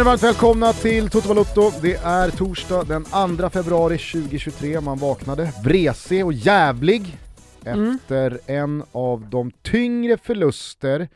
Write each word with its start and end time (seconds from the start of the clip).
Känner 0.00 0.10
varmt 0.10 0.22
välkomna 0.22 0.72
till 0.72 1.10
Toto 1.10 1.28
Balotto. 1.28 1.70
Det 1.82 1.94
är 1.94 2.30
torsdag 2.30 2.84
den 2.84 3.04
2 3.38 3.50
februari 3.50 3.98
2023. 3.98 4.80
Man 4.80 4.98
vaknade 4.98 5.52
vresig 5.64 6.24
och 6.26 6.32
jävlig 6.32 7.18
Mm. 7.64 7.98
efter 8.02 8.38
en 8.46 8.82
av 8.92 9.26
de 9.30 9.50
tyngre 9.62 10.16
förluster 10.16 11.08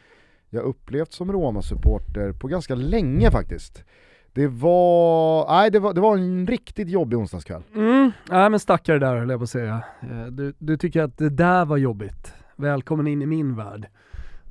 jag 0.51 0.63
upplevt 0.65 1.13
som 1.13 1.33
Roma-supporter 1.33 2.33
på 2.33 2.49
ganska 2.49 2.75
länge 2.75 3.31
faktiskt. 3.31 3.85
Det 4.33 4.47
var, 4.47 5.47
nej, 5.49 5.71
det 5.71 5.79
var, 5.79 5.95
det 5.95 6.01
var 6.01 6.17
en 6.17 6.47
riktigt 6.47 6.89
jobbig 6.89 7.19
onsdagskväll. 7.19 7.63
Mm, 7.75 8.13
nej 8.31 8.51
men 8.51 8.61
stackare 8.61 8.99
där 8.99 9.17
höll 9.17 9.31
jag 9.31 9.41
på 9.41 9.45
att 9.45 9.51
säga. 9.51 9.83
Eh, 10.03 10.27
Du, 10.27 10.55
du 10.59 10.77
tycker 10.77 11.03
att 11.03 11.19
det 11.19 11.31
där 11.31 11.65
var 11.65 11.77
jobbigt. 11.77 12.33
Välkommen 12.57 13.07
in 13.07 13.23
i 13.23 13.27
min 13.27 13.57
värld. 13.57 13.87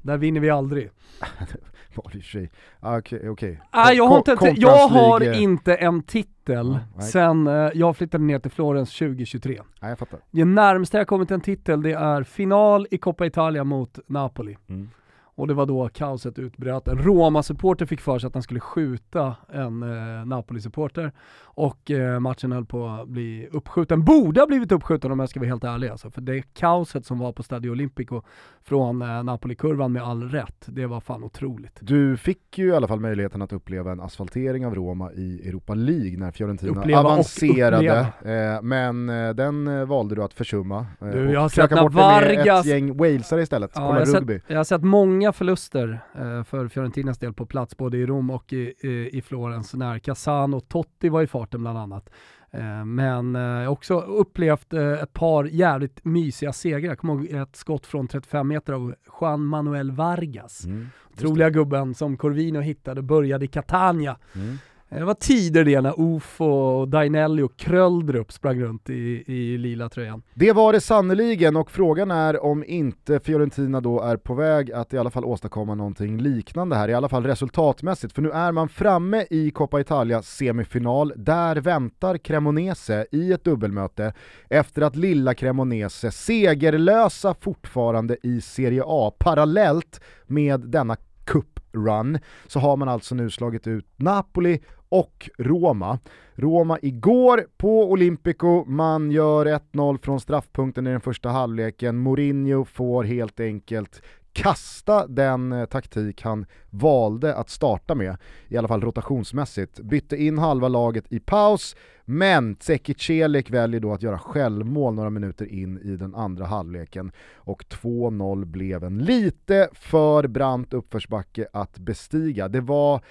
Där 0.02 0.18
vinner 0.18 0.40
vi 0.40 0.49
aldrig. 0.49 0.90
I 2.13 2.21
sig. 2.21 2.52
Ah, 2.79 2.97
Okej, 2.97 3.29
okej. 3.29 3.61
Nej, 3.73 3.97
jag 3.97 4.07
har, 4.07 4.17
inte, 4.17 4.35
Conference 4.35 4.61
jag 4.61 4.88
har 4.88 5.34
inte 5.34 5.75
en 5.75 6.03
titel 6.03 6.79
nej. 6.97 7.11
sen 7.11 7.47
eh, 7.47 7.70
jag 7.73 7.97
flyttade 7.97 8.23
ner 8.23 8.39
till 8.39 8.51
Florens 8.51 8.97
2023. 8.97 9.61
Nej, 9.81 9.91
jag 9.91 9.99
fattar. 9.99 10.20
Det 10.31 10.45
närmsta 10.45 10.98
jag 10.98 11.07
kommit 11.07 11.31
en 11.31 11.41
titel 11.41 11.81
det 11.81 11.91
är 11.91 12.23
final 12.23 12.87
i 12.91 12.98
Coppa 12.98 13.26
Italia 13.26 13.63
mot 13.63 13.99
Napoli. 14.07 14.57
Mm. 14.70 14.90
Och 15.35 15.48
det 15.48 15.53
var 15.53 15.65
då 15.65 15.89
kaoset 15.89 16.39
utbröt. 16.39 16.87
En 16.87 16.98
Roma-supporter 16.98 17.85
fick 17.85 18.01
för 18.01 18.20
sig 18.20 18.27
att 18.27 18.34
han 18.34 18.43
skulle 18.43 18.59
skjuta 18.59 19.35
en 19.53 19.84
eh, 19.84 20.25
Napoli-supporter 20.25 21.12
och 21.43 21.91
eh, 21.91 22.20
matchen 22.20 22.51
höll 22.51 22.65
på 22.65 22.87
att 22.87 23.07
bli 23.07 23.48
uppskjuten. 23.51 24.03
Borde 24.03 24.40
ha 24.41 24.48
blivit 24.48 24.71
uppskjuten 24.71 25.12
om 25.12 25.20
jag 25.20 25.29
ska 25.29 25.40
vara 25.40 25.48
helt 25.49 25.63
ärlig 25.63 25.87
alltså. 25.90 26.09
För 26.12 26.21
det 26.21 26.41
kaoset 26.53 27.05
som 27.05 27.20
var 27.20 27.31
på 27.31 27.43
Stadio 27.43 27.70
Olimpico 27.71 28.21
från 28.63 29.01
eh, 29.01 29.23
Napoli-kurvan 29.23 29.91
med 29.91 30.03
all 30.03 30.29
rätt, 30.29 30.65
det 30.67 30.85
var 30.85 30.99
fan 30.99 31.23
otroligt. 31.23 31.77
Du 31.81 32.18
fick 32.18 32.57
ju 32.57 32.68
i 32.68 32.75
alla 32.75 32.87
fall 32.87 32.99
möjligheten 32.99 33.41
att 33.41 33.53
uppleva 33.53 33.91
en 33.91 33.99
asfaltering 33.99 34.65
av 34.65 34.75
Roma 34.75 35.12
i 35.13 35.47
Europa 35.49 35.73
League 35.73 36.18
när 36.18 36.31
Fiorentina 36.31 36.71
Uppleva 36.79 36.99
avancerade, 36.99 37.99
eh, 38.25 38.62
men 38.62 39.09
eh, 39.09 39.29
den 39.34 39.68
eh, 39.68 39.85
valde 39.85 40.15
du 40.15 40.23
att 40.23 40.34
försumma 40.34 40.85
eh, 41.01 41.07
Du, 41.07 41.31
jag 41.31 41.40
har 41.41 41.49
sett 41.49 41.71
när 41.71 41.90
Vargas- 41.90 42.59
ett 42.59 42.65
gäng 42.65 42.97
walesare 42.97 43.41
istället, 43.41 43.71
Ja, 43.75 43.87
kolla 43.87 43.99
jag, 43.99 44.15
rugby. 44.15 44.34
sett, 44.40 44.43
jag 44.47 44.57
har 44.57 44.63
sett 44.63 44.84
många 44.84 45.23
förluster 45.32 45.99
eh, 46.16 46.43
för 46.43 46.68
Fiorentinas 46.68 47.18
del 47.18 47.34
på 47.34 47.46
plats, 47.46 47.77
både 47.77 47.98
i 47.98 48.05
Rom 48.05 48.29
och 48.29 48.54
i, 48.54 48.74
i, 48.79 49.10
i 49.18 49.21
Florens, 49.21 49.74
när 49.74 49.99
Casano 49.99 50.57
och 50.57 50.70
Totti 50.70 51.10
var 51.10 51.21
i 51.21 51.27
farten 51.27 51.62
bland 51.62 51.77
annat. 51.77 52.10
Eh, 52.54 52.85
men 52.85 53.35
eh, 53.35 53.41
jag 53.41 53.65
har 53.65 53.68
också 53.68 53.99
upplevt 53.99 54.74
eh, 54.74 54.91
ett 54.91 55.13
par 55.13 55.43
jävligt 55.46 56.05
mysiga 56.05 56.54
segrar. 56.54 56.90
Jag 56.90 56.98
kommer 56.98 57.13
ihåg 57.13 57.41
ett 57.41 57.55
skott 57.55 57.85
från 57.85 58.07
35 58.07 58.48
meter 58.48 58.74
av 58.74 58.96
Juan 59.21 59.46
Manuel 59.46 59.91
Vargas. 59.91 60.65
Mm, 60.65 60.90
Troliga 61.15 61.49
gubben 61.49 61.96
som 61.96 62.18
Corvino 62.18 62.60
hittade 62.60 63.02
började 63.02 63.46
i 63.46 63.48
Catania. 63.48 64.18
Mm. 64.35 64.58
Eh, 64.94 65.00
det 65.00 65.06
var 65.06 65.13
tider 65.13 65.63
det 65.66 65.81
när 65.81 65.94
Ufo, 65.97 66.46
och 66.46 66.88
Dainelli 66.88 67.41
och 67.41 67.58
Kröldrup 67.58 68.31
sprang 68.31 68.62
runt 68.62 68.90
i, 68.90 69.24
i 69.28 69.58
lila 69.58 69.90
tröjan. 69.90 70.24
Det 70.34 70.52
var 70.52 70.74
det 70.74 70.81
sannoliken 70.81 71.56
och 71.56 71.72
frågan 71.72 72.12
är 72.12 72.44
om 72.44 72.63
inte 72.63 73.19
Fiorentina 73.19 73.81
då 73.81 74.02
är 74.02 74.18
på 74.18 74.34
väg 74.34 74.72
att 74.72 74.94
i 74.94 74.97
alla 74.97 75.09
fall 75.09 75.25
åstadkomma 75.25 75.75
någonting 75.75 76.18
liknande 76.18 76.76
här, 76.76 76.90
i 76.90 76.94
alla 76.94 77.09
fall 77.09 77.24
resultatmässigt. 77.24 78.14
För 78.14 78.22
nu 78.22 78.32
är 78.32 78.52
man 78.52 78.70
framme 78.70 79.26
i 79.30 79.52
Coppa 79.52 79.80
Italia 79.80 80.22
semifinal, 80.22 81.14
där 81.16 81.56
väntar 81.56 82.18
Cremonese 82.18 83.06
i 83.12 83.32
ett 83.32 83.44
dubbelmöte 83.44 84.14
efter 84.50 84.82
att 84.82 84.96
lilla 84.96 85.34
Cremonese 85.34 86.12
segerlösa 86.12 87.36
fortfarande 87.40 88.18
i 88.24 88.42
Serie 88.42 88.84
A 88.86 89.14
parallellt 89.20 90.02
med 90.28 90.59
denna 90.59 90.98
cup-run 91.26 92.20
så 92.48 92.59
har 92.59 92.78
man 92.78 92.90
alltså 92.90 93.16
nu 93.16 93.30
slagit 93.30 93.68
ut 93.68 93.86
Napoli 93.96 94.59
och 94.94 95.30
Roma. 95.38 96.00
Roma 96.36 96.80
igår 96.81 97.48
på 97.58 97.92
Olympico, 97.92 98.66
man 98.66 99.12
gör 99.12 99.46
1-0 99.46 99.98
från 99.98 100.20
straffpunkten 100.20 100.88
i 100.88 100.90
den 100.90 101.02
första 101.02 101.30
halvleken. 101.30 101.98
Mourinho 101.98 102.66
får 102.66 103.03
helt 103.03 103.40
enkelt 103.40 104.02
kasta 104.34 105.08
den 105.08 105.52
eh, 105.52 105.66
taktik 105.66 106.22
han 106.22 106.46
valde 106.70 107.36
att 107.36 107.50
starta 107.50 107.96
med, 107.96 108.18
i 108.48 108.58
alla 108.58 108.68
fall 108.68 108.82
rotationsmässigt. 108.82 109.80
Bytte 109.80 110.18
in 110.18 110.38
halva 110.38 110.68
laget 110.68 111.06
i 111.09 111.20
paus, 111.20 111.76
men 112.06 112.56
Tseki 112.56 112.94
Celik 112.94 113.50
väljer 113.50 113.80
då 113.80 113.94
att 113.94 114.03
göra 114.03 114.20
självmål 114.20 114.94
några 114.94 115.09
minuter 115.09 115.46
in 115.46 115.78
i 115.78 115.96
den 115.96 116.16
andra 116.16 116.46
halvleken 116.46 117.12
och 117.36 117.64
2-0 117.64 118.46
blev 118.46 118.84
en 118.84 118.98
lite 118.98 119.70
för 119.74 120.28
brant 120.28 120.74
uppförsbacke 120.74 121.48
att 121.53 121.78
bestiga. 121.78 122.48
Det 122.48 122.62
var 122.62 123.02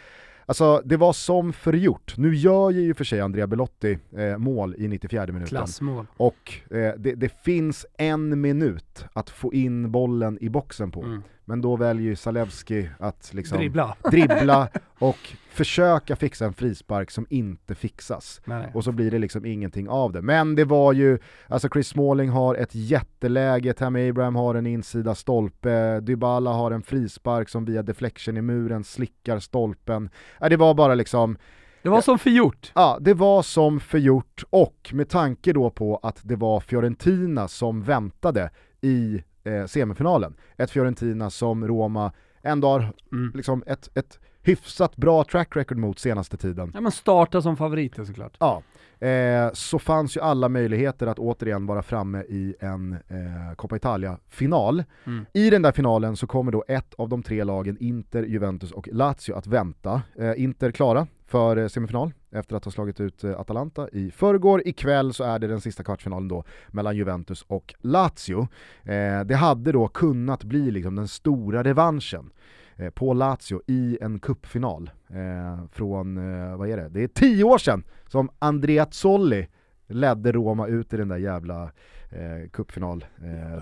Alltså 0.52 0.82
det 0.84 0.96
var 0.96 1.12
som 1.12 1.52
förgjort. 1.52 2.14
Nu 2.16 2.34
gör 2.34 2.70
ju 2.70 2.80
i 2.80 2.92
och 2.92 2.96
för 2.96 3.04
sig 3.04 3.20
Andrea 3.20 3.46
Belotti 3.46 3.98
eh, 4.16 4.38
mål 4.38 4.74
i 4.78 4.88
94 4.88 5.26
minuten. 5.26 5.46
Klassmål. 5.46 6.06
Och 6.16 6.52
eh, 6.70 6.94
det, 6.98 7.14
det 7.14 7.42
finns 7.44 7.86
en 7.98 8.40
minut 8.40 9.04
att 9.12 9.30
få 9.30 9.54
in 9.54 9.92
bollen 9.92 10.38
i 10.40 10.48
boxen 10.48 10.90
på. 10.90 11.02
Mm. 11.02 11.22
Men 11.44 11.60
då 11.60 11.76
väljer 11.76 12.04
ju 12.06 12.16
Zalewski 12.16 12.88
att 12.98 13.30
liksom 13.34 13.58
Dribbla. 13.58 13.96
dribbla 14.10 14.68
och 14.98 15.18
försöka 15.50 16.16
fixa 16.16 16.44
en 16.44 16.52
frispark 16.52 17.10
som 17.10 17.26
inte 17.30 17.74
fixas. 17.74 18.40
Nej. 18.44 18.70
Och 18.74 18.84
så 18.84 18.92
blir 18.92 19.10
det 19.10 19.18
liksom 19.18 19.46
ingenting 19.46 19.88
av 19.88 20.12
det. 20.12 20.22
Men 20.22 20.54
det 20.54 20.64
var 20.64 20.92
ju, 20.92 21.18
alltså 21.48 21.68
Chris 21.68 21.88
Smalling 21.88 22.28
har 22.30 22.54
ett 22.54 22.74
jätteläge, 22.74 23.72
Tammy 23.72 24.08
Abraham 24.10 24.34
har 24.36 24.54
en 24.54 24.66
insida 24.66 25.14
stolpe, 25.14 26.00
Dybala 26.00 26.50
har 26.52 26.70
en 26.70 26.82
frispark 26.82 27.48
som 27.48 27.64
via 27.64 27.82
deflection 27.82 28.36
i 28.36 28.42
muren 28.42 28.84
slickar 28.84 29.38
stolpen. 29.38 30.10
Det 30.40 30.56
var 30.56 30.74
bara 30.74 30.94
liksom, 30.94 31.36
Det 31.82 31.88
var 31.88 32.00
som 32.00 32.18
förgjort. 32.18 32.72
ja 32.74 32.98
det 33.00 33.14
var 33.14 33.42
som 33.42 33.80
förgjort 33.80 34.44
och 34.50 34.90
med 34.92 35.08
tanke 35.08 35.52
då 35.52 35.70
på 35.70 36.00
att 36.02 36.20
det 36.22 36.36
var 36.36 36.60
Fiorentina 36.60 37.48
som 37.48 37.82
väntade 37.82 38.50
i 38.80 39.22
eh, 39.44 39.66
semifinalen. 39.66 40.34
Ett 40.56 40.70
Fiorentina 40.70 41.30
som 41.30 41.66
Roma 41.68 42.12
ändå 42.42 42.68
har 42.68 42.92
Mm. 43.12 43.32
liksom 43.34 43.64
ett, 43.66 43.90
ett 43.94 44.18
hyfsat 44.42 44.96
bra 44.96 45.24
track 45.24 45.56
record 45.56 45.76
mot 45.78 45.98
senaste 45.98 46.36
tiden. 46.36 46.70
Ja 46.74 46.80
men 46.80 46.92
starta 46.92 47.42
som 47.42 47.56
favoriter 47.56 48.04
såklart. 48.04 48.36
Ja, 48.40 48.62
eh, 49.02 49.52
så 49.52 49.78
fanns 49.78 50.16
ju 50.16 50.20
alla 50.20 50.48
möjligheter 50.48 51.06
att 51.06 51.18
återigen 51.18 51.66
vara 51.66 51.82
framme 51.82 52.22
i 52.22 52.54
en 52.60 52.92
eh, 52.92 53.54
Coppa 53.56 53.76
Italia-final. 53.76 54.84
Mm. 55.04 55.26
I 55.32 55.50
den 55.50 55.62
där 55.62 55.72
finalen 55.72 56.16
så 56.16 56.26
kommer 56.26 56.52
då 56.52 56.64
ett 56.68 56.94
av 56.94 57.08
de 57.08 57.22
tre 57.22 57.44
lagen, 57.44 57.76
Inter, 57.80 58.22
Juventus 58.22 58.72
och 58.72 58.88
Lazio, 58.92 59.34
att 59.34 59.46
vänta. 59.46 60.02
Eh, 60.18 60.42
Inter 60.42 60.70
klara 60.70 61.06
för 61.26 61.56
eh, 61.56 61.68
semifinal 61.68 62.12
efter 62.30 62.56
att 62.56 62.64
ha 62.64 62.72
slagit 62.72 63.00
ut 63.00 63.24
eh, 63.24 63.40
Atalanta 63.40 63.88
i 63.92 64.10
förrgår. 64.10 64.62
Ikväll 64.68 65.12
så 65.12 65.24
är 65.24 65.38
det 65.38 65.46
den 65.46 65.60
sista 65.60 65.82
kvartsfinalen 65.82 66.28
då 66.28 66.44
mellan 66.68 66.96
Juventus 66.96 67.44
och 67.48 67.74
Lazio. 67.80 68.48
Eh, 68.82 69.20
det 69.24 69.34
hade 69.34 69.72
då 69.72 69.88
kunnat 69.88 70.44
bli 70.44 70.70
liksom 70.70 70.96
den 70.96 71.08
stora 71.08 71.62
revanschen 71.62 72.30
Eh, 72.76 72.90
på 72.90 73.14
Lazio 73.14 73.62
i 73.66 73.98
en 74.00 74.20
cupfinal 74.20 74.90
eh, 75.10 75.66
från, 75.72 76.16
eh, 76.16 76.56
vad 76.56 76.68
är 76.68 76.76
det, 76.76 76.88
det 76.88 77.02
är 77.02 77.08
tio 77.08 77.44
år 77.44 77.58
sedan 77.58 77.84
som 78.08 78.30
Andrea 78.38 78.86
Zolli 78.90 79.48
ledde 79.86 80.32
Roma 80.32 80.66
ut 80.66 80.92
i 80.92 80.96
den 80.96 81.08
där 81.08 81.16
jävla 81.16 81.70
eh, 82.12 82.50
cupfinal 82.50 83.04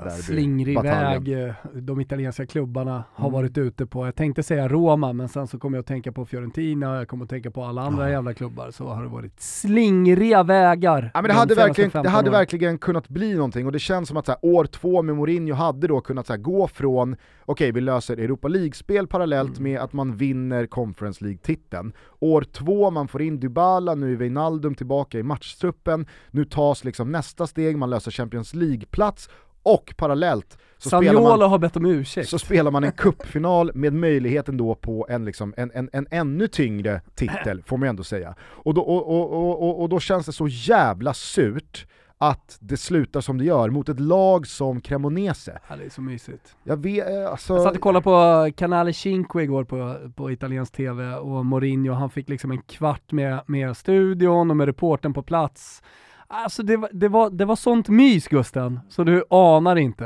eh, 0.04 0.10
Slingrig 0.10 0.82
väg 0.82 1.28
eh, 1.46 1.52
de 1.74 2.00
italienska 2.00 2.46
klubbarna 2.46 3.04
har 3.12 3.28
Mm. 3.28 3.32
varit 3.32 3.58
ute 3.58 3.86
på. 3.86 4.06
Jag 4.06 4.14
tänkte 4.14 4.42
säga 4.42 4.68
Roma, 4.68 5.12
men 5.12 5.28
sen 5.28 5.46
så 5.46 5.58
kommer 5.58 5.76
jag 5.78 5.80
att 5.80 5.86
tänka 5.86 6.12
på 6.12 6.24
Fiorentina, 6.26 6.96
jag 6.96 7.08
kommer 7.08 7.24
att 7.24 7.30
tänka 7.30 7.50
på 7.50 7.64
alla 7.64 7.82
andra 7.82 8.02
Ja. 8.04 8.10
jävla 8.10 8.34
klubbar. 8.34 8.70
Så 8.70 8.88
har 8.88 9.02
det 9.02 9.08
varit 9.08 9.40
slingriga 9.40 10.42
vägar. 10.42 11.10
Ja 11.14 11.22
men 11.22 11.28
det 11.28 11.34
de 11.34 11.38
hade, 11.38 11.54
verkligen, 11.54 11.88
det 11.88 11.92
15 11.92 12.12
hade 12.12 12.30
åren. 12.30 12.38
verkligen 12.38 12.78
kunnat 12.78 13.08
bli 13.08 13.34
någonting 13.34 13.66
och 13.66 13.72
det 13.72 13.78
känns 13.78 14.08
som 14.08 14.16
att 14.16 14.28
här, 14.28 14.36
år 14.42 14.64
två 14.64 15.02
med 15.02 15.16
Mourinho 15.16 15.54
hade 15.54 15.86
då 15.86 16.00
kunnat 16.00 16.28
här, 16.28 16.36
gå 16.36 16.68
från, 16.68 17.16
okej 17.44 17.72
vi 17.72 17.80
löser 17.80 18.16
Europa 18.16 18.48
League-spel 18.48 19.06
parallellt 19.06 19.58
Mm. 19.58 19.72
med 19.72 19.80
att 19.80 19.92
man 19.92 20.16
vinner 20.16 20.66
Conference 20.66 21.24
League-titeln. 21.24 21.92
År 22.20 22.42
två, 22.42 22.90
man 22.90 23.08
får 23.08 23.22
in 23.22 23.40
Dybala, 23.40 23.94
nu 23.94 24.12
är 24.12 24.16
Wijnaldum 24.16 24.74
tillbaka 24.74 25.18
i 25.18 25.22
matchtruppen, 25.22 26.06
nu 26.30 26.44
tas 26.44 26.84
liksom 26.84 27.12
nästa 27.12 27.46
steg, 27.46 27.78
man 27.78 27.90
löser 27.90 28.10
Champions 28.10 28.39
League-plats 28.54 29.28
och 29.62 29.94
parallellt 29.96 30.58
så 30.78 30.88
spelar 30.88 31.22
man 31.22 31.50
har 31.50 31.58
bett 31.58 31.76
om 31.76 31.86
ursäkt. 31.86 32.28
så 32.28 32.38
spelar 32.38 32.70
man 32.70 32.84
en 32.84 32.92
cupfinal 32.92 33.70
med 33.74 33.92
möjligheten 33.92 34.56
då 34.56 34.74
på 34.74 35.06
en, 35.10 35.24
liksom, 35.24 35.54
en, 35.56 35.70
en, 35.74 35.90
en 35.92 36.06
ännu 36.10 36.48
tyngre 36.48 37.00
titel, 37.14 37.62
får 37.66 37.76
man 37.76 37.88
ändå 37.88 38.04
säga. 38.04 38.34
Och 38.40 38.74
då, 38.74 38.80
och, 38.80 39.08
och, 39.08 39.32
och, 39.32 39.62
och, 39.62 39.82
och 39.82 39.88
då 39.88 40.00
känns 40.00 40.26
det 40.26 40.32
så 40.32 40.48
jävla 40.48 41.14
surt 41.14 41.86
att 42.22 42.58
det 42.60 42.76
slutar 42.76 43.20
som 43.20 43.38
det 43.38 43.44
gör 43.44 43.70
mot 43.70 43.88
ett 43.88 44.00
lag 44.00 44.46
som 44.46 44.80
Cremonese. 44.80 45.58
Ja, 45.68 45.76
det 45.76 45.84
är 45.84 45.90
så 45.90 46.02
mysigt. 46.02 46.56
Jag 46.64 46.76
vet, 46.76 47.08
eh, 47.08 47.30
alltså... 47.30 47.54
Jag 47.54 47.62
satt 47.62 47.74
och 47.74 47.80
kollade 47.80 48.04
på 48.04 48.50
Canale 48.56 48.92
Cinque 48.92 49.42
igår 49.42 49.64
på, 49.64 49.96
på 50.16 50.30
italiensk 50.30 50.72
tv 50.72 51.14
och 51.14 51.46
Mourinho, 51.46 51.92
han 51.92 52.10
fick 52.10 52.28
liksom 52.28 52.50
en 52.50 52.62
kvart 52.62 53.12
med, 53.12 53.40
med 53.46 53.76
studion 53.76 54.50
och 54.50 54.56
med 54.56 54.66
reporten 54.66 55.12
på 55.12 55.22
plats. 55.22 55.82
Alltså 56.32 56.62
det, 56.62 56.76
var- 56.76 56.90
det, 56.92 57.08
var, 57.08 57.30
det 57.30 57.44
var 57.44 57.56
sånt 57.56 57.88
mys 57.88 58.28
Gusten, 58.28 58.80
så 58.88 59.04
du 59.04 59.24
anar 59.30 59.76
inte. 59.76 60.04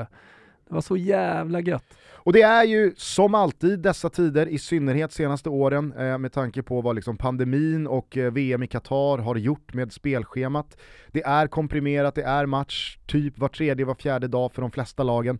Det 0.69 0.75
var 0.75 0.81
så 0.81 0.97
jävla 0.97 1.61
gött. 1.61 1.85
Och 2.15 2.32
det 2.32 2.43
är 2.43 2.65
ju 2.65 2.93
som 2.97 3.35
alltid 3.35 3.79
dessa 3.81 4.11
tider, 4.11 4.47
i 4.47 4.59
synnerhet 4.59 5.12
senaste 5.12 5.49
åren, 5.49 5.93
eh, 5.99 6.19
med 6.19 6.32
tanke 6.32 6.62
på 6.62 6.81
vad 6.81 6.94
liksom 6.94 7.17
pandemin 7.17 7.87
och 7.87 8.17
eh, 8.17 8.32
VM 8.32 8.62
i 8.62 8.67
Qatar 8.67 9.19
har 9.19 9.37
gjort 9.37 9.75
med 9.75 9.93
spelschemat. 9.93 10.76
Det 11.12 11.23
är 11.23 11.47
komprimerat, 11.47 12.15
det 12.15 12.23
är 12.23 12.47
match 12.47 12.99
typ 13.06 13.38
var 13.38 13.49
tredje, 13.49 13.85
var 13.87 13.94
fjärde 13.94 14.29
dag 14.29 14.53
för 14.53 14.62
de 14.62 14.71
flesta 14.71 15.03
lagen. 15.03 15.38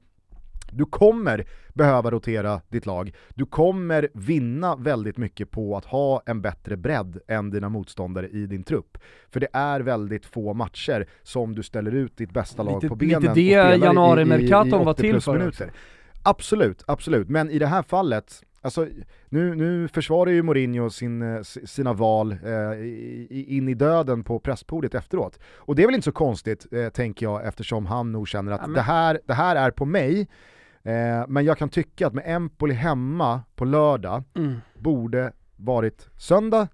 Du 0.76 0.84
kommer 0.84 1.46
behöva 1.74 2.10
rotera 2.10 2.60
ditt 2.68 2.86
lag. 2.86 3.12
Du 3.34 3.46
kommer 3.46 4.08
vinna 4.14 4.76
väldigt 4.76 5.16
mycket 5.16 5.50
på 5.50 5.76
att 5.76 5.84
ha 5.84 6.22
en 6.26 6.42
bättre 6.42 6.76
bredd 6.76 7.18
än 7.28 7.50
dina 7.50 7.68
motståndare 7.68 8.28
i 8.28 8.46
din 8.46 8.62
trupp. 8.62 8.98
För 9.30 9.40
det 9.40 9.48
är 9.52 9.80
väldigt 9.80 10.26
få 10.26 10.54
matcher 10.54 11.06
som 11.22 11.54
du 11.54 11.62
ställer 11.62 11.94
ut 11.94 12.16
ditt 12.16 12.32
bästa 12.32 12.62
lag 12.62 12.74
lite, 12.74 12.88
på 12.88 12.96
benen 12.96 13.22
Lite 13.22 13.34
det 13.34 13.76
januari-mercaton 13.76 14.84
var 14.84 14.94
till 14.94 15.20
för. 15.20 15.38
Minuter. 15.38 15.72
Absolut, 16.22 16.84
absolut. 16.86 17.28
Men 17.28 17.50
i 17.50 17.58
det 17.58 17.66
här 17.66 17.82
fallet, 17.82 18.42
alltså, 18.62 18.86
nu, 19.28 19.54
nu 19.54 19.88
försvarar 19.88 20.30
ju 20.30 20.42
Mourinho 20.42 20.90
sin, 20.90 21.22
eh, 21.22 21.42
sina 21.42 21.92
val 21.92 22.32
eh, 22.32 23.56
in 23.56 23.68
i 23.68 23.74
döden 23.74 24.24
på 24.24 24.38
presspodiet 24.38 24.94
efteråt. 24.94 25.38
Och 25.56 25.74
det 25.74 25.82
är 25.82 25.86
väl 25.86 25.94
inte 25.94 26.04
så 26.04 26.12
konstigt, 26.12 26.66
eh, 26.72 26.88
tänker 26.88 27.26
jag, 27.26 27.46
eftersom 27.46 27.86
han 27.86 28.12
nog 28.12 28.28
känner 28.28 28.52
att 28.52 28.60
ja, 28.60 28.66
men... 28.66 28.74
det, 28.74 28.82
här, 28.82 29.20
det 29.26 29.34
här 29.34 29.56
är 29.56 29.70
på 29.70 29.84
mig, 29.84 30.28
Eh, 30.84 31.25
men 31.28 31.44
jag 31.44 31.58
kan 31.58 31.69
tycka 31.69 32.06
att 32.06 32.14
med 32.14 32.25
Empoli 32.26 32.75
hemma 32.75 33.42
på 33.54 33.64
lördag 33.64 34.22
mm. 34.36 34.60
borde 34.75 35.32
varit 35.56 36.08
söndag, 36.16 36.69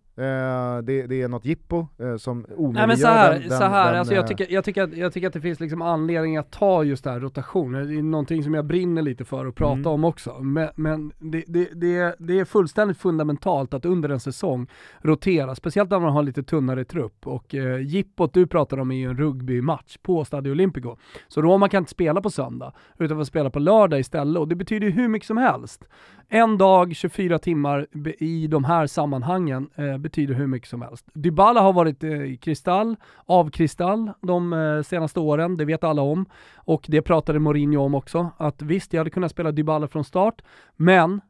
det, 0.82 1.06
det, 1.06 1.22
är 1.22 1.28
något 1.28 1.44
jippo 1.44 1.86
eh, 1.98 2.16
som 2.16 2.46
omöjliggör 2.56 2.86
Nej 2.86 2.96
så 2.96 3.06
här, 3.06 3.40
den, 3.40 3.50
så 3.50 3.64
här 3.64 3.90
den, 3.90 3.98
alltså 3.98 4.14
jag, 4.14 4.22
eh, 4.22 4.28
tycker, 4.28 4.46
jag, 4.50 4.64
tycker 4.64 4.82
att, 4.82 4.96
jag 4.96 5.12
tycker 5.12 5.26
att 5.26 5.32
det 5.32 5.40
finns 5.40 5.60
liksom 5.60 5.82
anledning 5.82 6.36
att 6.36 6.50
ta 6.50 6.84
just 6.84 7.04
det 7.04 7.10
här 7.10 7.20
rotationen, 7.20 7.88
det 7.88 7.98
är 7.98 8.02
någonting 8.02 8.42
som 8.42 8.54
jag 8.54 8.64
brinner 8.64 9.02
lite 9.02 9.24
för 9.24 9.46
att 9.46 9.54
prata 9.54 9.74
mm. 9.74 9.86
om 9.86 10.04
också. 10.04 10.38
Men, 10.40 10.68
men 10.74 11.12
det, 11.18 11.44
det, 11.46 11.68
det, 11.72 12.16
det 12.18 12.38
är 12.38 12.44
fullständigt 12.44 12.98
fundamentalt 12.98 13.74
att 13.74 13.84
under 13.84 14.08
en 14.08 14.20
säsong 14.20 14.66
rotera, 15.00 15.54
speciellt 15.54 15.90
när 15.90 16.00
man 16.00 16.12
har 16.12 16.22
lite 16.22 16.42
tunnare 16.42 16.84
trupp. 16.84 17.26
Och 17.26 17.54
eh, 17.54 17.80
jippot 17.80 18.34
du 18.34 18.46
pratar 18.46 18.80
om 18.80 18.90
är 18.90 18.96
ju 18.96 19.06
en 19.06 19.16
rugbymatch 19.16 19.96
på 20.02 20.24
Stadio 20.24 20.50
Olimpico. 20.50 20.96
Så 21.28 21.42
Roma 21.42 21.68
kan 21.68 21.78
inte 21.82 21.90
spela 21.90 22.20
på 22.20 22.30
söndag, 22.30 22.72
utan 22.98 23.16
får 23.16 23.24
spela 23.24 23.50
på 23.50 23.58
lördag 23.58 24.00
istället 24.00 24.40
och 24.40 24.48
det 24.48 24.54
betyder 24.54 24.86
ju 24.86 24.92
hur 24.92 25.08
mycket 25.08 25.26
som 25.26 25.36
helst. 25.36 25.84
En 26.32 26.58
dag, 26.58 26.96
24 26.96 27.38
timmar 27.38 27.86
i 28.18 28.46
de 28.46 28.64
här 28.64 28.86
sammanhangen 28.86 29.70
eh, 29.74 29.98
betyder 30.10 30.34
hur 30.34 30.46
mycket 30.46 30.68
som 30.68 30.82
helst. 30.82 31.06
Dybala 31.14 31.60
har 31.60 31.72
varit 31.72 32.04
eh, 32.04 32.10
kristall, 32.40 32.96
av 33.26 33.50
kristall 33.50 34.10
de 34.20 34.52
eh, 34.52 34.82
senaste 34.82 35.20
åren, 35.20 35.56
det 35.56 35.64
vet 35.64 35.84
alla 35.84 36.02
om. 36.02 36.26
Och 36.56 36.86
det 36.88 37.02
pratade 37.02 37.38
Mourinho 37.38 37.80
om 37.80 37.94
också, 37.94 38.30
att 38.36 38.62
visst, 38.62 38.92
jag 38.92 39.00
hade 39.00 39.10
kunnat 39.10 39.30
spela 39.30 39.52
Dybala 39.52 39.88
från 39.88 40.04
start, 40.04 40.42
men 40.76 41.20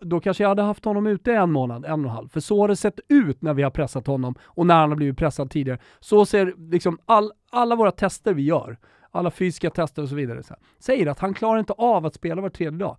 då 0.00 0.20
kanske 0.20 0.44
jag 0.44 0.48
hade 0.48 0.62
haft 0.62 0.84
honom 0.84 1.06
ute 1.06 1.32
en 1.32 1.52
månad, 1.52 1.84
en 1.84 1.92
och 1.92 1.98
en 1.98 2.16
halv. 2.16 2.28
För 2.28 2.40
så 2.40 2.60
har 2.60 2.68
det 2.68 2.76
sett 2.76 3.00
ut 3.08 3.42
när 3.42 3.54
vi 3.54 3.62
har 3.62 3.70
pressat 3.70 4.06
honom 4.06 4.34
och 4.42 4.66
när 4.66 4.80
han 4.80 4.90
har 4.90 4.96
blivit 4.96 5.18
pressad 5.18 5.50
tidigare. 5.50 5.78
Så 6.00 6.26
ser 6.26 6.54
liksom 6.70 6.98
all, 7.06 7.32
alla 7.50 7.76
våra 7.76 7.92
tester 7.92 8.34
vi 8.34 8.42
gör, 8.42 8.78
alla 9.10 9.30
fysiska 9.30 9.70
tester 9.70 10.02
och 10.02 10.08
så 10.08 10.14
vidare, 10.14 10.42
så 10.42 10.54
här, 10.54 10.62
säger 10.78 11.06
att 11.06 11.18
han 11.18 11.34
klarar 11.34 11.58
inte 11.58 11.72
av 11.72 12.06
att 12.06 12.14
spela 12.14 12.42
var 12.42 12.50
tredje 12.50 12.78
dag. 12.78 12.96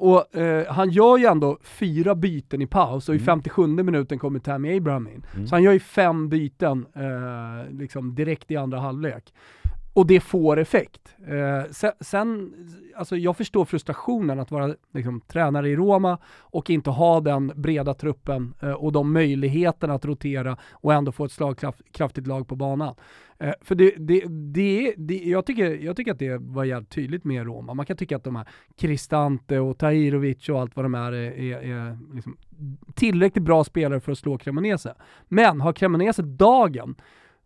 Och 0.00 0.36
eh, 0.36 0.66
han 0.72 0.90
gör 0.90 1.18
ju 1.18 1.24
ändå 1.24 1.58
fyra 1.62 2.14
byten 2.14 2.62
i 2.62 2.66
paus 2.66 3.08
och 3.08 3.14
i 3.14 3.18
57 3.18 3.64
mm. 3.64 3.86
minuten 3.86 4.18
kommer 4.18 4.38
Tammy 4.38 4.76
Abraham 4.76 5.08
in. 5.08 5.26
Mm. 5.34 5.46
Så 5.46 5.54
han 5.54 5.62
gör 5.62 5.72
ju 5.72 5.80
fem 5.80 6.28
byten 6.28 6.86
eh, 6.94 7.72
liksom 7.72 8.14
direkt 8.14 8.50
i 8.50 8.56
andra 8.56 8.78
halvlek. 8.78 9.32
Och 9.92 10.06
det 10.06 10.20
får 10.20 10.58
effekt. 10.58 11.16
Eh, 11.26 11.70
sen, 11.70 11.92
sen, 12.00 12.52
alltså 12.96 13.16
jag 13.16 13.36
förstår 13.36 13.64
frustrationen 13.64 14.40
att 14.40 14.50
vara 14.50 14.74
liksom, 14.94 15.20
tränare 15.20 15.68
i 15.68 15.76
Roma 15.76 16.18
och 16.38 16.70
inte 16.70 16.90
ha 16.90 17.20
den 17.20 17.52
breda 17.54 17.94
truppen 17.94 18.54
eh, 18.60 18.72
och 18.72 18.92
de 18.92 19.12
möjligheterna 19.12 19.94
att 19.94 20.04
rotera 20.04 20.56
och 20.70 20.94
ändå 20.94 21.12
få 21.12 21.24
ett 21.24 21.32
slagkraftigt 21.32 22.26
lag 22.26 22.48
på 22.48 22.56
banan. 22.56 22.94
Eh, 23.40 23.52
för 23.60 23.74
det, 23.74 23.94
det, 23.98 24.24
det, 24.28 24.94
det, 24.96 25.14
jag, 25.14 25.46
tycker, 25.46 25.70
jag 25.84 25.96
tycker 25.96 26.12
att 26.12 26.18
det 26.18 26.38
var 26.38 26.64
jävligt 26.64 26.90
tydligt 26.90 27.24
med 27.24 27.44
Roma. 27.44 27.74
Man 27.74 27.86
kan 27.86 27.96
tycka 27.96 28.16
att 28.16 28.24
de 28.24 28.36
här 28.36 28.48
Cristante 28.76 29.58
och 29.58 29.78
Tahirovic 29.78 30.48
och 30.48 30.60
allt 30.60 30.76
vad 30.76 30.84
de 30.84 30.94
är 30.94 31.12
är, 31.12 31.32
är, 31.32 31.58
är 31.58 31.98
liksom 32.14 32.36
tillräckligt 32.94 33.44
bra 33.44 33.64
spelare 33.64 34.00
för 34.00 34.12
att 34.12 34.18
slå 34.18 34.38
Cremonese. 34.38 34.94
Men 35.28 35.60
har 35.60 35.72
Cremonese 35.72 36.22
dagen, 36.22 36.94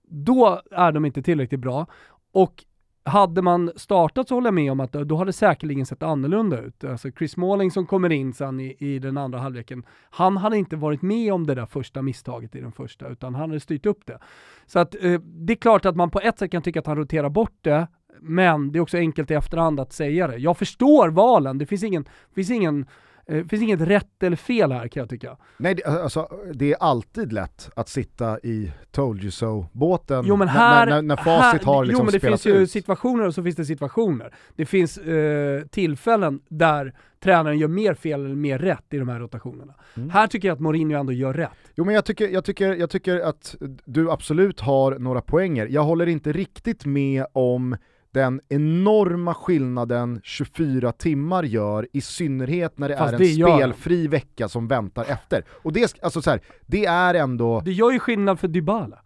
då 0.03 0.63
är 0.71 0.93
de 0.93 1.05
inte 1.05 1.23
tillräckligt 1.23 1.61
bra. 1.61 1.87
Och 2.33 2.65
hade 3.05 3.43
man 3.43 3.71
startat 3.77 4.29
så 4.29 4.35
håller 4.35 4.47
jag 4.47 4.55
med 4.55 4.73
om 4.73 4.81
att 4.81 4.93
då 4.93 5.17
hade 5.17 5.29
det 5.29 5.33
säkerligen 5.33 5.87
sett 5.87 6.03
annorlunda 6.03 6.61
ut. 6.61 6.85
Alltså 6.85 7.11
Chris 7.11 7.37
Måling 7.37 7.71
som 7.71 7.87
kommer 7.87 8.13
in 8.13 8.33
sen 8.33 8.61
i, 8.61 8.77
i 8.79 8.99
den 8.99 9.19
andra 9.19 9.39
halvleken, 9.39 9.83
han 10.11 10.37
hade 10.37 10.59
inte 10.59 10.77
varit 10.77 11.03
med 11.03 11.33
om 11.33 11.47
det 11.47 11.55
där 11.55 11.67
första 11.67 12.03
misstaget 12.03 12.57
i 12.57 12.61
den 12.61 12.73
första, 12.73 13.09
utan 13.09 13.35
han 13.35 13.51
hade 13.51 13.61
styrt 13.61 13.87
upp 13.87 14.07
det. 14.07 14.19
Så 14.67 14.79
att 14.79 14.95
eh, 14.95 15.21
det 15.21 15.53
är 15.53 15.57
klart 15.57 15.85
att 15.85 15.97
man 15.97 16.11
på 16.11 16.21
ett 16.21 16.39
sätt 16.39 16.51
kan 16.51 16.63
tycka 16.63 16.81
att 16.81 16.87
han 16.87 16.97
roterar 16.97 17.29
bort 17.29 17.59
det, 17.61 17.87
men 18.21 18.73
det 18.73 18.79
är 18.79 18.81
också 18.81 18.99
enkelt 18.99 19.31
i 19.31 19.35
efterhand 19.35 19.81
att 19.81 19.93
säga 19.93 20.27
det. 20.27 20.37
Jag 20.37 20.59
förstår 20.59 21.09
valen, 21.09 21.59
det 21.59 21.67
finns 21.67 21.83
ingen, 21.83 22.05
finns 22.35 22.51
ingen 22.51 22.87
det 23.27 23.39
eh, 23.39 23.47
finns 23.47 23.63
inget 23.63 23.81
rätt 23.81 24.23
eller 24.23 24.37
fel 24.37 24.73
här 24.73 24.89
kan 24.89 25.01
jag 25.01 25.11
tycka. 25.11 25.37
Nej, 25.57 25.75
det, 25.75 25.85
alltså, 25.85 26.29
det 26.55 26.73
är 26.73 26.77
alltid 26.81 27.33
lätt 27.33 27.71
att 27.77 27.89
sitta 27.89 28.39
i 28.39 28.73
told 28.91 29.23
you 29.23 29.31
so-båten 29.31 30.25
jo, 30.27 30.37
när, 30.37 30.87
när, 30.87 31.03
när 31.03 31.17
facit 31.17 31.65
här, 31.65 31.73
har 31.73 31.85
liksom 31.85 32.01
Jo 32.01 32.05
men 32.05 32.13
det 32.13 32.21
finns 32.21 32.47
ut. 32.47 32.55
ju 32.55 32.67
situationer 32.67 33.27
och 33.27 33.35
så 33.35 33.43
finns 33.43 33.57
det 33.57 33.65
situationer. 33.65 34.35
Det 34.57 34.67
finns 34.67 34.99
eh, 34.99 35.63
tillfällen 35.63 36.41
där 36.49 36.95
tränaren 37.21 37.59
gör 37.59 37.69
mer 37.69 37.95
fel 37.95 38.25
eller 38.25 38.35
mer 38.35 38.59
rätt 38.59 38.85
i 38.91 38.99
de 38.99 39.09
här 39.09 39.21
rotationerna. 39.21 39.75
Mm. 39.97 40.11
Här 40.11 40.27
tycker 40.27 40.49
jag 40.49 40.55
att 40.55 40.61
Mourinho 40.61 41.01
ändå 41.01 41.13
gör 41.13 41.33
rätt. 41.33 41.51
Jo 41.75 41.85
men 41.85 41.95
jag 41.95 42.05
tycker, 42.05 42.29
jag, 42.29 42.45
tycker, 42.45 42.75
jag 42.75 42.91
tycker 42.91 43.21
att 43.21 43.57
du 43.85 44.11
absolut 44.11 44.61
har 44.61 44.99
några 44.99 45.21
poänger. 45.21 45.67
Jag 45.67 45.83
håller 45.83 46.07
inte 46.07 46.33
riktigt 46.33 46.85
med 46.85 47.27
om 47.33 47.77
den 48.15 48.41
enorma 48.49 49.35
skillnaden 49.35 50.21
24 50.25 50.93
timmar 50.93 51.43
gör, 51.43 51.89
i 51.93 52.01
synnerhet 52.01 52.79
när 52.79 52.89
det 52.89 52.97
Fast 52.97 53.13
är 53.13 53.15
en 53.15 53.23
det 53.23 53.35
spelfri 53.35 54.07
vecka 54.07 54.49
som 54.49 54.69
väntar 54.69 55.05
efter. 55.05 55.45
Och 55.51 55.73
det, 55.73 56.03
alltså 56.03 56.23
så 56.23 56.31
här, 56.31 56.41
det 56.67 56.87
är 56.87 57.15
ändå... 57.15 57.61
Det 57.61 57.73
gör 57.73 57.91
ju 57.91 57.99
skillnad 57.99 58.41
för 58.41 58.49
Dybala. 58.49 58.99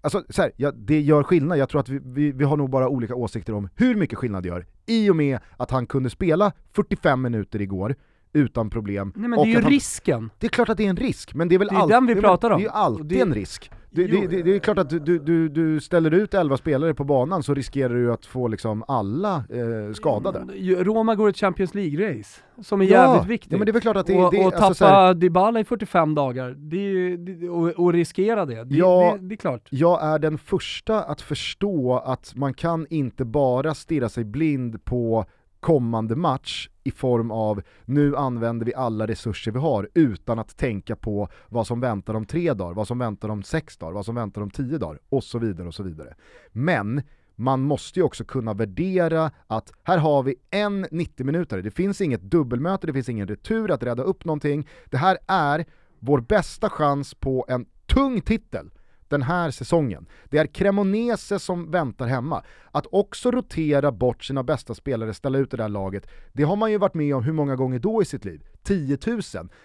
Alltså 0.00 0.24
så 0.28 0.42
här, 0.42 0.52
ja, 0.56 0.72
det 0.72 1.00
gör 1.00 1.22
skillnad, 1.22 1.58
jag 1.58 1.68
tror 1.68 1.80
att 1.80 1.88
vi, 1.88 2.00
vi, 2.04 2.32
vi 2.32 2.44
har 2.44 2.56
nog 2.56 2.70
bara 2.70 2.88
olika 2.88 3.14
åsikter 3.14 3.54
om 3.54 3.68
hur 3.76 3.94
mycket 3.94 4.18
skillnad 4.18 4.42
det 4.42 4.48
gör. 4.48 4.66
I 4.86 5.10
och 5.10 5.16
med 5.16 5.38
att 5.56 5.70
han 5.70 5.86
kunde 5.86 6.10
spela 6.10 6.52
45 6.72 7.22
minuter 7.22 7.60
igår, 7.60 7.94
utan 8.32 8.70
problem. 8.70 9.12
Nej 9.16 9.28
men 9.28 9.38
det 9.38 9.44
är 9.44 9.54
ju 9.54 9.62
han, 9.62 9.70
risken! 9.70 10.30
Det 10.38 10.46
är 10.46 10.50
klart 10.50 10.68
att 10.68 10.76
det 10.76 10.86
är 10.86 10.90
en 10.90 10.96
risk, 10.96 11.34
men 11.34 11.48
det 11.48 11.54
är 11.54 11.58
väl 11.58 11.68
det 11.68 11.74
är 11.74 11.78
all, 11.78 11.88
den 11.88 12.06
vi 12.06 12.14
pratar 12.14 12.50
om. 12.50 12.60
Det 12.60 12.62
är 12.62 12.68
ju 12.68 12.72
alltid 12.72 13.06
det, 13.06 13.20
en 13.20 13.34
risk. 13.34 13.70
Det, 13.90 14.06
det, 14.06 14.26
det, 14.26 14.42
det, 14.42 14.54
är 14.54 14.58
klart 14.58 14.78
att 14.78 14.90
du, 14.90 15.18
du, 15.18 15.48
du 15.48 15.80
ställer 15.80 16.14
ut 16.14 16.34
11 16.34 16.56
spelare 16.56 16.94
på 16.94 17.04
banan 17.04 17.42
så 17.42 17.54
riskerar 17.54 17.94
du 17.94 18.12
att 18.12 18.26
få 18.26 18.48
liksom 18.48 18.84
alla 18.88 19.36
eh, 19.36 19.92
skadade. 19.92 20.38
Roma 20.84 21.14
går 21.14 21.28
ett 21.28 21.36
Champions 21.36 21.74
League-race, 21.74 22.40
som 22.62 22.80
är 22.80 22.84
ja, 22.84 22.90
jävligt 22.90 23.30
viktigt. 23.30 23.52
Ja, 23.52 23.58
men 23.58 23.66
det 23.66 23.70
är 23.70 23.72
väl 23.72 23.82
klart 23.82 23.96
att 23.96 24.06
det, 24.06 24.24
och, 24.24 24.32
det, 24.32 24.46
och 24.46 24.54
alltså 24.54 24.84
tappa 24.84 24.94
här, 24.94 25.14
Dybala 25.14 25.60
i 25.60 25.64
45 25.64 26.14
dagar, 26.14 26.50
det, 26.50 27.48
och, 27.48 27.68
och 27.68 27.92
riskera 27.92 28.46
det, 28.46 28.64
det, 28.64 28.74
ja, 28.76 29.16
det, 29.20 29.28
det, 29.28 29.34
är 29.34 29.36
klart. 29.36 29.68
Jag 29.70 30.02
är 30.02 30.18
den 30.18 30.38
första 30.38 31.02
att 31.02 31.20
förstå 31.20 31.98
att 31.98 32.32
man 32.36 32.54
kan 32.54 32.86
inte 32.90 33.24
bara 33.24 33.74
stirra 33.74 34.08
sig 34.08 34.24
blind 34.24 34.84
på 34.84 35.24
kommande 35.60 36.16
match 36.16 36.68
i 36.84 36.90
form 36.90 37.30
av 37.30 37.62
nu 37.84 38.16
använder 38.16 38.66
vi 38.66 38.74
alla 38.74 39.06
resurser 39.06 39.52
vi 39.52 39.58
har 39.58 39.88
utan 39.94 40.38
att 40.38 40.56
tänka 40.56 40.96
på 40.96 41.28
vad 41.48 41.66
som 41.66 41.80
väntar 41.80 42.14
om 42.14 42.26
tre 42.26 42.54
dagar, 42.54 42.74
vad 42.74 42.86
som 42.86 42.98
väntar 42.98 43.28
om 43.28 43.42
sex 43.42 43.76
dagar, 43.76 43.92
vad 43.92 44.04
som 44.04 44.14
väntar 44.14 44.42
om 44.42 44.50
tio 44.50 44.78
dagar 44.78 44.98
och 45.08 45.24
så 45.24 45.38
vidare 45.38 45.68
och 45.68 45.74
så 45.74 45.82
vidare. 45.82 46.14
Men 46.52 47.02
man 47.36 47.60
måste 47.60 47.98
ju 47.98 48.04
också 48.04 48.24
kunna 48.24 48.54
värdera 48.54 49.30
att 49.46 49.72
här 49.82 49.98
har 49.98 50.22
vi 50.22 50.34
en 50.50 50.86
90 50.90 51.26
minuter, 51.26 51.62
det 51.62 51.70
finns 51.70 52.00
inget 52.00 52.22
dubbelmöte, 52.22 52.86
det 52.86 52.92
finns 52.92 53.08
ingen 53.08 53.28
retur 53.28 53.70
att 53.70 53.82
rädda 53.82 54.02
upp 54.02 54.24
någonting. 54.24 54.68
Det 54.84 54.96
här 54.96 55.18
är 55.26 55.66
vår 55.98 56.20
bästa 56.20 56.70
chans 56.70 57.14
på 57.14 57.46
en 57.48 57.66
tung 57.86 58.20
titel 58.20 58.70
den 59.08 59.22
här 59.22 59.50
säsongen. 59.50 60.06
Det 60.24 60.38
är 60.38 60.46
Cremonese 60.46 61.38
som 61.38 61.70
väntar 61.70 62.06
hemma. 62.06 62.42
Att 62.70 62.86
också 62.92 63.30
rotera 63.30 63.92
bort 63.92 64.24
sina 64.24 64.42
bästa 64.42 64.74
spelare, 64.74 65.14
ställa 65.14 65.38
ut 65.38 65.50
det 65.50 65.56
där 65.56 65.68
laget, 65.68 66.06
det 66.32 66.42
har 66.42 66.56
man 66.56 66.70
ju 66.70 66.78
varit 66.78 66.94
med 66.94 67.14
om 67.14 67.22
hur 67.22 67.32
många 67.32 67.56
gånger 67.56 67.78
då 67.78 68.02
i 68.02 68.04
sitt 68.04 68.24
liv? 68.24 68.42
10 68.62 68.98
000. 69.06 69.20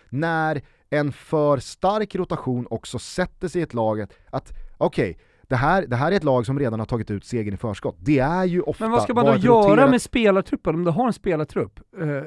När 0.09 0.61
en 0.89 1.11
för 1.11 1.57
stark 1.57 2.15
rotation 2.15 2.67
också 2.69 2.99
sätter 2.99 3.47
sig 3.47 3.61
i 3.61 3.63
ett 3.63 3.73
laget 3.73 4.13
att, 4.29 4.51
okej, 4.77 5.11
okay, 5.11 5.23
det 5.53 5.57
här, 5.57 5.85
det 5.87 5.95
här 5.95 6.11
är 6.11 6.15
ett 6.15 6.23
lag 6.23 6.45
som 6.45 6.59
redan 6.59 6.79
har 6.79 6.85
tagit 6.85 7.11
ut 7.11 7.25
segern 7.25 7.53
i 7.53 7.57
förskott. 7.57 7.95
Det 7.99 8.19
är 8.19 8.43
ju 8.45 8.61
ofta 8.61 8.83
Men 8.83 8.91
vad 8.91 9.01
ska 9.03 9.13
man 9.13 9.25
då 9.25 9.35
göra 9.35 9.63
roterat- 9.75 9.89
med 9.89 10.01
spelartruppen 10.01 10.75
om 10.75 10.83
du 10.83 10.91
har 10.91 11.07
en 11.07 11.13
spelartrupp 11.13 11.79
eh, 12.01 12.23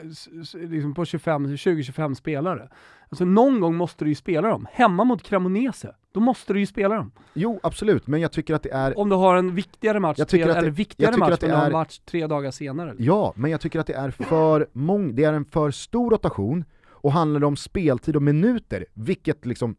liksom 0.68 0.94
på 0.94 1.04
25 1.04 1.46
20-25 1.46 2.14
spelare? 2.14 2.68
Alltså 3.08 3.24
någon 3.24 3.60
gång 3.60 3.76
måste 3.76 4.04
du 4.04 4.08
ju 4.08 4.14
spela 4.14 4.48
dem. 4.48 4.66
Hemma 4.72 5.04
mot 5.04 5.22
Cremonese, 5.22 5.86
då 6.12 6.20
måste 6.20 6.52
du 6.52 6.60
ju 6.60 6.66
spela 6.66 6.94
dem. 6.94 7.12
Jo, 7.34 7.60
absolut, 7.62 8.06
men 8.06 8.20
jag 8.20 8.32
tycker 8.32 8.54
att 8.54 8.62
det 8.62 8.72
är 8.72 8.98
Om 8.98 9.08
du 9.08 9.16
har 9.16 9.36
en 9.36 9.54
viktigare 9.54 10.00
match, 10.00 10.18
Jag 10.18 10.28
tycker 10.28 10.48
att 10.48 10.54
det- 10.54 10.58
eller 10.58 10.70
viktigare 10.70 11.16
match, 11.16 11.38
men 11.40 11.50
du 11.50 11.56
har 11.56 11.62
en 11.62 11.68
är- 11.68 11.72
match 11.72 11.98
tre 12.04 12.26
dagar 12.26 12.50
senare. 12.50 12.94
Ja, 12.98 13.32
men 13.36 13.50
jag 13.50 13.60
tycker 13.60 13.80
att 13.80 13.86
det 13.86 13.94
är 13.94 14.10
för 14.10 14.66
mång, 14.72 15.14
det 15.14 15.24
är 15.24 15.32
en 15.32 15.44
för 15.44 15.70
stor 15.70 16.10
rotation 16.10 16.64
och 16.88 17.12
handlar 17.12 17.40
det 17.40 17.46
om 17.46 17.56
speltid 17.56 18.16
och 18.16 18.22
minuter, 18.22 18.86
vilket 18.94 19.46
liksom 19.46 19.76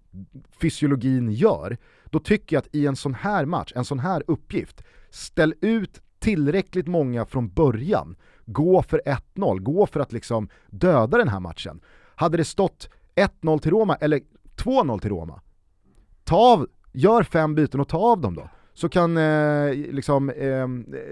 fysiologin 0.61 1.31
gör, 1.31 1.77
då 2.11 2.19
tycker 2.19 2.55
jag 2.55 2.61
att 2.61 2.75
i 2.75 2.87
en 2.87 2.95
sån 2.95 3.13
här 3.13 3.45
match, 3.45 3.73
en 3.75 3.85
sån 3.85 3.99
här 3.99 4.23
uppgift, 4.27 4.83
ställ 5.09 5.53
ut 5.61 6.01
tillräckligt 6.19 6.87
många 6.87 7.25
från 7.25 7.49
början. 7.49 8.15
Gå 8.45 8.81
för 8.81 9.01
1-0, 9.35 9.59
gå 9.59 9.85
för 9.87 9.99
att 9.99 10.11
liksom 10.11 10.49
döda 10.67 11.17
den 11.17 11.27
här 11.27 11.39
matchen. 11.39 11.81
Hade 12.15 12.37
det 12.37 12.45
stått 12.45 12.89
1-0 13.15 13.59
till 13.59 13.71
Roma, 13.71 13.95
eller 13.95 14.21
2-0 14.55 14.99
till 14.99 15.09
Roma, 15.09 15.41
ta 16.23 16.35
av, 16.35 16.67
gör 16.93 17.23
fem 17.23 17.55
byten 17.55 17.79
och 17.79 17.87
ta 17.87 17.97
av 17.97 18.21
dem 18.21 18.35
då. 18.35 18.49
Så 18.73 18.89
kan 18.89 19.17
eh, 19.17 19.73
liksom, 19.73 20.29
eh, 20.29 20.67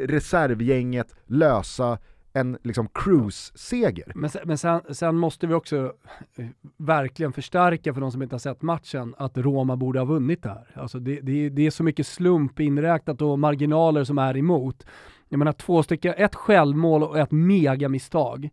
reservgänget 0.07 1.15
lösa 1.25 1.97
en 2.35 2.57
liksom 2.63 2.87
cruise-seger. 2.93 4.11
Men, 4.15 4.29
sen, 4.29 4.41
men 4.45 4.57
sen, 4.57 4.81
sen 4.89 5.17
måste 5.17 5.47
vi 5.47 5.53
också 5.53 5.93
eh, 6.35 6.45
verkligen 6.77 7.33
förstärka 7.33 7.93
för 7.93 8.01
de 8.01 8.11
som 8.11 8.21
inte 8.21 8.33
har 8.35 8.39
sett 8.39 8.61
matchen 8.61 9.15
att 9.17 9.37
Roma 9.37 9.75
borde 9.75 9.99
ha 9.99 10.05
vunnit 10.05 10.43
det 10.43 10.49
här. 10.49 10.67
Alltså 10.73 10.99
det, 10.99 11.19
det, 11.21 11.45
är- 11.45 11.49
det 11.49 11.65
är 11.67 11.71
så 11.71 11.83
mycket 11.83 12.07
slump 12.07 12.59
inräknat 12.59 13.21
och 13.21 13.39
marginaler 13.39 14.03
som 14.03 14.17
är 14.17 14.37
emot. 14.37 14.85
Jag 15.29 15.37
menar 15.37 15.51
två 15.53 15.83
stycken, 15.83 16.13
ett 16.17 16.35
självmål 16.35 17.03
och 17.03 17.17
ett 17.19 17.31
megamisstag. 17.31 18.49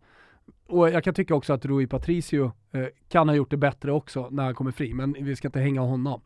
Och 0.67 0.91
jag 0.91 1.05
kan 1.05 1.15
tycka 1.15 1.35
också 1.35 1.53
att 1.53 1.65
Rui 1.65 1.87
Patricio 1.87 2.53
eh, 2.73 2.87
kan 3.09 3.29
ha 3.29 3.37
gjort 3.37 3.51
det 3.51 3.57
bättre 3.57 3.93
också 3.93 4.29
när 4.31 4.45
han 4.45 4.55
kommer 4.55 4.71
fri, 4.71 4.95
men 4.95 5.13
vi 5.21 5.37
ska 5.37 5.49
inte 5.49 5.61
hänga 5.61 5.81
honom. 5.81 6.21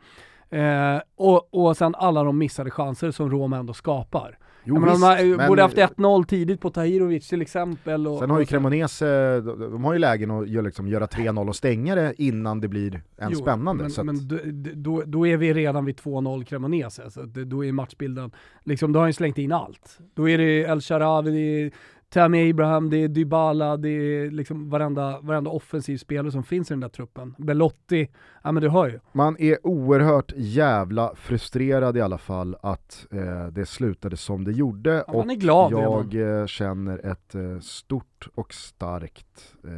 Eh, 0.51 1.01
och, 1.17 1.55
och 1.55 1.77
sen 1.77 1.95
alla 1.95 2.23
de 2.25 2.39
missade 2.39 2.71
chanser 2.71 3.11
som 3.11 3.31
Roma 3.31 3.57
ändå 3.57 3.73
skapar. 3.73 4.39
Jo, 4.69 4.75
jag 4.75 4.81
menar, 4.81 4.93
de 4.93 5.03
har, 5.03 5.25
visst, 5.25 5.37
men- 5.37 5.49
borde 5.49 5.63
haft 5.63 5.77
1-0 5.77 6.25
tidigt 6.25 6.61
på 6.61 6.71
Tahirovic 6.71 7.29
till 7.29 7.43
exempel. 7.43 8.07
Och, 8.07 8.19
Sen 8.19 8.31
har 8.31 8.41
ju 8.41 8.47
Cremonese, 8.47 9.41
de, 9.41 9.85
har 9.85 9.93
ju 9.93 9.99
lägen 9.99 10.31
att 10.31 10.49
göra, 10.49 10.63
liksom, 10.67 10.89
göra 10.89 11.07
3-0 11.07 11.49
och 11.49 11.57
stänga 11.57 11.95
det 11.95 12.15
innan 12.19 12.61
det 12.61 12.69
blir 12.69 13.03
en 13.17 13.31
Jo, 13.33 13.39
spännande. 13.39 13.83
Men, 13.83 13.91
så 13.91 14.01
att, 14.01 14.07
men 14.07 14.19
då, 14.83 15.03
då, 15.07 15.27
är 15.27 15.37
vi 15.37 15.55
redan 15.55 15.85
vid 15.85 15.97
2-0 15.97 16.45
Cremonese, 16.45 17.11
så 17.11 17.23
då 17.25 17.65
är 17.65 17.73
matchbilden, 17.73 18.31
liksom, 18.65 18.93
då 18.93 18.99
har 18.99 19.05
han 19.05 19.13
slängt 19.13 19.39
in 19.39 19.53
allt. 19.53 19.99
Då 20.15 20.29
är 20.29 20.39
det 20.39 20.61
El 20.61 20.81
Sharawi, 20.81 21.71
Tammy 22.17 22.51
Abraham, 22.51 22.91
det 22.91 22.97
är 22.97 23.09
Dybala, 23.09 23.77
det 23.77 23.89
är 23.89 24.31
liksom 24.31 24.71
varenda, 24.71 25.21
varenda 25.21 25.51
offensiv 25.51 25.99
spelare 25.99 26.33
som 26.33 26.45
finns 26.45 26.71
i 26.71 26.75
den 26.75 26.81
där 26.81 26.89
truppen. 26.89 27.35
Belotti, 27.39 28.09
ja 28.43 28.53
men 28.53 28.63
du 28.63 28.69
hör 28.69 28.89
ju. 28.89 29.01
Man 29.13 29.37
är 29.39 29.67
oerhört 29.67 30.33
jävla 30.37 31.15
frustrerad 31.17 31.97
i 31.97 32.01
alla 32.01 32.19
fall 32.19 32.57
att 32.61 33.07
eh, 33.11 33.47
det 33.47 33.67
slutade 33.67 34.17
som 34.17 34.45
det 34.45 34.53
gjorde 34.53 35.05
Ja, 35.07 35.13
man 35.13 35.27
och 35.27 35.33
är 35.33 35.37
glad 35.37 35.73
jag 35.73 36.41
eh, 36.41 36.47
känner 36.47 37.07
ett 37.07 37.35
eh, 37.35 37.59
stort 37.61 38.16
och 38.35 38.55
starkt 38.55 39.55
eh, 39.65 39.71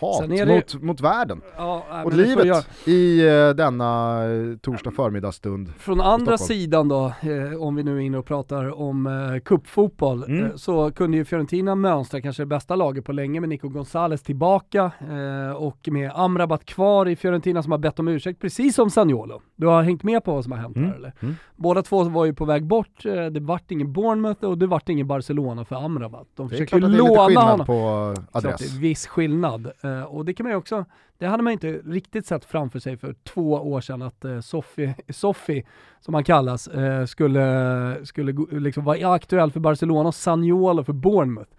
hat 0.00 0.28
det- 0.28 0.46
mot, 0.46 0.82
mot 0.82 1.00
världen 1.00 1.40
Ja, 1.56 1.86
nej, 1.90 2.04
och 2.04 2.12
får 2.12 2.20
jag- 2.22 2.26
livet 2.46 2.66
i 2.88 3.26
eh, 3.28 3.48
denna 3.50 4.22
eh, 4.24 4.56
torsdag 4.56 4.90
förmiddagsstund. 4.90 5.72
Från 5.78 6.00
andra 6.00 6.38
sidan 6.38 6.88
då, 6.88 7.06
eh, 7.06 7.62
om 7.62 7.74
vi 7.76 7.82
nu 7.82 7.96
är 7.96 8.00
inne 8.00 8.18
och 8.18 8.26
pratar 8.26 8.80
om 8.80 9.06
eh, 9.06 9.40
cupfotboll, 9.40 10.24
Mm. 10.24 10.44
eh, 10.44 10.54
så 10.56 10.90
kunde 10.90 11.16
ju 11.16 11.24
Fiorentina 11.24 11.74
mönstra 11.74 12.20
kanske 12.20 12.42
det 12.42 12.46
bästa 12.46 12.76
laget 12.76 13.04
på 13.04 13.12
länge 13.12 13.40
med 13.40 13.48
Nico 13.48 13.68
Gonzales 13.68 14.22
tillbaka 14.22 14.90
eh, 15.00 15.56
och 15.56 15.78
med 15.90 16.10
Amrabat 16.14 16.64
kvar 16.64 17.08
i 17.08 17.16
Fiorentina 17.16 17.62
som 17.62 17.72
har 17.72 17.78
bett 17.78 17.98
om 17.98 18.08
ursäkt, 18.08 18.40
precis 18.40 18.74
som 18.74 18.90
Sagnolo. 18.90 19.40
Du 19.56 19.66
har 19.66 19.82
hängt 19.82 20.02
med 20.02 20.24
på 20.24 20.32
vad 20.34 20.42
som 20.44 20.52
har 20.52 20.58
hänt 20.58 20.76
Mm. 20.76 20.88
här 20.88 20.96
eller? 20.96 21.12
Mm. 21.20 21.34
Båda 21.56 21.82
två 21.82 22.02
var 22.04 22.24
ju 22.24 22.34
på 22.34 22.44
väg 22.44 22.66
bort, 22.66 23.02
det 23.32 23.40
vart 23.40 23.70
ingen 23.70 23.92
Bournemouth 23.92 24.44
och 24.44 24.58
det 24.58 24.66
vart 24.66 24.88
ingen 24.88 25.06
Barcelona 25.06 25.64
för 25.64 25.76
Amrabat. 25.76 26.26
De 26.34 26.48
lite 26.48 26.78
låna 26.78 27.33
skillnad 27.36 27.50
honom. 27.50 27.66
på 27.66 28.14
Klart 28.30 28.44
adress. 28.44 28.76
är 28.76 28.80
viss 28.80 29.06
skillnad. 29.06 29.70
Eh, 29.82 30.02
och 30.02 30.24
det 30.24 30.34
kan 30.34 30.44
man 30.44 30.52
ju 30.52 30.56
också, 30.56 30.84
det 31.18 31.26
hade 31.26 31.42
man 31.42 31.52
inte 31.52 31.72
riktigt 31.72 32.26
sett 32.26 32.44
framför 32.44 32.78
sig 32.78 32.96
för 32.96 33.14
två 33.24 33.52
år 33.52 33.80
sedan 33.80 34.02
att 34.02 34.24
uh, 34.24 34.40
Soffi, 35.08 35.64
som 36.00 36.14
han 36.14 36.24
kallas, 36.24 36.68
eh, 36.68 37.04
skulle, 37.04 37.96
skulle 38.04 38.32
liksom 38.50 38.84
vara 38.84 39.12
aktuell 39.12 39.52
för 39.52 39.60
Barcelona 39.60 40.08
och 40.08 40.14
Sagnolo 40.14 40.84
för 40.84 40.92
Bournemouth. 40.92 41.50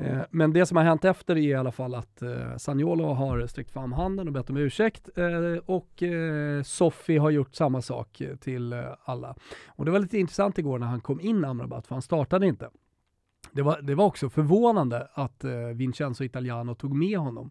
Eh, 0.00 0.18
men 0.30 0.52
det 0.52 0.66
som 0.66 0.76
har 0.76 0.84
hänt 0.84 1.04
efter 1.04 1.36
är 1.36 1.40
i 1.40 1.54
alla 1.54 1.72
fall 1.72 1.94
att 1.94 2.22
uh, 2.22 2.56
Sagnolo 2.56 3.04
har 3.04 3.46
sträckt 3.46 3.70
fram 3.70 3.92
handen 3.92 4.26
och 4.26 4.32
bett 4.32 4.50
om 4.50 4.56
ursäkt 4.56 5.08
eh, 5.16 5.62
och 5.66 6.02
uh, 6.02 6.62
Soffi 6.62 7.16
har 7.16 7.30
gjort 7.30 7.54
samma 7.54 7.82
sak 7.82 8.20
eh, 8.20 8.36
till 8.36 8.72
eh, 8.72 8.84
alla. 9.04 9.34
Och 9.66 9.84
det 9.84 9.90
var 9.90 9.98
lite 9.98 10.18
intressant 10.18 10.58
igår 10.58 10.78
när 10.78 10.86
han 10.86 11.00
kom 11.00 11.20
in 11.20 11.44
Amrabat, 11.44 11.86
för 11.86 11.94
han 11.94 12.02
startade 12.02 12.46
inte. 12.46 12.70
Det 13.52 13.62
var, 13.62 13.80
det 13.82 13.94
var 13.94 14.04
också 14.04 14.28
förvånande 14.30 15.08
att 15.14 15.44
eh, 15.44 15.50
Vincenzo 15.74 16.24
Italiano 16.24 16.74
tog 16.74 16.94
med 16.96 17.18
honom 17.18 17.50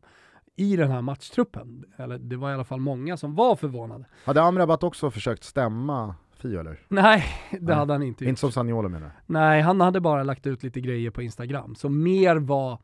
i 0.55 0.75
den 0.75 0.91
här 0.91 1.01
matchtruppen. 1.01 1.85
Eller 1.97 2.17
det 2.17 2.35
var 2.35 2.51
i 2.51 2.53
alla 2.53 2.63
fall 2.63 2.79
många 2.79 3.17
som 3.17 3.35
var 3.35 3.55
förvånade. 3.55 4.05
Hade 4.25 4.41
Amrabat 4.41 4.83
också 4.83 5.11
försökt 5.11 5.43
stämma 5.43 6.15
Fio 6.33 6.59
eller? 6.59 6.79
Nej, 6.87 7.23
det 7.51 7.57
Nej, 7.61 7.75
hade 7.75 7.93
han 7.93 8.03
inte 8.03 8.23
gjort. 8.23 8.29
Inte 8.29 8.39
som 8.41 8.51
Sagnolo 8.51 8.89
menar. 8.89 9.11
Nej, 9.25 9.61
han 9.61 9.81
hade 9.81 9.99
bara 10.01 10.23
lagt 10.23 10.47
ut 10.47 10.63
lite 10.63 10.81
grejer 10.81 11.11
på 11.11 11.21
Instagram 11.21 11.75
som 11.75 12.03
mer 12.03 12.35
var 12.35 12.79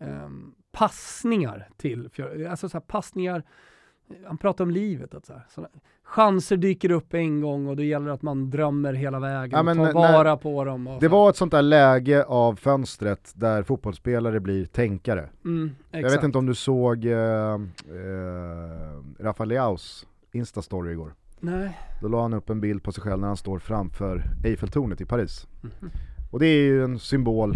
ehm, 0.00 0.54
passningar 0.72 1.68
till, 1.76 2.08
Fjör- 2.08 2.48
alltså 2.50 2.68
så 2.68 2.80
passningar, 2.80 3.42
han 4.26 4.38
pratar 4.38 4.64
om 4.64 4.70
livet, 4.70 5.14
att 5.14 5.26
så 5.26 5.32
här, 5.32 5.42
såna, 5.54 5.68
chanser 6.02 6.56
dyker 6.56 6.90
upp 6.90 7.14
en 7.14 7.40
gång 7.40 7.66
och 7.66 7.76
då 7.76 7.82
gäller 7.82 8.06
det 8.06 8.12
att 8.12 8.22
man 8.22 8.50
drömmer 8.50 8.92
hela 8.92 9.20
vägen 9.20 9.66
Ja, 9.66 9.70
och 9.86 9.92
tar 9.92 10.12
vara 10.12 10.36
på 10.36 10.64
dem. 10.64 10.84
Det 11.00 11.06
så. 11.06 11.12
var 11.12 11.30
ett 11.30 11.36
sånt 11.36 11.52
där 11.52 11.62
läge 11.62 12.24
av 12.24 12.56
fönstret 12.56 13.32
där 13.34 13.62
fotbollsspelare 13.62 14.40
blir 14.40 14.64
tänkare. 14.66 15.28
mm, 15.44 15.70
Jag 15.90 16.10
vet 16.10 16.22
inte 16.24 16.38
om 16.38 16.46
du 16.46 16.54
såg 16.54 17.04
eh, 17.04 17.12
eh, 17.12 17.58
Rafael 19.18 19.48
Leaus 19.48 20.06
Insta-story 20.32 20.90
igår. 20.90 21.14
Nej. 21.40 21.78
Då 22.02 22.08
la 22.08 22.22
han 22.22 22.32
upp 22.34 22.50
en 22.50 22.60
bild 22.60 22.82
på 22.82 22.92
sig 22.92 23.02
själv 23.02 23.20
när 23.20 23.28
han 23.28 23.36
står 23.36 23.58
framför 23.58 24.22
Eiffeltornet 24.44 25.00
i 25.00 25.04
Paris. 25.04 25.46
Mhm. 25.60 25.90
Och 26.30 26.38
det 26.40 26.46
är 26.46 26.62
ju 26.62 26.84
en 26.84 26.98
symbol 26.98 27.54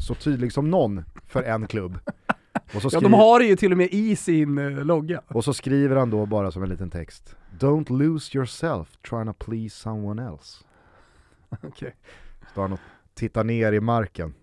så 0.00 0.14
tydlig 0.14 0.52
som 0.52 0.70
någon 0.70 1.04
för 1.26 1.42
en 1.42 1.66
klubb. 1.66 1.98
Ja, 2.72 3.00
de 3.00 3.12
har 3.12 3.40
det 3.40 3.46
ju 3.46 3.56
till 3.56 3.72
och 3.72 3.78
med 3.78 3.88
i 3.90 4.16
sin 4.16 4.58
eh, 4.58 4.84
logga. 4.84 5.22
och 5.28 5.44
så 5.44 5.54
skriver 5.54 5.96
han 5.96 6.10
då 6.10 6.26
bara 6.26 6.50
som 6.50 6.62
en 6.62 6.68
liten 6.68 6.90
text. 6.90 7.36
Don't 7.58 7.98
lose 7.98 8.38
yourself 8.38 8.96
trying 9.08 9.26
to 9.26 9.32
please 9.32 9.76
someone 9.76 10.26
else. 10.26 10.64
Okej. 11.62 11.94
Står 12.52 12.62
han 12.62 12.72
och 12.72 12.80
tittar 13.14 13.44
ner 13.44 13.72
i 13.72 13.80
marken. 13.80 14.34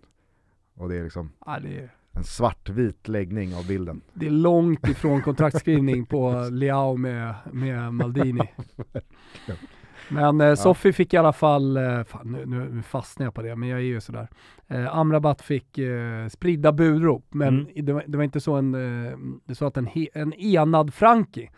Och 0.74 0.90
det 0.90 0.96
är 0.96 1.04
liksom 1.04 1.32
Ja, 1.46 1.60
det, 1.60 1.78
är, 1.78 1.90
en 2.12 2.24
svartvit 2.24 3.08
läggning 3.08 3.56
av 3.56 3.68
bilden. 3.68 4.02
det 4.14 4.26
är 4.26 4.32
långt 4.32 4.88
ifrån 4.88 5.22
kontraktskrivning 5.22 6.06
på 6.06 6.50
Leao 6.52 6.98
med, 6.98 7.36
med 7.52 7.94
Maldini. 7.94 8.52
Men 10.10 10.42
eh, 10.42 10.56
Soffi 10.56 10.94
fick 10.94 11.14
i 11.14 11.18
alla 11.18 11.34
fall, 11.34 11.78
eh, 11.78 12.04
fan, 12.04 12.32
nu, 12.46 12.70
nu 12.74 12.82
fastnar 12.82 13.26
jag 13.26 13.34
på 13.34 13.42
det, 13.42 13.56
men 13.56 13.70
jag 13.70 13.80
är 13.80 13.84
ju 13.84 14.02
sådär. 14.02 14.28
Eh, 14.68 14.98
Amrabat 14.98 15.42
fick 15.42 15.78
eh, 15.78 16.28
spridda 16.28 16.72
burop, 16.72 17.26
men 17.30 17.48
Mm. 17.60 17.86
det, 17.86 17.94
var, 17.94 18.04
det 18.08 18.18
var 18.18 18.24
inte 18.24 18.40
så, 18.40 18.56
en, 18.56 18.74
eh, 19.06 19.18
det 19.46 19.56
så 19.56 19.66
att 19.66 19.78
en, 19.78 19.86
he, 19.86 20.08
en 20.14 20.34
enad 20.34 20.94
Frankie 20.94 21.50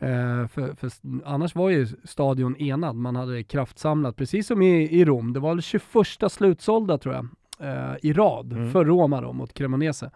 Eh, 0.00 0.46
för, 0.46 0.74
för 0.76 0.90
annars 1.24 1.54
var 1.54 1.70
ju 1.70 1.86
stadion 2.04 2.56
enad, 2.56 2.96
man 2.96 3.16
hade 3.16 3.42
kraftsamlat, 3.42 4.16
precis 4.16 4.46
som 4.46 4.62
i, 4.62 5.00
i 5.00 5.04
Rom. 5.04 5.32
Det 5.32 5.40
var 5.40 5.48
väl 5.54 5.62
21 5.62 6.32
slutsålda 6.32 6.98
tror 6.98 7.14
jag, 7.14 7.28
eh, 7.60 7.94
i 8.02 8.12
rad 8.12 8.52
Mm. 8.52 8.72
för 8.72 8.84
Roma 8.84 9.20
då, 9.20 9.32
mot 9.32 9.54
Cremonese. 9.54 10.10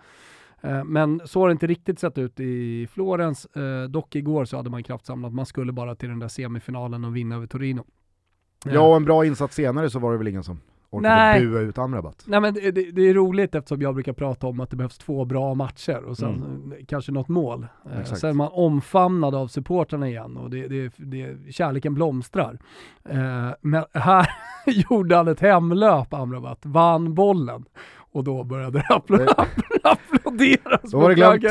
Eh, 0.63 0.85
men 0.85 1.21
så 1.25 1.41
har 1.41 1.49
det 1.49 1.53
inte 1.53 1.67
riktigt 1.67 1.99
sett 1.99 2.19
ut 2.19 2.41
i 2.41 2.87
Florens. 2.87 3.47
Eh, 3.47 3.89
dock 3.89 4.17
igår 4.17 4.45
så 4.45 4.57
hade 4.57 4.71
man 4.71 4.83
kraftsamlat, 4.83 5.33
man 5.33 5.47
skulle 5.47 5.73
bara 5.73 5.95
till 5.95 6.09
den 6.09 6.19
där 6.19 6.29
semifinalen 6.29 7.05
och 7.05 7.17
vinna 7.17 7.37
över 7.37 7.47
Torino. 7.47 7.85
Eh, 8.67 8.75
Ja, 8.75 8.81
och 8.81 8.97
en 8.97 9.05
bra 9.05 9.27
insats 9.27 9.55
senare 9.55 9.91
så 9.91 9.99
var 9.99 10.13
det 10.13 10.19
väl 10.19 10.29
ingen 10.29 10.45
som 10.45 10.61
orkade 10.91 11.15
Nej. 11.15 11.41
bua 11.41 11.61
ut 11.61 11.79
Amrabat. 11.79 12.25
Nej 12.27 12.41
men 12.41 12.55
det, 12.55 12.71
det, 12.71 12.91
det 12.91 13.03
är 13.03 13.15
roligt 13.15 13.55
eftersom 13.55 13.83
jag 13.83 13.95
brukar 13.95 14.13
prata 14.13 14.47
om 14.47 14.61
att 14.61 14.71
det 14.71 14.77
behövs 14.77 14.99
två 14.99 15.25
bra 15.25 15.55
matcher 15.55 16.05
och 16.05 16.17
sen 16.17 16.73
eh, 16.79 16.85
kanske 16.87 17.13
något 17.13 17.29
mål. 17.29 17.67
Exakt. 18.01 18.21
sen 18.21 18.31
är 18.31 18.35
man 18.35 18.49
omfamnad 18.53 19.35
av 19.35 19.49
supportrarna 19.49 20.09
igen 20.09 20.37
och 20.37 20.51
det, 20.51 20.69
det, 20.69 20.93
det, 20.97 21.53
kärleken 21.53 21.95
blomstrar. 21.95 22.59
Men 23.61 23.85
här 23.93 24.29
gjorde 24.67 25.17
han 25.17 25.29
ett 25.29 25.41
hemlöp, 25.41 26.15
Amrabat, 26.15 26.67
vann 26.67 27.15
bollen 27.15 27.65
och 28.13 28.25
då 28.25 28.45
började 28.45 28.79
det 28.79 28.87
applå- 28.95 29.17
Det- 29.19 29.35
applåderas 29.83 30.91
Då 30.91 30.99
var 31.01 31.09
det 31.09 31.15
glömt. 31.15 31.45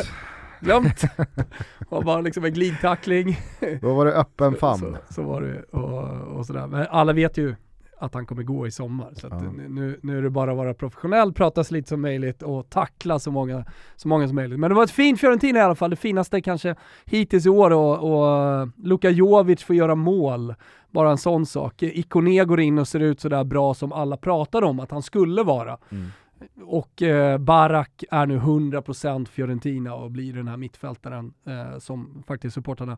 glömt. 0.60 1.02
och 1.90 2.04
bara 2.04 2.22
liksom 2.22 2.46
en 2.46 2.54
glidtackling. 2.54 3.40
Då 3.82 3.94
var 3.94 4.06
det 4.06 4.14
öppen 4.14 4.56
famn. 4.56 4.98
Så, 5.08 5.14
så, 5.14 5.24
var 5.24 5.42
det 5.42 5.62
och, 5.78 6.38
och 6.38 6.46
sådär. 6.46 6.68
Men 6.68 6.86
alla 6.90 7.14
vet 7.14 7.38
ju 7.38 7.56
att 7.98 8.14
han 8.14 8.26
kommer 8.26 8.44
gå 8.44 8.68
i 8.68 8.72
sommar. 8.72 9.10
Så 9.14 9.28
Ja. 9.32 9.40
nu, 9.68 10.00
nu 10.04 10.18
är 10.18 10.22
det 10.22 10.30
bara 10.30 10.52
att 10.52 10.58
vara 10.58 10.74
professionell, 10.74 11.34
prata 11.34 11.64
så 11.64 11.74
lite 11.74 11.90
som 11.90 12.02
möjligt 12.02 12.42
och 12.44 12.70
tackla 12.70 13.20
så 13.20 13.32
många, 13.32 13.66
så 13.96 14.08
många 14.08 14.28
som 14.28 14.36
möjligt. 14.36 14.60
Men 14.60 14.70
det 14.70 14.76
var 14.76 14.84
ett 14.84 14.92
fint 14.92 15.20
Fiorentina 15.20 15.60
i 15.60 15.62
alla 15.62 15.76
fall, 15.76 15.90
det 15.90 15.96
finaste 15.96 16.42
kanske 16.42 16.76
hittills 17.06 17.46
i 17.46 17.50
år 17.50 17.72
och, 17.72 18.12
och 18.14 18.68
Luka 18.84 19.10
Jovic 19.10 19.64
får 19.64 19.76
göra 19.76 19.96
mål. 19.96 20.56
Bara 20.90 21.12
en 21.12 21.18
sån 21.18 21.46
sak. 21.46 21.84
Ikoné 21.84 22.46
går 22.46 22.60
in 22.60 22.80
och 22.80 22.88
ser 22.88 23.00
ut 23.00 23.20
sådär 23.20 23.44
bra 23.44 23.74
som 23.74 23.92
alla 23.94 24.18
pratade 24.18 24.66
om 24.66 24.80
att 24.80 24.92
han 24.92 25.02
skulle 25.02 25.44
vara. 25.44 25.78
Mm. 25.92 26.08
Och 26.66 27.02
eh, 27.02 27.38
Barak 27.38 28.04
är 28.12 28.26
nu 28.26 28.38
100% 28.38 29.26
Fiorentina 29.26 29.96
och 29.96 30.12
blir 30.12 30.34
den 30.34 30.48
här 30.48 30.58
mittfältaren 30.58 31.34
eh, 31.46 31.78
som 31.80 32.24
faktiskt 32.28 32.54
supportarna 32.54 32.98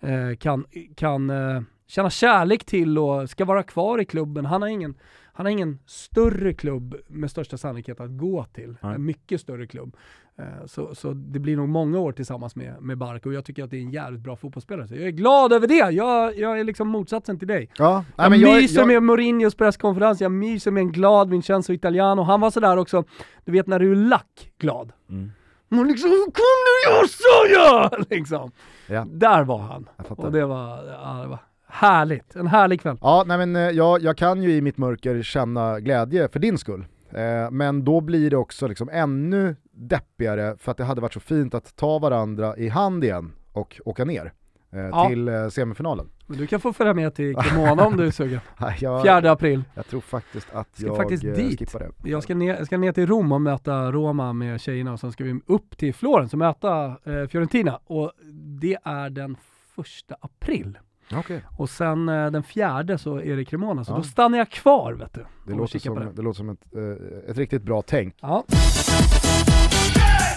eh, 0.00 0.36
kan, 0.36 0.64
kan 0.94 1.30
eh, 1.30 1.62
känna 1.86 2.10
kärlek 2.10 2.64
till 2.64 2.98
och 2.98 3.30
ska 3.30 3.44
vara 3.44 3.62
kvar 3.62 4.00
i 4.00 4.04
klubben. 4.04 4.46
Han 4.46 4.62
har 4.62 4.68
ingen, 4.68 4.94
han 5.32 5.46
har 5.46 5.50
ingen 5.50 5.78
större 5.86 6.54
klubb 6.54 6.96
med 7.06 7.30
största 7.30 7.56
sannolikhet 7.56 8.00
att 8.00 8.10
gå 8.10 8.44
till. 8.44 8.76
Nej. 8.80 8.94
En 8.94 9.04
mycket 9.04 9.40
större 9.40 9.66
klubb. 9.66 9.96
Eh, 10.38 10.66
så, 10.66 10.94
så 10.94 11.12
det 11.12 11.38
blir 11.38 11.56
nog 11.56 11.68
många 11.68 11.98
år 11.98 12.12
tillsammans 12.12 12.56
med, 12.56 12.82
med 12.82 12.98
Barak 12.98 13.26
och 13.26 13.32
jag 13.32 13.44
tycker 13.44 13.64
att 13.64 13.70
det 13.70 13.76
är 13.76 13.82
en 13.82 13.90
jävligt 13.90 14.20
bra 14.20 14.36
fotbollsspelare. 14.36 14.88
Så 14.88 14.94
jag 14.94 15.02
är 15.06 15.10
glad 15.10 15.52
över 15.52 15.66
det! 15.66 15.74
Jag, 15.90 16.38
jag 16.38 16.60
är 16.60 16.64
liksom 16.64 16.88
motsatsen 16.88 17.38
till 17.38 17.48
dig. 17.48 17.70
Ja, 17.78 18.04
Jag 18.16 18.30
men 18.30 18.40
jag, 18.40 18.56
myser 18.56 18.78
jag, 18.80 18.88
med 18.88 19.02
Mourinhos 19.02 19.54
presskonferens, 19.54 20.20
jag 20.20 20.32
myser 20.32 20.70
med 20.70 20.80
en 20.80 20.92
glad 20.92 21.30
Vincenzo 21.30 21.72
Italiano. 21.72 22.22
Han 22.22 22.40
var 22.40 22.50
sådär 22.50 22.76
också, 22.76 23.04
du 23.44 23.52
vet 23.52 23.66
när 23.66 23.78
du 23.78 23.92
är 23.92 23.96
lack 23.96 24.52
glad. 24.58 24.92
Mm. 25.10 25.30
Och 25.70 25.86
liksom, 25.86 26.10
hur 26.10 26.24
kunde 26.24 26.80
jag 26.86 27.10
säga? 27.10 28.04
Liksom. 28.16 28.50
Ja. 28.86 29.06
Där 29.10 29.44
var 29.44 29.58
han. 29.58 29.88
Jag. 29.96 30.20
Och 30.20 30.32
det 30.32 30.46
var, 30.46 30.84
ja, 30.86 31.18
det 31.22 31.28
var 31.28 31.38
härligt. 31.72 32.36
En 32.36 32.46
härlig 32.46 32.80
kväll. 32.80 32.98
Ja, 33.00 33.24
nej 33.26 33.38
men 33.38 33.56
eh, 33.56 33.62
jag, 33.62 34.02
jag 34.02 34.16
kan 34.16 34.42
ju 34.42 34.50
i 34.52 34.60
mitt 34.60 34.78
mörker 34.78 35.22
känna 35.22 35.80
glädje 35.80 36.28
för 36.28 36.38
din 36.40 36.58
skull. 36.58 36.84
Eh, 37.10 37.50
men 37.50 37.84
då 37.84 38.00
blir 38.00 38.30
det 38.30 38.36
också 38.36 38.66
liksom 38.68 38.88
ännu 38.92 39.56
deppigare 39.72 40.56
för 40.58 40.70
att 40.70 40.76
det 40.78 40.84
hade 40.84 41.00
varit 41.00 41.12
så 41.12 41.20
fint 41.20 41.54
att 41.54 41.76
ta 41.76 41.98
varandra 41.98 42.56
i 42.56 42.68
hand 42.68 43.04
igen 43.04 43.32
och 43.52 43.80
åka 43.84 44.04
ner 44.04 44.32
eh, 44.72 44.80
Ja. 44.80 45.08
till 45.08 45.28
eh, 45.28 45.48
semifinalen. 45.48 46.08
Men 46.26 46.38
Du 46.38 46.46
kan 46.46 46.60
få 46.60 46.72
följa 46.72 46.94
med 46.94 47.14
till 47.14 47.36
Cremona 47.36 47.86
om 47.86 47.96
du 47.96 48.06
är 48.06 48.10
sugen. 48.10 48.40
Jag, 48.80 49.02
4 49.02 49.30
april. 49.32 49.62
jag 49.74 49.86
tror 49.86 50.00
faktiskt 50.00 50.48
att 50.54 50.76
Ska 50.76 50.86
jag 50.86 50.96
faktiskt 50.96 51.24
eh, 51.24 51.30
dit. 51.32 51.58
skippar 51.58 51.78
det. 51.78 52.10
Jag 52.10 52.22
ska, 52.22 52.34
ner, 52.34 52.54
jag 52.56 52.66
ska 52.66 52.78
ner 52.78 52.92
till 52.92 53.06
Rom 53.06 53.32
och 53.32 53.40
möta 53.40 53.92
Roma 53.92 54.32
med 54.32 54.60
tjejerna 54.60 54.92
och 54.92 55.00
sen 55.00 55.12
ska 55.12 55.24
vi 55.24 55.40
upp 55.46 55.76
till 55.76 55.94
Florens 55.94 56.32
och 56.32 56.38
möta 56.38 56.84
eh, 56.86 57.26
Fiorentina. 57.30 57.80
Och 57.86 58.12
det 58.60 58.76
är 58.84 59.10
den 59.10 59.36
första 59.74 60.16
april. 60.20 60.78
Okej, 61.14 61.44
Och 61.58 61.70
sen 61.70 62.08
eh, 62.08 62.30
den 62.30 62.42
fjärde 62.42 62.98
så 62.98 63.20
är 63.20 63.36
det 63.36 63.44
Cremona, 63.44 63.84
så 63.84 63.92
Ja. 63.92 63.96
då 63.96 64.02
stannar 64.02 64.38
jag 64.38 64.50
kvar 64.50 64.92
vet 64.92 65.14
du. 65.14 65.26
det, 65.46 65.54
låter 65.54 65.78
som, 65.78 66.12
det 66.14 66.22
låter 66.22 66.36
som 66.36 66.48
ett, 66.48 66.60
eh, 66.76 67.30
ett 67.30 67.38
riktigt 67.38 67.62
bra 67.62 67.82
tänk. 67.82 68.14
Ja. 68.20 68.44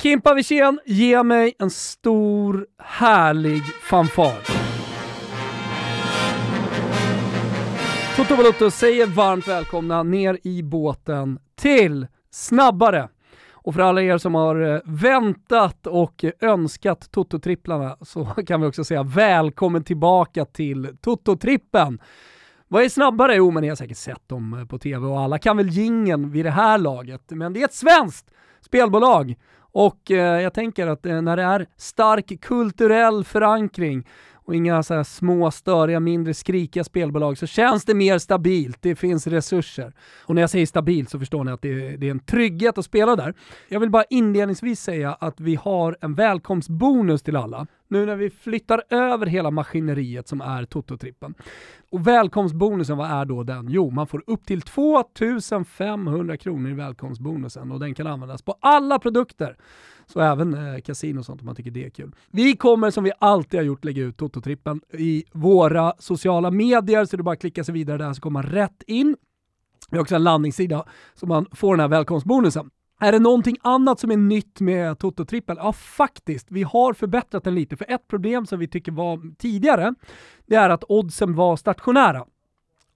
Kimpa 0.03 0.34
Wirsén, 0.34 0.80
ge 0.86 1.24
mig 1.24 1.53
en 1.60 1.70
stor, 1.70 2.65
härlig 2.84 3.63
fanfar. 3.89 4.34
Toto 8.15 8.36
Balotto 8.38 8.72
säger 8.72 9.08
varmt 9.08 9.48
välkomna 9.48 10.03
ner 10.03 10.38
i 10.44 10.63
båten 10.63 11.39
till 11.56 12.08
Snabbare. 12.32 13.10
Och 13.63 13.74
för 13.74 13.82
alla 13.82 14.01
er 14.01 14.17
som 14.17 14.36
har 14.36 14.74
eh, 14.74 14.79
väntat 14.86 15.88
och 15.88 16.25
önskat 16.41 17.12
Toto-tripplarna 17.12 17.98
så 18.01 18.25
kan 18.48 18.62
vi 18.62 18.67
också 18.67 18.84
säga 18.84 19.03
välkommen 19.03 19.84
tillbaka 19.84 20.46
till 20.46 20.98
Toto-trippen. 21.01 22.00
Vad 22.67 22.84
är 22.84 22.89
snabbare? 22.89 23.36
Jo, 23.36 23.51
men 23.51 23.62
ni 23.62 23.70
har 23.70 23.75
säkert 23.75 23.98
sett 23.98 24.29
dem 24.29 24.53
eh, 24.53 24.65
på 24.65 24.79
tv 24.79 25.08
och 25.08 25.20
alla 25.20 25.38
kan 25.38 25.58
väl 25.58 25.70
gingen 25.70 26.32
vid 26.32 26.46
det 26.46 26.51
här 26.51 26.77
laget. 26.77 27.24
Men 27.27 27.53
det 27.53 27.62
är 27.62 27.65
ett 27.65 27.74
svenskt 27.74 28.32
spelbolag 28.62 29.36
och 29.73 30.12
eh, 30.12 30.41
jag 30.41 30.54
tänker 30.54 30.88
att 30.88 31.06
eh, 31.06 31.21
när 31.21 31.38
det 31.38 31.43
är 31.43 31.67
stark 31.78 32.41
kulturell 32.41 33.23
förankring 33.23 34.08
och 34.45 34.56
inga 34.56 34.84
så 34.84 34.93
här 34.93 35.03
små, 35.03 35.51
störiga, 35.51 35.99
mindre 35.99 36.34
skrikiga 36.34 36.84
spelbolag 36.84 37.38
så 37.38 37.47
känns 37.47 37.86
det 37.86 37.93
mer 37.93 38.17
stabilt. 38.17 38.77
Det 38.82 38.95
finns 38.95 39.27
resurser. 39.27 39.93
Och 40.25 40.36
när 40.36 40.41
jag 40.41 40.49
säger 40.49 40.65
stabilt 40.65 41.10
så 41.10 41.19
förstår 41.19 41.43
ni 41.43 41.51
att 41.51 41.62
det 41.62 41.69
är, 41.69 41.97
det 41.97 42.08
är 42.08 42.12
en 42.12 42.19
trygghet 42.19 42.77
att 42.77 42.86
spela 42.86 43.15
där. 43.15 43.34
Jag 43.67 43.79
vill 43.79 43.89
bara 43.89 44.03
inledningsvis 44.10 44.82
säga 44.82 45.13
att 45.13 45.39
vi 45.39 45.56
har 45.56 45.97
en 46.01 46.15
välkomstbonus 46.15 47.21
till 47.21 47.36
alla. 47.36 47.67
Nu 47.88 48.06
när 48.06 48.15
vi 48.15 48.29
flyttar 48.29 48.84
över 48.89 49.25
hela 49.25 49.51
maskineriet 49.51 50.27
som 50.27 50.41
är 50.41 50.65
Toto-trippen. 50.65 51.34
Och 51.91 52.08
välkomstbonusen, 52.08 52.97
vad 52.97 53.12
är 53.12 53.25
då 53.25 53.43
den? 53.43 53.67
Jo, 53.69 53.89
man 53.89 54.08
får 54.08 54.23
upp 54.27 54.45
till 54.45 54.62
2500 54.62 56.38
kronor 56.38 56.71
i 56.71 56.73
välkomstbonusen 56.73 57.71
och 57.71 57.79
den 57.79 57.95
kan 57.95 58.08
användas 58.08 58.41
på 58.41 58.56
alla 58.60 58.99
produkter. 58.99 59.58
Så 60.08 60.20
även 60.20 60.54
eh, 60.54 60.82
kasino 60.82 61.20
och 61.20 61.26
sånt 61.26 61.42
om 61.42 61.46
man 61.46 61.56
tycker 61.56 61.72
det 61.72 61.86
är 61.86 61.89
kul. 61.89 62.16
Vi 62.32 62.56
kommer 62.56 62.92
som 62.92 63.04
vi 63.04 63.12
alltid 63.20 63.60
har 63.60 63.66
gjort 63.66 63.86
lägga 63.86 64.04
ut 64.04 64.18
Toto-trippen 64.18 64.82
i 64.94 65.24
våra 65.32 65.94
sociala 66.00 66.52
medier 66.52 67.06
så 67.06 67.18
det 67.18 67.22
är 67.22 67.24
bara 67.24 67.34
att 67.34 67.39
klicka 67.39 67.63
sig 67.63 67.74
vidare 67.74 67.98
där 67.98 68.13
så 68.13 68.22
kommer 68.22 68.44
man 68.44 68.52
rätt 68.52 68.84
in. 68.88 69.16
Vi 69.89 69.98
har 69.98 70.02
också 70.02 70.16
en 70.16 70.24
landningssida 70.24 70.86
så 71.13 71.26
man 71.26 71.46
får 71.52 71.74
den 71.74 71.80
här 71.80 71.88
välkomstbonusen. 71.88 72.70
Är 73.00 73.12
det 73.12 73.20
någonting 73.20 73.58
annat 73.62 74.00
som 74.00 74.12
är 74.12 74.18
nytt 74.18 74.60
med 74.60 74.98
Toto-trippen? 75.00 75.58
Ja, 75.60 75.74
faktiskt. 75.74 76.48
Vi 76.50 76.63
har 76.63 76.94
förbättrat 76.94 77.44
den 77.44 77.56
lite. 77.56 77.78
För 77.78 77.92
ett 77.92 78.08
problem 78.08 78.46
som 78.46 78.60
vi 78.60 78.68
tycker 78.68 78.92
var 78.92 79.36
tidigare, 79.38 79.94
det 80.46 80.56
är 80.56 80.70
att 80.70 80.84
oddsen 80.89 81.36
var 81.36 81.56
stationära. 81.56 82.26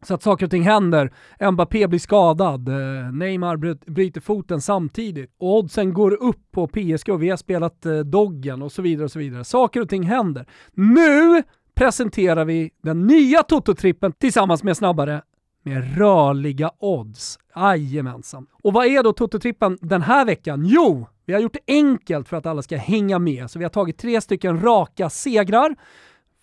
Så 0.04 0.14
att 0.14 0.24
saker 0.24 0.46
och 0.46 0.52
ting 0.52 0.64
händer. 0.64 1.14
Mbappé 1.52 1.88
blir 1.88 2.00
skadad, 2.00 2.70
eh, 2.70 3.14
Neymar 3.14 3.58
bryter 3.92 4.22
foten 4.22 4.62
samtidigt 4.62 5.36
och 5.38 5.58
oddsen 5.58 5.94
går 5.94 6.24
upp 6.24 6.52
på 6.52 6.68
PSG 6.68 7.10
och 7.10 7.24
vi 7.24 7.30
har 7.30 7.38
spelat 7.38 7.86
eh, 7.86 8.00
Doggen 8.00 8.62
och 8.62 8.72
så 8.72 8.82
vidare 8.82 9.06
och 9.06 9.12
så 9.12 9.20
vidare. 9.20 9.44
Saker 9.44 9.82
och 9.82 9.90
ting 9.90 10.04
händer. 10.04 10.46
Nu 10.74 11.44
presenterar 11.76 12.46
vi 12.46 12.72
den 12.84 13.08
nya 13.08 13.42
Toto-trippen 13.42 14.14
tillsammans 14.18 14.64
med 14.64 14.78
Snabbare 14.78 15.22
med 15.64 15.98
rörliga 15.98 16.72
odds. 16.80 17.40
Jajamensan. 17.56 18.48
Och 18.64 18.74
vad 18.74 18.86
är 18.86 19.04
då 19.04 19.12
Toto-trippen 19.12 19.78
den 19.82 20.02
här 20.02 20.26
veckan? 20.26 20.66
Jo, 20.66 21.08
vi 21.26 21.34
har 21.34 21.40
gjort 21.40 21.54
det 21.54 21.74
enkelt 21.74 22.28
för 22.28 22.38
att 22.38 22.46
alla 22.46 22.62
ska 22.62 22.78
hänga 22.78 23.20
med. 23.20 23.52
Så 23.52 23.60
vi 23.60 23.66
har 23.66 23.70
tagit 23.70 23.98
tre 23.98 24.22
stycken 24.22 24.62
raka 24.62 25.10
segrar. 25.10 25.76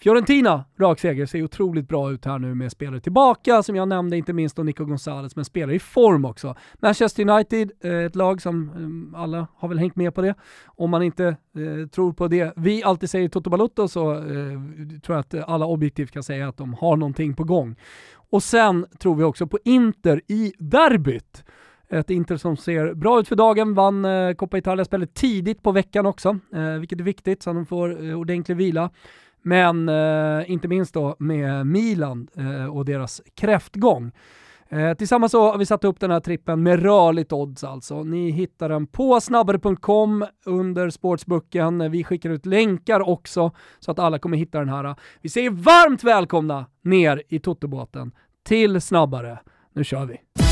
Fiorentina, 0.01 0.65
rak 0.79 1.01
seger, 1.01 1.27
ser 1.27 1.43
otroligt 1.43 1.89
bra 1.89 2.11
ut 2.11 2.25
här 2.25 2.39
nu 2.39 2.55
med 2.55 2.73
spelare 2.73 3.01
tillbaka, 3.01 3.63
som 3.63 3.77
jag 3.77 3.89
nämnde, 3.89 4.17
inte 4.17 4.33
minst 4.33 4.57
då 4.57 4.63
Nico 4.63 4.85
Gonzales, 4.85 5.37
men 5.37 5.45
spelare 5.45 5.77
i 5.77 5.79
form 5.79 6.25
också. 6.25 6.57
Manchester 6.83 7.31
United, 7.31 7.71
eh, 7.81 7.93
ett 7.93 8.17
lag 8.17 8.43
som 8.43 8.69
eh, 9.15 9.21
alla 9.21 9.47
har 9.57 9.69
väl 9.69 9.79
hängt 9.79 9.97
med 9.97 10.15
på 10.15 10.23
det. 10.23 10.35
Om 10.67 10.91
man 10.91 11.03
inte 11.03 11.27
eh, 11.27 11.89
tror 11.89 12.13
på 12.13 12.29
det 12.29 12.53
vi 12.57 12.83
alltid 12.83 13.11
säger 13.11 13.25
i 13.25 13.29
Toto 13.29 13.51
Balotto 13.51 13.89
så 13.89 14.13
eh, 14.13 14.21
tror 15.03 15.17
jag 15.17 15.19
att 15.19 15.35
alla 15.35 15.67
objektivt 15.67 16.11
kan 16.11 16.23
säga 16.23 16.49
att 16.49 16.57
de 16.57 16.75
har 16.75 16.97
någonting 16.97 17.35
på 17.35 17.45
gång. 17.45 17.77
Och 18.31 18.43
sen 18.43 18.87
tror 18.99 19.15
vi 19.15 19.25
också 19.25 19.47
på 19.47 19.59
Inter 19.65 20.21
i 20.27 20.53
derbyt. 20.59 21.45
Ett 21.89 22.11
Inter 22.11 22.37
som 22.37 22.57
ser 22.57 22.95
bra 22.95 23.21
ut 23.21 23.29
för 23.29 23.37
dagen, 23.37 23.75
vann 23.75 24.05
eh, 24.05 24.35
Coppa 24.35 24.59
Italia, 24.59 24.85
spelade 24.85 25.13
tidigt 25.13 25.63
på 25.63 25.73
veckan 25.73 26.07
också, 26.07 26.39
eh, 26.55 26.73
vilket 26.73 27.01
är 27.01 27.05
viktigt 27.05 27.43
så 27.43 27.51
att 27.51 27.57
de 27.57 27.67
får 27.67 28.05
eh, 28.05 28.21
ordentlig 28.21 28.57
vila. 28.57 28.91
Men 29.45 29.89
eh, 29.89 30.51
inte 30.51 30.69
minst 30.69 30.95
då 30.95 31.17
med 31.19 31.67
Milan 31.67 32.29
eh, 32.37 32.77
och 32.77 32.85
deras 32.85 33.23
kräftgång. 33.35 34.13
Eh, 34.69 34.95
tillsammans 34.95 35.33
så 35.33 35.51
har 35.51 35.59
vi 35.59 35.67
satt 35.67 35.85
upp 35.85 36.01
den 36.01 36.11
här 36.11 36.21
trippen 36.21 36.63
med 36.63 36.83
rörligt 36.83 37.33
odds 37.33 37.65
alltså. 37.65 38.03
Ni 38.03 38.31
hittar 38.31 38.69
den 38.69 38.87
på 38.87 39.21
snabbare.com 39.21 40.27
under 40.47 40.91
sportsbooken. 40.91 41.91
Vi 41.91 42.05
skickar 42.05 42.31
ut 42.31 42.47
länkar 42.47 43.09
också 43.09 43.53
så 43.79 43.91
att 43.91 43.99
alla 43.99 44.19
kommer 44.19 44.37
hitta 44.37 44.59
den 44.59 44.69
här. 44.69 44.95
Vi 45.21 45.29
säger 45.29 45.51
varmt 45.51 46.05
välkomna 46.05 46.67
ner 46.83 47.23
i 47.29 47.39
Totobåten 47.39 48.13
till 48.43 48.81
Snabbare. 48.81 49.39
Nu 49.75 49.85
kör 49.85 50.05
vi! 50.05 50.44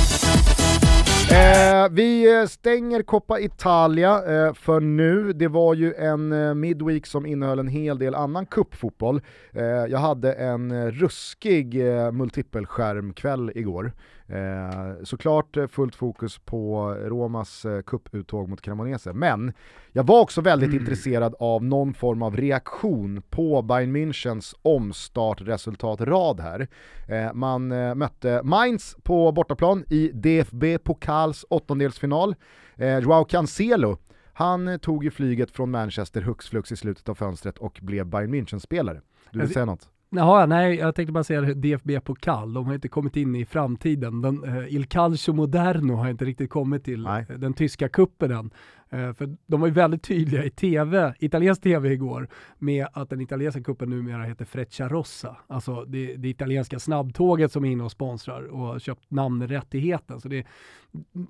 Eh, 1.33 1.89
vi 1.91 2.41
eh, 2.41 2.47
stänger 2.47 3.03
Coppa 3.03 3.41
Italia 3.41 4.15
eh, 4.17 4.55
för 4.55 4.81
nu. 4.81 5.33
Det 5.33 5.49
var 5.49 5.75
ju 5.75 5.95
en 5.95 6.33
eh, 6.33 6.55
midweek 6.55 7.07
som 7.07 7.27
innehöll 7.27 7.59
en 7.59 7.69
hel 7.69 7.99
del 7.99 8.15
annan 8.15 8.47
kuppfotboll. 8.47 9.21
Eh, 9.53 9.63
jag 9.65 9.99
hade 9.99 10.33
en 10.33 10.71
eh, 10.71 10.87
ruskig 10.87 11.89
eh, 11.89 12.13
multipelskärmkväll 12.13 13.53
igår. 13.55 13.93
Eh, 14.27 14.95
såklart 15.05 15.57
eh, 15.57 15.67
fullt 15.67 15.95
fokus 15.95 16.39
på 16.39 16.95
Romas 16.95 17.65
eh, 17.65 17.83
kupputtåg 17.83 18.49
mot 18.49 18.61
Cremonese, 18.63 19.13
men 19.13 19.53
jag 19.93 20.07
var 20.07 20.21
också 20.21 20.41
väldigt 20.41 20.73
intresserad 20.75 21.35
av 21.39 21.65
någon 21.65 21.95
form 21.95 22.23
av 22.23 22.37
reaktion 22.37 23.23
på 23.31 23.63
Bayern 23.63 23.97
Münchens 23.97 24.55
omstartresultatrad 24.63 26.41
här. 26.41 26.69
Eh, 27.09 27.33
man 27.35 27.73
eh, 27.73 27.95
mötte 27.95 28.41
Mainz 28.45 28.97
på 29.03 29.33
bortaplan 29.33 29.85
i 29.89 30.11
DFB 30.15 30.79
Pokals 30.79 31.45
åttondelsfinal. 31.51 32.35
Eh, 32.77 32.99
Joao 32.99 33.25
Cancelo 33.25 33.97
Han 34.33 34.69
eh, 34.69 34.77
tog 34.77 35.05
ju 35.05 35.11
flyget 35.11 35.51
från 35.51 35.71
Manchester 35.71 36.23
hux 36.23 36.49
flux 36.49 36.73
i 36.73 36.77
slutet 36.77 37.09
av 37.09 37.15
fönstret 37.15 37.59
och 37.59 37.79
blev 37.83 38.07
Bayern 38.07 38.35
München-spelare. 38.35 39.01
Du 39.31 39.39
vill 39.39 39.41
Alltså- 39.41 39.55
säga 39.55 39.65
något? 39.67 39.89
Jaha, 40.15 40.47
nej, 40.47 40.75
jag 40.75 40.95
tänkte 40.95 41.13
bara 41.13 41.25
säga 41.25 41.41
DFB-pokal, 41.41 42.53
de 42.53 42.67
har 42.67 42.75
inte 42.75 42.89
kommit 42.89 43.17
in 43.17 43.37
i 43.37 43.45
framtiden. 43.45 44.23
Den, 44.23 44.45
eh, 44.45 44.75
Il 44.75 44.87
Calcio 44.87 45.33
Moderno 45.35 45.95
har 45.95 46.11
inte 46.11 46.25
riktigt 46.25 46.51
kommit 46.51 46.85
till 46.85 47.03
Nej. 47.03 47.27
eh, 47.29 47.39
den 47.39 47.55
tyska 47.55 47.89
kuppen 47.89 48.31
än. 48.31 48.51
Eh, 48.91 49.13
för 49.13 49.37
de 49.47 49.61
var 49.61 49.69
ju 49.69 49.75
väldigt 49.75 50.03
tydliga 50.03 50.45
i 50.45 50.51
TV, 50.51 51.15
italiensk 51.19 51.63
TV 51.63 51.93
igår, 51.93 52.29
med 52.59 52.87
att 52.93 53.11
den 53.11 53.21
italienska 53.21 53.63
kuppen 53.63 53.91
numera 53.91 54.25
heter 54.25 54.45
Frecciarossa. 54.45 55.37
Alltså 55.47 55.85
det, 55.85 56.17
det 56.17 56.29
italienska 56.29 56.79
snabbtåget 56.79 57.53
som 57.53 57.65
är 57.65 57.71
inne 57.71 57.85
och 57.85 57.93
sponsrar 57.93 58.43
och 58.43 58.67
har 58.67 58.79
köpt 58.79 59.11
namnrättigheten. 59.11 60.21
Så 60.21 60.29
det, 60.29 60.47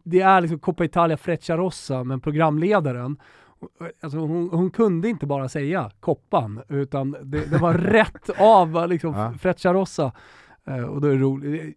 det 0.04 0.20
är 0.20 0.40
liksom 0.40 0.58
Coppa 0.58 0.84
Italia 0.84 1.16
Frecciarossa, 1.16 2.04
men 2.04 2.20
programledaren 2.20 3.16
Alltså 4.00 4.18
hon, 4.18 4.48
hon 4.50 4.70
kunde 4.70 5.08
inte 5.08 5.26
bara 5.26 5.48
säga 5.48 5.90
koppan, 6.00 6.62
utan 6.68 7.10
det, 7.22 7.50
det 7.50 7.58
var 7.58 7.74
rätt 7.74 8.30
av 8.38 8.88
liksom 8.88 9.14
Ja. 9.16 9.34
Frecciarossa. 9.40 10.12
Eh, 10.64 10.82
och 10.84 11.00
då 11.00 11.08
är 11.08 11.12
det 11.12 11.18
roligt. 11.18 11.76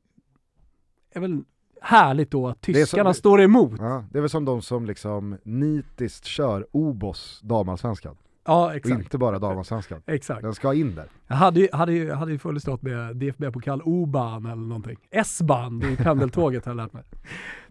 Det 1.13 1.17
är 1.19 1.21
väl 1.21 1.43
härligt 1.81 2.31
då 2.31 2.47
att 2.47 2.61
tyskarna 2.61 3.13
står 3.13 3.41
emot. 3.41 3.79
Ja, 3.79 4.03
det 4.11 4.17
är 4.17 4.21
väl 4.21 4.29
som 4.29 4.45
de 4.45 4.61
som 4.61 4.85
liksom 4.85 5.37
nitiskt 5.43 6.25
kör 6.25 6.67
Obos 6.71 7.41
damallsvenskan, 7.43 8.15
Ja, 8.45 8.65
och 8.65 8.75
exakt. 8.75 9.03
inte 9.03 9.17
bara 9.17 9.39
damallsvenskan. 9.39 10.01
exakt. 10.05 10.41
Den 10.41 10.53
ska 10.53 10.73
in 10.73 10.95
där. 10.95 11.05
Jag 11.27 11.35
hade 11.35 11.59
ju, 11.59 11.67
hade 11.73 11.93
ju, 11.93 12.11
hade 12.11 12.31
ju 12.31 12.59
stått 12.59 12.81
med 12.81 13.15
DFB-pokal 13.15 13.81
O-ban 13.85 14.45
eller 14.45 14.55
någonting. 14.55 14.97
S-ban, 15.11 15.79
det 15.79 15.87
är 15.87 15.95
pendeltåget 15.95 16.65
har 16.65 16.71
jag 16.71 16.77
lärt 16.77 16.93
mig. 16.93 17.03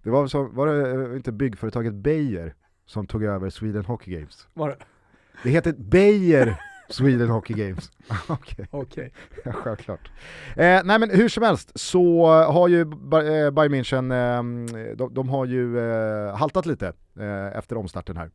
Det 0.03 0.11
var, 0.11 0.27
som, 0.27 0.55
var 0.55 0.67
det 0.67 1.11
eh, 1.11 1.17
inte 1.17 1.33
byggföretaget 1.33 1.95
Beijer 1.95 2.55
som 2.87 3.07
tog 3.07 3.25
över 3.25 3.51
Sweden 3.51 3.85
Hockey 3.85 4.11
Games? 4.11 4.49
Var 4.55 4.69
det? 4.69 4.77
Det 5.43 5.51
heter 5.51 5.73
Beijer 5.73 6.57
Sweden 6.89 7.29
Hockey 7.29 7.55
Games. 7.55 7.91
Okej, 8.29 8.67
Okej. 8.71 9.13
ja, 9.45 9.53
självklart. 9.53 10.11
Eh, 10.57 10.81
nej 10.85 10.99
men 10.99 11.11
hur 11.11 11.29
som 11.29 11.43
helst 11.43 11.73
så 11.75 12.27
har 12.27 12.69
ju 12.69 12.81
eh, 12.81 13.51
Bayern 13.51 13.75
München, 13.75 14.13
eh, 14.13 14.97
de, 14.97 15.15
de 15.15 15.29
har 15.29 15.45
ju 15.45 15.79
eh, 15.79 16.37
haltat 16.37 16.67
lite 16.67 16.93
eh, 17.19 17.59
efter 17.59 17.77
omstarten 17.77 18.17
här 18.17 18.31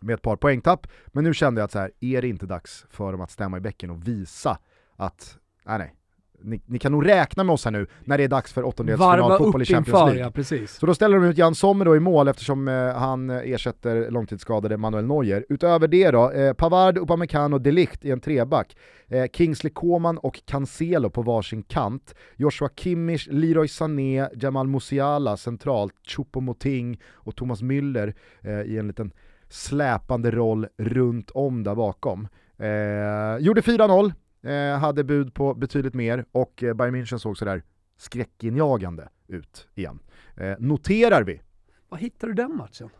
med 0.00 0.14
ett 0.14 0.22
par 0.22 0.36
poängtapp, 0.36 0.86
men 1.06 1.24
nu 1.24 1.34
kände 1.34 1.60
jag 1.60 1.64
att 1.64 1.72
så 1.72 1.78
här, 1.78 1.90
är 2.00 2.22
det 2.22 2.28
inte 2.28 2.46
dags 2.46 2.86
för 2.90 3.12
dem 3.12 3.20
att 3.20 3.30
stämma 3.30 3.56
i 3.56 3.60
bäcken 3.60 3.90
och 3.90 4.08
visa 4.08 4.58
att, 4.96 5.38
nej 5.66 5.78
nej, 5.78 5.94
ni, 6.42 6.60
ni 6.66 6.78
kan 6.78 6.92
nog 6.92 7.06
räkna 7.06 7.44
med 7.44 7.52
oss 7.52 7.64
här 7.64 7.72
nu 7.72 7.86
när 8.04 8.18
det 8.18 8.24
är 8.24 8.28
dags 8.28 8.52
för 8.52 8.64
åttondelsfinal 8.64 9.20
Varva 9.20 9.38
fotboll 9.38 9.62
i 9.62 9.64
Champions 9.64 9.88
inför, 9.88 10.06
League. 10.06 10.20
ja 10.22 10.30
precis. 10.30 10.74
Så 10.74 10.86
då 10.86 10.94
ställer 10.94 11.16
de 11.16 11.26
ut 11.26 11.38
Jan 11.38 11.54
Sommer 11.54 11.84
då 11.84 11.96
i 11.96 12.00
mål 12.00 12.28
eftersom 12.28 12.68
eh, 12.68 12.74
han 12.94 13.30
eh, 13.30 13.36
ersätter 13.36 14.10
långtidsskadade 14.10 14.76
Manuel 14.76 15.06
Neuer. 15.06 15.44
Utöver 15.48 15.88
det 15.88 16.10
då, 16.10 16.30
eh, 16.30 16.52
Pavard, 16.52 16.98
Upamecano 16.98 17.56
och 17.56 17.62
Delict 17.62 18.04
i 18.04 18.10
en 18.10 18.20
treback. 18.20 18.76
Eh, 19.08 19.24
Kingsley 19.32 19.72
Coman 19.72 20.18
och 20.18 20.40
Cancelo 20.46 21.10
på 21.10 21.22
varsin 21.22 21.62
kant. 21.62 22.14
Joshua 22.36 22.68
Kimmich, 22.76 23.28
Leroy 23.30 23.68
Sané, 23.68 24.28
Jamal 24.34 24.66
Musiala 24.68 25.36
centralt, 25.36 25.94
Choupo-Moting 26.08 27.00
och 27.12 27.36
Thomas 27.36 27.62
Müller 27.62 28.14
eh, 28.42 28.60
i 28.62 28.78
en 28.78 28.86
liten 28.86 29.12
släpande 29.48 30.30
roll 30.30 30.66
runt 30.78 31.30
om 31.30 31.62
där 31.62 31.74
bakom. 31.74 32.28
Eh, 32.58 33.44
gjorde 33.44 33.60
4-0, 33.60 34.12
eh, 34.42 34.78
hade 34.78 35.04
bud 35.04 35.34
på 35.34 35.54
betydligt 35.54 35.94
mer 35.94 36.24
och 36.32 36.62
eh, 36.62 36.74
Bayern 36.74 36.94
München 36.94 37.18
såg 37.18 37.38
sådär 37.38 37.62
skräckinjagande 37.96 39.08
ut 39.26 39.68
igen. 39.74 39.98
Eh, 40.36 40.56
noterar 40.58 41.22
vi. 41.22 41.40
Vad 41.88 42.00
hittar 42.00 42.28
du 42.28 42.34
den 42.34 42.56
matchen? 42.56 42.90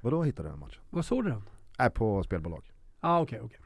Vadå 0.00 0.22
hittade 0.22 0.48
du 0.48 0.50
den 0.50 0.60
matchen? 0.60 0.82
Vad 0.90 1.04
såg 1.04 1.24
du 1.24 1.30
den? 1.30 1.42
Är 1.78 1.90
på 1.90 2.22
spelbolag. 2.22 2.72
ah, 3.00 3.20
okej, 3.20 3.40
okej. 3.42 3.58
Fattar. 3.60 3.63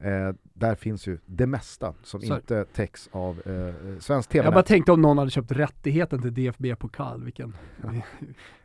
Eh, 0.00 0.34
där 0.54 0.74
finns 0.74 1.06
ju 1.08 1.18
det 1.26 1.46
mesta 1.46 1.94
som 2.02 2.20
Så- 2.20 2.34
inte 2.34 2.64
täcks 2.64 3.08
av 3.12 3.40
eh, 3.46 3.98
svensk 4.00 4.28
tv 4.28 4.44
Jag 4.44 4.54
bara 4.54 4.62
tänkte 4.62 4.92
om 4.92 5.02
någon 5.02 5.18
hade 5.18 5.30
köpt 5.30 5.52
rättigheten 5.52 6.22
till 6.22 6.34
DFB-pokal, 6.34 7.24
vilken 7.24 7.56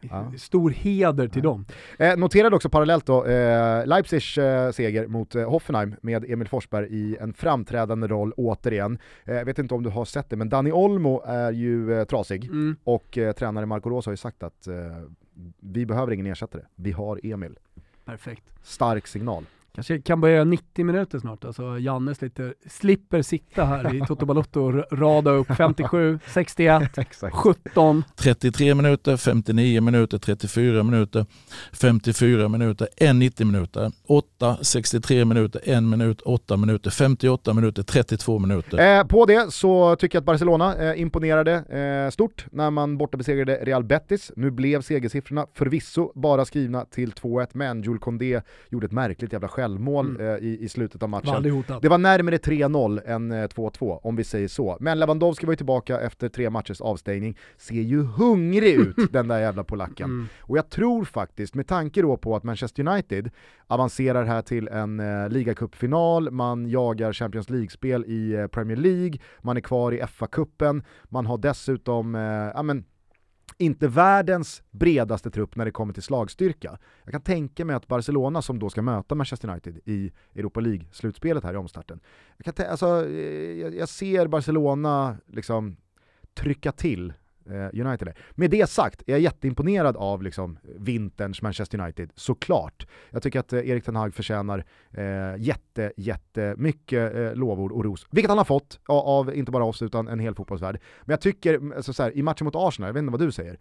Ja. 0.02 0.32
stor 0.38 0.70
heder 0.70 1.28
till 1.28 1.42
dem. 1.44 1.66
Eh, 2.00 2.18
noterade 2.18 2.56
också 2.56 2.70
parallellt 2.70 3.06
då 3.06 3.26
eh, 3.26 3.86
Leipzigs 3.88 4.38
eh, 4.38 4.72
seger 4.72 5.08
mot 5.08 5.36
eh, 5.36 5.50
Hoffenheim 5.50 5.96
med 6.02 6.26
Emil 6.32 6.48
Forsberg 6.48 6.88
i 6.90 7.18
en 7.18 7.34
framträdande 7.34 8.08
roll 8.08 8.34
återigen. 8.38 8.98
Eh, 9.26 9.36
Jag 9.36 9.46
vet 9.46 9.60
inte 9.60 9.74
om 9.76 9.84
du 9.84 9.90
har 9.90 10.06
sett 10.06 10.30
det, 10.30 10.36
men 10.36 10.50
Dani 10.50 10.72
Olmo 10.72 11.22
är 11.26 11.52
ju 11.52 11.94
eh, 11.94 12.04
trasig 12.06 12.46
Mm. 12.46 12.76
och 12.84 13.18
eh, 13.18 13.32
tränare 13.34 13.66
Marco 13.66 13.90
Rose 13.90 14.10
har 14.10 14.14
ju 14.14 14.18
sagt 14.18 14.44
att 14.44 14.68
eh, 14.68 14.76
vi 15.60 15.86
behöver 15.86 16.12
ingen 16.12 16.26
ersättare, 16.26 16.62
vi 16.76 16.92
har 16.92 17.20
Emil. 17.24 17.60
Perfekt. 18.06 18.44
Stark 18.64 19.08
signal. 19.08 19.46
Kanske 19.76 20.02
kan 20.02 20.22
börja 20.22 20.44
90 20.44 20.86
minuter 20.86 21.20
snart, 21.20 21.46
alltså 21.46 21.80
Janne 21.80 22.16
slipper, 22.16 22.54
slipper 22.68 23.22
sitta 23.22 23.66
här 23.66 23.96
i 23.96 24.02
Toto 24.08 24.26
Balotto 24.26 24.62
och 24.62 25.00
rada 25.00 25.32
upp 25.32 25.48
57, 25.58 26.20
61, 26.28 26.98
Exakt. 26.98 27.36
17. 27.36 28.04
33 28.16 28.76
minuter, 28.76 29.18
59 29.18 29.82
minuter, 29.82 30.18
34 30.18 30.84
minuter, 30.84 31.26
54 31.74 32.50
minuter, 32.50 32.88
1 32.98 33.16
90 33.16 33.46
minuter, 33.46 33.92
8, 34.08 34.58
63 34.62 35.26
minuter, 35.26 35.62
1 35.66 35.84
minut, 35.84 36.22
8 36.22 36.58
minuter, 36.58 36.90
58 36.90 37.54
minuter, 37.54 37.84
32 37.84 38.40
minuter. 38.40 39.00
Eh, 39.00 39.04
på 39.04 39.26
det 39.26 39.54
så 39.54 39.96
tycker 39.96 40.16
jag 40.16 40.22
att 40.22 40.26
Barcelona 40.26 40.76
eh, 40.76 41.02
imponerade 41.02 41.54
eh, 41.54 42.12
stort 42.12 42.46
när 42.52 42.72
man 42.72 42.98
borta 42.98 43.18
besegrade 43.18 43.56
Real 43.56 43.84
Betis. 43.84 44.32
Nu 44.36 44.52
blev 44.52 44.82
segersiffrorna 44.82 45.46
förvisso 45.54 46.12
bara 46.16 46.46
skrivna 46.46 46.86
till 46.86 47.12
2-1, 47.12 47.48
men 47.54 47.84
Jules 47.84 48.02
Condé 48.02 48.42
gjorde 48.70 48.86
ett 48.86 48.92
märkligt 48.92 49.34
jävla 49.34 49.48
självmål 49.62 50.10
Mm. 50.10 50.22
eh, 50.28 50.36
i, 50.44 50.58
i 50.62 50.70
slutet 50.70 51.04
av 51.04 51.10
matchen. 51.10 51.64
Det 51.82 51.90
var 51.90 51.98
närmare 51.98 52.38
3-0 52.38 53.02
än 53.06 53.32
eh, 53.32 53.36
2-2, 53.48 54.00
om 54.04 54.16
vi 54.16 54.24
säger 54.24 54.48
så. 54.48 54.78
Men 54.80 55.00
Lewandowski 55.00 55.46
var 55.46 55.54
ju 55.54 55.58
tillbaka 55.58 56.00
efter 56.02 56.30
tre 56.30 56.50
matchers 56.50 56.82
avstängning, 56.82 57.38
ser 57.58 57.76
ju 57.82 58.04
hungrig 58.04 58.74
ut 58.80 59.14
den 59.14 59.28
där 59.28 59.40
jävla 59.40 59.64
polacken. 59.64 60.06
Mm. 60.06 60.28
Och 60.40 60.58
jag 60.58 60.70
tror 60.70 61.06
faktiskt, 61.06 61.56
med 61.56 61.68
tanke 61.68 62.02
då 62.02 62.18
på 62.18 62.36
att 62.36 62.44
Manchester 62.44 62.88
United 62.88 63.30
avancerar 63.68 64.24
här 64.24 64.42
till 64.42 64.68
en 64.68 65.00
eh, 65.00 65.30
ligacupfinal, 65.30 66.32
man 66.32 66.70
jagar 66.70 67.14
Champions 67.14 67.50
League-spel 67.50 68.06
i 68.08 68.34
eh, 68.34 68.48
Premier 68.48 68.78
League, 68.78 69.14
man 69.42 69.58
är 69.58 69.62
kvar 69.62 69.92
i 69.92 70.02
FA-cupen, 70.02 70.84
man 71.10 71.26
har 71.26 71.38
dessutom, 71.38 72.16
eh, 72.16 72.22
ja 72.56 72.64
men, 72.64 72.84
inte 73.62 73.88
världens 73.88 74.64
bredaste 74.72 75.32
trupp 75.32 75.56
när 75.56 75.66
det 75.66 75.72
kommer 75.72 75.94
till 75.94 76.04
slagstyrka. 76.04 76.78
Jag 77.04 77.12
kan 77.12 77.22
tänka 77.22 77.66
mig 77.66 77.76
att 77.76 77.88
Barcelona 77.88 78.42
som 78.42 78.60
då 78.60 78.70
ska 78.70 78.82
möta 78.82 79.16
Manchester 79.16 79.50
United 79.50 79.80
i 79.86 80.12
Europa 80.36 80.60
League-slutspelet 80.60 81.44
här 81.44 81.54
i 81.54 81.58
omstarten, 81.58 82.00
jag, 82.38 82.56
kan 82.56 82.66
alltså, 82.68 83.06
eh, 83.06 83.60
jag, 83.60 83.76
jag 83.76 83.90
ser 83.90 84.28
Barcelona 84.28 85.18
liksom 85.28 85.78
trycka 86.34 86.72
till 86.72 87.14
Eh, 87.50 87.86
United. 87.86 88.08
är. 88.08 88.18
Med 88.32 88.52
det 88.52 88.70
sagt 88.70 89.02
är 89.08 89.12
jag 89.12 89.20
jätteimponerad 89.20 89.98
av 89.98 90.24
liksom, 90.24 90.58
vinterns 90.80 91.42
Manchester 91.42 91.80
United, 91.80 92.12
såklart. 92.16 92.88
Jag 93.10 93.24
tycker 93.24 93.40
att 93.40 93.54
eh, 93.54 93.70
Erik 93.70 93.84
Ten 93.86 93.96
Hag 93.96 94.14
förtjänar 94.14 94.66
eh, 94.92 95.38
jätte, 95.38 95.94
jättemycket 95.98 97.16
eh, 97.16 97.36
lovord 97.36 97.72
och 97.72 97.84
ros, 97.84 98.08
vilket 98.12 98.30
han 98.30 98.38
har 98.38 98.46
fått 98.46 98.80
av, 98.86 98.98
av 98.98 99.36
inte 99.36 99.52
bara 99.52 99.64
oss 99.64 99.82
utan 99.82 100.08
en 100.08 100.20
hel 100.20 100.36
fotbollsvärld. 100.36 100.80
Men 101.02 101.14
jag 101.14 101.22
tycker, 101.22 101.76
alltså, 101.76 101.94
så 101.94 102.04
här, 102.04 102.18
i 102.18 102.24
matchen 102.24 102.46
mot 102.46 102.56
Arsenal, 102.56 102.88
jag 102.88 102.94
vet 102.94 103.02
inte 103.02 103.12
vad 103.12 103.22
du 103.22 103.32
säger, 103.32 103.58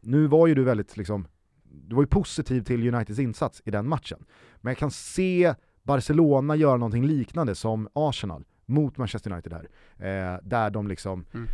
nu 0.00 0.26
var 0.26 0.46
ju 0.46 0.54
du 0.54 0.64
väldigt 0.64 0.96
liksom, 0.96 1.26
du 1.64 1.94
var 1.94 2.02
ju 2.02 2.08
positiv 2.08 2.62
till 2.62 2.94
Uniteds 2.94 3.18
insats 3.18 3.62
i 3.64 3.70
den 3.70 3.88
matchen. 3.88 4.24
Men 4.56 4.70
jag 4.70 4.78
kan 4.78 4.90
se 4.90 5.54
Barcelona 5.82 6.56
göra 6.56 6.76
någonting 6.76 7.06
liknande 7.06 7.54
som 7.54 7.88
Arsenal 7.92 8.44
mot 8.66 8.96
Manchester 8.96 9.32
United 9.32 9.52
här. 9.52 9.68
Eh, 9.98 10.38
där 10.42 10.70
de 10.70 10.88
liksom, 10.88 11.24
Mm 11.34 11.48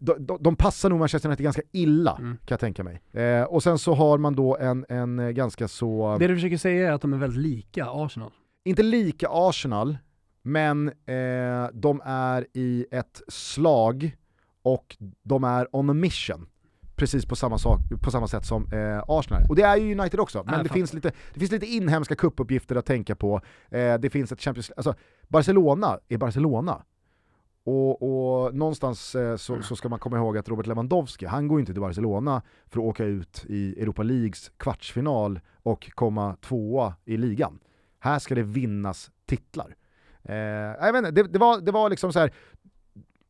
de, 0.00 0.26
de, 0.26 0.38
de 0.40 0.56
passar 0.56 0.90
nog 0.90 0.98
Manchester 0.98 1.28
United 1.28 1.44
ganska 1.44 1.62
illa 1.72 2.16
Mm. 2.18 2.36
kan 2.36 2.46
jag 2.48 2.60
tänka 2.60 2.84
mig. 2.84 3.02
Eh, 3.12 3.42
och 3.42 3.62
sen 3.62 3.78
så 3.78 3.94
har 3.94 4.18
man 4.18 4.34
då 4.34 4.56
en, 4.56 4.86
en 4.88 5.18
eh, 5.18 5.28
ganska 5.30 5.68
så, 5.68 6.16
Det 6.18 6.26
du 6.26 6.34
försöker 6.34 6.56
säga 6.58 6.88
är 6.88 6.92
att 6.92 7.02
de 7.02 7.12
är 7.12 7.18
väldigt 7.18 7.42
lika 7.42 7.86
Arsenal. 7.90 8.30
inte 8.64 8.82
lika 8.82 9.28
Arsenal, 9.30 9.98
men 10.42 10.88
eh, 10.88 11.68
de 11.72 12.00
är 12.04 12.46
i 12.52 12.86
ett 12.90 13.22
slag 13.28 14.16
och 14.62 14.96
de 15.22 15.44
är 15.44 15.76
on 15.76 15.90
a 15.90 15.94
mission. 15.94 16.46
Precis 16.96 17.26
på 17.26 17.36
samma, 17.36 17.58
sak, 17.58 17.80
på 18.00 18.10
samma 18.10 18.26
sätt 18.28 18.44
som 18.46 18.72
eh, 18.72 19.04
Arsenal. 19.08 19.42
Och 19.48 19.56
det 19.56 19.62
är 19.62 19.76
ju 19.76 19.98
United 19.98 20.20
också, 20.20 20.42
men 20.44 20.54
jag 20.54 20.64
det 20.64 20.68
finns, 20.68 20.92
lite, 20.92 21.12
det 21.34 21.40
finns 21.40 21.52
lite 21.52 21.66
inhemska 21.66 22.14
kuppuppgifter 22.14 22.76
att 22.76 22.86
tänka 22.86 23.14
på. 23.16 23.40
Eh, 23.70 23.94
det 23.94 24.10
finns 24.10 24.32
ett 24.32 24.40
Champions 24.40 24.70
alltså 24.76 24.94
Barcelona 25.28 25.98
är 26.08 26.18
Barcelona. 26.18 26.82
Och, 27.64 28.02
och 28.02 28.54
någonstans 28.54 29.14
eh, 29.14 29.36
så, 29.36 29.62
så 29.62 29.76
ska 29.76 29.88
man 29.88 29.98
komma 29.98 30.16
ihåg 30.16 30.38
att 30.38 30.48
Robert 30.48 30.66
Lewandowski, 30.66 31.26
han 31.26 31.48
går 31.48 31.58
ju 31.58 31.60
inte 31.60 31.72
till 31.72 31.80
Barcelona 31.80 32.42
för 32.66 32.80
att 32.80 32.84
åka 32.84 33.04
ut 33.04 33.44
i 33.48 33.82
Europa 33.82 34.02
Leagues 34.02 34.48
kvartsfinal 34.56 35.40
och 35.62 35.90
komma 35.94 36.36
tvåa 36.36 36.94
i 37.04 37.16
ligan. 37.16 37.58
Här 37.98 38.18
ska 38.18 38.34
det 38.34 38.42
vinnas 38.42 39.10
titlar. 39.26 39.76
Eh, 40.22 40.34
jag 40.36 40.92
vet 40.92 40.98
inte, 40.98 41.10
det, 41.10 41.22
det, 41.22 41.38
var, 41.38 41.60
det 41.60 41.72
var 41.72 41.90
liksom 41.90 42.12
så 42.12 42.18
här. 42.18 42.32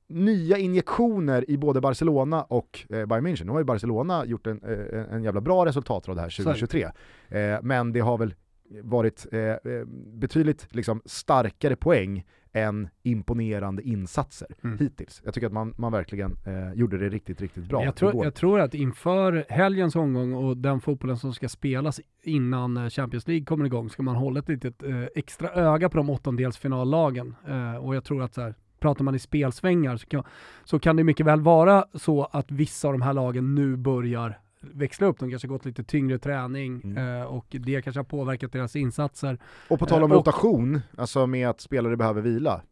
nya 0.06 0.58
injektioner 0.58 1.50
i 1.50 1.56
både 1.56 1.80
Barcelona 1.80 2.42
och 2.42 2.86
eh, 2.90 3.06
Bayern 3.06 3.26
München. 3.26 3.44
Nu 3.44 3.52
har 3.52 3.58
ju 3.58 3.64
Barcelona 3.64 4.24
gjort 4.24 4.46
en, 4.46 4.60
eh, 4.62 5.14
en 5.14 5.22
jävla 5.22 5.40
bra 5.40 5.66
resultat 5.66 6.08
av 6.08 6.14
det 6.14 6.20
här 6.20 6.30
2023. 6.30 6.90
Eh, 7.28 7.58
men 7.62 7.92
det 7.92 8.00
har 8.00 8.18
väl 8.18 8.34
varit 8.82 9.26
eh, 9.32 9.40
eh, 9.40 9.84
betydligt 10.12 10.74
liksom, 10.74 11.02
starkare 11.04 11.76
poäng 11.76 12.24
än 12.54 12.88
imponerande 13.02 13.82
insatser 13.82 14.48
mm. 14.64 14.78
hittills. 14.78 15.22
Jag 15.24 15.34
tycker 15.34 15.46
att 15.46 15.52
man, 15.52 15.74
man 15.76 15.92
verkligen 15.92 16.36
eh, 16.46 16.72
gjorde 16.72 16.98
det 16.98 17.08
riktigt, 17.08 17.40
riktigt 17.40 17.64
bra 17.64 17.84
jag 17.84 17.96
tror, 17.96 18.24
jag 18.24 18.34
tror 18.34 18.60
att 18.60 18.74
inför 18.74 19.44
helgens 19.48 19.96
omgång 19.96 20.34
och 20.34 20.56
den 20.56 20.80
fotbollen 20.80 21.16
som 21.16 21.34
ska 21.34 21.48
spelas 21.48 22.00
innan 22.22 22.76
eh, 22.76 22.88
Champions 22.88 23.28
League 23.28 23.44
kommer 23.44 23.64
igång 23.64 23.90
ska 23.90 24.02
man 24.02 24.16
hålla 24.16 24.40
ett 24.40 24.48
litet 24.48 24.82
eh, 24.82 25.04
extra 25.14 25.48
öga 25.50 25.88
på 25.88 25.96
de 25.96 26.10
åttondelsfinallagen. 26.10 27.34
Eh, 27.48 27.76
och 27.76 27.96
jag 27.96 28.04
tror 28.04 28.22
att 28.22 28.34
så 28.34 28.40
här, 28.40 28.54
pratar 28.80 29.04
man 29.04 29.14
i 29.14 29.18
spelsvängar 29.18 29.96
så 29.96 30.06
kan, 30.06 30.24
så 30.64 30.78
kan 30.78 30.96
det 30.96 31.04
mycket 31.04 31.26
väl 31.26 31.40
vara 31.40 31.84
så 31.94 32.24
att 32.24 32.50
vissa 32.50 32.88
av 32.88 32.94
de 32.94 33.02
här 33.02 33.12
lagen 33.12 33.54
nu 33.54 33.76
börjar 33.76 34.38
växla 34.72 35.06
upp, 35.06 35.18
de 35.18 35.30
kanske 35.30 35.48
gått 35.48 35.64
lite 35.64 35.84
tyngre 35.84 36.18
träning 36.18 36.80
mm. 36.84 37.20
eh, 37.20 37.24
och 37.24 37.46
det 37.48 37.82
kanske 37.82 37.98
har 37.98 38.04
påverkat 38.04 38.52
deras 38.52 38.76
insatser. 38.76 39.38
Och 39.68 39.78
på 39.78 39.86
tal 39.86 40.02
om 40.02 40.12
eh, 40.12 40.16
rotation, 40.16 40.80
alltså 40.96 41.26
med 41.26 41.48
att 41.48 41.60
spelare 41.60 41.96
behöver 41.96 42.22
vila. 42.22 42.62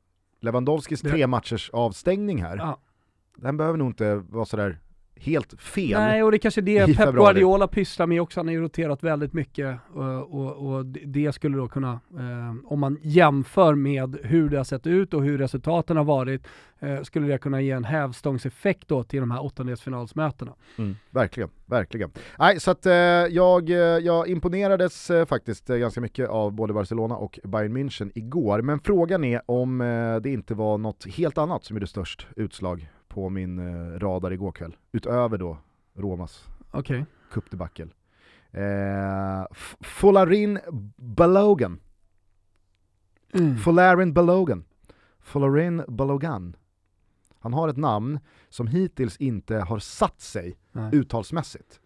Lewandowskis 0.41 1.01
det... 1.01 1.11
tre 1.11 1.27
matchers 1.27 1.71
avstängning 1.71 2.43
här, 2.43 2.57
ja. 2.57 2.79
den 3.37 3.57
behöver 3.57 3.79
nog 3.79 3.89
inte 3.89 4.15
vara 4.15 4.45
sådär 4.45 4.79
helt 5.17 5.61
fel 5.61 6.01
Nej, 6.01 6.23
och 6.23 6.31
det 6.31 6.37
är 6.37 6.39
kanske 6.39 6.61
det 6.61 6.87
Pep 6.87 6.97
februari. 6.97 7.35
Guardiola 7.35 7.69
pysslar 7.69 8.07
med 8.07 8.23
också. 8.23 8.41
Han 8.41 8.47
har 8.47 8.55
ju 8.55 8.61
roterat 8.61 9.03
väldigt 9.03 9.33
mycket 9.33 9.79
och, 9.93 10.35
och, 10.35 10.75
och 10.75 10.87
det 10.87 11.33
skulle 11.33 11.57
då 11.57 11.69
kunna, 11.69 11.93
eh, 11.93 12.55
om 12.65 12.81
man 12.81 12.99
jämför 13.03 13.75
med 13.75 14.19
hur 14.23 14.49
det 14.49 14.57
har 14.57 14.65
sett 14.65 14.87
ut 14.87 15.15
och 15.15 15.23
hur 15.23 15.39
resultaten 15.39 15.97
har 15.97 16.05
varit, 16.05 16.47
eh, 16.81 17.03
skulle 17.03 17.27
det 17.27 17.39
kunna 17.39 17.61
ge 17.61 17.71
en 17.71 17.85
hävstångseffekt 17.85 18.89
då 18.89 19.05
till 19.05 19.21
de 19.21 19.31
här 19.31 19.45
åttondelsfinalsmötena. 19.45 20.53
Mm, 20.79 20.97
verkligen, 21.11 21.51
verkligen. 21.67 22.11
Nej, 22.39 22.61
så 22.61 22.71
att 22.71 22.87
eh, 22.87 22.93
jag, 22.93 23.71
eh, 23.71 23.77
jag 23.77 24.29
imponerades 24.29 25.11
eh, 25.11 25.27
faktiskt 25.27 25.71
eh, 25.71 25.77
ganska 25.77 26.01
mycket 26.01 26.29
av 26.29 26.53
både 26.53 26.73
Barcelona 26.73 27.17
och 27.17 27.39
Bayern 27.45 27.77
München 27.77 28.11
igår, 28.15 28.63
men 28.63 28.81
frågan 28.81 29.25
är 29.25 29.43
om 29.47 29.79
det 30.23 30.31
inte 30.31 30.55
var 30.55 30.79
något 30.79 31.07
helt 31.07 31.39
annat 31.39 31.65
som 31.65 31.77
gjorde 31.77 31.87
störst 31.87 32.27
utslag 32.37 32.89
på 33.15 33.29
min 33.29 33.59
eh, 33.59 33.99
radar 33.99 34.31
igår 34.31 34.53
kväll. 34.53 34.77
Utöver 34.93 35.39
då 35.39 35.59
Romas 35.95 36.49
okay. 36.73 37.05
cupdebacle. 37.31 37.89
Eh, 38.51 39.45
Folarin 39.81 40.59
Balogan. 40.97 41.81
Mm. 43.35 43.57
Folarin 43.57 44.13
Balogan. 44.13 44.65
Folarin 45.21 45.85
Balogan. 45.89 46.57
Han 47.39 47.53
har 47.53 47.69
ett 47.69 47.77
namn 47.77 48.21
som 48.49 48.67
hittills 48.67 49.17
inte 49.17 49.57
har 49.57 49.79
satt 49.79 50.21
sig 50.21 50.59
Nej. 50.73 50.91
uttalsmässigt. 50.93 51.81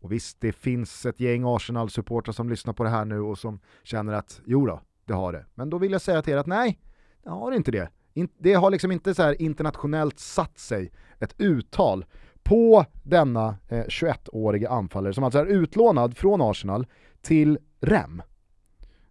Och 0.00 0.12
visst, 0.12 0.40
det 0.40 0.52
finns 0.52 1.06
ett 1.06 1.20
gäng 1.20 1.44
Arsenal-supportrar 1.44 2.32
som 2.32 2.48
lyssnar 2.48 2.72
på 2.72 2.84
det 2.84 2.90
här 2.90 3.04
nu 3.04 3.20
och 3.20 3.38
som 3.38 3.60
känner 3.82 4.12
att 4.12 4.40
jo 4.44 4.66
då, 4.66 4.80
det 5.04 5.14
har 5.14 5.32
det. 5.32 5.46
Men 5.54 5.70
då 5.70 5.78
vill 5.78 5.92
jag 5.92 6.02
säga 6.02 6.22
till 6.22 6.32
er 6.32 6.36
att 6.36 6.46
nej, 6.46 6.80
det 7.22 7.30
har 7.30 7.52
inte 7.52 7.70
det 7.70 7.90
det 8.38 8.54
har 8.54 8.70
liksom 8.70 8.92
inte 8.92 9.14
så 9.14 9.32
internationellt 9.34 10.18
satt 10.18 10.58
sig 10.58 10.92
ett 11.18 11.34
uttal 11.38 12.04
på 12.42 12.84
denna 13.02 13.56
eh, 13.68 13.84
21-åriga 13.84 14.68
anfallare 14.68 15.14
som 15.14 15.24
alltså 15.24 15.38
är 15.38 15.46
utlånad 15.46 16.16
från 16.16 16.40
Arsenal 16.40 16.86
till 17.22 17.58
REM. 17.80 18.22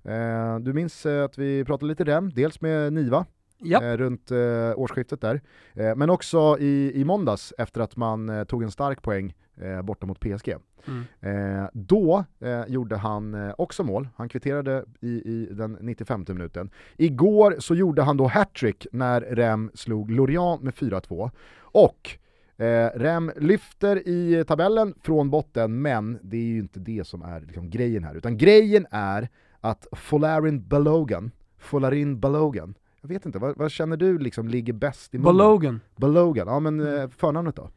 Eh, 0.03 0.59
du 0.59 0.73
minns 0.73 1.05
eh, 1.05 1.25
att 1.25 1.37
vi 1.37 1.65
pratade 1.65 1.89
lite 1.89 2.03
REM, 2.03 2.29
dels 2.29 2.61
med 2.61 2.93
Niva 2.93 3.25
Yep. 3.63 3.81
Eh, 3.81 3.97
runt 3.97 4.31
eh, 4.31 4.71
årsskiftet 4.75 5.21
där. 5.21 5.41
Eh, 5.73 5.95
men 5.95 6.09
också 6.09 6.57
i, 6.59 6.91
i 6.95 7.05
måndags 7.05 7.53
efter 7.57 7.81
att 7.81 7.95
man 7.95 8.45
tog 8.47 8.63
en 8.63 8.71
stark 8.71 9.01
poäng 9.01 9.33
eh, 9.61 9.81
borta 9.81 10.05
mot 10.05 10.19
PSG. 10.19 10.55
Mm. 10.87 11.03
Eh, 11.21 11.69
då 11.73 12.25
eh, 12.39 12.65
gjorde 12.67 12.95
han 12.95 13.33
eh, 13.33 13.53
också 13.57 13.83
mål, 13.83 14.09
han 14.15 14.29
kvitterade 14.29 14.85
i, 14.99 15.07
i 15.07 15.47
den 15.51 15.77
95 15.81 16.25
minuten. 16.27 16.69
Igår 16.97 17.55
så 17.59 17.75
gjorde 17.75 18.01
han 18.01 18.17
då 18.17 18.27
hattrick 18.27 18.87
när 18.91 19.21
Rem 19.21 19.71
slog 19.73 20.11
Lorient 20.11 20.61
med 20.61 20.73
4-2. 20.73 21.31
Och 21.59 22.17
eh, 22.57 22.89
Rem 22.95 23.31
lyfter 23.37 24.07
i 24.07 24.43
tabellen 24.47 24.93
från 25.01 25.29
botten, 25.29 25.81
men 25.81 26.19
det 26.21 26.37
är 26.37 26.41
ju 26.45 26.59
inte 26.59 26.79
det 26.79 27.07
som 27.07 27.21
är 27.21 27.41
liksom, 27.41 27.69
grejen 27.69 28.03
här. 28.03 28.15
Utan 28.15 28.37
grejen 28.37 28.87
är 28.91 29.29
att 29.59 29.87
Folarin 29.91 30.67
Balogan, 30.67 31.31
Folarin 31.57 32.19
Balogan, 32.19 32.73
jag 33.01 33.09
vet 33.09 33.25
inte, 33.25 33.39
vad, 33.39 33.57
vad, 33.57 33.71
känner 33.71 33.97
du 33.97 34.17
liksom 34.17 34.47
ligger 34.47 34.73
bäst 34.73 35.13
i 35.13 35.17
munnen? 35.17 35.37
Balogan. 35.37 35.79
Balogan, 35.95 36.47
ja 36.47 36.59
men 36.59 36.79
eh, 36.79 37.09
förnamnet 37.09 37.55
då? 37.55 37.69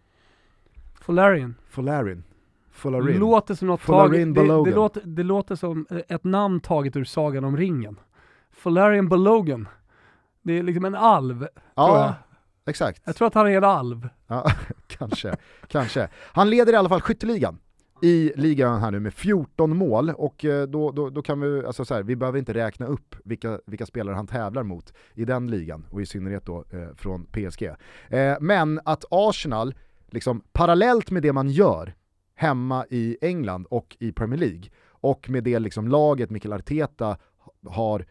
Folarin. 1.04 1.54
Folarin. 1.68 2.24
Folarin. 2.72 3.18
Låter 3.18 3.54
som 3.54 3.68
något 3.68 3.82
taget, 3.82 4.34
det, 4.34 4.42
det, 4.42 4.70
låter, 4.74 5.02
det 5.04 5.22
låter 5.22 5.56
som 5.56 5.86
eh, 5.90 5.98
ett 6.08 6.24
namn 6.24 6.60
taget 6.60 6.96
ur 6.96 7.04
Sagan 7.04 7.44
om 7.44 7.56
ringen. 7.56 8.00
Folarin 8.52 9.08
Balogan. 9.08 9.68
Det 10.42 10.58
är 10.58 10.62
liksom 10.62 10.84
en 10.84 10.94
alv, 10.94 11.48
ja, 11.74 11.86
tror 11.86 11.98
jag. 11.98 12.14
exakt. 12.66 13.02
Jag 13.04 13.16
tror 13.16 13.28
att 13.28 13.34
han 13.34 13.46
är 13.46 13.56
en 13.56 13.64
alv. 13.64 14.08
Ja, 14.26 14.50
kanske, 14.86 15.36
kanske. 15.66 16.08
Han 16.32 16.50
leder 16.50 16.72
i 16.72 16.76
alla 16.76 16.88
fall 16.88 17.00
skytteligan 17.00 17.58
i 18.02 18.32
ligan 18.36 18.80
här 18.80 18.90
nu 18.90 19.00
med 19.00 19.14
14 19.14 19.76
mål 19.76 20.10
och 20.10 20.44
eh, 20.44 20.66
då, 20.66 20.90
då, 20.90 21.10
då 21.10 21.22
kan 21.22 21.40
vi, 21.40 21.66
alltså 21.66 21.84
så 21.84 21.94
här, 21.94 22.02
vi 22.02 22.16
behöver 22.16 22.38
inte 22.38 22.54
räkna 22.54 22.86
upp 22.86 23.16
vilka, 23.24 23.60
vilka 23.66 23.86
spelare 23.86 24.14
han 24.14 24.26
tävlar 24.26 24.62
mot 24.62 24.92
i 25.14 25.24
den 25.24 25.50
ligan 25.50 25.86
och 25.90 26.02
i 26.02 26.06
synnerhet 26.06 26.46
då 26.46 26.64
eh, 26.70 26.94
från 26.96 27.26
PSG. 27.26 27.62
Eh, 28.08 28.36
men 28.40 28.80
att 28.84 29.04
Arsenal, 29.10 29.74
liksom 30.14 30.42
parallellt 30.52 31.10
med 31.10 31.22
det 31.22 31.32
man 31.32 31.48
gör 31.48 31.94
hemma 32.34 32.86
i 32.90 33.16
England 33.20 33.66
och 33.66 33.96
i 34.00 34.12
Premier 34.12 34.40
League 34.40 34.62
och 34.86 35.30
med 35.30 35.44
det 35.44 35.58
liksom 35.58 35.88
laget 35.88 36.30
Mikael 36.30 36.52
Arteta 36.52 37.16
har 37.66 38.06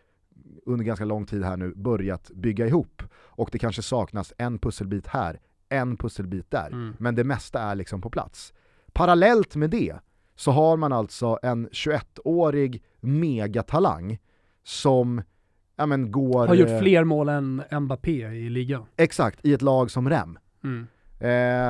under 0.66 0.86
ganska 0.86 1.06
lång 1.06 1.26
tid 1.26 1.44
här 1.44 1.58
nu 1.58 1.74
börjat 1.76 2.32
bygga 2.36 2.68
ihop 2.68 3.04
och 3.14 3.50
det 3.52 3.60
kanske 3.60 3.82
saknas 3.82 4.34
en 4.38 4.60
pusselbit 4.60 5.08
här, 5.08 5.40
en 5.70 5.98
pusselbit 5.98 6.52
där, 6.52 6.68
mm. 6.68 6.96
men 7.00 7.16
det 7.16 7.24
mesta 7.24 7.62
är 7.62 7.76
liksom 7.76 8.02
på 8.02 8.10
plats. 8.10 8.54
Parallellt 8.94 9.56
med 9.56 9.70
det 9.70 9.96
så 10.36 10.52
har 10.52 10.78
man 10.78 10.94
alltså 10.94 11.40
en 11.44 11.70
21-årig 11.70 12.84
megatalang 13.00 14.20
som 14.64 15.22
ja, 15.76 15.86
men 15.86 16.12
går... 16.12 16.48
Har 16.48 16.56
gjort 16.56 16.70
eh, 16.70 16.80
fler 16.80 17.04
mål 17.04 17.30
än 17.30 17.64
Mbappé 17.72 18.28
i 18.28 18.50
ligan. 18.50 18.86
Exakt, 18.96 19.46
i 19.46 19.54
ett 19.54 19.62
lag 19.62 19.92
som 19.92 20.10
Rem. 20.10 20.40
Mm. 20.64 20.88
Eh, 21.24 21.30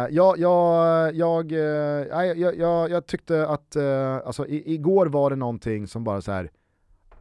jag, 0.09 0.39
jag, 0.39 1.15
jag, 1.15 1.51
eh, 1.51 1.57
jag, 1.59 2.55
jag, 2.57 2.89
jag, 2.89 3.05
tyckte 3.05 3.47
att, 3.47 3.75
eh, 3.75 4.15
alltså 4.25 4.47
igår 4.47 5.05
var 5.05 5.29
det 5.29 5.35
någonting 5.35 5.87
som 5.87 6.03
bara 6.03 6.21
så 6.21 6.31
här, 6.31 6.51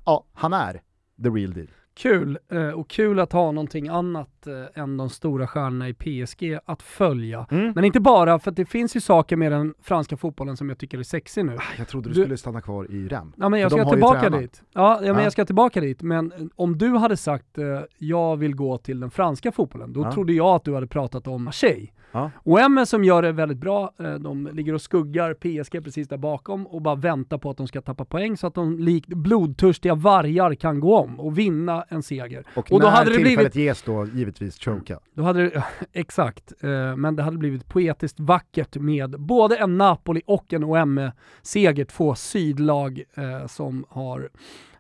ja, 0.05 0.25
han 0.33 0.53
är 0.53 0.83
the 1.23 1.29
real 1.29 1.53
deal. 1.53 1.69
Kul, 1.95 2.39
och 2.75 2.91
kul 2.91 3.21
att 3.21 3.33
ha 3.33 3.53
någonting 3.53 3.89
annat 3.89 4.47
än 4.75 4.97
de 4.97 5.11
stora 5.11 5.47
stjärnorna 5.47 5.89
i 5.89 5.95
PSG 5.95 6.59
att 6.65 6.83
följa. 6.83 7.47
Mm. 7.51 7.73
Men 7.75 7.85
inte 7.85 8.01
bara, 8.01 8.39
för 8.39 8.51
det 8.51 8.65
finns 8.65 8.97
ju 8.97 9.01
saker 9.01 9.37
med 9.37 9.53
den 9.53 9.75
franska 9.83 10.17
fotbollen 10.17 10.57
som 10.57 10.69
jag 10.69 10.79
tycker 10.79 10.99
är 10.99 11.03
sexig 11.03 11.45
nu. 11.45 11.57
Ah, 11.57 11.63
jag 11.79 11.89
trodde 11.89 12.09
du, 12.09 12.15
du 12.15 12.21
skulle 12.21 12.37
stanna 12.37 12.61
kvar 12.61 12.91
i 12.91 13.09
REM. 13.09 13.33
Ja 13.37 13.49
men 13.49 13.61
jag 13.61 13.73
ska 13.73 13.91
tillbaka 13.91 14.31
dit. 14.31 14.63
Ja, 14.73 15.01
ja, 15.03 15.13
men 15.13 15.23
jag 15.23 15.33
ska 15.33 15.45
tillbaka 15.45 15.81
dit. 15.81 16.03
Men 16.03 16.51
om 16.57 16.79
du 16.79 16.89
hade 16.97 17.17
sagt 17.17 17.59
jag 17.99 18.37
vill 18.37 18.55
gå 18.55 18.79
till 18.79 19.01
den 19.01 19.11
franska 19.11 19.53
fotbollen, 19.53 19.93
då 19.93 20.03
ja. 20.03 20.13
trodde 20.13 20.33
jag 20.33 20.55
att 20.55 20.65
du 20.65 20.75
hade 20.75 20.87
pratat 20.87 21.27
om 21.27 21.45
Marseille. 21.45 21.89
Ja. 22.13 22.31
Och 22.35 22.89
som 22.89 23.05
gör 23.05 23.23
det 23.23 23.33
väldigt 23.33 23.59
bra, 23.59 23.93
eh, 23.99 24.15
de 24.15 24.47
ligger 24.53 24.75
och 24.75 24.83
skuggar 24.83 25.35
PSG 25.35 25.85
precis 25.85 26.09
där 26.09 26.17
bakom 26.17 26.67
och 26.67 26.83
bara 26.83 26.95
väntar 26.95 27.39
på 27.39 27.51
att 27.51 27.57
de 27.57 27.69
ska 27.69 27.81
tappa 27.81 28.05
poäng 28.05 28.37
så 28.37 28.47
att 28.47 28.55
de 28.55 28.79
likt 28.79 29.09
blodtörstiga 29.09 29.95
vargar 29.95 30.55
kan 30.55 30.81
gå 30.81 30.99
om 30.99 31.21
och 31.21 31.39
vinna 31.39 31.85
en 31.89 32.03
seger. 32.03 32.45
Och, 32.55 32.73
och 32.73 32.79
när 32.79 32.87
då 32.87 32.87
hade 32.87 33.11
det 33.11 33.23
blivit... 33.23 33.55
ges 33.55 33.83
då 33.83 34.07
givetvis 34.07 34.59
choka. 34.59 34.99
Då 35.15 35.23
hade 35.23 35.43
det, 35.43 35.65
exakt, 35.93 36.53
eh, 36.61 36.97
men 36.97 37.17
det 37.17 37.23
hade 37.23 37.39
blivit 37.39 37.69
poetiskt 37.69 38.21
vackert 38.21 38.77
med 38.77 39.21
både 39.21 39.57
en 39.57 39.79
Napoli 39.79 40.23
och 40.27 40.53
en 40.53 40.65
OM-seger, 40.65 41.85
två 41.85 42.15
sydlag 42.15 43.03
eh, 43.15 43.47
som 43.47 43.85
har 43.89 44.29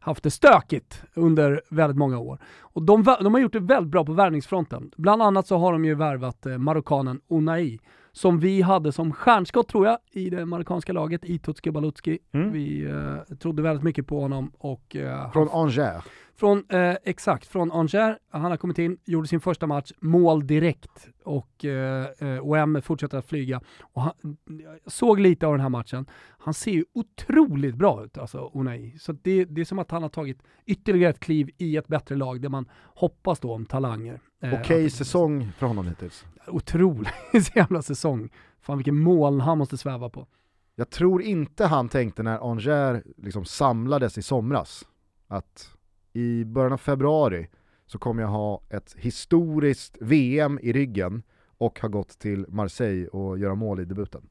haft 0.02 0.22
det 0.22 0.30
stökigt 0.30 1.02
under 1.14 1.60
väldigt 1.68 1.96
många 1.96 2.18
år. 2.18 2.38
Och 2.60 2.82
de, 2.82 3.02
de 3.02 3.34
har 3.34 3.40
gjort 3.40 3.52
det 3.52 3.60
väldigt 3.60 3.90
bra 3.90 4.04
på 4.04 4.12
värvningsfronten. 4.12 4.90
Bland 4.96 5.22
annat 5.22 5.46
så 5.46 5.56
har 5.56 5.72
de 5.72 5.84
ju 5.84 5.94
värvat 5.94 6.46
eh, 6.46 6.58
marockanen 6.58 7.20
Unai, 7.28 7.78
som 8.12 8.38
vi 8.38 8.62
hade 8.62 8.92
som 8.92 9.12
stjärnskott 9.12 9.68
tror 9.68 9.86
jag 9.86 9.98
i 10.10 10.30
det 10.30 10.46
marockanska 10.46 10.92
laget, 10.92 11.24
i 11.24 11.40
Balutski. 11.72 12.18
Mm. 12.32 12.52
Vi 12.52 12.84
eh, 12.84 13.36
trodde 13.36 13.62
väldigt 13.62 13.84
mycket 13.84 14.06
på 14.06 14.20
honom 14.20 14.52
och... 14.58 14.96
Eh, 14.96 15.32
Från 15.32 15.48
Angers. 15.52 16.04
Från, 16.36 16.64
eh, 16.68 16.96
exakt, 17.04 17.46
från 17.46 17.72
Angers. 17.72 18.16
Han 18.30 18.42
har 18.42 18.56
kommit 18.56 18.78
in, 18.78 18.98
gjorde 19.04 19.28
sin 19.28 19.40
första 19.40 19.66
match, 19.66 19.92
mål 20.00 20.46
direkt 20.46 21.08
och 21.24 21.64
eh, 21.64 22.06
eh 22.18 22.46
OM 22.46 22.82
fortsätter 22.82 23.18
att 23.18 23.26
flyga. 23.26 23.60
Och 23.80 24.02
han, 24.02 24.36
jag 24.46 24.92
såg 24.92 25.20
lite 25.20 25.46
av 25.46 25.52
den 25.52 25.60
här 25.60 25.68
matchen. 25.68 26.06
Han 26.38 26.54
ser 26.54 26.70
ju 26.70 26.84
otroligt 26.92 27.74
bra 27.74 28.04
ut, 28.04 28.18
alltså 28.18 28.50
Unai. 28.54 28.98
Så 28.98 29.12
det, 29.12 29.44
det 29.44 29.60
är 29.60 29.64
som 29.64 29.78
att 29.78 29.90
han 29.90 30.02
har 30.02 30.10
tagit 30.10 30.42
ytterligare 30.66 31.10
ett 31.10 31.20
kliv 31.20 31.50
i 31.58 31.76
ett 31.76 31.88
bättre 31.88 32.16
lag 32.16 32.40
där 32.40 32.48
man 32.48 32.68
hoppas 32.94 33.40
då 33.40 33.52
om 33.52 33.66
talanger. 33.66 34.20
Eh, 34.42 34.54
Okej 34.60 34.90
säsong 34.90 35.52
för 35.58 35.66
honom 35.66 35.86
hittills. 35.86 36.24
Otrolig 36.46 37.10
jävla 37.54 37.82
säsong. 37.82 38.30
Fan 38.60 38.78
vilken 38.78 38.98
moln 38.98 39.40
han 39.40 39.58
måste 39.58 39.78
sväva 39.78 40.08
på. 40.08 40.26
Jag 40.74 40.90
tror 40.90 41.22
inte 41.22 41.66
han 41.66 41.88
tänkte 41.88 42.22
när 42.22 42.50
Angers 42.50 43.02
liksom 43.16 43.44
samlades 43.44 44.18
i 44.18 44.22
somras 44.22 44.84
att 45.28 45.70
i 46.12 46.44
början 46.44 46.72
av 46.72 46.78
februari 46.78 47.48
så 47.86 47.98
kommer 47.98 48.22
jag 48.22 48.28
ha 48.28 48.62
ett 48.70 48.94
historiskt 48.98 49.96
VM 50.00 50.58
i 50.62 50.72
ryggen 50.72 51.22
och 51.58 51.80
ha 51.80 51.88
gått 51.88 52.18
till 52.18 52.46
Marseille 52.48 53.08
och 53.08 53.38
göra 53.38 53.54
mål 53.54 53.80
i 53.80 53.84
debuten. 53.84 54.28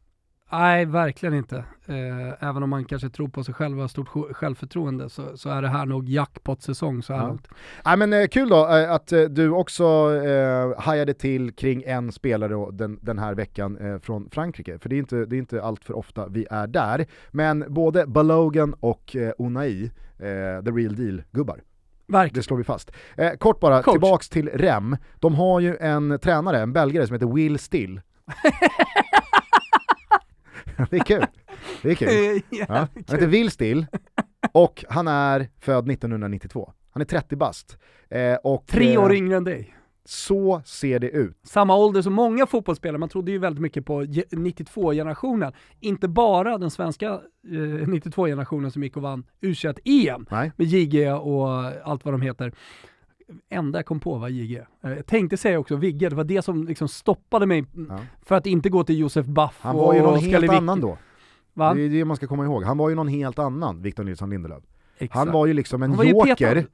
Nej, 0.52 0.86
verkligen 0.86 1.36
inte. 1.36 1.58
Eh, 1.86 2.50
även 2.50 2.64
om 2.64 2.70
man 2.70 2.86
kanske 2.86 3.10
tror 3.10 3.28
på 3.28 3.44
sig 3.44 3.54
själv 3.54 3.78
och 3.78 3.82
har 3.82 3.88
stort 3.88 4.08
självförtroende 4.32 5.10
så, 5.10 5.38
så 5.38 5.50
är 5.50 5.62
det 5.62 5.68
här 5.68 5.86
nog 5.86 6.10
jackpot-säsong 6.10 7.04
så 7.04 7.14
här 7.14 7.22
ja. 7.22 7.28
långt. 7.28 7.48
Nej, 7.86 7.98
men 7.98 8.14
eh, 8.14 8.28
kul 8.28 8.50
då 8.50 8.68
eh, 8.68 8.92
att 8.92 9.14
du 9.30 9.50
också 9.50 9.84
eh, 10.26 10.80
hajade 10.80 11.14
till 11.14 11.52
kring 11.52 11.84
en 11.86 12.12
spelare 12.12 12.54
då, 12.54 12.72
den, 12.72 13.00
den 13.02 13.20
här 13.20 13.34
veckan 13.34 14.00
från 14.02 14.30
Frankrike, 14.30 14.80
för 14.80 14.90
det 14.90 14.96
är, 14.96 15.00
inte, 15.00 15.26
det 15.26 15.36
är 15.36 15.40
inte 15.40 15.64
allt 15.64 15.84
för 15.84 15.98
ofta 15.98 16.28
vi 16.28 16.48
är 16.52 16.68
där. 16.68 17.06
Men 17.32 17.66
både 17.68 18.08
Balogan 18.08 18.74
och 18.80 19.16
eh, 19.16 19.32
the 20.64 20.72
real 20.72 20.96
deal-gubbar. 20.96 21.62
Verkligen. 22.12 22.40
Det 22.40 22.44
slår 22.44 22.58
vi 22.58 22.64
fast. 22.64 22.92
Eh, 23.18 23.32
kort 23.34 23.60
bara, 23.60 23.84
Coach. 23.84 23.94
tillbaks 23.94 24.30
till 24.30 24.50
REM. 24.50 24.98
De 25.20 25.36
har 25.36 25.60
ju 25.60 25.78
en 25.78 26.20
tränare, 26.20 26.60
en 26.60 26.74
belgare 26.74 27.08
som 27.08 27.14
heter 27.14 27.28
Will 27.34 27.60
Still. 27.60 28.02
det 30.90 30.96
är 30.96 31.04
kul. 31.04 31.26
Det 31.82 31.92
är 31.92 31.96
kul. 31.96 32.42
Ja, 32.50 32.66
han 32.68 32.88
heter 32.96 33.28
Will 33.28 33.52
Still 33.52 33.86
och 34.52 34.86
han 34.90 35.08
är 35.08 35.50
född 35.60 35.92
1992. 35.92 36.74
Han 36.94 37.02
är 37.02 37.06
30 37.06 37.36
bast. 37.36 37.78
Eh, 38.10 38.36
och, 38.36 38.68
Tre 38.68 38.98
år 38.98 39.12
eh, 39.12 39.18
yngre 39.18 39.38
än 39.38 39.44
dig. 39.44 39.76
Så 40.12 40.62
ser 40.66 41.00
det 41.00 41.10
ut. 41.10 41.38
Samma 41.44 41.76
ålder 41.76 42.02
som 42.02 42.14
många 42.14 42.46
fotbollsspelare, 42.46 42.98
man 42.98 43.10
trodde 43.10 43.32
ju 43.32 43.38
väldigt 43.38 43.62
mycket 43.62 43.86
på 43.86 44.02
92-generationen. 44.02 45.54
Inte 45.80 46.08
bara 46.08 46.58
den 46.58 46.72
svenska 46.72 47.08
eh, 47.08 47.88
92-generationen 47.88 48.72
som 48.72 48.84
gick 48.84 48.98
och 48.98 49.04
vann 49.04 49.24
U21-EM 49.42 50.26
med 50.56 50.68
JG 50.68 51.14
och 51.14 51.48
allt 51.84 52.06
vad 52.06 52.14
de 52.14 52.22
heter 52.22 52.54
enda 53.50 53.80
jag 53.80 53.86
kom 53.86 54.00
på 54.00 54.18
var 54.18 54.30
JG. 54.30 54.56
Eh, 54.58 54.92
jag 54.92 55.06
tänkte 55.06 55.38
säga 55.38 55.60
också 55.60 55.76
Vigge, 55.76 56.10
det 56.10 56.16
var 56.16 56.24
det 56.24 56.42
som 56.42 56.68
liksom 56.68 56.88
stoppade 56.88 57.46
mig 57.46 57.66
ja. 57.90 58.00
för 58.22 58.36
att 58.36 58.46
inte 58.46 58.70
gå 58.70 58.84
till 58.84 59.00
Josef 59.00 59.26
Baff 59.26 59.58
Han 59.62 59.76
var 59.76 59.94
ju 59.94 60.02
någon 60.02 60.20
helt 60.20 60.50
annan 60.50 60.82
då. 60.82 60.98
Va? 61.54 61.74
Det 61.74 61.82
är 61.82 61.90
det 61.90 62.06
man 62.06 62.18
ska 62.18 62.28
komma 62.28 62.46
ihåg. 62.46 62.64
Han 62.64 62.78
var 62.78 62.90
ju 62.90 62.96
någon 62.96 63.08
helt 63.08 63.40
annan, 63.40 63.82
Victor 63.82 64.04
Nilsson 64.04 64.30
Lindelöf. 64.30 64.64
Exakt. 64.98 65.16
Han 65.18 65.32
var 65.32 65.46
ju 65.46 65.54
liksom 65.54 65.84
en 65.84 66.08
joker 66.08 66.68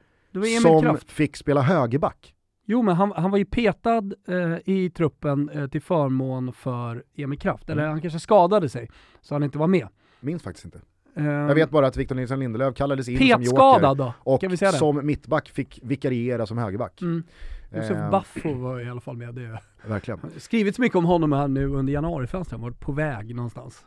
som 0.61 0.81
Kraft. 0.81 1.11
fick 1.11 1.37
spela 1.37 1.61
högerback. 1.61 2.33
Jo 2.69 2.81
men 2.81 2.95
han, 2.95 3.11
han 3.15 3.31
var 3.31 3.37
ju 3.37 3.45
petad 3.45 4.11
eh, 4.27 4.57
i 4.65 4.91
truppen 4.95 5.49
eh, 5.49 5.67
till 5.67 5.81
förmån 5.81 6.53
för 6.53 7.03
Emil 7.15 7.39
Kraft, 7.39 7.69
eller 7.69 7.81
mm. 7.81 7.91
han 7.91 8.01
kanske 8.01 8.19
skadade 8.19 8.69
sig 8.69 8.89
så 9.21 9.35
han 9.35 9.43
inte 9.43 9.57
var 9.57 9.67
med. 9.67 9.87
Minns 10.19 10.43
faktiskt 10.43 10.65
inte. 10.65 10.79
Jag 11.23 11.55
vet 11.55 11.69
bara 11.69 11.87
att 11.87 11.97
Victor 11.97 12.15
Nilsson 12.15 12.39
Lindelöf 12.39 12.75
kallades 12.75 13.09
in 13.09 13.17
som 13.17 13.43
joker 13.43 13.95
då, 13.95 14.13
och 14.19 14.43
som 14.73 15.05
mittback 15.05 15.49
fick 15.49 15.79
vikariera 15.83 16.45
som 16.45 16.57
högerback. 16.57 17.01
Mm. 17.01 17.23
Josef 17.75 17.97
uh, 17.97 18.09
Baffo 18.09 18.53
var 18.53 18.79
i 18.79 18.89
alla 18.89 19.01
fall 19.01 19.17
med. 19.17 19.35
Det. 19.35 19.59
Verkligen. 19.87 20.19
Skrivits 20.37 20.79
mycket 20.79 20.95
om 20.95 21.05
honom 21.05 21.31
här 21.31 21.47
nu 21.47 21.67
under 21.67 21.93
januarifönstret, 21.93 22.51
han 22.51 22.61
var 22.61 22.71
på 22.71 22.91
väg 22.91 23.35
någonstans 23.35 23.85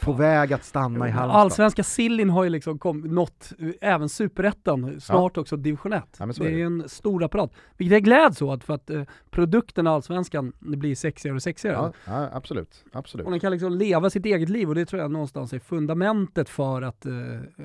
på 0.00 0.12
väg 0.12 0.52
att 0.52 0.64
stanna 0.64 1.08
i 1.08 1.10
Halmstad. 1.10 1.40
Allsvenska 1.40 1.82
sillin 1.82 2.30
har 2.30 2.44
ju 2.44 2.50
liksom 2.50 2.78
kom, 2.78 3.00
nått 3.00 3.52
även 3.80 4.08
superettan, 4.08 5.00
snart 5.00 5.32
ja. 5.36 5.40
också 5.40 5.56
division 5.56 5.92
1. 5.92 6.04
Ja, 6.18 6.26
det 6.26 6.44
är, 6.44 6.50
det. 6.50 6.62
en 6.62 6.88
stor 6.88 7.24
apparat. 7.24 7.52
Vilket 7.76 7.92
jag 7.92 8.04
gläds 8.04 8.42
åt 8.42 8.64
för 8.64 8.74
att 8.74 8.90
eh, 8.90 9.02
produkten 9.30 9.86
allsvenskan 9.86 10.52
blir 10.58 10.94
sexigare 10.94 11.36
och 11.36 11.42
sexigare. 11.42 11.92
Ja, 12.04 12.28
absolut. 12.32 12.84
absolut. 12.92 13.24
Och 13.26 13.30
den 13.30 13.40
kan 13.40 13.52
liksom 13.52 13.72
leva 13.72 14.10
sitt 14.10 14.26
eget 14.26 14.48
liv 14.48 14.68
och 14.68 14.74
det 14.74 14.86
tror 14.86 15.02
jag 15.02 15.10
någonstans 15.10 15.52
är 15.52 15.58
fundamentet 15.58 16.48
för 16.48 16.82
att 16.82 17.06
eh, 17.06 17.12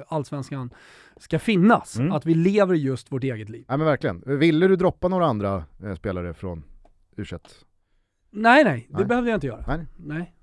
allsvenskan 0.08 0.74
ska 1.18 1.40
finnas. 1.40 1.98
Mm. 1.98 2.12
Att 2.12 2.26
vi 2.26 2.36
lever 2.36 2.76
just 2.76 3.12
vårt 3.12 3.24
eget 3.24 3.50
liv. 3.50 3.66
Ja 3.68 3.78
men 3.78 3.86
verkligen. 3.88 4.24
Ville 4.26 4.68
du 4.68 4.76
droppa 4.76 5.08
några 5.08 5.26
andra 5.26 5.64
eh, 5.84 5.96
spelare 5.96 6.34
från 6.34 6.64
u 7.16 7.26
Nej, 7.26 8.64
nej, 8.64 8.64
nej, 8.64 8.88
det 8.90 9.06
behövde 9.06 9.30
jag 9.30 9.38
inte 9.38 9.48
göra. 9.48 9.64
Nej. 9.68 9.86
nej. 9.98 10.34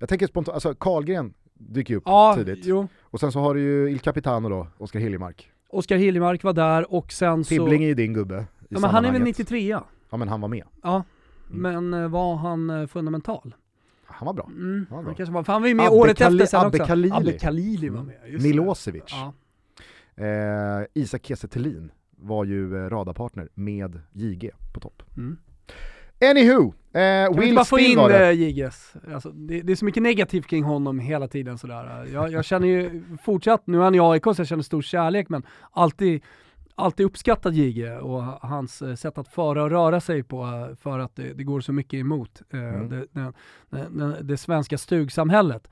Jag 0.00 0.08
tänker 0.08 0.26
spontant, 0.26 0.54
alltså 0.54 0.74
Karlgren 0.74 1.34
dyker 1.54 1.94
ju 1.94 1.98
upp 1.98 2.02
ja, 2.06 2.34
tidigt. 2.36 2.64
Jo. 2.64 2.88
Och 3.00 3.20
sen 3.20 3.32
så 3.32 3.40
har 3.40 3.54
du 3.54 3.60
ju 3.60 3.90
Il 3.90 4.00
Capitano 4.00 4.48
då, 4.48 4.66
Oskar 4.78 5.00
Hiljemark. 5.00 5.50
Oskar 5.68 5.96
Hiljemark 5.96 6.44
var 6.44 6.52
där 6.52 6.94
och 6.94 7.12
sen 7.12 7.44
så... 7.44 7.48
Tibbling 7.48 7.82
är 7.82 7.88
ju 7.88 7.94
din 7.94 8.12
gubbe 8.12 8.46
Ja 8.68 8.80
men 8.80 8.90
han 8.90 9.04
är 9.04 9.12
väl 9.12 9.22
93 9.22 9.78
Ja 10.10 10.16
men 10.16 10.28
han 10.28 10.40
var 10.40 10.48
med. 10.48 10.64
Ja, 10.82 11.04
mm. 11.50 11.88
men 11.88 12.02
eh, 12.02 12.08
var 12.08 12.36
han 12.36 12.70
eh, 12.70 12.86
fundamental? 12.86 13.54
Han 14.04 14.26
var 14.26 14.32
bra. 14.32 14.46
Mm. 14.46 14.86
Han, 14.88 14.96
var 14.96 15.04
bra. 15.04 15.14
kanske 15.14 15.32
var, 15.32 15.42
för 15.42 15.52
han 15.52 15.62
var 15.62 15.68
ju 15.68 15.74
med 15.74 15.86
Abbe 15.86 15.96
året 15.96 16.18
Kali, 16.18 16.42
efter 16.42 16.58
sen 16.58 16.66
Abbe 16.66 16.78
också. 16.78 16.86
Khalili. 16.86 17.12
Abbe 17.14 17.32
Khalili 17.32 17.88
var 17.88 18.02
med, 18.02 18.16
just 18.26 18.46
Milosevic. 18.46 19.02
Ja. 19.06 19.32
Eh, 20.24 20.84
Isak 20.94 21.26
Kiese 21.26 21.48
var 22.16 22.44
ju 22.44 22.76
eh, 22.76 22.90
radarpartner 22.90 23.48
med 23.54 24.00
JG 24.12 24.50
på 24.72 24.80
topp. 24.80 25.02
Mm. 25.16 25.38
Anywho, 26.20 26.74
eh, 26.92 27.38
Will 27.38 27.54
bara 27.54 27.64
få 27.64 27.78
in. 27.78 27.98
JGS? 28.34 28.94
Alltså, 29.14 29.30
det, 29.30 29.62
det, 29.62 29.72
är 29.72 29.76
så 29.76 29.84
mycket 29.84 30.02
negativt 30.02 30.46
kring 30.46 30.64
honom 30.64 30.98
hela 30.98 31.28
tiden 31.28 31.58
sådär. 31.58 32.08
Jag, 32.12 32.32
jag 32.32 32.44
känner 32.44 32.68
ju 32.68 33.02
fortsatt, 33.24 33.66
nu 33.66 33.78
är 33.78 33.82
han 33.82 33.94
i 33.94 34.00
AIK 34.00 34.24
så 34.24 34.34
jag 34.38 34.46
känner 34.46 34.62
stor 34.62 34.82
kärlek 34.82 35.28
men 35.28 35.42
alltid 35.70 36.22
alltid 36.80 37.06
uppskattat 37.06 37.54
JG 37.54 37.90
och 38.00 38.22
hans 38.22 38.82
eh, 38.82 38.94
sätt 38.94 39.18
att 39.18 39.28
föra 39.28 39.62
och 39.62 39.70
röra 39.70 40.00
sig 40.00 40.22
på 40.22 40.42
eh, 40.42 40.76
för 40.76 40.98
att 40.98 41.16
det, 41.16 41.32
det 41.32 41.44
går 41.44 41.60
så 41.60 41.72
mycket 41.72 42.00
emot 42.00 42.42
eh, 42.50 42.60
mm. 42.60 42.88
det, 42.88 43.06
det, 43.12 43.32
det, 43.70 44.22
det, 44.22 44.36
svenska 44.36 44.78
stugsamhället. 44.78 45.68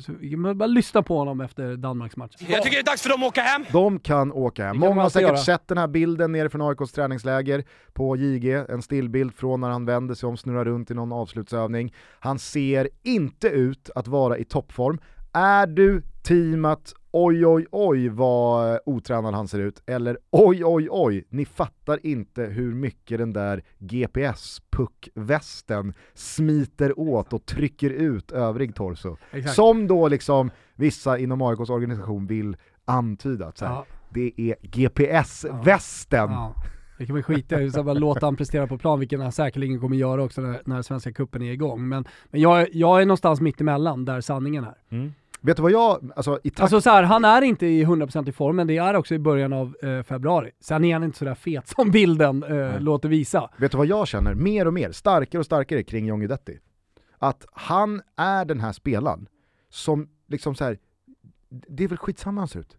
Så 0.00 0.12
vi 0.12 0.30
kan 0.30 0.58
bara 0.58 0.66
lyssna 0.66 1.02
på 1.02 1.18
honom 1.18 1.40
efter 1.40 1.76
Danmarks 1.76 2.16
match. 2.16 2.36
Jag 2.38 2.62
tycker 2.62 2.76
det 2.76 2.82
är 2.82 2.84
dags 2.84 3.02
för 3.02 3.10
dem 3.10 3.22
att 3.22 3.28
åka 3.28 3.40
hem. 3.40 3.64
De 3.72 3.98
kan 3.98 4.32
åka 4.32 4.66
hem. 4.66 4.78
Många 4.78 5.02
har 5.02 5.10
säkert 5.10 5.28
göra. 5.28 5.36
sett 5.36 5.68
den 5.68 5.78
här 5.78 5.88
bilden 5.88 6.32
nere 6.32 6.50
från 6.50 6.62
AIKs 6.62 6.92
träningsläger 6.92 7.64
på 7.92 8.16
JG, 8.16 8.52
en 8.52 8.82
stillbild 8.82 9.34
från 9.34 9.60
när 9.60 9.68
han 9.70 9.86
vänder 9.86 10.14
sig 10.14 10.26
om, 10.26 10.36
snurrar 10.36 10.64
runt 10.64 10.90
i 10.90 10.94
någon 10.94 11.12
avslutsövning. 11.12 11.94
Han 12.20 12.38
ser 12.38 12.88
inte 13.02 13.48
ut 13.48 13.90
att 13.94 14.08
vara 14.08 14.38
i 14.38 14.44
toppform. 14.44 14.98
Är 15.32 15.66
du 15.66 16.02
teamat 16.22 16.94
oj 17.16 17.46
oj 17.46 17.66
oj 17.70 18.08
vad 18.08 18.78
otränad 18.86 19.34
han 19.34 19.48
ser 19.48 19.58
ut, 19.58 19.82
eller 19.86 20.18
oj 20.30 20.64
oj 20.64 20.88
oj, 20.90 21.24
ni 21.28 21.44
fattar 21.44 22.06
inte 22.06 22.42
hur 22.42 22.74
mycket 22.74 23.18
den 23.18 23.32
där 23.32 23.62
GPS-puckvästen 23.78 25.94
smiter 26.14 26.98
åt 26.98 27.32
och 27.32 27.46
trycker 27.46 27.90
ut 27.90 28.32
övrig 28.32 28.74
torso. 28.74 29.16
Exakt. 29.30 29.54
Som 29.54 29.86
då 29.86 30.08
liksom 30.08 30.50
vissa 30.74 31.18
inom 31.18 31.42
AIKs 31.42 31.70
organisation 31.70 32.26
vill 32.26 32.56
antyda 32.84 33.46
att 33.46 33.58
så 33.58 33.64
här, 33.64 33.72
ja. 33.72 33.86
det 34.10 34.32
är 34.36 34.56
GPS-västen. 34.62 36.30
Ja. 36.30 36.54
Ja. 36.56 36.62
Det 36.98 37.06
kan 37.06 37.16
vi 37.16 37.22
skita 37.22 37.62
i, 37.62 37.70
bara 37.70 37.94
låta 37.94 38.26
han 38.26 38.36
prestera 38.36 38.66
på 38.66 38.78
plan, 38.78 39.00
vilket 39.00 39.20
han 39.20 39.32
säkerligen 39.32 39.80
kommer 39.80 39.96
göra 39.96 40.22
också 40.22 40.40
när, 40.40 40.62
när 40.64 40.82
svenska 40.82 41.12
kuppen 41.12 41.42
är 41.42 41.52
igång. 41.52 41.88
Men, 41.88 42.04
men 42.30 42.40
jag, 42.40 42.68
jag 42.72 43.02
är 43.02 43.06
någonstans 43.06 43.40
mitt 43.40 43.60
emellan 43.60 44.04
där 44.04 44.20
sanningen 44.20 44.64
är. 44.64 44.74
Mm. 44.88 45.12
Vet 45.46 45.56
du 45.56 45.62
vad 45.62 45.72
jag, 45.72 46.12
alltså 46.16 46.40
i 46.42 46.50
takt... 46.50 46.60
Alltså 46.60 46.80
så 46.80 46.90
här, 46.90 47.02
han 47.02 47.24
är 47.24 47.42
inte 47.42 47.66
i 47.66 47.84
100% 47.84 48.28
i 48.28 48.32
form, 48.32 48.56
men 48.56 48.66
det 48.66 48.76
är 48.76 48.94
också 48.94 49.14
i 49.14 49.18
början 49.18 49.52
av 49.52 49.76
eh, 49.82 50.02
februari. 50.02 50.50
Sen 50.60 50.84
är 50.84 50.92
han 50.92 51.04
inte 51.04 51.18
sådär 51.18 51.34
fet 51.34 51.68
som 51.68 51.90
bilden 51.90 52.42
eh, 52.42 52.80
låter 52.80 53.08
visa. 53.08 53.50
Vet 53.56 53.72
du 53.72 53.78
vad 53.78 53.86
jag 53.86 54.08
känner 54.08 54.34
mer 54.34 54.66
och 54.66 54.74
mer, 54.74 54.92
starkare 54.92 55.38
och 55.38 55.46
starkare 55.46 55.82
kring 55.82 56.06
John 56.06 56.20
Guidetti? 56.20 56.58
Att 57.18 57.46
han 57.52 58.02
är 58.16 58.44
den 58.44 58.60
här 58.60 58.72
spelaren 58.72 59.28
som 59.70 60.08
liksom 60.28 60.54
så 60.54 60.64
här, 60.64 60.78
det 61.48 61.84
är 61.84 61.88
väl 61.88 61.98
skitsamma 61.98 62.40
han 62.40 62.48
ser 62.48 62.60
ut. 62.60 62.76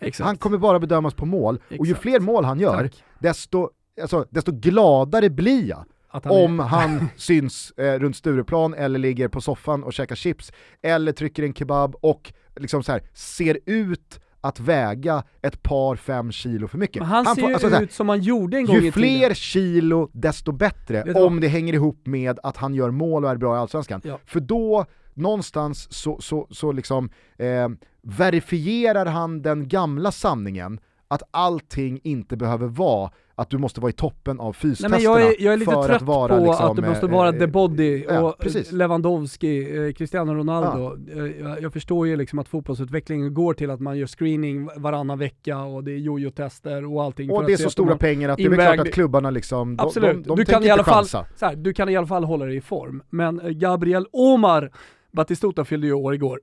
Exakt. 0.00 0.26
Han 0.26 0.36
kommer 0.36 0.58
bara 0.58 0.78
bedömas 0.78 1.14
på 1.14 1.26
mål, 1.26 1.54
Exakt. 1.54 1.80
och 1.80 1.86
ju 1.86 1.94
fler 1.94 2.20
mål 2.20 2.44
han 2.44 2.60
gör, 2.60 2.90
desto, 3.18 3.70
alltså, 4.02 4.26
desto 4.30 4.52
gladare 4.52 5.30
blir 5.30 5.68
jag 5.68 5.84
om 6.12 6.60
är... 6.60 6.64
han 6.64 7.08
syns 7.16 7.70
eh, 7.70 7.98
runt 7.98 8.16
Stureplan 8.16 8.74
eller 8.74 8.98
ligger 8.98 9.28
på 9.28 9.40
soffan 9.40 9.84
och 9.84 9.92
käkar 9.92 10.16
chips, 10.16 10.52
eller 10.82 11.12
trycker 11.12 11.42
en 11.42 11.54
kebab 11.54 11.94
och 12.00 12.32
liksom 12.56 12.82
så 12.82 12.92
här, 12.92 13.02
ser 13.14 13.58
ut 13.66 14.20
att 14.40 14.60
väga 14.60 15.22
ett 15.42 15.62
par 15.62 15.96
fem 15.96 16.32
kilo 16.32 16.68
för 16.68 16.78
mycket. 16.78 17.02
Men 17.02 17.08
han, 17.08 17.26
han 17.26 17.34
ser 17.34 17.42
får, 17.42 17.52
alltså, 17.52 17.66
ut 17.66 17.72
här, 17.72 17.88
som 17.90 18.08
han 18.08 18.20
gjorde 18.20 18.56
en 18.56 18.66
gång 18.66 18.76
Ju 18.76 18.92
fler 18.92 19.34
kilo 19.34 20.10
desto 20.12 20.52
bättre, 20.52 21.14
om 21.14 21.40
det 21.40 21.48
hänger 21.48 21.74
ihop 21.74 22.06
med 22.06 22.38
att 22.42 22.56
han 22.56 22.74
gör 22.74 22.90
mål 22.90 23.24
och 23.24 23.30
är 23.30 23.36
bra 23.36 23.56
i 23.56 23.58
Allsvenskan. 23.58 24.00
Ja. 24.04 24.18
För 24.26 24.40
då, 24.40 24.86
någonstans 25.14 25.92
så, 25.92 26.20
så, 26.20 26.48
så 26.50 26.72
liksom 26.72 27.10
eh, 27.38 27.68
verifierar 28.02 29.06
han 29.06 29.42
den 29.42 29.68
gamla 29.68 30.12
sanningen 30.12 30.80
att 31.10 31.22
allting 31.30 32.00
inte 32.02 32.36
behöver 32.36 32.66
vara 32.66 33.10
att 33.34 33.50
du 33.50 33.58
måste 33.58 33.80
vara 33.80 33.90
i 33.90 33.92
toppen 33.92 34.40
av 34.40 34.52
fystesterna 34.52 34.96
Nej, 34.96 35.06
men 35.06 35.22
jag, 35.22 35.32
är, 35.32 35.44
jag 35.44 35.52
är 35.52 35.56
lite 35.56 35.72
för 35.72 35.82
trött 35.82 35.96
att 35.96 36.02
vara 36.02 36.38
på 36.38 36.44
liksom, 36.44 36.70
att 36.70 36.76
det 36.76 36.88
måste 36.88 37.06
eh, 37.06 37.12
vara 37.12 37.28
eh, 37.28 37.38
the 37.38 37.46
body 37.46 38.04
ja, 38.08 38.20
och 38.20 38.38
precis. 38.38 38.72
Lewandowski, 38.72 39.86
eh, 39.86 39.92
Cristiano 39.92 40.34
Ronaldo. 40.34 40.98
Eh, 41.12 41.62
Jag, 41.62 41.72
förstår 41.72 42.06
ju 42.06 42.16
liksom 42.16 42.38
att 42.38 42.48
fotbollsutvecklingen 42.48 43.34
går 43.34 43.54
till 43.54 43.70
att 43.70 43.80
man 43.80 43.98
gör 43.98 44.06
screening 44.06 44.68
varannan 44.76 45.18
vecka 45.18 45.58
och 45.58 45.84
det 45.84 45.92
är 45.92 45.96
jojo-tester 45.96 46.94
och 46.94 47.02
allting. 47.02 47.30
Och 47.30 47.46
det 47.46 47.52
är 47.52 47.56
så 47.56 47.62
de 47.62 47.70
stora 47.70 47.96
pengar 47.96 48.28
att 48.28 48.36
det 48.36 48.44
är 48.44 48.54
klart 48.54 48.86
att 48.86 48.92
klubbarna 48.92 49.30
liksom, 49.30 49.76
de, 49.76 49.86
Absolut, 49.86 50.12
de, 50.12 50.22
de 50.22 50.36
du, 50.36 50.44
tänker 50.44 50.52
kan 50.52 50.64
i 50.64 50.70
alla 50.70 50.84
fall, 50.84 51.06
så 51.06 51.24
här, 51.40 51.56
du 51.56 51.72
kan 51.72 51.88
i 51.88 51.96
alla 51.96 52.06
fall 52.06 52.24
hålla 52.24 52.44
dig 52.44 52.56
i 52.56 52.60
form. 52.60 53.02
Men 53.10 53.40
Gabriel 53.44 54.06
Omar 54.12 54.70
Batistuta 55.12 55.64
fyllde 55.64 55.86
ju 55.86 55.92
år 55.92 56.14
igår. 56.14 56.40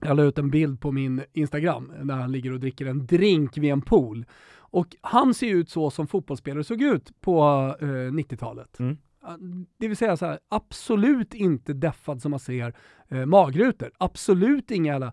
Jag 0.00 0.16
la 0.16 0.22
ut 0.22 0.38
en 0.38 0.50
bild 0.50 0.80
på 0.80 0.92
min 0.92 1.22
Instagram 1.32 1.92
där 2.02 2.14
han 2.14 2.32
ligger 2.32 2.52
och 2.52 2.60
dricker 2.60 2.86
en 2.86 3.06
drink 3.06 3.58
vid 3.58 3.72
en 3.72 3.82
pool. 3.82 4.26
Och 4.70 4.96
han 5.00 5.34
ser 5.34 5.54
ut 5.54 5.70
så 5.70 5.90
som 5.90 6.06
fotbollsspelare 6.06 6.64
såg 6.64 6.82
ut 6.82 7.20
på 7.20 7.40
eh, 7.80 7.84
90-talet. 7.84 8.78
Mm. 8.78 8.96
Det 9.78 9.88
vill 9.88 9.96
säga 9.96 10.16
så 10.16 10.26
här, 10.26 10.38
absolut 10.48 11.34
inte 11.34 11.72
deffad 11.72 12.22
som 12.22 12.30
man 12.30 12.40
ser 12.40 12.74
eh, 13.08 13.26
magrutor. 13.26 13.90
Absolut 13.98 14.70
inga 14.70 14.92
jävla 14.92 15.12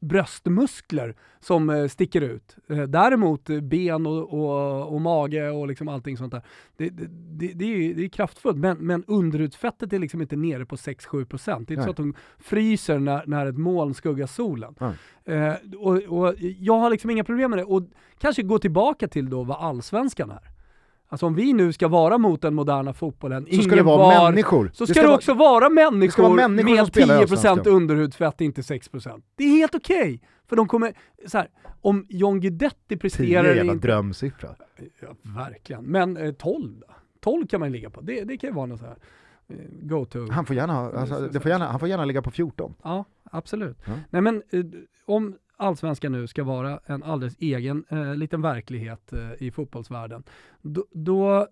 bröstmuskler 0.00 1.14
som 1.40 1.70
eh, 1.70 1.88
sticker 1.88 2.20
ut. 2.20 2.56
Eh, 2.68 2.82
däremot 2.82 3.50
eh, 3.50 3.60
ben 3.60 4.06
och, 4.06 4.34
och, 4.34 4.94
och 4.94 5.00
mage 5.00 5.50
och 5.50 5.68
liksom 5.68 5.88
allting 5.88 6.16
sånt 6.16 6.32
där. 6.32 6.42
Det, 6.76 6.88
det, 6.90 7.52
det, 7.54 7.64
är, 7.64 7.94
det 7.94 8.04
är 8.04 8.08
kraftfullt, 8.08 8.58
men, 8.58 8.76
men 8.78 9.04
underutsfettet 9.06 9.92
är 9.92 9.98
liksom 9.98 10.22
inte 10.22 10.36
nere 10.36 10.66
på 10.66 10.76
6-7%. 10.76 11.44
Det 11.46 11.50
är 11.50 11.60
inte 11.60 11.74
Nej. 11.74 11.84
så 11.84 11.90
att 11.90 11.96
de 11.96 12.14
fryser 12.38 12.98
när, 12.98 13.26
när 13.26 13.46
ett 13.46 13.58
moln 13.58 13.94
skuggar 13.94 14.26
solen. 14.26 14.74
Eh, 15.24 15.54
och, 15.78 15.96
och 15.96 16.34
jag 16.38 16.78
har 16.78 16.90
liksom 16.90 17.10
inga 17.10 17.24
problem 17.24 17.50
med 17.50 17.58
det. 17.58 17.64
Och 17.64 17.82
kanske 18.18 18.42
gå 18.42 18.58
tillbaka 18.58 19.08
till 19.08 19.30
då 19.30 19.44
vad 19.44 19.56
allsvenskan 19.56 20.30
är. 20.30 20.55
Alltså 21.08 21.26
om 21.26 21.34
vi 21.34 21.52
nu 21.52 21.72
ska 21.72 21.88
vara 21.88 22.18
mot 22.18 22.42
den 22.42 22.54
moderna 22.54 22.92
fotbollen, 22.92 23.46
Så 23.52 23.62
ska 23.62 23.76
det 23.76 23.82
vara 23.82 23.96
var, 23.96 24.30
människor. 24.30 24.70
så 24.74 24.84
Det 24.84 24.90
ska 24.94 25.00
det, 25.00 25.06
vara- 25.06 25.16
också 25.16 25.34
vara 25.34 25.68
människor, 25.68 26.10
ska 26.12 26.22
vara 26.22 26.48
människor 26.48 26.76
med 26.76 26.86
spelar 26.86 27.14
i 27.14 27.18
10% 27.18 27.32
Allsvenskan. 27.32 27.72
underhudsfett, 27.74 28.40
inte 28.40 28.62
6%. 28.62 29.22
Det 29.36 29.44
är 29.44 29.48
helt 29.56 29.74
okej. 29.74 30.20
För 30.48 30.56
de 30.56 30.68
kommer, 30.68 30.94
så 31.26 31.38
här, 31.38 31.48
om 31.80 32.06
John 32.08 32.40
Guidetti 32.40 32.76
10 32.88 32.96
presterar 32.98 33.54
jävla 33.54 33.72
inte... 33.72 33.86
drömsiffra. 33.86 34.48
Ja, 35.00 35.08
verkligen. 35.22 35.84
Men 35.84 36.16
eh, 36.16 36.32
12 36.32 36.80
då? 36.80 36.94
12 37.20 37.46
kan 37.46 37.60
man 37.60 37.72
ligga 37.72 37.90
på. 37.90 38.00
Det, 38.00 38.24
det 38.24 38.36
kan 38.36 38.50
ju 38.50 38.54
vara 38.54 38.66
något 38.66 38.80
så 38.80 38.86
här 38.86 38.96
eh, 39.48 39.56
go-to. 39.82 40.30
Han 40.30 40.46
får 40.46 40.56
gärna, 40.56 40.74
alltså, 40.90 41.40
får 41.40 41.50
gärna, 41.50 41.66
han 41.66 41.80
får 41.80 41.88
gärna 41.88 42.04
ligga 42.04 42.22
på 42.22 42.30
14. 42.30 42.74
Ja, 42.84 43.04
absolut. 43.30 43.78
Ja. 43.84 43.92
Nej 44.10 44.22
men 44.22 44.42
eh, 44.50 44.64
om 45.06 45.34
allsvenskan 45.56 46.12
nu 46.12 46.26
ska 46.26 46.44
vara 46.44 46.80
en 46.86 47.02
alldeles 47.02 47.36
egen 47.38 47.84
eh, 47.88 48.14
liten 48.14 48.42
verklighet 48.42 49.12
eh, 49.12 49.30
i 49.38 49.50
fotbollsvärlden, 49.50 50.22
då, 50.62 50.84
då, 50.92 51.46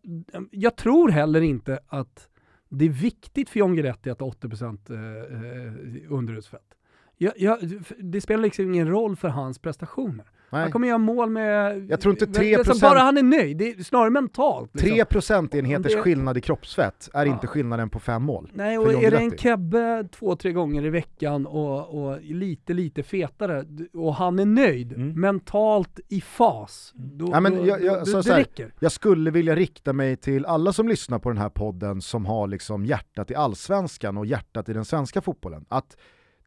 jag 0.51 0.77
tror 0.77 1.09
heller 1.09 1.41
inte 1.41 1.79
att 1.87 2.29
det 2.69 2.85
är 2.85 2.89
viktigt 2.89 3.49
för 3.49 3.59
John 3.59 3.75
Guidetti 3.75 4.11
att 4.11 4.21
ha 4.21 4.31
80% 4.31 4.91
eh, 4.91 4.99
eh 4.99 6.13
underhudsfett. 6.13 6.75
Jag, 7.17 7.33
jag, 7.37 7.59
det 7.99 8.21
spelar 8.21 8.43
liksom 8.43 8.65
ingen 8.65 8.89
roll 8.89 9.17
för 9.17 9.29
hans 9.29 9.59
prestationer. 9.59 10.27
Han 10.63 10.71
kommer 10.71 10.89
göra 10.89 10.99
mål 10.99 11.31
med... 11.31 11.87
Jag 11.91 12.01
tror 12.01 12.13
inte 12.15 12.27
det- 12.27 12.39
det 12.41 12.55
är 12.55 12.59
3%. 12.59 12.65
som 12.65 12.79
Bara 12.89 12.99
han 12.99 13.17
är 13.19 13.23
nöjd, 13.23 13.57
det 13.57 13.71
är 13.71 13.83
snarare 13.83 14.11
mentalt. 14.11 14.71
liksom. 14.75 14.91
3 14.91 15.05
procentenheters 15.05 15.93
Det- 15.95 16.01
skillnad 16.01 16.37
i 16.39 16.41
kroppsfett 16.41 17.09
är 17.15 17.27
Ja. 17.27 17.33
inte 17.33 17.47
skillnaden 17.47 17.91
på 17.91 17.99
fem 18.01 18.23
mål. 18.23 18.51
Nej, 18.55 18.79
och 18.79 18.93
är 18.93 19.11
det 19.11 19.17
en. 19.19 19.39
Kebbe 19.39 20.09
två, 20.13 20.37
tre 20.37 20.53
gånger 20.53 20.85
i 20.85 20.91
veckan 20.91 21.47
och, 21.47 22.05
och 22.05 22.21
lite, 22.23 22.73
lite 22.73 23.03
fetare 23.03 23.65
och 23.93 24.15
han 24.15 24.39
är 24.39 24.47
nöjd, 24.47 24.93
Mm. 24.93 25.21
mentalt 25.21 26.01
i 26.09 26.21
fas, 26.21 26.93
då, 26.95 27.29
Ja, 27.33 27.41
men 27.41 27.65
jag- 27.67 27.83
jag- 27.85 27.99
då, 28.01 28.07
så- 28.07 28.17
det 28.17 28.23
så 28.23 28.31
här, 28.33 28.39
räcker. 28.39 28.73
Jag 28.81 28.93
skulle 28.93 29.31
vilja 29.31 29.55
rikta 29.57 29.93
mig 29.93 30.17
till 30.17 30.47
alla 30.47 30.73
som 30.73 30.89
lyssnar 30.89 31.19
på 31.19 31.29
den 31.29 31.39
här 31.39 31.49
podden 31.49 32.03
som 32.03 32.27
har 32.27 32.47
liksom 32.47 32.87
hjärtat 32.87 33.31
i 33.31 33.35
allsvenskan 33.35 34.17
och 34.17 34.27
hjärtat 34.27 34.69
i 34.69 34.73
den 34.73 34.85
svenska 34.85 35.21
fotbollen. 35.21 35.65
Att 35.69 35.97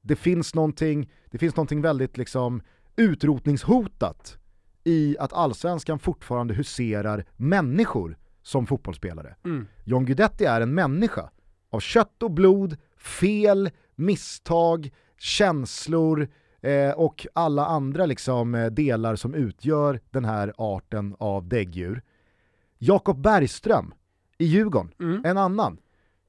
det 0.02 0.16
finns 0.16 0.56
någonting, 0.56 1.10
det 1.32 1.38
finns 1.38 1.56
någonting 1.56 1.82
väldigt 1.82 2.18
liksom 2.18 2.62
utrotningshotat 2.98 4.38
i 4.84 5.18
att 5.20 5.34
allsvenskan 5.34 6.00
fortfarande 6.00 6.54
huserar 6.54 7.26
människor 7.36 8.18
som 8.42 8.68
fotbollsspelare. 8.68 9.36
Mm. 9.46 9.68
John 9.84 10.06
Guidetti 10.06 10.46
är 10.46 10.62
en 10.62 10.74
människa 10.74 11.30
av 11.70 11.80
kött 11.80 12.24
och 12.24 12.32
blod, 12.32 12.78
fel, 12.98 13.70
misstag, 13.96 14.92
känslor 15.20 16.28
eh, 16.62 16.92
och 16.92 17.28
alla 17.34 17.66
andra 17.66 18.06
liksom, 18.06 18.56
eh, 18.56 18.66
delar 18.66 19.16
som 19.16 19.34
utgör 19.34 20.00
den 20.10 20.26
här 20.26 20.54
arten 20.58 21.16
av 21.20 21.48
däggdjur. 21.48 22.02
Jakob 22.78 23.22
Bergström 23.22 23.94
i 24.38 24.46
Djurgården, 24.46 24.92
Mm. 25.00 25.26
en 25.26 25.38
annan. 25.38 25.78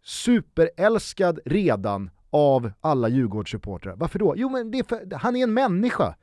Superälskad 0.02 1.40
redan 1.44 2.10
av 2.30 2.72
alla 2.80 3.08
Djurgårdssupportrar. 3.08 3.96
Varför 3.96 4.18
då? 4.18 4.34
Jo 4.36 4.48
men 4.48 4.74
är 4.74 4.82
för, 4.82 5.16
han 5.16 5.36
är 5.36 5.42
en 5.42 5.54
människa. 5.54 6.14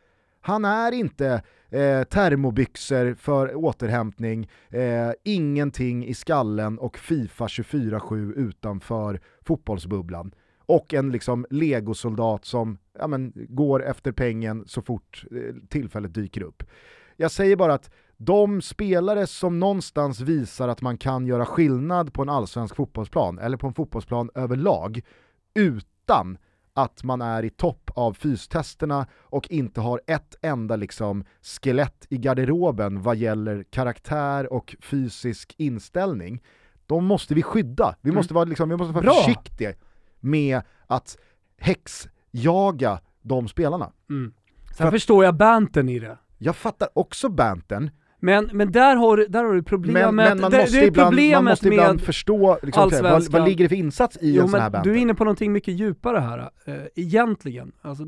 Han 0.45 0.65
är 0.65 0.91
inte 0.91 1.41
eh, 1.69 2.03
termobyxor 2.03 3.13
för 3.13 3.55
återhämtning, 3.55 4.49
eh, 4.69 5.11
ingenting 5.23 6.05
i 6.05 6.13
skallen 6.13 6.79
och 6.79 6.97
Fifa 6.97 7.47
24-7 7.47 8.33
utanför 8.33 9.19
fotbollsbubblan. 9.41 10.31
Och 10.65 10.93
en 10.93 11.11
liksom 11.11 11.45
legosoldat 11.49 12.45
som 12.45 12.77
ja, 12.99 13.07
men, 13.07 13.33
går 13.35 13.83
efter 13.83 14.11
pengen 14.11 14.63
så 14.67 14.81
fort 14.81 15.25
eh, 15.31 15.55
tillfället 15.69 16.13
dyker 16.13 16.41
upp. 16.41 16.63
Jag 17.15 17.31
säger 17.31 17.55
bara 17.55 17.73
att 17.73 17.91
de 18.17 18.61
spelare 18.61 19.27
som 19.27 19.59
någonstans 19.59 20.19
visar 20.19 20.67
att 20.67 20.81
man 20.81 20.97
kan 20.97 21.27
göra 21.27 21.45
skillnad 21.45 22.13
på 22.13 22.21
en 22.21 22.29
allsvensk 22.29 22.75
fotbollsplan, 22.75 23.39
eller 23.39 23.57
på 23.57 23.67
en 23.67 23.73
fotbollsplan 23.73 24.29
överlag, 24.35 25.01
utan 25.53 26.37
att 26.75 27.03
man 27.03 27.21
är 27.21 27.45
i 27.45 27.49
topp 27.49 27.91
av 27.95 28.13
fystesterna 28.13 29.07
och 29.13 29.51
inte 29.51 29.81
har 29.81 30.01
ett 30.07 30.35
enda 30.41 30.75
liksom 30.75 31.25
skelett 31.41 32.07
i 32.09 32.17
garderoben 32.17 33.01
vad 33.01 33.17
gäller 33.17 33.63
karaktär 33.63 34.53
och 34.53 34.75
fysisk 34.81 35.55
inställning, 35.57 36.43
de 36.85 37.05
måste 37.05 37.33
vi 37.33 37.43
skydda. 37.43 37.95
Vi 38.01 38.11
måste 38.11 38.33
vara, 38.33 38.45
liksom, 38.45 38.69
vi 38.69 38.77
måste 38.77 38.93
vara 38.93 39.03
Bra. 39.03 39.13
försiktiga 39.13 39.73
med 40.19 40.61
att 40.87 41.17
häxjaga 41.57 42.99
de 43.21 43.47
spelarna. 43.47 43.91
Mm. 44.09 44.33
Sen 44.67 44.85
För 44.85 44.91
förstår 44.91 45.25
jag 45.25 45.35
bantern 45.35 45.89
i 45.89 45.99
det. 45.99 46.17
Jag 46.37 46.55
fattar 46.55 46.89
också 46.93 47.29
bantern, 47.29 47.91
Men, 48.19 48.49
men 48.53 48.71
där, 48.71 48.95
har, 48.95 49.25
där 49.29 49.43
har 49.43 49.53
du 49.53 49.63
problemet. 49.63 50.03
men, 50.03 50.15
men 50.15 50.41
man, 50.41 50.51
det, 50.51 50.57
måste 50.57 50.77
det 50.77 50.83
är 50.83 50.87
ibland, 50.87 51.05
man 51.05 51.11
problemet 51.11 51.43
måste 51.43 51.67
ibland 51.67 52.01
förstå 52.01 52.57
liksom, 52.61 52.89
vad, 53.01 53.31
vad 53.31 53.45
ligger 53.45 53.65
det 53.65 53.69
för 53.69 53.75
insats 53.75 54.17
i 54.21 54.35
Jo, 54.35 54.43
en 54.43 54.49
sån 54.49 54.59
här 54.59 54.69
banter. 54.69 54.89
du 54.89 54.97
är 54.97 55.01
inne 55.01 55.13
på 55.13 55.23
någonting 55.23 55.51
mycket 55.51 55.73
djupare 55.73 56.19
här, 56.19 56.49
eh, 56.65 56.75
egentligen. 56.95 57.71
Alltså, 57.81 58.03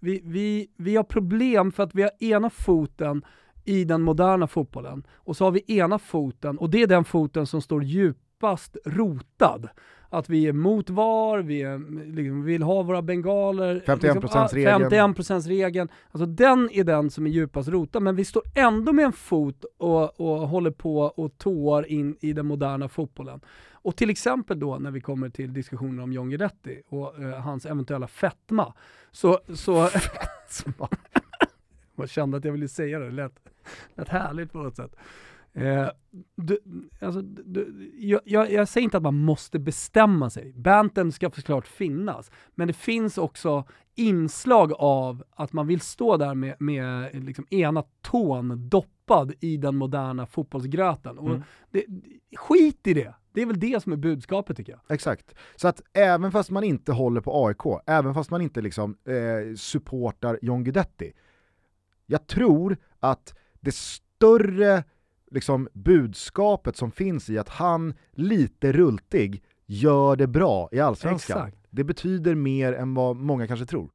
vi, 0.00 0.22
vi, 0.24 0.68
vi 0.76 0.96
har 0.96 1.04
problem 1.04 1.72
för 1.72 1.82
att 1.82 1.94
vi 1.94 2.02
har 2.02 2.10
ena 2.20 2.50
foten 2.50 3.24
i 3.64 3.84
den 3.84 4.02
moderna 4.02 4.46
fotbollen 4.46 5.06
och 5.14 5.36
så 5.36 5.44
har 5.44 5.50
vi 5.50 5.64
ena 5.66 5.98
foten, 5.98 6.58
och 6.58 6.70
det 6.70 6.82
är 6.82 6.86
den 6.86 7.04
foten 7.04 7.46
som 7.46 7.62
står 7.62 7.84
djupast 7.84 8.76
rotad. 8.84 9.68
Att 10.16 10.28
vi 10.28 10.46
är 10.46 10.52
mot 10.52 10.90
VAR, 10.90 11.38
vi 11.38 11.62
är, 11.62 11.78
liksom, 12.16 12.44
vill 12.44 12.62
ha 12.62 12.82
våra 12.82 13.02
bengaler. 13.02 13.82
51%-regeln. 13.86 14.82
Liksom, 14.82 15.14
51%-regeln. 15.14 15.88
Alltså 16.10 16.26
den 16.26 16.70
är 16.72 16.84
den 16.84 17.10
som 17.10 17.26
är 17.26 17.30
djupast 17.30 17.68
rotad, 17.68 18.02
men 18.02 18.16
vi 18.16 18.24
står 18.24 18.42
ändå 18.54 18.92
med 18.92 19.04
en 19.04 19.12
fot 19.12 19.64
och, 19.78 20.20
och 20.20 20.48
håller 20.48 20.70
på 20.70 20.98
och 21.00 21.38
tår 21.38 21.86
in 21.86 22.16
i 22.20 22.32
den 22.32 22.46
moderna 22.46 22.88
fotbollen. 22.88 23.40
Och 23.72 23.96
till 23.96 24.10
exempel 24.10 24.60
då 24.60 24.78
när 24.78 24.90
vi 24.90 25.00
kommer 25.00 25.28
till 25.28 25.52
diskussionen 25.52 26.00
om 26.00 26.12
John 26.12 26.30
Guidetti 26.30 26.82
och 26.88 27.22
eh, 27.22 27.40
hans 27.40 27.66
eventuella 27.66 28.08
fetma, 28.08 28.74
så... 29.12 29.38
så 29.54 29.88
jag 31.96 32.10
kände 32.10 32.36
att 32.36 32.44
jag 32.44 32.52
ville 32.52 32.68
säga 32.68 32.98
det, 32.98 33.04
det 33.04 33.12
lät, 33.12 33.32
lät 33.94 34.08
härligt 34.08 34.52
på 34.52 34.58
något 34.58 34.76
sätt. 34.76 34.96
Eh, 35.56 35.88
du, 36.36 36.58
alltså, 37.00 37.22
du, 37.22 37.90
jag, 37.98 38.20
jag, 38.24 38.52
jag 38.52 38.68
säger 38.68 38.84
inte 38.84 38.96
att 38.96 39.02
man 39.02 39.14
måste 39.18 39.58
bestämma 39.58 40.30
sig. 40.30 40.52
Banten 40.52 41.12
ska 41.12 41.30
såklart 41.30 41.66
finnas, 41.66 42.30
men 42.54 42.66
det 42.68 42.74
finns 42.74 43.18
också 43.18 43.64
inslag 43.94 44.72
av 44.72 45.24
att 45.30 45.52
man 45.52 45.66
vill 45.66 45.80
stå 45.80 46.16
där 46.16 46.34
med, 46.34 46.56
med 46.58 47.24
liksom 47.24 47.46
ena 47.50 47.84
tån 48.02 48.68
doppad 48.68 49.32
i 49.40 49.56
den 49.56 49.76
moderna 49.76 50.26
fotbollsgröten. 50.26 51.18
Och 51.18 51.28
Mm. 51.28 51.42
det, 51.70 51.84
skit 52.36 52.86
i 52.86 52.94
det! 52.94 53.14
Det 53.32 53.42
är 53.42 53.46
väl 53.46 53.60
det 53.60 53.82
som 53.82 53.92
är 53.92 53.96
budskapet 53.96 54.56
tycker 54.56 54.72
jag. 54.72 54.80
Exakt. 54.94 55.34
Så 55.56 55.68
att 55.68 55.82
även 55.92 56.32
fast 56.32 56.50
man 56.50 56.64
inte 56.64 56.92
håller 56.92 57.20
på 57.20 57.46
AIK, 57.46 57.82
även 57.86 58.14
fast 58.14 58.30
man 58.30 58.40
inte 58.40 58.60
liksom 58.60 58.96
eh, 59.04 59.54
supportar 59.56 60.38
John 60.42 60.64
Guidetti, 60.64 61.12
jag 62.06 62.26
tror 62.26 62.76
att 63.00 63.34
det 63.60 63.74
större 63.74 64.84
liksom, 65.30 65.68
budskapet 65.72 66.76
som 66.76 66.90
finns 66.90 67.30
i 67.30 67.38
att 67.38 67.48
han, 67.48 67.94
lite 68.12 68.72
rultig, 68.72 69.42
gör 69.66 70.16
det 70.16 70.26
bra 70.26 70.68
i 70.72 70.80
Allsvenskan. 70.80 71.38
Exakt. 71.38 71.56
Det 71.70 71.84
betyder 71.84 72.34
mer 72.34 72.72
än 72.72 72.94
vad 72.94 73.16
många 73.16 73.46
kanske 73.46 73.66
tror. 73.66 73.90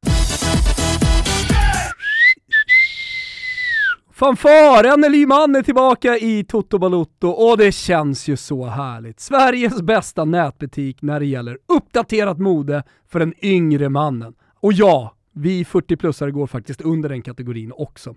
Fanfar! 4.21 4.83
Anneli 4.83 5.25
Man 5.25 5.55
är 5.55 5.61
tillbaka 5.61 6.17
i 6.17 6.43
Toto 6.43 6.77
Balotto 6.77 7.27
och 7.27 7.57
det 7.57 7.71
känns 7.71 8.27
ju 8.27 8.37
så 8.37 8.65
härligt. 8.65 9.19
Sveriges 9.19 9.81
bästa 9.81 10.25
nätbutik 10.25 11.01
när 11.01 11.19
det 11.19 11.25
gäller 11.25 11.57
uppdaterat 11.77 12.39
mode 12.39 12.83
för 13.07 13.19
den 13.19 13.33
yngre 13.45 13.89
mannen. 13.89 14.33
Och 14.59 14.73
ja, 14.73 15.15
vi 15.33 15.63
40-plussare 15.63 16.31
går 16.31 16.47
faktiskt 16.47 16.81
under 16.81 17.09
den 17.09 17.21
kategorin 17.21 17.71
också. 17.75 18.15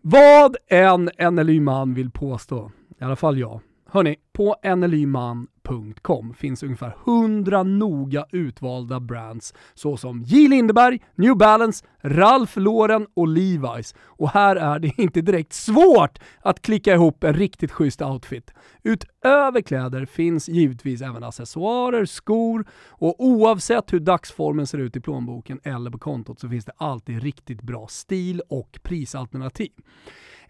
Vad 0.00 0.56
en 0.66 1.10
NLY-man 1.30 1.94
vill 1.94 2.10
påstå, 2.10 2.70
i 3.00 3.04
alla 3.04 3.16
fall 3.16 3.38
jag. 3.38 3.60
Hörni, 3.90 4.16
på 4.32 4.56
nlyman.com 4.76 6.34
finns 6.34 6.62
ungefär 6.62 6.96
100 7.06 7.62
noga 7.62 8.26
utvalda 8.32 9.00
brands 9.00 9.54
såsom 9.74 10.22
J. 10.22 10.48
Lindeberg, 10.48 10.98
New 11.14 11.36
Balance, 11.36 11.84
Ralph 12.02 12.58
Lauren 12.58 13.06
och 13.14 13.26
Levi's. 13.26 13.94
Och 14.00 14.30
här 14.30 14.56
är 14.56 14.78
det 14.78 14.98
inte 14.98 15.20
direkt 15.20 15.52
svårt 15.52 16.18
att 16.40 16.62
klicka 16.62 16.94
ihop 16.94 17.24
en 17.24 17.34
riktigt 17.34 17.72
schysst 17.72 18.02
outfit. 18.02 18.54
Utöver 18.82 19.60
kläder 19.60 20.04
finns 20.04 20.48
givetvis 20.48 21.02
även 21.02 21.24
accessoarer, 21.24 22.04
skor 22.04 22.66
och 22.88 23.24
oavsett 23.24 23.92
hur 23.92 24.00
dagsformen 24.00 24.66
ser 24.66 24.78
ut 24.78 24.96
i 24.96 25.00
plånboken 25.00 25.60
eller 25.62 25.90
på 25.90 25.98
kontot 25.98 26.40
så 26.40 26.48
finns 26.48 26.64
det 26.64 26.72
alltid 26.76 27.22
riktigt 27.22 27.62
bra 27.62 27.86
stil 27.86 28.42
och 28.48 28.78
prisalternativ. 28.82 29.72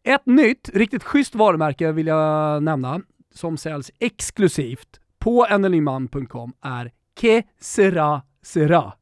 Ett 0.05 0.27
nytt, 0.27 0.71
riktigt 0.75 1.05
schysst 1.05 1.35
varumärke 1.35 1.93
vill 1.93 2.07
jag 2.07 2.63
nämna 2.63 3.01
som 3.39 3.57
säljs 3.57 3.91
exklusivt 3.99 5.01
på 5.19 5.47
nlyman.com 5.59 6.53
är 6.61 6.93
Que 7.21 7.43
Sera 7.61 8.23
Sera. 8.43 8.93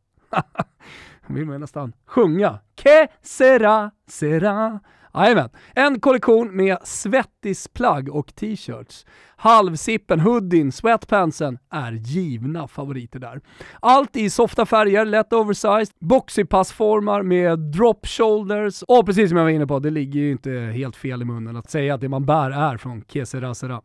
vill 1.27 1.47
man 1.47 1.61
nästan 1.61 1.93
sjunga. 2.07 2.59
Que 2.75 3.09
Sera 3.23 3.91
Sera. 4.07 4.81
Jajamän. 5.17 5.51
En 5.75 6.01
kollektion 6.01 6.57
med 6.57 6.79
svettisplagg 6.85 8.09
och 8.09 8.35
t-shirts. 8.35 9.07
Halvsippen, 9.37 10.21
hoodien, 10.21 10.73
sweatpantsen 10.73 11.59
är 11.71 11.93
givna 11.93 12.69
favoriter 12.69 13.19
där. 13.19 13.41
Allt 13.81 14.17
i 14.17 14.31
softa 14.31 14.67
färger, 14.67 15.05
lätt 15.05 15.33
oversized, 15.33 15.95
boxypassformar 16.01 17.23
med 17.23 17.59
drop 17.59 18.07
shoulders 18.07 18.83
och 18.83 19.07
precis 19.07 19.29
som 19.29 19.37
jag 19.39 19.45
var 19.45 19.51
inne 19.51 19.67
på, 19.67 19.79
det 19.79 19.91
ligger 19.91 20.21
ju 20.21 20.31
inte 20.31 20.51
helt 20.51 20.97
fel 20.97 21.23
i 21.23 21.25
munnen 21.25 21.57
att 21.57 21.71
säga 21.71 21.95
att 21.95 22.01
det 22.01 22.09
man 22.09 22.27
bär 22.27 22.51
är 22.51 22.77
från 22.77 23.05
Kesera 23.09 23.83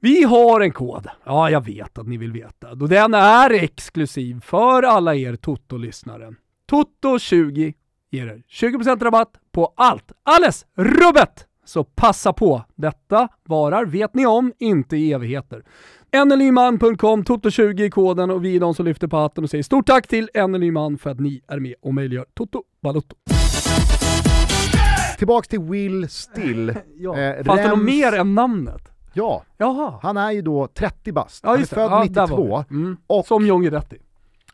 Vi 0.00 0.22
har 0.22 0.60
en 0.60 0.72
kod, 0.72 1.06
ja 1.24 1.50
jag 1.50 1.64
vet 1.64 1.98
att 1.98 2.06
ni 2.06 2.16
vill 2.16 2.32
veta, 2.32 2.74
Då 2.74 2.86
den 2.86 3.14
är 3.14 3.50
exklusiv 3.50 4.40
för 4.40 4.82
alla 4.82 5.14
er 5.14 5.36
Toto-lyssnare. 5.36 6.34
Toto20 6.70 7.74
ger 8.14 8.26
er 8.26 8.42
20% 8.50 9.04
rabatt 9.04 9.28
på 9.52 9.72
allt, 9.76 10.12
alles 10.22 10.66
rubbet! 10.76 11.46
Så 11.64 11.84
passa 11.84 12.32
på! 12.32 12.64
Detta 12.74 13.28
varar, 13.44 13.84
vet 13.84 14.14
ni 14.14 14.26
om, 14.26 14.52
inte 14.58 14.96
i 14.96 15.12
evigheter. 15.12 15.62
Ennelyman.com, 16.12 17.24
Toto20 17.24 17.80
i 17.82 17.90
koden 17.90 18.30
och 18.30 18.44
vi 18.44 18.56
är 18.56 18.60
de 18.60 18.74
som 18.74 18.84
lyfter 18.86 19.06
på 19.08 19.16
hatten 19.16 19.44
och 19.44 19.50
säger 19.50 19.62
stort 19.64 19.86
tack 19.86 20.06
till 20.06 20.30
Ennelyman 20.34 20.98
för 20.98 21.10
att 21.10 21.20
ni 21.20 21.40
är 21.48 21.58
med 21.58 21.74
och 21.82 21.94
möjliggör 21.94 22.26
Toto 22.34 22.62
Balotto. 22.82 23.16
Tillbaks 25.18 25.48
till 25.48 25.60
Will 25.60 26.08
Still. 26.08 26.74
ja. 26.98 27.18
Eh, 27.18 27.44
Fanns 27.44 27.60
det 27.60 27.68
något 27.68 27.84
mer 27.84 28.12
än 28.12 28.34
namnet? 28.34 28.88
Ja, 29.12 29.42
Jaha. 29.56 29.98
han 30.02 30.16
är 30.16 30.32
ju 30.32 30.42
då 30.42 30.66
30 30.66 31.12
bast. 31.12 31.44
Ja, 31.44 31.50
han 31.50 31.60
är 31.60 31.64
född 31.64 31.90
ja, 31.90 32.04
92. 32.04 32.64
Mm. 32.70 32.96
Och 33.06 33.26
Som 33.26 33.46
John 33.46 33.62
Guidetti. 33.62 33.96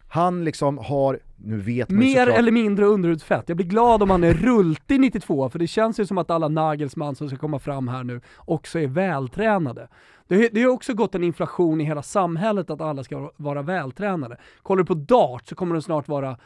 Han 0.09 0.45
liksom 0.45 0.79
har, 0.79 1.19
nu 1.45 1.57
vet 1.57 1.91
man 1.91 1.99
Mer 1.99 2.27
eller 2.27 2.53
mindre 2.53 2.85
underhudsfett. 2.85 3.45
Jag 3.47 3.57
blir 3.57 3.67
glad 3.67 4.03
om 4.03 4.11
han 4.11 4.25
är 4.25 4.35
rultig 4.35 5.01
92, 5.01 5.49
för 5.49 5.59
det 5.59 5.67
känns 5.67 6.01
ju 6.01 6.07
som 6.07 6.19
att 6.19 6.31
alla 6.31 6.49
Nagelsmann 6.49 7.15
som 7.15 7.29
ska 7.29 7.39
komma 7.39 7.59
fram 7.59 7.89
här 7.89 8.05
nu 8.05 8.21
också 8.37 8.79
är 8.79 8.87
vältränade. 8.87 9.89
Det, 10.29 10.49
det 10.49 10.63
har 10.63 10.71
också 10.71 10.95
gått 10.95 11.15
en 11.15 11.25
inflation 11.25 11.81
i 11.81 11.85
hela 11.85 12.03
samhället 12.03 12.71
att 12.71 12.81
alla 12.81 13.05
ska 13.05 13.33
vara 13.37 13.63
vältränade. 13.63 14.37
Kollar 14.63 14.83
du 14.83 14.87
på 14.87 14.95
dart 14.95 15.49
så 15.49 15.55
kommer 15.55 15.75
det 15.75 15.83
snart 15.83 16.09
vara 16.09 16.37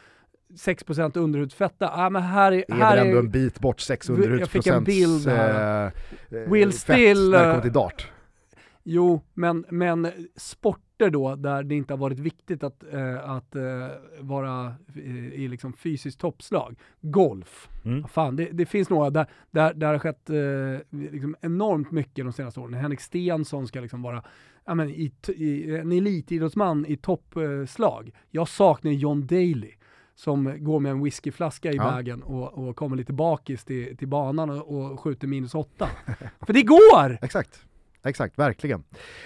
6% 0.53 1.17
underhudsfetta. 1.17 1.91
Ah, 1.93 2.09
men 2.09 2.21
här 2.21 2.51
är, 2.51 2.65
det 2.67 2.73
är 2.73 2.77
väl 2.77 3.07
ändå 3.07 3.19
en 3.19 3.31
bit 3.31 3.59
bort 3.59 3.79
6 3.79 4.09
underhudsprocents 4.09 5.25
här. 5.25 5.85
Eh, 5.85 6.51
Will 6.51 6.73
Still, 6.73 7.29
när 7.29 7.37
det 7.37 7.51
kommer 7.51 7.61
till 7.61 7.73
dart. 7.73 8.11
Jo, 8.83 9.21
men, 9.33 9.65
men 9.69 10.11
sporter 10.95 11.09
då 11.09 11.35
där 11.35 11.63
det 11.63 11.75
inte 11.75 11.93
har 11.93 11.97
varit 11.97 12.19
viktigt 12.19 12.63
att, 12.63 12.83
eh, 12.93 13.29
att 13.29 13.55
eh, 13.55 13.87
vara 14.19 14.75
i, 14.95 14.99
i 15.43 15.47
liksom 15.47 15.73
fysiskt 15.73 16.19
toppslag. 16.19 16.75
Golf. 17.01 17.69
Mm. 17.85 18.07
Fan, 18.07 18.35
det, 18.35 18.49
det, 18.51 18.65
finns 18.65 18.89
några 18.89 19.09
där, 19.09 19.27
där, 19.51 19.73
där 19.73 19.73
det 19.73 19.85
har 19.85 19.99
skett 19.99 20.29
eh, 20.29 20.99
liksom 21.11 21.35
enormt 21.41 21.91
mycket 21.91 22.25
de 22.25 22.33
senaste 22.33 22.59
åren. 22.59 22.73
Henrik 22.73 23.01
Stensson 23.01 23.67
ska 23.67 23.79
liksom 23.79 24.01
vara 24.01 24.23
ja, 24.65 24.75
men, 24.75 24.89
i, 24.89 25.11
i, 25.27 25.75
en 25.75 25.91
elitidrottsman 25.91 26.85
i 26.85 26.97
toppslag. 26.97 28.11
Jag 28.31 28.47
saknar 28.47 28.91
John 28.91 29.27
Daly 29.27 29.71
som 30.17 30.63
går 30.63 30.79
med 30.79 30.91
en 30.91 31.03
whiskyflaska 31.03 31.71
i 31.71 31.75
ja. 31.75 32.15
och, 32.23 32.67
och 32.67 32.75
kommer 32.75 32.97
lite 32.97 33.13
bakis 33.13 33.65
till, 33.65 33.97
till 33.97 34.07
banan 34.07 34.49
och, 34.49 34.91
och 34.91 34.99
skjuter 34.99 35.27
minus 35.27 35.55
åtta. 35.55 35.89
För 36.45 36.53
det 36.53 36.63
går! 36.63 37.17
Exakt. 37.21 37.65
Exakt, 38.05 38.39
verkligen. 38.39 38.83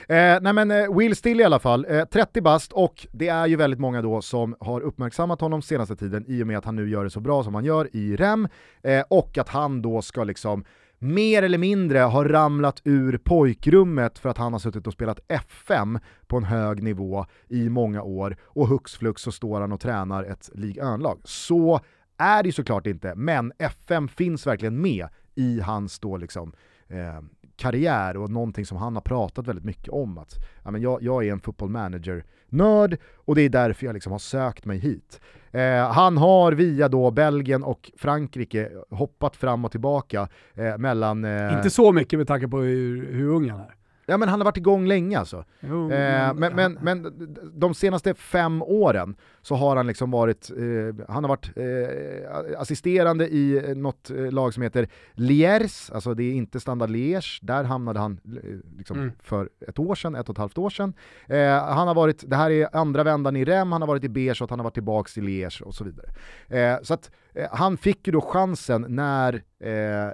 Eh, 0.08 0.38
nej 0.42 0.54
men 0.54 0.72
eh, 0.72 0.98
Will 0.98 1.16
Still 1.16 1.42
i 1.42 1.44
alla 1.44 1.60
fall, 1.60 1.86
eh, 1.90 2.06
30 2.06 2.42
bast 2.42 2.74
och 2.74 3.08
det 3.12 3.28
är 3.28 3.48
ju 3.48 3.56
väldigt 3.56 3.80
många 3.80 4.02
då 4.02 4.22
som 4.22 4.56
har 4.60 4.82
uppmärksammat 4.82 5.42
honom 5.42 5.62
senaste 5.62 5.96
tiden 5.96 6.26
i 6.28 6.44
och 6.44 6.48
med 6.48 6.58
att 6.58 6.66
han 6.66 6.76
nu 6.76 6.90
gör 6.90 7.04
det 7.04 7.10
så 7.10 7.20
bra 7.20 7.44
som 7.44 7.56
han 7.56 7.66
gör 7.66 7.96
i 7.96 8.16
REM 8.16 8.48
eh, 8.84 9.04
och 9.10 9.38
att 9.38 9.50
han 9.50 9.82
då 9.82 10.02
ska 10.02 10.24
liksom 10.24 10.66
mer 11.00 11.44
eller 11.44 11.58
mindre 11.58 12.00
ha 12.00 12.24
ramlat 12.24 12.82
ur 12.84 13.18
pojkrummet 13.18 14.20
för 14.20 14.30
att 14.30 14.38
han 14.38 14.54
har 14.54 14.60
suttit 14.60 14.88
och 14.88 14.94
spelat 14.94 15.20
FM 15.28 16.00
på 16.28 16.38
en 16.38 16.44
hög 16.44 16.84
nivå 16.84 17.26
i 17.48 17.70
många 17.70 18.02
år 18.02 18.38
och 18.44 18.68
hux 18.68 18.96
flux 18.96 19.22
så 19.22 19.32
står 19.32 19.62
han 19.62 19.72
och 19.72 19.80
tränar 19.80 20.24
ett 20.24 20.50
League 20.54 20.98
lag 20.98 21.22
Så 21.24 21.80
är 22.18 22.44
det 22.44 22.48
ju 22.48 22.54
såklart 22.54 22.88
inte, 22.88 23.16
men 23.16 23.52
FM 23.58 24.08
finns 24.08 24.48
verkligen 24.48 24.82
med 24.82 25.08
i 25.36 25.60
hans 25.60 26.00
då 26.00 26.18
liksom 26.18 26.54
eh, 26.88 27.22
karriär 27.60 28.18
och 28.18 28.30
någonting 28.30 28.66
som 28.66 28.78
han 28.78 28.96
har 28.96 29.02
pratat 29.02 29.48
väldigt 29.48 29.66
mycket 29.66 29.90
om. 29.90 30.18
Att 30.18 30.36
ja, 30.64 30.72
men 30.72 30.82
jag, 30.82 31.04
jag 31.04 31.26
är 31.26 31.32
en 31.32 31.40
football 31.40 31.70
manager-nörd 31.70 32.98
och 33.26 33.36
det 33.36 33.42
är 33.42 33.50
därför 33.50 33.86
jag 33.86 33.94
liksom 33.94 34.12
har 34.12 34.20
sökt 34.20 34.66
mig 34.66 34.78
hit. 34.78 35.22
Eh, 35.52 35.92
han 35.92 36.18
har 36.18 36.52
via 36.52 36.88
då 36.88 37.12
Belgien 37.12 37.64
och 37.64 37.92
Frankrike 37.98 38.70
hoppat 38.90 39.36
fram 39.36 39.66
och 39.66 39.72
tillbaka 39.72 40.28
eh, 40.54 40.78
mellan... 40.78 41.26
Eh, 41.26 41.54
Inte 41.54 41.70
så 41.70 41.92
mycket 41.92 42.20
med 42.20 42.28
tanke 42.28 42.48
på 42.48 42.58
hur, 42.58 43.14
hur 43.14 43.30
ung 43.30 43.50
han 43.50 43.60
är. 43.60 43.76
Ja 44.06 44.18
men 44.18 44.30
han 44.30 44.40
har 44.40 44.46
varit 44.46 44.58
igång 44.58 44.88
länge 44.88 45.20
alltså. 45.20 45.46
Jo, 45.60 45.92
eh, 45.92 46.34
men, 46.34 46.56
men, 46.56 46.78
men 46.82 47.28
de 47.54 47.74
senaste 47.74 48.14
fem 48.14 48.62
åren 48.62 49.16
så 49.42 49.56
har 49.56 49.76
han 49.76 49.88
liksom 49.88 50.12
varit, 50.12 50.52
eh, 50.52 51.06
han 51.08 51.24
har 51.24 51.30
varit 51.30 51.52
eh, 51.58 52.62
assisterande 52.62 53.28
i 53.28 53.74
något 53.76 54.10
eh, 54.10 54.32
lag 54.32 54.54
som 54.54 54.64
heter 54.64 54.88
Liers, 55.14 55.92
alltså 55.92 56.14
det 56.14 56.24
är 56.24 56.34
inte 56.34 56.60
Standard 56.60 56.90
Liège, 56.90 57.40
där 57.42 57.64
hamnade 57.64 58.00
han 58.00 58.20
eh, 58.44 58.78
liksom 58.78 58.98
mm. 58.98 59.12
för 59.24 59.50
ett 59.68 59.80
år 59.80 59.96
sedan, 59.96 60.16
ett 60.16 60.30
och 60.30 60.34
ett 60.34 60.40
halvt 60.40 60.58
år 60.58 60.70
sedan. 60.70 60.94
Eh, 61.28 61.64
han 61.64 61.88
har 61.88 61.96
varit, 61.96 62.24
det 62.28 62.36
här 62.36 62.52
är 62.52 62.76
andra 62.76 63.04
vändan 63.04 63.36
i 63.36 63.46
REM, 63.46 63.72
han 63.72 63.82
har 63.82 63.88
varit 63.88 64.04
i 64.04 64.10
Beige 64.10 64.42
och 64.42 64.50
han 64.50 64.60
har 64.60 64.64
varit 64.64 64.74
tillbaks 64.74 65.18
i 65.18 65.22
Liège 65.22 65.62
och 65.62 65.76
så 65.76 65.84
vidare. 65.84 66.80
så 66.84 66.94
att 66.94 67.12
han 67.52 67.78
fick 67.78 68.08
ju 68.08 68.14
då 68.14 68.22
chansen 68.22 68.86
när 68.90 69.44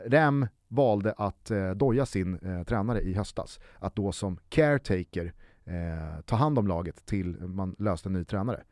REM 0.10 0.48
valde 0.68 1.14
att 1.18 1.52
eh, 1.52 1.72
doja 1.72 2.06
sin 2.06 2.40
eh, 2.40 2.64
tränare 2.64 3.02
i 3.02 3.14
höstas. 3.14 3.60
Att 3.80 3.96
då 3.96 4.12
som 4.12 4.38
caretaker 4.50 5.34
eh, 5.66 6.22
ta 6.26 6.36
hand 6.36 6.60
om 6.60 6.68
laget 6.68 7.06
till 7.06 7.40
man 7.40 7.76
löste 7.80 8.10
en 8.10 8.14
ny 8.14 8.24
tränare. 8.24 8.64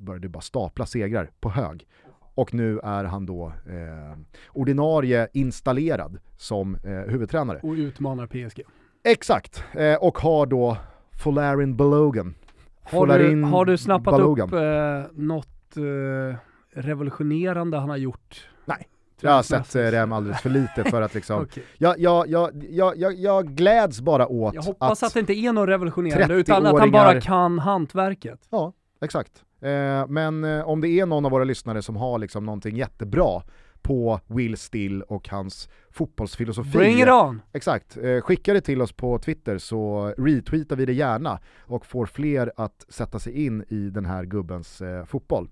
Började 0.00 0.28
bara 0.28 0.40
stapla 0.40 0.86
segrar 0.86 1.30
på 1.40 1.50
hög. 1.50 1.86
Och 2.34 2.54
nu 2.54 2.80
är 2.82 3.04
han 3.04 3.26
då 3.26 3.46
eh, 3.46 4.18
ordinarie 4.48 5.28
installerad 5.32 6.18
som 6.36 6.74
eh, 6.74 6.90
huvudtränare. 6.90 7.60
Och 7.62 7.72
utmanar 7.72 8.26
PSG. 8.26 8.62
Exakt, 9.04 9.64
eh, 9.72 9.94
och 9.94 10.18
har 10.18 10.46
då 10.46 10.76
Folarin 11.22 11.76
Balogan. 11.76 12.34
Har 12.82 13.06
du, 13.06 13.42
har 13.42 13.64
du 13.64 13.78
snappat 13.78 14.12
Balogan. 14.12 14.48
upp 14.48 14.54
eh, 14.54 15.22
något 15.22 15.76
eh, 15.76 16.36
revolutionerande 16.80 17.78
han 17.78 17.90
har 17.90 17.96
gjort? 17.96 18.48
Nej. 18.64 18.88
Jag 19.20 19.30
har 19.30 19.42
sett 19.42 19.74
eh, 19.74 19.82
Rem 19.82 20.12
alldeles 20.12 20.40
för 20.40 20.50
lite 20.50 20.84
för 20.84 21.02
att 21.02 21.14
liksom, 21.14 21.42
okay. 21.42 21.62
jag, 21.78 21.98
jag, 21.98 22.28
jag, 22.28 22.96
jag, 22.96 23.14
jag, 23.14 23.48
gläds 23.48 24.00
bara 24.00 24.26
åt 24.26 24.54
Jag 24.54 24.62
hoppas 24.62 25.02
att, 25.02 25.06
att 25.06 25.14
det 25.14 25.20
inte 25.20 25.32
är 25.32 25.52
något 25.52 25.68
revolutionerande 25.68 26.34
utan 26.34 26.66
att 26.66 26.78
han 26.80 26.90
bara 26.90 27.20
kan 27.20 27.58
hantverket. 27.58 28.40
Ja, 28.50 28.72
exakt. 29.00 29.44
Eh, 29.62 30.06
men 30.08 30.44
eh, 30.44 30.68
om 30.68 30.80
det 30.80 30.88
är 30.88 31.06
någon 31.06 31.24
av 31.24 31.30
våra 31.30 31.44
lyssnare 31.44 31.82
som 31.82 31.96
har 31.96 32.18
liksom 32.18 32.44
någonting 32.44 32.76
jättebra 32.76 33.42
på 33.82 34.20
Will 34.26 34.56
Still 34.56 35.02
och 35.02 35.28
hans 35.28 35.68
fotbollsfilosofi. 35.90 36.78
Bring 36.78 37.02
it 37.02 37.08
on! 37.08 37.42
Exakt, 37.52 37.96
eh, 37.96 38.20
skicka 38.20 38.52
det 38.52 38.60
till 38.60 38.82
oss 38.82 38.92
på 38.92 39.18
Twitter 39.18 39.58
så 39.58 40.14
retweetar 40.18 40.76
vi 40.76 40.86
det 40.86 40.92
gärna 40.92 41.38
och 41.60 41.86
får 41.86 42.06
fler 42.06 42.52
att 42.56 42.86
sätta 42.88 43.18
sig 43.18 43.46
in 43.46 43.64
i 43.68 43.90
den 43.90 44.04
här 44.04 44.24
gubbens 44.24 44.80
eh, 44.80 45.04
fotboll. 45.04 45.48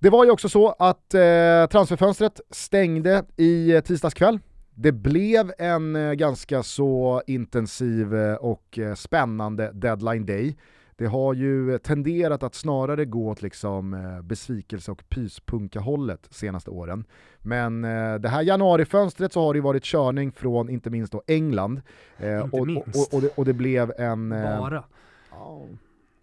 Det 0.00 0.10
var 0.10 0.24
ju 0.24 0.30
också 0.30 0.48
så 0.48 0.74
att 0.78 1.14
eh, 1.14 1.66
transferfönstret 1.70 2.40
stängde 2.50 3.24
i 3.36 3.80
tisdags 3.84 4.14
kväll 4.14 4.38
det 4.74 4.92
blev 4.92 5.52
en 5.58 6.16
ganska 6.16 6.62
så 6.62 7.22
intensiv 7.26 8.14
och 8.40 8.78
spännande 8.96 9.70
deadline 9.72 10.26
day. 10.26 10.56
Det 11.02 11.08
har 11.08 11.34
ju 11.34 11.78
tenderat 11.78 12.42
att 12.42 12.54
snarare 12.54 13.04
gå 13.04 13.28
åt 13.28 13.42
liksom 13.42 13.94
eh, 13.94 14.22
besvikelse 14.22 14.92
och 14.92 15.02
pyspunka-hållet 15.08 16.26
senaste 16.30 16.70
åren. 16.70 17.04
Men 17.38 17.84
eh, 17.84 18.14
det 18.14 18.28
här 18.28 18.42
januarifönstret 18.42 19.32
så 19.32 19.40
har 19.46 19.52
det 19.54 19.56
ju 19.58 19.62
varit 19.62 19.84
körning 19.84 20.32
från 20.32 20.68
inte 20.70 20.90
minst 20.90 21.12
då 21.12 21.22
England. 21.26 21.82
Eh, 22.18 22.40
Inte 22.40 22.56
och, 22.56 22.66
minst. 22.66 23.12
Och, 23.12 23.14
och, 23.16 23.22
det, 23.22 23.28
och 23.36 23.44
det 23.44 23.52
blev 23.52 23.92
en... 23.98 24.28
Bara. 24.30 24.84
Ja, 25.30 25.62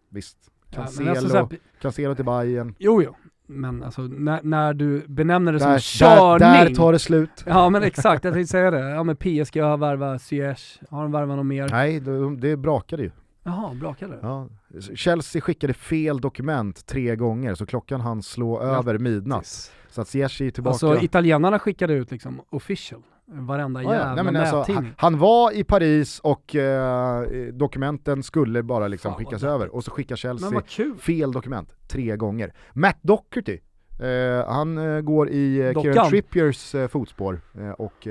visst. 0.10 0.38
Cancelo, 0.72 1.10
alltså 1.10 1.30
så 1.30 1.38
här, 1.38 1.48
Cancelo 1.82 2.16
till 2.16 2.26
Bayern. 2.26 2.76
jo, 2.80 3.04
jo. 3.04 3.16
Men 3.52 3.84
alltså 3.84 4.02
när, 4.02 4.40
när 4.44 4.74
du 4.74 5.04
benämner 5.08 5.54
det 5.54 5.60
som 5.60 5.72
Där, 5.72 5.80
körning. 5.80 6.40
där, 6.40 6.66
där 6.66 6.76
tar 6.76 6.92
det 6.94 7.00
slut. 7.00 7.30
Ja 7.46 7.70
men 7.70 7.84
exakt, 7.84 8.24
jag 8.24 8.34
tänkte 8.34 8.52
säga 8.52 8.72
det. 8.72 8.90
Ja 8.90 9.04
men 9.04 9.16
PSG 9.16 9.58
har 9.62 9.78
värvat 9.78 10.22
Ziyech, 10.22 10.80
har 10.90 11.02
de 11.02 11.12
värvat 11.12 11.38
något 11.38 11.46
mer? 11.46 11.70
Nej, 11.72 12.00
det, 12.00 12.36
det 12.36 12.58
brakade 12.58 13.04
ju. 13.04 13.12
Jaha, 13.44 13.74
brakade 13.74 14.20
Ja. 14.22 14.48
Chelsea 14.96 15.42
skickade 15.42 15.74
fel 15.74 16.22
dokument 16.22 16.86
tre 16.86 17.16
gånger 17.16 17.56
så 17.56 17.66
klockan 17.66 18.02
hann 18.02 18.24
slå 18.24 18.60
över 18.62 18.98
midnatt. 18.98 19.72
Så 19.90 20.02
att 20.02 20.08
Ziyech 20.08 20.42
är 20.42 20.52
tillbaka. 20.52 20.72
Alltså 20.72 21.04
italienarna 21.06 21.60
skickade 21.60 21.94
ut 21.94 22.12
liksom 22.12 22.42
official, 22.50 23.02
varenda 23.26 23.84
Ja, 23.84 23.94
ja. 23.94 24.00
jävla 24.00 24.16
Nej, 24.16 24.24
men 24.24 24.36
alltså, 24.36 24.74
han, 24.74 24.94
han 24.98 25.18
var 25.18 25.52
i 25.52 25.64
Paris 25.64 26.20
och 26.20 26.56
eh, 26.56 27.24
dokumenten 27.54 28.24
skulle 28.24 28.64
bara 28.64 28.88
liksom 28.88 29.12
Fan, 29.12 29.18
skickas 29.26 29.44
över 29.44 29.76
och 29.76 29.84
så 29.84 29.92
skickar 29.92 30.16
Chelsea 30.16 30.62
fel 31.00 31.32
dokument 31.32 31.76
tre 31.88 32.16
gånger. 32.16 32.54
Matt 32.74 32.98
Doherty, 33.02 33.60
eh, 34.00 34.48
han 34.54 34.78
eh, 34.78 35.02
går 35.02 35.30
i 35.30 35.72
Dockan. 35.74 35.94
Kieran 35.94 36.10
Trippiers 36.10 36.76
fotspår 36.90 37.42
och 37.78 38.08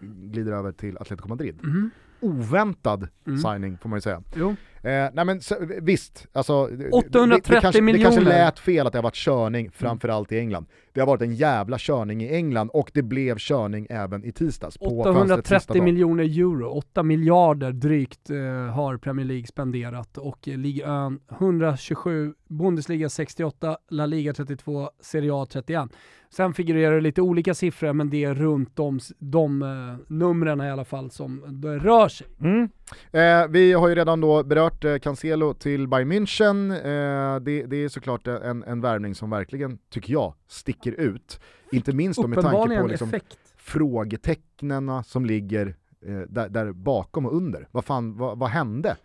glider 0.00 0.52
över 0.52 0.72
till 0.72 0.98
Atletico 0.98 1.28
Madrid. 1.28 1.58
Mhm. 1.62 1.90
Oväntad 2.20 3.08
Mm. 3.26 3.38
signing 3.38 3.78
får 3.78 3.88
man 3.88 3.96
ju 3.96 4.00
säga. 4.00 4.22
Jo. 4.36 4.56
Eh, 4.82 5.08
nej 5.12 5.24
men 5.24 5.40
så, 5.40 5.54
visst, 5.82 6.26
alltså, 6.32 6.66
det- 6.66 6.76
det, 6.76 6.90
830 6.90 7.42
det, 7.54 7.60
kanske, 7.60 7.80
det 7.80 7.98
kanske 7.98 8.20
miljoner. 8.20 8.44
lät 8.44 8.58
fel 8.58 8.86
att 8.86 8.92
det 8.92 8.98
har 8.98 9.02
varit 9.02 9.14
körning 9.14 9.70
framförallt 9.70 10.32
i 10.32 10.38
England. 10.38 10.66
Det 10.92 11.00
har 11.00 11.06
varit 11.06 11.22
en 11.22 11.34
jävla 11.34 11.76
körning 11.78 12.22
i 12.22 12.34
England 12.34 12.70
och 12.72 12.90
det 12.94 13.02
blev 13.02 13.36
körning 13.38 13.86
även 13.90 14.24
i 14.24 14.32
tisdags 14.32 14.78
på 14.78 15.04
fönstrets 15.04 15.48
sista 15.48 15.56
830 15.72 15.74
dag. 15.78 15.84
miljoner 15.84 16.24
euro, 16.24 16.68
8 16.68 17.02
miljarder 17.02 17.72
drygt 17.72 18.30
eh, 18.30 18.36
har 18.74 18.96
Premier 18.96 19.26
League 19.26 19.46
spenderat 19.46 20.18
och 20.18 20.48
eh, 20.48 20.58
Ligue 20.58 20.84
1 20.84 21.38
127, 21.40 22.34
Bundesliga 22.48 23.08
68, 23.08 23.76
La 23.90 24.06
Liga 24.06 24.32
32, 24.32 24.90
Serie 25.00 25.30
A 25.34 25.46
31. 25.52 25.88
Sen 26.30 26.54
figurerar 26.54 26.94
det 26.94 27.00
lite 27.00 27.22
olika 27.22 27.54
siffror 27.54 27.92
men 27.92 28.10
det 28.10 28.24
är 28.24 28.34
runt 28.34 28.76
de, 28.76 28.98
de 29.18 29.62
eh, 29.62 29.68
numren 30.16 30.60
i 30.60 30.70
alla 30.70 30.84
fall 30.84 31.10
som 31.10 31.44
det 31.62 31.78
rör 31.78 32.08
sig. 32.08 32.26
Mm. 32.40 32.68
Eh, 33.12 33.48
vi 33.48 33.72
har 33.72 33.88
ju 33.88 33.94
redan 33.94 34.20
då 34.20 34.42
berört 34.42 34.84
eh, 34.84 34.98
Cancelo 34.98 35.54
till 35.54 35.88
Bayern 35.88 36.12
München. 36.12 36.70
Eh, 36.70 37.40
det, 37.40 37.62
det 37.62 37.76
är 37.76 37.88
såklart 37.88 38.26
en, 38.26 38.62
en 38.62 38.80
värvning 38.80 39.14
som 39.14 39.30
verkligen, 39.30 39.78
tycker 39.90 40.12
jag, 40.12 40.34
sticker 40.48 40.92
ut. 40.92 41.40
Inte 41.72 41.92
minst 41.92 42.26
med 42.26 42.40
tanke 42.40 42.80
på 42.80 42.86
liksom, 42.86 43.12
frågetecknen 43.56 45.04
som 45.04 45.26
ligger 45.26 45.76
eh, 46.06 46.20
där, 46.28 46.48
där 46.48 46.72
bakom 46.72 47.26
och 47.26 47.36
under. 47.36 47.68
Vad 47.70 47.84
fan, 47.84 48.16
vad, 48.16 48.38
vad 48.38 48.48
hände 48.50 48.96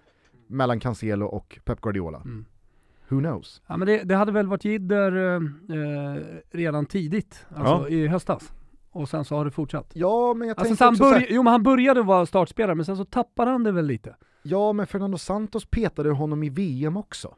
mellan 0.47 0.79
Cancelo 0.79 1.25
och 1.25 1.59
Pep 1.65 1.81
Guardiola? 1.81 2.17
Mm. 2.17 2.45
Who 3.07 3.19
knows? 3.19 3.61
Ja, 3.67 3.77
men 3.77 3.88
det, 3.88 4.03
det 4.03 4.15
hade 4.15 4.31
väl 4.31 4.47
varit 4.47 4.65
jidder 4.65 5.15
eh, 5.15 5.36
eh, 5.77 6.21
redan 6.51 6.86
tidigt, 6.86 7.45
alltså 7.55 7.89
i 7.89 8.07
höstas. 8.07 8.53
Och 8.93 9.09
sen 9.09 9.25
så 9.25 9.35
har 9.35 9.45
det 9.45 9.51
fortsatt. 9.51 9.91
Ja, 9.93 10.33
men 10.33 10.47
jag 10.47 10.59
Alltså, 10.59 10.75
tänker 10.75 11.03
han, 11.05 11.13
börj- 11.13 11.25
jo, 11.29 11.43
men 11.43 11.51
han 11.51 11.63
började 11.63 12.01
vara 12.01 12.25
startspelare, 12.25 12.75
men 12.75 12.85
sen 12.85 12.97
så 12.97 13.05
tappade 13.05 13.51
han 13.51 13.63
det 13.63 13.71
väl 13.71 13.85
lite. 13.85 14.15
ja 14.43 14.73
men 14.73 14.87
Fernando 14.87 15.17
Santos 15.17 15.65
petade 15.65 16.09
honom 16.11 16.43
i 16.43 16.49
VM 16.49 16.97
också. 16.97 17.35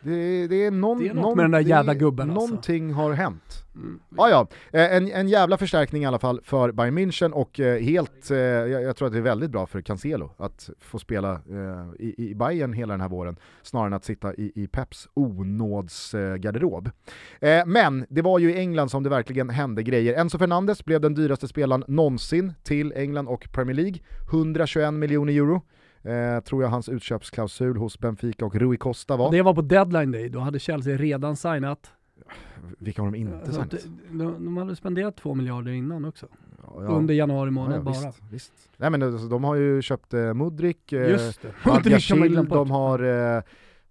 Det, 0.00 0.46
det 0.46 0.64
är 0.64 0.70
någon, 0.70 0.98
Det 0.98 1.08
är 1.08 1.14
något 1.14 1.22
någon, 1.22 1.36
med 1.36 1.44
den 1.44 1.50
där 1.50 1.60
jävla 1.60 1.94
gubben, 1.94 2.30
alltså. 2.30 2.46
Någonting 2.46 2.92
har 2.92 3.12
hänt. 3.12 3.64
Mm. 3.74 4.00
Ja, 4.16 4.30
ja. 4.30 4.46
Eh, 4.72 4.96
En, 4.96 5.12
en 5.12 5.28
jävla 5.28 5.56
förstärkning 5.56 6.02
i 6.02 6.06
alla 6.06 6.18
fall 6.18 6.40
för 6.44 6.72
Bayern 6.72 6.98
München 6.98 7.30
och 7.32 7.60
eh, 7.60 7.80
helt, 7.82 8.30
eh, 8.30 8.36
jag, 8.38 8.82
jag 8.82 8.96
tror 8.96 9.06
att 9.06 9.12
det 9.12 9.18
är 9.18 9.22
väldigt 9.22 9.50
bra 9.50 9.66
för 9.66 9.80
Cancelo 9.80 10.30
att 10.36 10.70
få 10.80 10.98
spela 10.98 11.32
eh, 11.32 11.88
i, 12.06 12.14
i 12.30 12.34
Bayern 12.34 12.72
hela 12.72 12.92
den 12.92 13.00
här 13.00 13.08
våren, 13.08 13.36
snarare 13.62 13.86
än 13.86 13.92
att 13.92 14.04
sitta 14.04 14.34
i, 14.34 14.52
i 14.54 14.66
Peps 14.66 15.08
onådsgarderob. 15.14 16.90
Eh, 17.40 17.66
men 17.66 18.06
det 18.08 18.22
var 18.22 18.38
ju 18.38 18.50
i 18.50 18.58
England 18.58 18.88
som 18.88 19.02
det 19.02 19.10
verkligen 19.10 19.50
hände 19.50 19.82
grejer. 19.82 20.14
Enzo 20.14 20.38
Fernandes 20.38 20.84
blev 20.84 21.00
den 21.00 21.14
dyraste 21.14 21.48
spelaren 21.48 21.84
någonsin 21.88 22.52
till 22.62 22.92
England 22.96 23.28
och 23.28 23.48
Premier 23.52 23.74
League, 23.76 23.98
121 24.32 24.94
miljoner 24.94 25.32
euro. 25.32 25.62
Eh, 26.02 26.40
tror 26.40 26.62
jag 26.62 26.70
hans 26.70 26.88
utköpsklausul 26.88 27.76
hos 27.76 27.98
Benfica 27.98 28.44
och 28.46 28.54
Rui 28.56 28.76
Costa 28.76 29.16
var. 29.16 29.32
Det 29.32 29.42
var 29.42 29.54
på 29.54 29.62
deadline 29.62 30.12
day, 30.12 30.28
då 30.28 30.38
hade 30.38 30.58
Chelsea 30.58 30.96
redan 30.96 31.36
signat. 31.36 31.92
Vilka 32.78 33.02
har 33.02 33.10
de 33.10 33.18
inte 33.18 33.36
Alltså, 33.36 33.52
signat? 33.52 33.70
de, 34.10 34.18
de, 34.18 34.44
de 34.44 34.56
hade 34.56 34.76
spenderat 34.76 35.16
två 35.16 35.34
miljarder 35.34 35.72
innan 35.72 36.04
också. 36.04 36.26
Ja, 36.62 36.82
ja. 36.82 36.88
Under 36.88 37.14
januari 37.14 37.50
månad 37.50 37.76
Ja, 37.78 37.82
bara. 37.82 37.92
Visst, 37.94 38.22
visst. 38.30 38.52
Nej 38.76 38.90
men 38.90 39.02
alltså, 39.02 39.28
de 39.28 39.44
har 39.44 39.54
ju 39.54 39.82
köpt 39.82 40.14
eh, 40.14 40.34
Mudrik, 40.34 40.92
eh, 40.92 41.10
Just 41.10 41.42
det. 41.42 41.52
De 42.54 42.70
har 42.70 43.34
eh, 43.36 43.42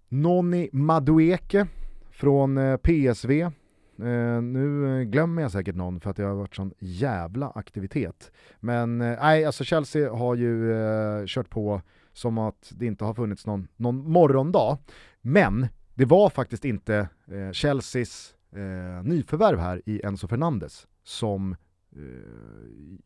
Noni 0.08 0.68
Madueke 0.72 1.66
från 2.10 2.58
eh, 2.58 2.76
PSV. 2.76 3.40
Eh, 3.40 4.42
nu 4.42 4.98
eh, 5.00 5.02
glömmer 5.04 5.42
jag 5.42 5.50
säkert 5.52 5.74
någon 5.76 6.00
för 6.00 6.10
att 6.10 6.16
det 6.16 6.22
har 6.22 6.34
varit 6.34 6.54
sån 6.56 6.72
jävla 6.78 7.50
aktivitet. 7.54 8.30
Men 8.60 9.00
eh, 9.00 9.18
nej, 9.20 9.44
alltså 9.44 9.64
Chelsea 9.64 10.12
har 10.12 10.34
ju 10.34 10.72
eh, 10.72 11.22
kört 11.26 11.50
på 11.50 11.82
som 12.18 12.38
att 12.38 12.72
det 12.76 12.86
inte 12.86 13.04
har 13.04 13.14
funnits 13.14 13.46
någon, 13.46 13.68
någon 13.76 14.10
morgondag. 14.10 14.78
Men 15.20 15.68
det 15.94 16.04
var 16.04 16.30
faktiskt 16.30 16.64
inte 16.64 17.08
eh, 17.32 17.52
Chelseas 17.52 18.34
eh, 18.52 19.02
nyförvärv 19.02 19.58
här 19.58 19.82
i 19.86 20.00
Enzo 20.04 20.28
Fernandes 20.28 20.86
som 21.04 21.56
eh, 21.96 21.98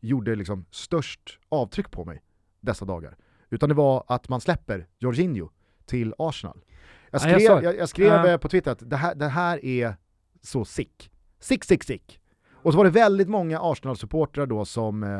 gjorde 0.01 0.35
liksom 0.35 0.65
störst 0.71 1.39
avtryck 1.49 1.91
på 1.91 2.05
mig 2.05 2.21
dessa 2.61 2.85
dagar. 2.85 3.17
Utan 3.49 3.69
det 3.69 3.75
var 3.75 4.03
att 4.07 4.29
man 4.29 4.41
släpper 4.41 4.87
Jorginho 4.99 5.49
till 5.85 6.13
Arsenal. 6.17 6.63
Jag 7.11 7.21
Ja, 7.21 7.29
jag 7.29 7.41
skrev, 7.41 7.63
jag, 7.63 7.77
jag 7.77 7.89
skrev 7.89 8.25
eh, 8.25 8.37
på 8.37 8.49
Twitter 8.49 8.71
att 8.71 8.89
det 8.89 8.97
här, 8.97 9.15
det 9.15 9.27
här 9.27 9.65
är 9.65 9.95
så 10.41 10.65
sick. 10.65 11.11
Sick, 11.39 11.63
sick, 11.63 11.83
sick. 11.83 12.19
Och 12.51 12.73
så 12.73 12.77
var 12.77 12.85
det 12.85 12.91
väldigt 12.91 13.29
många 13.29 13.59
Arsenal-supportrar 13.61 14.45
då 14.45 14.65
som 14.65 15.03
eh, 15.03 15.19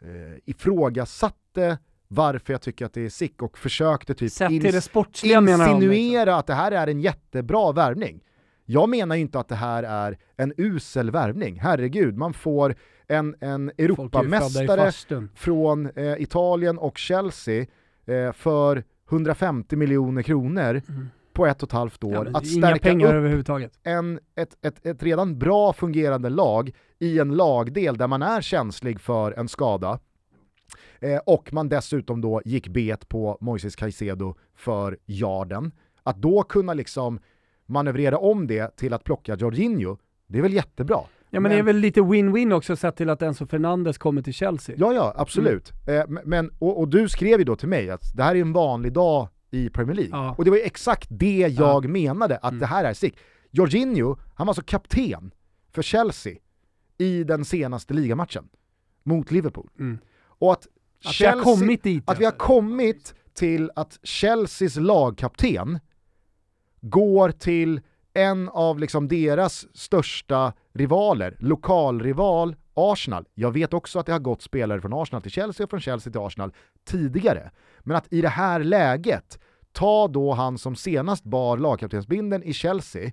eh, 0.00 0.38
ifrågasatte 0.44 1.78
varför 2.12 2.52
jag 2.52 2.62
tycker 2.62 2.86
att 2.86 2.92
det 2.92 3.04
är 3.04 3.08
sick 3.08 3.42
och 3.42 3.58
försökte 3.58 4.14
typ 4.14 4.32
till 4.32 4.62
det 4.62 4.80
sportsliga 4.80 5.40
de. 5.40 5.46
liksom. 5.46 5.60
insinuera 5.62 6.36
att 6.36 6.46
det 6.46 6.54
här 6.54 6.72
är 6.72 6.86
en 6.86 7.00
jättebra 7.00 7.72
värvning. 7.72 8.20
Jag 8.64 8.88
menar 8.88 9.16
ju 9.16 9.22
inte 9.22 9.38
att 9.40 9.48
det 9.48 9.54
här 9.54 9.82
är 9.82 10.18
en 10.36 10.52
usel 10.56 11.10
värvning. 11.10 11.60
Herregud, 11.60 12.16
man 12.16 12.34
får 12.34 12.74
en, 13.08 13.34
en 13.40 13.72
Europamästare 13.78 14.92
från 15.34 15.90
eh, 15.96 16.22
Italien 16.22 16.78
och 16.78 16.98
Chelsea 16.98 17.66
eh, 18.06 18.32
för 18.32 18.84
150 19.10 19.76
miljoner 19.76 20.22
kronor 20.22 20.82
Mm. 20.88 21.08
på 21.32 21.46
ett 21.46 21.62
och 21.62 21.68
ett 21.68 21.72
halvt 21.72 22.04
år. 22.04 22.28
Ja, 22.32 22.38
att 22.38 22.46
stärka 22.46 22.78
pengar 22.78 23.06
upp 23.06 23.12
överhuvudtaget. 23.14 23.78
en, 23.82 24.20
ett, 24.36 24.56
ett, 24.62 24.86
ett 24.86 25.02
redan 25.02 25.38
bra 25.38 25.72
fungerande 25.72 26.28
lag 26.28 26.72
i 26.98 27.18
en 27.18 27.34
lagdel 27.36 27.96
där 27.96 28.06
man 28.06 28.22
är 28.22 28.40
känslig 28.40 29.00
för 29.00 29.32
en 29.32 29.48
skada. 29.48 29.98
Eh, 31.02 31.18
och 31.26 31.52
man 31.52 31.68
dessutom 31.68 32.20
då 32.20 32.42
gick 32.44 32.68
bet 32.68 33.08
på 33.08 33.38
Moises 33.40 33.76
Caicedo 33.76 34.34
för 34.54 34.98
yarden. 35.06 35.72
Att 36.02 36.16
då 36.16 36.42
kunna 36.42 36.74
liksom 36.74 37.18
manövrera 37.66 38.18
om 38.18 38.46
det 38.46 38.76
till 38.76 38.92
att 38.92 39.04
plocka 39.04 39.36
Jorginho, 39.36 39.96
det 40.26 40.38
är 40.38 40.42
väl 40.42 40.52
jättebra. 40.52 41.00
Ja 41.30 41.40
men, 41.40 41.50
det 41.52 41.58
är 41.58 41.62
väl 41.62 41.76
lite 41.76 42.00
win-win 42.00 42.52
också 42.52 42.76
sett 42.76 42.96
till 42.96 43.10
att 43.10 43.22
Enzo 43.22 43.46
Fernandes 43.46 43.98
kommer 43.98 44.22
till 44.22 44.32
Chelsea. 44.34 44.76
Ja, 44.78 44.92
ja, 44.92 45.14
absolut. 45.16 45.72
Mm. 45.86 46.00
Eh, 46.00 46.06
men- 46.08 46.22
men, 46.26 46.50
och, 46.58 46.80
och 46.80 46.88
du 46.88 47.08
skrev 47.08 47.38
ju 47.38 47.44
då 47.44 47.56
till 47.56 47.68
mig 47.68 47.90
att 47.90 48.16
det 48.16 48.22
här 48.22 48.34
är 48.34 48.40
en 48.40 48.52
vanlig 48.52 48.92
dag 48.92 49.28
i 49.50 49.68
Premier 49.70 49.96
League. 49.96 50.10
Ja. 50.18 50.34
Och 50.38 50.44
det 50.44 50.50
var 50.50 50.56
ju 50.58 50.62
exakt 50.62 51.06
det 51.10 51.38
jag 51.58 51.88
menade, 51.88 52.36
att 52.36 52.50
Mm. 52.50 52.60
det 52.60 52.66
här 52.66 52.84
är 52.84 52.94
sick. 52.94 53.16
Jorginho, 53.50 54.16
han 54.34 54.46
var 54.46 54.50
alltså 54.50 54.62
kapten 54.66 55.30
för 55.72 55.82
Chelsea 55.82 56.34
i 56.98 57.24
den 57.24 57.44
senaste 57.44 57.94
ligamatchen 57.94 58.48
mot 59.02 59.30
Liverpool. 59.30 59.68
Mm. 59.78 59.98
Och 60.24 60.52
att, 60.52 60.66
Att 61.04 61.20
vi 61.20 61.26
har 61.26 61.42
kommit 61.42 61.82
dit. 61.82 62.04
att 62.06 62.20
vi 62.20 62.24
har 62.24 62.32
kommit 62.32 63.14
till 63.34 63.70
att 63.76 63.98
Chelseas 64.02 64.76
lagkapten 64.76 65.78
går 66.80 67.30
till 67.30 67.80
en 68.14 68.48
av 68.48 68.78
liksom 68.78 69.08
deras 69.08 69.66
största 69.76 70.52
rivaler, 70.72 71.36
lokalrival 71.38 72.56
Arsenal. 72.74 73.24
Jag 73.34 73.50
vet 73.50 73.74
också 73.74 73.98
att 73.98 74.06
det 74.06 74.12
har 74.12 74.18
gått 74.18 74.42
spelare 74.42 74.80
från 74.80 74.92
Arsenal 74.92 75.22
till 75.22 75.30
Chelsea 75.30 75.64
och 75.64 75.70
från 75.70 75.80
Chelsea 75.80 76.12
till 76.12 76.20
Arsenal 76.20 76.52
tidigare. 76.84 77.50
Men 77.80 77.96
att 77.96 78.12
i 78.12 78.20
det 78.20 78.28
här 78.28 78.64
läget 78.64 79.38
ta 79.72 80.08
då 80.08 80.32
han 80.32 80.58
som 80.58 80.76
senast 80.76 81.24
bar 81.24 81.56
lagkaptensbinden 81.56 82.42
i 82.42 82.52
Chelsea 82.52 83.10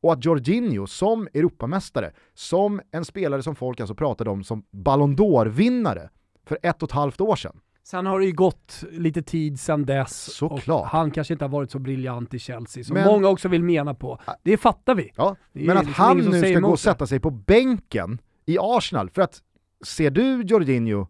och 0.00 0.12
att 0.12 0.24
Jorginho 0.24 0.86
som 0.86 1.28
Europamästare, 1.34 2.12
som 2.34 2.80
en 2.90 3.04
spelare 3.04 3.42
som 3.42 3.56
folk 3.56 3.80
alltså 3.80 3.94
pratade 3.94 4.30
om 4.30 4.44
som 4.44 4.64
Ballon 4.70 5.16
d'Or-vinnare 5.16 6.08
för 6.46 6.58
ett 6.62 6.82
och 6.82 6.88
ett 6.88 6.92
halvt 6.92 7.20
år 7.20 7.36
sedan. 7.36 7.60
Sen 7.82 8.06
har 8.06 8.20
det 8.20 8.26
ju 8.26 8.32
gått 8.32 8.84
lite 8.90 9.22
tid 9.22 9.60
sen 9.60 9.86
dess 9.86 10.34
Såklart. 10.34 10.80
och 10.82 10.86
han 10.88 11.10
kanske 11.10 11.34
inte 11.34 11.44
har 11.44 11.50
varit 11.50 11.70
så 11.70 11.78
briljant 11.78 12.34
i 12.34 12.38
Chelsea 12.38 12.84
som 12.84 12.94
Men- 12.94 13.06
många 13.06 13.28
också 13.28 13.48
vill 13.48 13.62
mena 13.62 13.94
på. 13.94 14.20
Det 14.42 14.56
fattar 14.56 14.94
vi. 14.94 15.10
Ja, 15.16 15.36
Det 15.52 15.64
men 15.66 15.76
att 15.76 15.86
liksom 15.86 16.04
han 16.04 16.18
nu 16.18 16.40
ska 16.40 16.60
gå 16.60 16.68
och 16.68 16.80
sätta 16.80 17.06
sig 17.06 17.20
på 17.20 17.30
bänken 17.30 18.18
i 18.46 18.56
Arsenal, 18.60 19.10
för 19.10 19.22
att 19.22 19.42
ser 19.84 20.10
du 20.10 20.42
Jorginho 20.42 21.06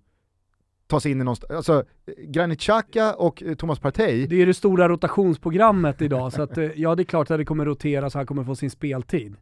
ta 0.87 1.01
sig 1.01 1.12
in 1.12 1.20
i 1.20 1.24
någonstans, 1.24 1.51
alltså 1.53 1.85
Granit 2.28 2.61
Xhaka 2.61 3.14
och 3.14 3.43
eh, 3.43 3.55
Thomas 3.55 3.78
Partey, 3.78 4.26
Det 4.26 4.43
är 4.43 4.47
det 4.47 4.55
stora 4.55 4.89
rotationsprogrammet 4.89 6.03
idag 6.03 6.32
så 6.32 6.43
att 6.43 6.59
eh, 6.59 6.64
ja 6.76 6.95
det 6.95 7.03
är 7.03 7.05
klart 7.05 7.30
att 7.30 7.39
det 7.39 7.45
kommer 7.45 7.64
rotera 7.64 8.11
så 8.11 8.18
han 8.18 8.26
kommer 8.26 8.45
få 8.45 8.55
sin 8.57 8.70
speltid. 8.70 9.37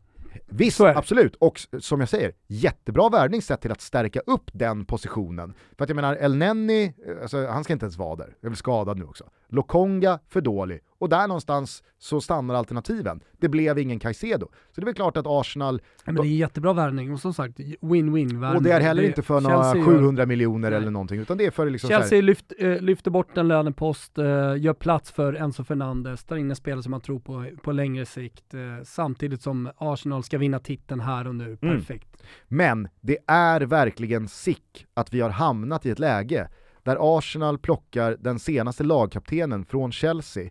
Visst 0.46 0.80
absolut, 0.80 1.36
och 1.36 1.60
som 1.80 2.00
jag 2.00 2.08
säger, 2.08 2.32
jättebra 2.46 3.08
värvning 3.08 3.42
sett 3.42 3.60
till 3.60 3.72
att 3.72 3.80
stärka 3.80 4.20
upp 4.20 4.50
den 4.52 4.84
positionen. 4.84 5.54
För 5.76 5.84
att 5.84 5.90
jag 5.90 5.96
menar, 5.96 6.16
El 6.20 6.36
Nenni, 6.36 6.94
eh, 7.06 7.22
alltså, 7.22 7.46
han 7.46 7.64
ska 7.64 7.72
inte 7.72 7.84
ens 7.84 7.96
vara 7.96 8.16
där, 8.16 8.36
är 8.40 8.48
väl 8.48 8.56
skadad 8.56 8.98
nu 8.98 9.04
också. 9.04 9.24
Lokonga, 9.52 10.18
för 10.28 10.40
dålig. 10.40 10.80
Och 10.98 11.08
där 11.08 11.28
någonstans 11.28 11.82
så 11.98 12.20
stannar 12.20 12.54
alternativen. 12.54 13.20
Det 13.38 13.48
blev 13.48 13.78
ingen 13.78 13.98
Caicedo. 13.98 14.46
Så 14.46 14.80
det 14.80 14.82
är 14.82 14.86
väl 14.86 14.94
klart 14.94 15.16
att 15.16 15.26
Arsenal, 15.28 15.80
Ja, 16.04 16.12
men 16.12 16.22
det 16.22 16.28
är 16.28 16.36
jättebra 16.36 16.72
värvning 16.72 17.12
och 17.12 17.20
som 17.20 17.34
sagt 17.34 17.58
win-win 17.58 18.40
värvning. 18.40 18.56
och 18.56 18.62
det 18.62 18.72
är 18.72 18.80
heller 18.80 19.02
inte 19.02 19.22
för 19.22 19.40
några 19.40 19.62
Chelsea 19.62 19.76
gör- 19.92 19.98
700 19.98 20.26
miljoner 20.26 20.70
Nej. 20.70 20.76
eller 20.76 20.90
någonting, 20.90 21.20
utan 21.20 21.36
det 21.38 21.46
är 21.46 21.50
för 21.50 21.70
liksom 21.70 21.88
så 21.88 21.94
här- 21.94 22.00
Chelsea 22.00 22.20
lyft, 22.22 22.52
eh, 22.58 22.80
lyfter 22.80 23.10
bort 23.10 23.38
en 23.38 23.48
lönepost, 23.48 24.18
eh, 24.18 24.24
gör 24.58 24.72
plats 24.74 25.10
för 25.12 25.34
Enzo 25.34 25.64
Fernandes, 25.64 26.24
tar 26.24 26.36
in 26.36 26.50
en 26.50 26.56
spelare 26.56 26.82
som 26.82 26.90
man 26.90 27.00
tror 27.00 27.18
på 27.20 27.46
på 27.62 27.72
längre 27.72 28.06
sikt, 28.06 28.54
eh, 28.54 28.60
samtidigt 28.84 29.42
som 29.42 29.70
Arsenal 29.76 30.22
ska 30.22 30.38
vinna 30.38 30.58
titeln 30.58 31.00
här 31.00 31.26
och 31.28 31.34
nu. 31.34 31.44
Mm. 31.62 31.76
Perfekt. 31.78 32.22
Men 32.48 32.88
det 33.00 33.18
är 33.26 33.60
verkligen 33.60 34.28
sick 34.28 34.86
att 34.94 35.14
vi 35.14 35.20
har 35.20 35.30
hamnat 35.30 35.86
i 35.86 35.90
ett 35.90 35.98
läge 35.98 36.48
där 36.82 37.18
Arsenal 37.18 37.58
plockar 37.58 38.16
den 38.20 38.38
senaste 38.38 38.84
lagkaptenen 38.84 39.64
från 39.64 39.92
Chelsea 39.92 40.50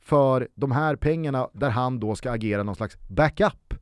för 0.00 0.48
de 0.54 0.72
här 0.72 0.96
pengarna 0.96 1.48
där 1.52 1.70
han 1.70 2.00
då 2.00 2.14
ska 2.14 2.30
agera 2.30 2.62
någon 2.62 2.74
slags 2.76 2.98
backup 3.08 3.74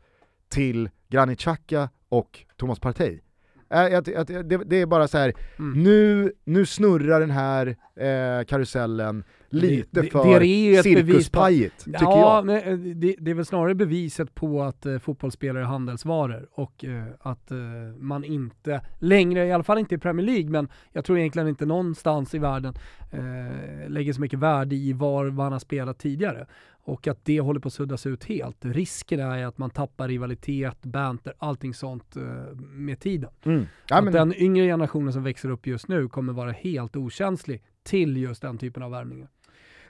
till 0.48 0.90
Granit 1.08 1.38
Xhaka 1.40 1.88
och 2.08 2.44
Thomas 2.56 2.80
Partey. 2.80 3.20
Jag- 3.68 4.08
jag- 4.08 4.26
Det, 4.26 4.56
det 4.64 4.76
är 4.76 4.86
bara 4.86 5.08
så 5.08 5.18
här, 5.18 5.32
Mm. 5.58 5.82
nu, 5.82 6.32
nu 6.44 6.66
snurrar 6.66 7.20
den 7.20 7.30
här 7.30 7.66
eh, 7.96 8.44
karusellen 8.44 9.24
lite 9.54 10.00
Det- 10.02 10.10
för 10.10 10.40
det 10.40 10.82
cirkuspajigt, 10.82 11.84
tycker 11.84 11.98
ja, 12.00 12.36
jag. 12.36 12.46
men 12.46 12.56
eh, 12.56 12.94
det, 12.96 13.16
det 13.18 13.30
är 13.30 13.34
väl 13.34 13.44
snarare 13.44 13.74
beviset 13.74 14.34
på 14.34 14.62
att 14.62 14.86
eh, 14.86 14.98
fotbollsspelare 14.98 15.62
är 15.62 15.66
handelsvaror 15.66 16.48
och 16.52 16.84
eh, 16.84 17.04
att 17.20 17.50
eh, 17.50 17.58
man 17.98 18.24
inte 18.24 18.80
längre, 18.98 19.46
i 19.46 19.52
alla 19.52 19.64
fall 19.64 19.78
inte 19.78 19.94
i 19.94 19.98
Premier 19.98 20.26
League, 20.26 20.50
men 20.50 20.68
jag 20.92 21.04
tror 21.04 21.18
egentligen 21.18 21.48
inte 21.48 21.66
någonstans 21.66 22.34
i 22.34 22.38
världen 22.38 22.74
eh, 23.12 23.88
lägger 23.90 24.12
så 24.12 24.20
mycket 24.20 24.38
värde 24.38 24.74
i 24.76 24.92
var 24.92 25.30
man 25.30 25.52
har 25.52 25.58
spelat 25.58 25.98
tidigare. 25.98 26.46
Och 26.86 27.08
att 27.08 27.24
det 27.24 27.40
håller 27.40 27.60
på 27.60 27.68
att 27.68 27.72
suddas 27.74 28.06
ut 28.06 28.24
helt. 28.24 28.64
Risken 28.64 29.20
är 29.20 29.46
att 29.46 29.58
man 29.58 29.70
tappar 29.70 30.08
rivalitet, 30.08 30.82
banter, 30.82 31.34
allting 31.38 31.74
sånt 31.74 32.16
eh, 32.16 32.22
med 32.58 33.00
tiden. 33.00 33.30
Mm. 33.44 33.64
Ja, 33.88 34.00
men, 34.00 34.12
den 34.12 34.34
yngre 34.34 34.66
generationen 34.66 35.12
som 35.12 35.22
växer 35.22 35.48
upp 35.50 35.66
just 35.66 35.88
nu 35.88 36.08
kommer 36.08 36.32
vara 36.32 36.50
helt 36.52 36.96
okänslig 36.96 37.62
till 37.82 38.16
just 38.16 38.42
den 38.42 38.58
typen 38.58 38.82
av 38.82 38.90
värvningar. 38.90 39.28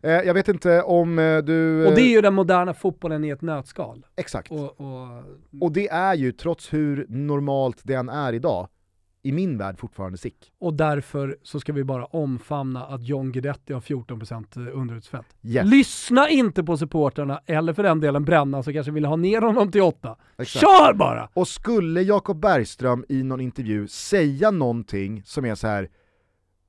Eh, 0.05 0.11
jag 0.11 0.35
vet 0.35 0.49
inte 0.49 0.83
om 0.83 1.19
eh, 1.19 1.39
du... 1.39 1.87
Och 1.87 1.95
det 1.95 2.01
är 2.01 2.07
eh, 2.07 2.13
ju 2.13 2.21
den 2.21 2.35
moderna 2.35 2.75
fotbollen 2.75 3.25
i 3.25 3.29
ett 3.29 3.43
nötskal. 3.43 4.07
Exakt. 4.17 4.51
Och, 4.51 4.81
och, 4.81 5.09
Och 5.61 5.73
det 5.73 5.89
är 5.89 6.15
ju, 6.15 6.33
trots 6.33 6.73
hur 6.73 7.07
normalt 7.09 7.81
den 7.83 8.09
är 8.09 8.33
idag, 8.33 8.69
i 9.23 9.33
min 9.33 9.59
värld 9.59 9.79
fortfarande 9.79 10.19
sick. 10.19 10.53
och 10.59 10.75
därför 10.75 11.37
så 11.43 11.61
ska 11.61 11.73
vi 11.73 11.85
bara 11.85 12.05
omfamna 12.05 12.85
att 12.85 13.03
John 13.03 13.33
Guidetti 13.33 13.73
har 13.73 13.81
14% 13.81 14.71
underutsfett. 14.71 15.27
Yes. 15.43 15.67
Lyssna 15.67 16.29
inte 16.29 16.65
på 16.65 16.77
supportrarna 16.77 17.41
eller 17.47 17.73
för 17.73 17.83
den 17.83 18.01
delen 18.01 18.25
Bränna 18.25 18.63
som 18.63 18.73
kanske 18.73 18.93
vill 18.93 19.05
ha 19.05 19.17
ner 19.17 19.41
honom 19.41 19.71
till 19.73 19.83
8. 19.83 20.17
Exakt. 20.39 20.61
Kör 20.61 20.95
bara! 20.95 21.29
Och 21.35 21.49
skulle 21.49 22.03
Jakob 22.03 22.41
Bergström 22.41 23.05
i 23.09 23.23
någon 23.23 23.41
intervju 23.41 23.89
säga 23.89 24.51
någonting 24.51 25.23
som 25.25 25.45
är 25.45 25.55
så 25.55 25.67
här. 25.67 25.89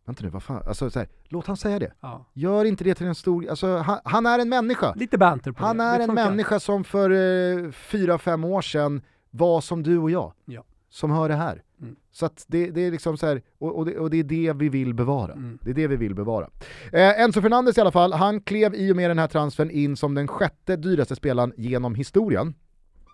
Vänta 0.06 0.24
nu, 0.24 0.30
vad 0.30 0.44
fan, 0.44 0.64
alltså 0.68 0.90
så 0.90 1.00
här, 1.00 1.08
låt 1.28 1.48
han 1.48 1.58
säga 1.58 1.80
det. 1.80 1.94
Ja. 2.02 2.26
Gör 2.34 2.66
inte 2.66 2.84
det 2.84 2.96
till 2.96 3.08
en 3.08 3.16
stor, 3.16 3.50
alltså 3.50 3.78
han, 3.78 4.00
han 4.04 4.26
är 4.26 4.40
en 4.40 4.50
människa. 4.50 4.94
Lite 4.96 5.18
banter 5.18 5.52
på 5.52 5.64
Han 5.66 5.78
det. 5.78 5.84
är 5.84 5.98
det 5.98 6.04
en 6.04 6.08
funkar. 6.10 6.30
människa 6.30 6.60
som 6.60 6.84
för 6.84 7.10
eh, 7.10 7.72
fyra, 7.72 8.18
fem 8.18 8.44
år 8.44 8.62
sedan 8.62 9.02
var 9.32 9.62
som 9.62 9.84
du 9.84 9.98
och 9.98 10.12
jag. 10.12 10.34
Ja. 10.46 10.64
Som 10.90 11.12
hör 11.12 11.30
det 11.30 11.36
här. 11.36 11.62
Mm. 11.82 11.96
Så 12.12 12.30
det, 12.48 12.72
det 12.72 12.82
är 12.82 12.92
liksom 12.92 13.18
så 13.18 13.26
här, 13.28 13.42
och, 13.58 13.78
och, 13.78 13.86
det, 13.86 13.98
och 13.98 14.10
det 14.10 14.18
är 14.18 14.24
det 14.24 14.54
vi 14.54 14.70
vill 14.70 14.94
bevara. 14.94 15.34
Mm. 15.34 15.58
Det 15.62 15.70
är 15.70 15.74
det 15.74 15.88
vi 15.88 15.96
vill 15.96 16.16
bevara. 16.16 16.50
Eh, 16.92 17.22
Enzo 17.22 17.42
Fernandes 17.42 17.78
i 17.78 17.82
alla 17.82 17.92
fall, 17.92 18.14
han 18.14 18.42
klev 18.42 18.76
i 18.76 18.92
och 18.92 18.96
med 18.96 19.10
den 19.10 19.20
här 19.20 19.28
transfern 19.28 19.70
in 19.70 19.98
som 19.98 20.14
den 20.16 20.28
sjätte 20.28 20.76
dyraste 20.76 21.16
spelaren 21.16 21.54
genom 21.58 21.96
historien. 21.96 22.54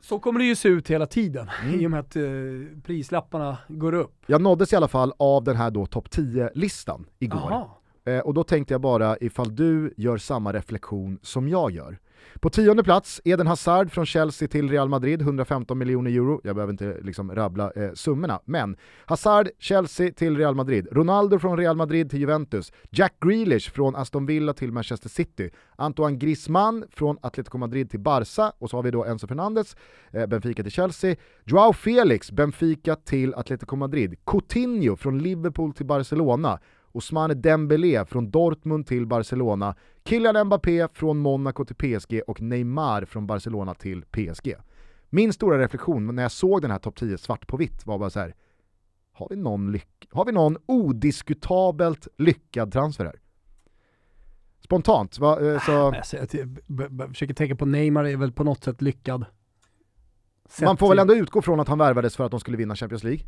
Så 0.01 0.19
kommer 0.19 0.39
det 0.39 0.45
ju 0.45 0.55
se 0.55 0.69
ut 0.69 0.87
hela 0.89 1.05
tiden 1.05 1.49
Mm. 1.63 1.79
i 1.81 1.87
och 1.87 1.91
med 1.91 1.99
att 1.99 2.15
eh, 2.15 2.23
prislapparna 2.83 3.57
går 3.67 3.93
upp. 3.93 4.13
Jag 4.27 4.41
nåddes 4.41 4.73
i 4.73 4.75
alla 4.75 4.87
fall 4.87 5.13
av 5.19 5.43
den 5.43 5.55
här 5.55 5.71
då 5.71 5.85
topp 5.85 6.07
10-listan 6.09 7.05
igår. 7.19 7.69
Eh, 8.05 8.19
och 8.19 8.33
då 8.33 8.43
tänkte 8.43 8.73
jag 8.73 8.81
bara 8.81 9.17
ifall 9.21 9.55
du 9.55 9.93
gör 9.97 10.17
samma 10.17 10.53
reflektion 10.53 11.19
som 11.21 11.49
jag 11.49 11.71
gör. 11.71 11.99
På 12.39 12.49
tionde 12.49 12.83
plats, 12.83 13.21
Eden 13.25 13.47
Hazard 13.47 13.91
från 13.91 14.05
Chelsea 14.05 14.47
till 14.47 14.69
Real 14.69 14.89
Madrid, 14.89 15.21
115 15.21 15.77
miljoner 15.77 16.11
euro. 16.11 16.41
Jag 16.43 16.55
behöver 16.55 16.71
inte 16.73 16.97
liksom 17.01 17.35
rabbla 17.35 17.71
eh, 17.71 17.91
summorna, 17.93 18.39
men 18.45 18.75
Hazard, 19.05 19.49
Chelsea 19.59 20.11
till 20.11 20.37
Real 20.37 20.55
Madrid, 20.55 20.87
Ronaldo 20.91 21.39
från 21.39 21.57
Real 21.57 21.75
Madrid 21.75 22.09
till 22.09 22.19
Juventus, 22.19 22.71
Jack 22.89 23.13
Grealish 23.19 23.71
från 23.71 23.95
Aston 23.95 24.25
Villa 24.25 24.53
till 24.53 24.71
Manchester 24.71 25.09
City, 25.09 25.49
Antoine 25.75 26.19
Griezmann 26.19 26.85
från 26.91 27.17
Atletico 27.21 27.57
Madrid 27.57 27.89
till 27.89 27.99
Barca, 27.99 28.53
och 28.59 28.69
så 28.69 28.77
har 28.77 28.83
vi 28.83 28.91
då 28.91 29.05
Enzo 29.05 29.27
Fernandes, 29.27 29.75
eh, 30.11 30.25
Benfica 30.25 30.63
till 30.63 30.71
Chelsea, 30.71 31.15
Joao 31.45 31.73
Felix, 31.73 32.31
Benfica 32.31 32.95
till 32.95 33.33
Atletico 33.33 33.75
Madrid, 33.75 34.15
Coutinho 34.25 34.95
från 34.95 35.19
Liverpool 35.19 35.73
till 35.73 35.85
Barcelona, 35.85 36.59
Ousmane 36.93 37.33
Dembélé 37.33 38.05
från 38.05 38.31
Dortmund 38.31 38.87
till 38.87 39.05
Barcelona, 39.07 39.75
Kylian 40.05 40.45
Mbappé 40.47 40.87
från 40.93 41.17
Monaco 41.17 41.65
till 41.65 41.75
PSG 41.75 42.21
och 42.27 42.41
Neymar 42.41 43.05
från 43.05 43.27
Barcelona 43.27 43.73
till 43.73 44.01
PSG. 44.05 44.55
Min 45.09 45.33
stora 45.33 45.59
reflektion 45.59 46.15
när 46.15 46.23
jag 46.23 46.31
såg 46.31 46.61
den 46.61 46.71
här 46.71 46.79
topp 46.79 46.95
10 46.95 47.17
svart 47.17 47.47
på 47.47 47.57
vitt 47.57 47.85
var 47.85 47.99
bara 47.99 48.09
så 48.09 48.19
här. 48.19 48.35
Har 49.13 49.27
vi 49.29 49.35
någon, 49.35 49.71
lyck- 49.75 50.07
har 50.11 50.25
vi 50.25 50.31
någon 50.31 50.57
odiskutabelt 50.65 52.07
lyckad 52.17 52.71
transfer 52.73 53.05
här? 53.05 53.19
Spontant, 54.63 55.19
va, 55.19 55.39
eh, 55.53 55.59
så 55.65 55.87
Alltså, 55.87 56.17
jag 56.37 56.47
b- 56.67 57.07
försöker 57.07 57.33
tänka 57.33 57.55
på 57.55 57.65
Neymar 57.65 58.03
är 58.05 58.17
väl 58.17 58.31
på 58.31 58.43
något 58.43 58.63
sätt 58.63 58.81
lyckad. 58.81 59.25
Sett 60.49 60.65
man 60.65 60.77
får 60.77 60.89
väl 60.89 60.99
ändå 60.99 61.15
utgå 61.15 61.41
från 61.41 61.59
att 61.59 61.67
han 61.67 61.77
värvades 61.77 62.15
för 62.15 62.23
att 62.23 62.31
de 62.31 62.39
skulle 62.39 62.57
vinna 62.57 62.75
Champions 62.75 63.03
League? 63.03 63.21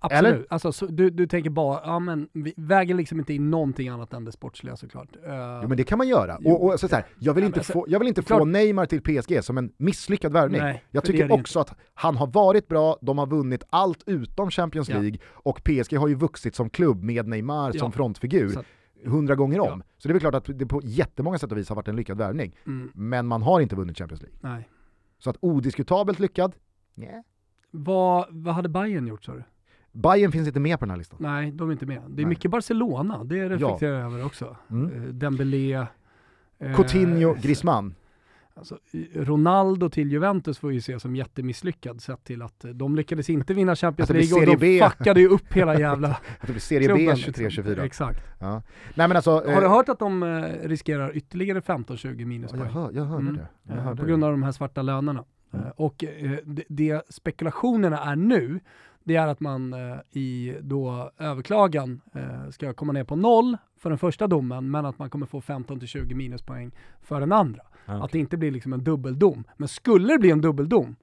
Absolut. 0.00 0.32
eller? 0.34 0.46
Alltså, 0.50 0.72
så, 0.72 0.86
du, 0.86 1.10
du 1.10 1.26
tänker 1.26 1.50
bara, 1.50 1.80
ja 1.84 1.98
men 1.98 2.28
vi 2.32 2.54
väger 2.56 2.94
liksom 2.94 3.18
inte 3.18 3.34
in 3.34 3.50
någonting 3.50 3.88
annat 3.88 4.12
än 4.12 4.24
det 4.24 4.32
sportsliga 4.32 4.76
såklart. 4.76 5.08
Eh, 5.26 5.60
Jo 5.62 5.68
men 5.68 5.76
det 5.76 5.84
kan 5.84 5.98
man 5.98 6.08
göra. 6.08 6.36
Och, 6.44 6.64
och 6.64 6.80
så 6.80 6.88
så 6.88 6.94
här, 6.94 7.04
jag 7.18 7.34
vill 7.34 7.42
Ja, 7.44 7.46
inte, 7.46 7.58
men 7.58 7.64
så- 7.64 7.72
få, 7.72 7.84
jag 7.88 7.98
vill 7.98 8.08
inte 8.08 8.22
klart- 8.22 8.38
få 8.38 8.44
Neymar 8.44 8.86
till 8.86 9.02
PSG 9.02 9.44
som 9.44 9.58
en 9.58 9.72
misslyckad 9.76 10.32
värvning. 10.32 10.60
Nej, 10.60 10.84
jag 10.90 11.04
tycker 11.04 11.32
också 11.32 11.60
att 11.60 11.74
han 11.94 12.16
har 12.16 12.26
varit 12.26 12.68
bra, 12.68 12.96
de 13.00 13.18
har 13.18 13.26
vunnit 13.26 13.62
allt 13.70 14.02
utom 14.06 14.50
Champions 14.50 14.88
Ja. 14.88 14.98
League 14.98 15.18
och 15.26 15.64
PSG 15.64 15.96
har 15.96 16.08
ju 16.08 16.14
vuxit 16.14 16.54
som 16.54 16.70
klubb 16.70 17.02
med 17.02 17.28
Neymar 17.28 17.70
Ja. 17.74 17.78
som 17.80 17.92
frontfigur 17.92 18.58
hundra 19.06 19.34
gånger 19.34 19.60
om. 19.60 19.82
Så 19.98 20.08
det 20.08 20.12
är 20.12 20.14
väl 20.14 20.20
klart 20.20 20.34
att 20.34 20.58
det 20.58 20.66
på 20.66 20.80
jättemånga 20.84 21.38
sätt 21.38 21.52
och 21.52 21.58
vis 21.58 21.68
har 21.68 21.76
varit 21.76 21.88
en 21.88 21.96
lyckad 21.96 22.18
värvning. 22.18 22.56
Mm, 22.66 22.90
Men 22.94 23.26
man 23.26 23.42
har 23.42 23.60
inte 23.60 23.76
vunnit 23.76 23.98
Champions 23.98 24.22
League. 24.22 24.38
nej. 24.40 24.68
Så 25.18 25.30
att 25.30 25.36
odiskutabelt 25.40 26.18
lyckad, 26.18 26.54
nej. 26.94 27.22
Vad, 27.70 28.26
vad 28.30 28.54
hade 28.54 28.68
Bayern 28.68 29.06
gjort 29.06 29.24
sa 29.24 29.32
du? 29.32 29.42
Bayern 29.92 30.32
finns 30.32 30.46
inte 30.48 30.60
med 30.60 30.78
på 30.78 30.84
den 30.84 30.90
här 30.90 30.98
listan. 30.98 31.18
Nej, 31.20 31.50
de 31.50 31.68
är 31.68 31.72
inte 31.72 31.86
med. 31.86 32.02
Det 32.08 32.22
är 32.22 32.24
Nej. 32.24 32.24
mycket 32.24 32.50
Barcelona, 32.50 33.24
det 33.24 33.48
reflekterar 33.48 34.00
jag 34.00 34.12
över 34.12 34.24
också. 34.26 34.56
Mm. 34.70 34.92
Eh, 35.04 35.08
Dembélé. 35.08 35.72
eh, 36.58 36.76
Coutinho, 36.76 37.34
Griezmann. 37.42 37.94
Alltså, 38.54 38.78
Ronaldo 39.14 39.88
till 39.88 40.12
Juventus 40.12 40.58
får 40.58 40.72
ju 40.72 40.80
se 40.80 41.00
som 41.00 41.16
jättemisslyckad 41.16 42.00
sett 42.02 42.24
till 42.24 42.42
att 42.42 42.64
eh, 42.64 42.70
de 42.70 42.96
lyckades 42.96 43.30
inte 43.30 43.54
vinna 43.54 43.76
Champions 43.76 44.10
League 44.10 44.40
och 44.40 44.46
de 44.46 44.56
B. 44.56 44.88
fuckade 44.90 45.20
ju 45.20 45.28
upp 45.28 45.52
hela 45.52 45.78
jävla 45.80 46.08
Att 46.08 46.20
det 46.46 46.52
blir 46.52 46.60
Serie 46.60 46.88
B 46.94 46.94
klubben. 46.94 47.16
23-24. 47.50 47.80
Exakt. 47.84 48.20
Ja. 48.40 48.62
Nej 48.94 49.08
men 49.08 49.16
alltså, 49.16 49.30
Har 49.30 49.42
du 49.60 49.64
eh, 49.66 49.70
hört 49.70 49.88
att 49.88 49.98
de 49.98 50.22
eh, 50.22 50.68
riskerar 50.68 51.16
ytterligare 51.16 51.60
15-20 51.60 52.06
ja, 52.06 52.10
jag, 52.18 52.26
minuspoäng? 52.28 52.62
hör, 52.70 52.90
jag 52.92 53.04
hörde 53.04 53.22
Mm. 53.22 53.36
det. 53.36 53.46
Jag 53.68 53.76
Eh, 53.78 53.82
hörde 53.84 54.00
på 54.00 54.06
grund 54.06 54.24
av 54.24 54.30
de 54.30 54.42
här 54.42 54.52
svarta 54.52 54.82
lönerna. 54.82 55.24
Mm. 55.52 55.66
Eh, 55.66 55.72
och 55.76 56.04
eh, 56.04 56.30
det, 56.44 56.64
det 56.68 57.02
spekulationerna 57.08 57.98
är 58.04 58.16
nu, 58.16 58.60
det 59.04 59.16
är 59.16 59.26
att 59.26 59.40
man 59.40 59.72
eh, 59.72 59.96
i 60.10 60.56
då 60.60 61.10
överklagan 61.18 62.00
eh, 62.14 62.50
ska 62.50 62.72
komma 62.72 62.92
ner 62.92 63.04
på 63.04 63.16
noll 63.16 63.56
för 63.76 63.90
den 63.90 63.98
första 63.98 64.26
domen, 64.26 64.70
men 64.70 64.86
att 64.86 64.98
man 64.98 65.10
kommer 65.10 65.26
få 65.26 65.40
15-20 65.40 66.14
minuspoäng 66.14 66.72
för 67.02 67.20
den 67.20 67.32
andra. 67.32 67.62
Ja, 67.86 68.04
Att 68.04 68.12
det 68.12 68.18
inte 68.18 68.36
blir 68.36 68.50
liksom 68.50 68.72
en 68.72 68.84
dubbeldom. 68.84 69.44
Men 69.56 69.68
skulle 69.68 70.12
det 70.12 70.18
bli 70.18 70.30
en 70.30 70.40
dubbeldom, 70.40 70.96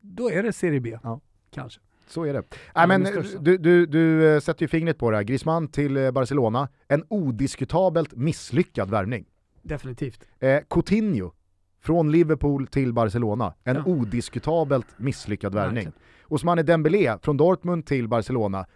då 0.00 0.30
är 0.30 0.42
det 0.42 0.52
Serie 0.52 0.80
B. 0.80 0.98
Ja. 1.02 1.20
Kanske. 1.50 1.80
Så 2.06 2.24
är 2.24 2.32
det. 2.32 2.42
Nej, 2.74 2.88
men 2.88 3.06
du, 3.40 3.58
du, 3.58 3.86
du 3.86 4.34
eh, 4.34 4.40
sätter 4.40 4.62
ju 4.62 4.68
fingret 4.68 4.98
på 4.98 5.10
det 5.10 5.16
här. 5.16 5.24
Griezmann 5.24 5.68
till 5.68 5.96
eh, 5.96 6.10
Barcelona, 6.10 6.68
en 6.88 7.04
odiskutabelt 7.08 8.14
misslyckad 8.16 8.90
värvning. 8.90 9.24
Definitivt. 9.62 10.24
Eh, 10.38 10.60
Coutinho, 10.70 11.32
från 11.80 12.12
Liverpool 12.12 12.66
till 12.66 12.92
Barcelona, 12.92 13.54
en 13.64 13.76
Ja. 13.76 13.82
odiskutabelt 13.86 14.86
misslyckad 14.98 15.54
värvning. 15.54 15.92
Ousmane 16.30 16.62
Dembélé 16.62 17.18
från 17.22 17.36
Dortmund 17.36 17.86
till 17.86 18.08
Barcelona, 18.08 18.66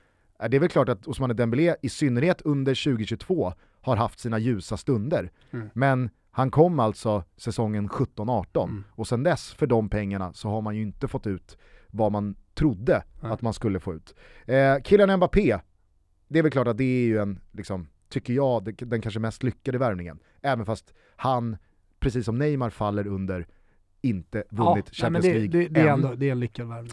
eh, 0.42 0.48
det 0.48 0.56
är 0.56 0.60
väl 0.60 0.68
klart 0.68 0.88
att 0.88 1.08
Ousmane 1.08 1.34
Dembélé 1.34 1.76
i 1.82 1.88
synnerhet 1.88 2.42
under 2.42 2.74
2022 2.74 3.52
har 3.80 3.96
haft 3.96 4.18
sina 4.20 4.38
ljusa 4.38 4.76
stunder. 4.76 5.30
Mm. 5.50 5.70
Men 5.74 6.10
han 6.30 6.50
kom 6.50 6.80
alltså 6.80 7.24
säsongen 7.36 7.88
17-18 7.88 8.68
Mm. 8.68 8.84
och 8.90 9.08
sen 9.08 9.22
dess 9.22 9.52
för 9.54 9.66
de 9.66 9.88
pengarna 9.88 10.32
så 10.32 10.48
har 10.48 10.60
man 10.60 10.76
ju 10.76 10.82
inte 10.82 11.08
fått 11.08 11.26
ut 11.26 11.58
vad 11.90 12.12
man 12.12 12.34
trodde 12.54 13.02
Nej. 13.22 13.32
att 13.32 13.42
man 13.42 13.54
skulle 13.54 13.80
få 13.80 13.94
ut. 13.94 14.14
Eh, 14.46 14.82
Kylian 14.84 15.16
Mbappé, 15.16 15.58
det 16.28 16.38
är 16.38 16.42
väl 16.42 16.52
klart 16.52 16.66
att 16.68 16.78
det 16.78 16.84
är 16.84 17.06
ju 17.06 17.18
en, 17.18 17.40
liksom, 17.52 17.88
tycker 18.08 18.32
jag, 18.32 18.74
den 18.78 19.00
kanske 19.00 19.20
mest 19.20 19.42
lyckade 19.42 19.78
värvningen. 19.78 20.18
Även 20.42 20.66
fast 20.66 20.94
han, 21.16 21.56
precis 22.00 22.24
som 22.24 22.38
Neymar, 22.38 22.70
faller 22.70 23.06
under 23.06 23.46
inte 24.04 24.44
vunnit 24.50 24.90
nej, 25.02 25.10
men 25.10 25.22
Champions 25.22 25.24
det, 25.24 25.32
League 25.32 25.48
det, 25.48 25.68
det, 25.68 25.80
är 25.80 25.84
än. 25.86 25.92
ändå, 25.94 26.14
det 26.14 26.28
är 26.28 26.32
en 26.32 26.40
lyckad 26.40 26.68
värvning. 26.68 26.92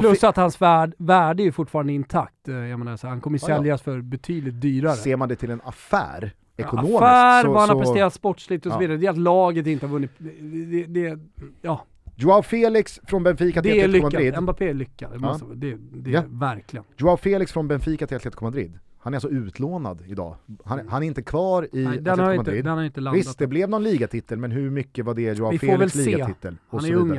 Plus 0.00 0.24
att 0.24 0.36
hans 0.36 0.60
värd, 0.62 0.94
värde 0.98 1.42
är 1.42 1.44
ju 1.44 1.52
fortfarande 1.52 1.92
intakt. 1.92 2.48
Eh, 2.48 2.54
Jag 2.54 2.78
menar, 2.78 2.96
så 2.96 3.06
han 3.08 3.20
kommer 3.20 3.38
ju 3.38 3.44
Ja, 3.44 3.50
ja. 3.50 3.56
säljas 3.56 3.82
för 3.82 4.00
betydligt 4.00 4.60
dyrare. 4.60 4.94
Ser 4.96 5.16
man 5.16 5.28
det 5.28 5.36
till 5.36 5.50
en 5.50 5.60
affär, 5.64 6.32
Ja, 6.56 6.64
ekonomiskt, 6.64 6.94
Affär, 6.96 7.42
så, 7.42 7.48
vad 7.52 7.60
han 7.60 7.68
har 7.70 7.78
presterat 7.84 8.14
sportsligt 8.14 8.66
och 8.66 8.72
så 8.72 8.76
Ja. 8.76 8.80
vidare. 8.80 8.96
Det 8.96 9.06
är 9.06 9.10
att 9.10 9.18
laget 9.18 9.66
inte 9.66 9.86
har 9.86 9.92
vunnit. 9.92 10.10
Det, 10.18 10.84
det, 10.86 11.18
ja, 11.62 11.84
Joao 12.16 12.42
Felix 12.42 13.00
från 13.06 13.22
Benfica 13.22 13.62
till 13.62 13.70
är 13.70 13.84
Atletico. 13.84 14.02
Madrid. 14.04 14.42
Mbappé 14.42 14.68
är 14.68 14.74
lyckad. 14.74 15.10
Det, 15.10 15.14
Ja. 15.16 15.20
måste, 15.20 15.44
det, 15.54 15.76
det 15.92 16.10
är 16.10 16.14
Ja. 16.14 16.22
verkligen. 16.28 16.84
Joao 16.96 17.16
Felix 17.16 17.52
från 17.52 17.68
Benfica 17.68 18.06
till 18.06 18.16
Atletico 18.16 18.44
Madrid. 18.44 18.78
Han 19.00 19.14
är 19.14 19.16
alltså 19.16 19.28
utlånad 19.28 20.02
idag. 20.06 20.36
Han, 20.64 20.88
han 20.88 21.02
är 21.02 21.06
inte 21.06 21.22
kvar 21.22 21.68
i 21.72 21.84
Nej, 21.84 21.98
den, 22.00 22.18
har 22.18 22.26
inte, 22.32 22.36
Madrid. 22.36 22.64
den 22.64 22.76
har 22.76 22.84
inte 22.84 23.00
landat. 23.00 23.20
Visst, 23.20 23.38
det 23.38 23.46
blev 23.46 23.68
någon 23.68 23.82
ligatitel, 23.82 24.38
men 24.38 24.50
hur 24.50 24.70
mycket 24.70 25.04
var 25.04 25.14
det 25.14 25.38
Joao 25.38 25.50
Vi 25.50 25.58
får 25.58 25.66
Felix 25.66 25.80
väl 25.96 26.04
se. 26.04 26.10
ligatitel? 26.10 26.56
Han 26.68 26.84
är 26.84 26.94
ung. 26.94 27.16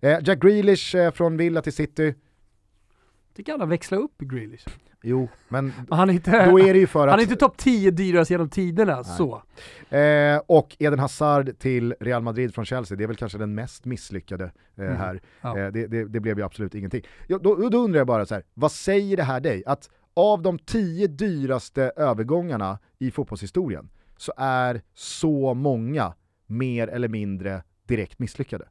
Eh, 0.00 0.18
Jack 0.22 0.38
Grealish 0.40 0.96
eh, 0.96 1.10
från 1.12 1.36
Villa 1.36 1.62
till 1.62 1.72
City. 1.72 2.14
Tycker 3.36 3.52
han 3.52 3.60
har 3.60 3.68
växlat 3.68 4.00
upp 4.00 4.18
Grealish. 4.18 4.66
Jo, 5.02 5.28
men 5.48 5.72
han 5.90 6.10
är 6.10 6.14
inte, 6.14 6.50
då 6.50 6.60
är 6.60 6.72
det 6.74 6.78
ju 6.80 6.86
för 6.86 7.00
han 7.00 7.08
att... 7.08 7.18
är 7.18 7.22
inte 7.22 7.36
topp 7.36 7.56
10 7.56 7.90
dyrast 7.90 8.30
genom 8.30 8.48
tiderna. 8.48 8.94
Nej. 8.94 9.04
Så. 9.04 9.42
Eh, 9.96 10.40
och 10.46 10.76
Eden 10.78 10.98
Hazard 10.98 11.58
till 11.58 11.94
Real 12.00 12.22
Madrid 12.22 12.54
från 12.54 12.64
Chelsea, 12.64 12.96
det 12.96 13.04
är 13.04 13.08
väl 13.08 13.16
kanske 13.16 13.38
den 13.38 13.54
mest 13.54 13.84
misslyckade 13.84 14.44
eh, 14.76 14.84
Mm. 14.84 14.96
här. 14.96 15.20
Ja. 15.40 15.58
Eh, 15.58 15.72
det, 15.72 15.86
det, 15.86 16.04
det 16.04 16.20
blev 16.20 16.38
ju 16.38 16.44
absolut 16.44 16.74
ingenting. 16.74 17.02
Ja, 17.26 17.38
då, 17.38 17.68
då 17.68 17.78
undrar 17.78 18.00
jag 18.00 18.06
bara 18.06 18.26
så 18.26 18.34
här, 18.34 18.44
vad 18.54 18.72
säger 18.72 19.16
det 19.16 19.22
här 19.22 19.40
dig? 19.40 19.62
Att 19.66 19.90
av 20.14 20.42
de 20.42 20.58
tio 20.58 21.06
dyraste 21.06 21.92
övergångarna 21.96 22.78
i 22.98 23.10
fotbollshistorien 23.10 23.90
så 24.16 24.32
är 24.36 24.82
så 24.94 25.54
många 25.54 26.14
mer 26.46 26.88
eller 26.88 27.08
mindre 27.08 27.62
direkt 27.86 28.18
misslyckade. 28.18 28.68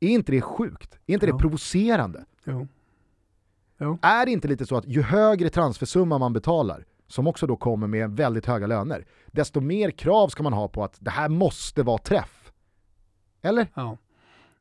Är 0.00 0.08
inte 0.08 0.32
det 0.32 0.40
sjukt? 0.40 0.98
Är 1.06 1.14
inte 1.14 1.26
Ja. 1.26 1.32
det 1.32 1.38
provocerande? 1.38 2.24
Jo. 2.44 2.66
Är 4.02 4.26
det 4.26 4.32
inte 4.32 4.48
lite 4.48 4.66
så 4.66 4.76
att 4.76 4.86
ju 4.86 5.02
högre 5.02 5.48
transfersumma 5.50 6.18
man 6.18 6.32
betalar, 6.32 6.84
som 7.06 7.26
också 7.26 7.46
då 7.46 7.56
kommer 7.56 7.86
med 7.86 8.10
väldigt 8.10 8.46
höga 8.46 8.66
löner, 8.66 9.06
desto 9.26 9.60
mer 9.60 9.90
krav 9.90 10.28
ska 10.28 10.42
man 10.42 10.52
ha 10.52 10.68
på 10.68 10.84
att 10.84 10.96
det 11.00 11.10
här 11.10 11.28
måste 11.28 11.82
vara 11.82 11.98
träff? 11.98 12.52
Eller? 13.42 13.66
Ja. 13.74 13.96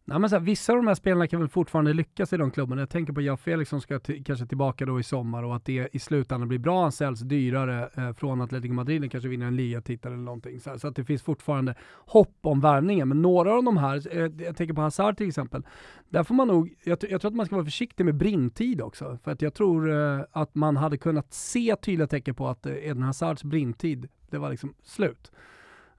Nej, 0.10 0.20
men 0.20 0.30
så 0.30 0.36
här, 0.36 0.44
vissa 0.44 0.74
av 0.74 0.78
de 0.78 0.88
här 0.88 0.96
spelarna 0.96 1.28
kan 1.28 1.40
väl 1.40 1.50
fortfarande 1.50 1.94
lyckas 1.94 2.34
i 2.34 2.38
de 2.38 2.52
klubbarna. 2.52 2.82
Jag 2.82 2.90
tänker 2.90 3.14
på 3.14 3.22
Jao 3.22 3.38
Felix 3.38 3.70
som 3.70 3.82
ska 3.82 4.00
kanske 4.26 4.46
tillbaka 4.46 4.86
då 4.86 5.00
i 5.00 5.04
sommar 5.04 5.44
och 5.44 5.56
att 5.56 5.66
det 5.66 5.90
i 5.92 6.00
slutändan 6.00 6.48
blir 6.48 6.60
bra. 6.60 6.82
Han 6.82 6.92
säljs 6.92 7.20
dyrare 7.20 7.90
eh, 7.96 8.14
från 8.14 8.42
Atletico 8.42 8.74
Madrid 8.74 9.02
den 9.02 9.10
kanske 9.10 9.30
vinner 9.30 9.46
en 9.46 9.56
ligatitel 9.56 10.12
eller 10.12 10.24
någonting. 10.24 10.60
Så, 10.60 10.70
här, 10.70 10.78
så 10.78 10.88
att 10.88 10.96
det 10.96 11.04
finns 11.04 11.24
fortfarande 11.24 11.76
hopp 11.96 12.38
om 12.42 12.60
värvningen. 12.60 13.08
Men 13.08 13.22
några 13.22 13.54
av 13.54 13.64
de 13.64 13.78
här, 13.78 14.18
eh, 14.18 14.46
jag 14.46 14.58
tänker 14.58 14.74
på 14.74 14.82
Hazard 14.82 15.18
till 15.18 15.28
exempel, 15.28 15.64
där 16.10 16.24
får 16.24 16.36
man 16.36 16.48
nog, 16.48 16.76
jag, 16.84 16.98
jag 17.10 17.22
tror 17.22 17.32
att 17.32 17.36
man 17.36 17.46
ska 17.46 17.56
vara 17.56 17.66
försiktig 17.66 18.06
med 18.06 18.16
brintid 18.16 18.82
också. 18.82 19.18
För 19.24 19.32
att 19.32 19.42
jag 19.42 19.54
tror 19.54 19.92
eh, 19.92 20.22
att 20.32 20.56
man 20.56 20.78
hade 20.78 20.98
kunnat 20.98 21.34
se 21.34 21.76
tydliga 21.76 22.08
tecken 22.08 22.36
på 22.36 22.48
att 22.48 22.66
eh, 22.66 22.74
Eden 22.74 23.04
Hazards 23.04 23.44
brintid, 23.44 24.08
det 24.30 24.38
var 24.38 24.50
liksom 24.50 24.74
slut. 24.84 25.32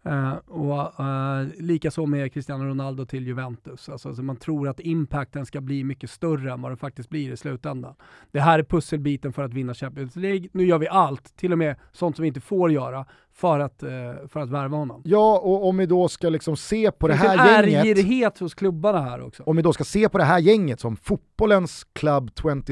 Uh, 0.07 0.35
och 0.35 1.01
uh, 1.01 1.63
likaså 1.63 2.07
med 2.07 2.33
Cristiano 2.33 2.65
Ronaldo 2.65 3.05
till 3.07 3.27
Juventus. 3.27 3.89
Alltså, 3.89 4.09
alltså 4.09 4.23
man 4.23 4.37
tror 4.37 4.69
att 4.69 4.81
impacten 4.81 5.47
ska 5.47 5.61
bli 5.61 5.85
mycket 5.85 6.11
större 6.11 6.53
än 6.53 6.63
vad 6.63 6.73
det 6.73 6.77
faktiskt 6.77 7.09
blir 7.09 7.33
i 7.33 7.37
slutändan. 7.37 7.95
Det 8.31 8.41
här 8.41 8.59
är 8.59 8.63
pusselbiten 8.63 9.33
för 9.33 9.43
att 9.43 9.55
vinna 9.55 9.75
Champions 9.75 10.17
League. 10.17 10.49
Nu 10.53 10.65
gör 10.65 10.79
vi 10.79 10.89
allt, 10.89 11.37
till 11.37 11.53
och 11.53 11.59
med 11.59 11.77
sånt 11.93 12.17
som 12.17 12.23
vi 12.23 12.29
inte 12.29 12.41
får 12.41 12.73
göra, 12.73 13.07
för 13.33 13.61
att, 13.61 13.83
uh, 13.83 13.89
för 14.29 14.41
att 14.41 14.51
värva 14.51 14.77
honom. 14.77 15.03
Ja, 15.05 15.39
och 15.39 15.69
om 15.69 15.77
vi 15.77 15.87
då 15.87 16.09
ska 16.09 16.29
liksom 16.29 16.57
se 16.57 16.91
på 16.91 17.09
det 17.09 17.15
en 17.15 17.19
här 17.19 17.65
gänget, 17.65 17.87
ärgirighet 17.87 18.39
hos 18.39 18.55
klubbarna 18.55 19.01
här 19.01 19.21
också. 19.21 19.43
om 19.43 19.57
vi 19.57 19.63
då 19.63 19.73
ska 19.73 19.85
se 19.85 20.09
på 20.09 20.19
det 20.19 20.25
här 20.25 20.39
gänget 20.39 20.81
som 20.81 20.97
fotbollens 20.97 21.87
Club 21.93 22.31
27, 22.43 22.63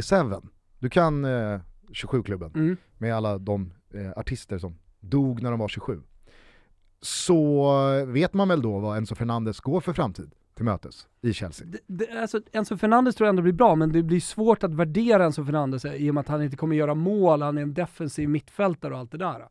du 0.78 0.90
kan 0.90 1.24
eh, 1.24 1.60
27-klubben 1.92 2.52
Mm. 2.54 2.76
med 2.98 3.14
alla 3.14 3.38
de 3.38 3.72
eh, 3.94 4.10
artister 4.16 4.58
som 4.58 4.78
dog 5.00 5.42
när 5.42 5.50
de 5.50 5.60
var 5.60 5.68
27, 5.68 6.00
så 7.02 8.04
vet 8.06 8.34
man 8.34 8.48
väl 8.48 8.62
då 8.62 8.78
vad 8.78 8.96
Enzo 8.96 9.14
Fernandes 9.14 9.60
går 9.60 9.80
för 9.80 9.92
framtid 9.92 10.30
till 10.54 10.64
mötes 10.64 11.06
i 11.22 11.32
Chelsea. 11.32 11.66
Det, 11.66 11.78
det, 11.86 12.20
alltså, 12.20 12.40
Enzo 12.52 12.76
Fernandes 12.76 13.14
tror 13.14 13.26
jag 13.26 13.32
ändå 13.32 13.42
blir 13.42 13.52
bra, 13.52 13.74
men 13.74 13.92
det 13.92 14.02
blir 14.02 14.20
svårt 14.20 14.64
att 14.64 14.74
värdera 14.74 15.24
Enzo 15.24 15.44
Fernandes 15.44 15.84
i 15.84 16.10
och 16.10 16.14
med 16.14 16.20
att 16.20 16.28
han 16.28 16.42
inte 16.42 16.56
kommer 16.56 16.76
göra 16.76 16.94
mål, 16.94 17.42
han 17.42 17.58
är 17.58 17.62
en 17.62 17.74
defensiv 17.74 18.28
mittfältare 18.28 18.94
och 18.94 19.00
allt 19.00 19.12
det 19.12 19.18
där. 19.18 19.48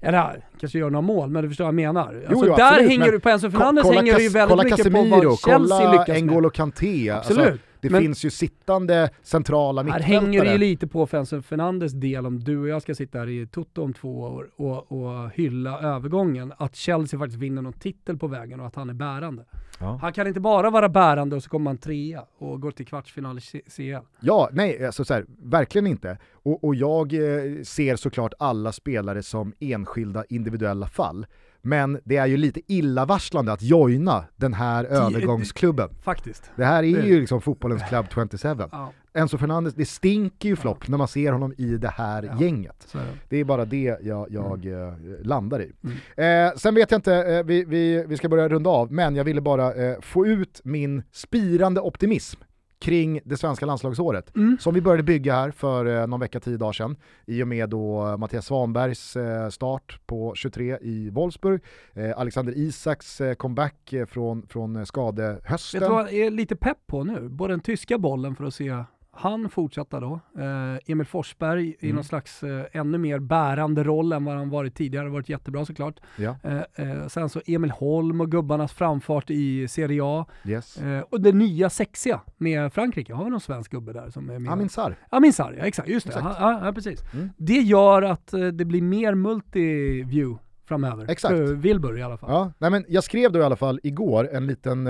Eller 0.00 0.48
kanske 0.60 0.78
gör 0.78 0.90
några 0.90 1.02
mål, 1.02 1.30
men 1.30 1.42
du 1.42 1.48
förstår 1.48 1.64
vad 1.64 1.68
jag 1.68 1.74
menar. 1.74 2.24
Alltså, 2.28 2.46
jo, 2.46 2.56
där 2.56 2.66
absolut, 2.66 2.90
hänger 2.90 3.04
men 3.04 3.10
du, 3.10 3.20
på 3.20 3.28
Enzo 3.28 3.50
Fernandes 3.50 3.86
hänger 3.90 4.14
det 4.14 4.22
ju 4.22 4.28
väldigt 4.28 4.58
mycket 4.58 4.76
Casemiro, 4.76 5.20
på 5.20 5.26
vad 5.26 5.38
Chelsea 5.38 5.58
kolla 5.58 5.92
lyckas 5.92 6.08
med. 6.08 6.30
N'Golo 6.30 6.50
Kanté. 6.50 7.10
Absolut. 7.10 7.46
Alltså, 7.46 7.67
det 7.80 7.90
Men- 7.90 8.02
finns 8.02 8.24
ju 8.24 8.30
sittande 8.30 9.10
centrala 9.22 9.82
Här 9.82 9.84
mittfältare. 9.84 10.20
hänger 10.20 10.44
det 10.44 10.52
ju 10.52 10.58
lite 10.58 10.86
på 10.86 11.08
Enzo 11.12 11.42
Fernandes 11.42 11.92
del 11.92 12.26
om 12.26 12.40
du 12.40 12.58
och 12.60 12.68
jag 12.68 12.82
ska 12.82 12.94
sitta 12.94 13.18
här 13.18 13.28
i 13.28 13.46
Toto 13.46 13.82
om 13.82 13.94
två 13.94 14.20
år 14.20 14.50
och, 14.56 14.92
och 14.92 15.30
hylla 15.30 15.80
övergången, 15.80 16.52
att 16.58 16.76
Chelsea 16.76 17.20
faktiskt 17.20 17.42
vinner 17.42 17.62
någon 17.62 17.72
titel 17.72 18.16
på 18.18 18.26
vägen 18.26 18.60
och 18.60 18.66
att 18.66 18.74
han 18.74 18.90
är 18.90 18.94
bärande. 18.94 19.44
Ja. 19.80 19.98
Han 20.02 20.12
kan 20.12 20.26
inte 20.26 20.40
bara 20.40 20.70
vara 20.70 20.88
bärande 20.88 21.36
och 21.36 21.42
så 21.42 21.50
kommer 21.50 21.70
han 21.70 21.78
trea 21.78 22.24
och 22.38 22.60
går 22.60 22.70
till 22.70 22.86
kvartsfinal 22.86 23.38
i 23.38 23.40
CL. 23.70 24.06
Ja, 24.20 24.48
nej, 24.52 24.86
alltså 24.86 25.04
så 25.04 25.14
här, 25.14 25.24
verkligen 25.42 25.86
inte. 25.86 26.18
Och, 26.32 26.64
och 26.64 26.74
jag 26.74 27.12
eh, 27.12 27.62
ser 27.62 27.96
såklart 27.96 28.34
alla 28.38 28.72
spelare 28.72 29.22
som 29.22 29.52
enskilda 29.60 30.24
individuella 30.28 30.86
fall. 30.86 31.26
Men 31.62 32.00
det 32.04 32.16
är 32.16 32.26
ju 32.26 32.36
lite 32.36 32.60
illavarslande 32.72 33.52
att 33.52 33.62
joina 33.62 34.24
den 34.36 34.54
här 34.54 34.84
övergångsklubben. 34.84 35.90
Faktiskt. 36.02 36.50
Det 36.56 36.64
här 36.64 36.82
är 36.84 36.96
Det- 37.02 37.08
ju 37.08 37.20
liksom 37.20 37.40
fotbollens 37.40 37.82
Club 37.88 38.06
27. 38.14 38.68
Ja, 38.72 38.92
Enzo 39.14 39.38
Fernandes, 39.38 39.74
det 39.74 39.84
stinker 39.84 40.48
ju 40.48 40.56
flopp 40.56 40.88
när 40.88 40.98
man 40.98 41.08
ser 41.08 41.32
honom 41.32 41.54
i 41.58 41.76
det 41.76 41.88
här 41.88 42.22
Ja. 42.22 42.40
gänget. 42.44 42.94
är 42.94 42.98
det. 42.98 43.04
Det 43.28 43.36
är 43.36 43.44
bara 43.44 43.64
det 43.64 43.98
jag, 44.02 44.26
jag 44.30 44.66
eh, 44.66 44.94
landar 45.22 45.60
i. 45.62 45.72
Mm. 46.16 46.48
Eh, 46.48 46.56
sen 46.56 46.74
vet 46.74 46.90
jag 46.90 46.98
inte, 46.98 47.14
eh, 47.14 47.44
vi, 47.44 47.64
vi, 47.64 48.04
vi 48.08 48.16
ska 48.16 48.28
börja 48.28 48.48
runda 48.48 48.70
av, 48.70 48.92
men 48.92 49.16
jag 49.16 49.24
ville 49.24 49.40
bara 49.40 49.74
eh, 49.74 50.00
få 50.00 50.26
ut 50.26 50.60
min 50.64 51.02
spirande 51.12 51.80
optimism 51.80 52.40
kring 52.78 53.20
det 53.24 53.36
svenska 53.36 53.66
landslagsåret. 53.66 54.36
Mm. 54.36 54.58
Som 54.60 54.74
vi 54.74 54.80
började 54.80 55.02
bygga 55.02 55.34
här 55.34 55.50
för 55.50 55.86
eh, 55.86 56.06
någon 56.06 56.20
vecka, 56.20 56.40
tio 56.40 56.56
dagar 56.56 56.72
sedan. 56.72 56.96
I 57.26 57.42
och 57.42 57.48
med 57.48 57.68
då 57.68 58.16
Mattias 58.16 58.46
Svanbergs 58.46 59.16
eh, 59.16 59.48
start 59.48 60.00
på 60.06 60.32
23 60.34 60.78
i 60.80 61.10
Wolfsburg. 61.10 61.60
Eh, 61.94 62.18
Alexander 62.18 62.52
Isaks 62.58 63.20
eh, 63.20 63.34
comeback 63.34 63.92
eh, 63.92 64.06
från, 64.06 64.46
från 64.46 64.76
eh, 64.76 64.78
Vet 64.80 64.88
skadehösten. 64.88 65.80
du 65.80 65.88
vad 65.88 66.04
jag 66.04 66.14
är 66.14 66.30
lite 66.30 66.56
pepp 66.56 66.78
på 66.86 67.04
nu? 67.04 67.28
Både 67.28 67.52
den 67.52 67.60
tyska 67.60 67.98
bollen 67.98 68.36
för 68.36 68.44
att 68.44 68.54
se 68.54 68.84
han 69.18 69.48
fortsätta 69.48 70.00
då, 70.00 70.20
eh, 70.38 70.78
Emil 70.92 71.06
Forsberg 71.06 71.68
i 71.68 71.76
Mm. 71.82 71.94
någon 71.94 72.04
slags 72.04 72.42
eh, 72.42 72.64
ännu 72.72 72.98
mer 72.98 73.18
bärande 73.18 73.84
roll 73.84 74.12
än 74.12 74.24
vad 74.24 74.36
han 74.36 74.50
varit 74.50 74.74
tidigare, 74.74 75.08
varit 75.08 75.28
jättebra 75.28 75.64
såklart. 75.64 76.00
Ja, 76.16 76.36
Eh, 76.42 76.56
eh, 76.90 77.06
sen 77.08 77.28
så 77.28 77.40
Emil 77.46 77.70
Holm 77.70 78.20
och 78.20 78.30
gubbarnas 78.30 78.72
framfart 78.72 79.30
i 79.30 79.68
Serie 79.68 80.00
A. 80.04 80.26
yes. 80.44 80.76
Eh, 80.76 81.00
och 81.00 81.20
det 81.20 81.32
nya 81.32 81.70
sexiga 81.70 82.20
med 82.36 82.72
Frankrike, 82.72 83.14
har 83.14 83.24
vi 83.24 83.30
någon 83.30 83.40
svensk 83.40 83.70
gubbe 83.70 83.92
där 83.92 84.10
som 84.10 84.30
är 84.30 84.38
med? 84.38 84.52
Amin 84.52 84.68
Sarr. 84.68 84.96
Amin 85.10 85.32
Sarr, 85.32 85.54
ja 85.58 85.64
exakt, 85.66 85.88
just 85.88 86.06
det. 86.06 86.10
Exakt. 86.18 86.36
Ja, 86.40 86.66
ja, 86.66 86.72
precis. 86.72 87.00
Mm. 87.14 87.30
Det 87.36 87.52
gör 87.60 88.02
att 88.02 88.32
eh, 88.32 88.40
det 88.46 88.64
blir 88.64 88.82
mer 88.82 89.14
multi-view 89.14 90.38
framöver. 90.68 91.06
Exakt. 91.10 91.34
För 91.36 91.54
Wilbur 91.54 91.98
i 91.98 92.02
alla 92.02 92.16
fall. 92.16 92.30
Ja, 92.30 92.52
nej 92.58 92.70
men 92.70 92.84
jag 92.88 93.04
skrev 93.04 93.32
då 93.32 93.38
i 93.38 93.42
alla 93.42 93.56
fall 93.56 93.80
igår 93.82 94.28
en 94.32 94.46
liten 94.46 94.88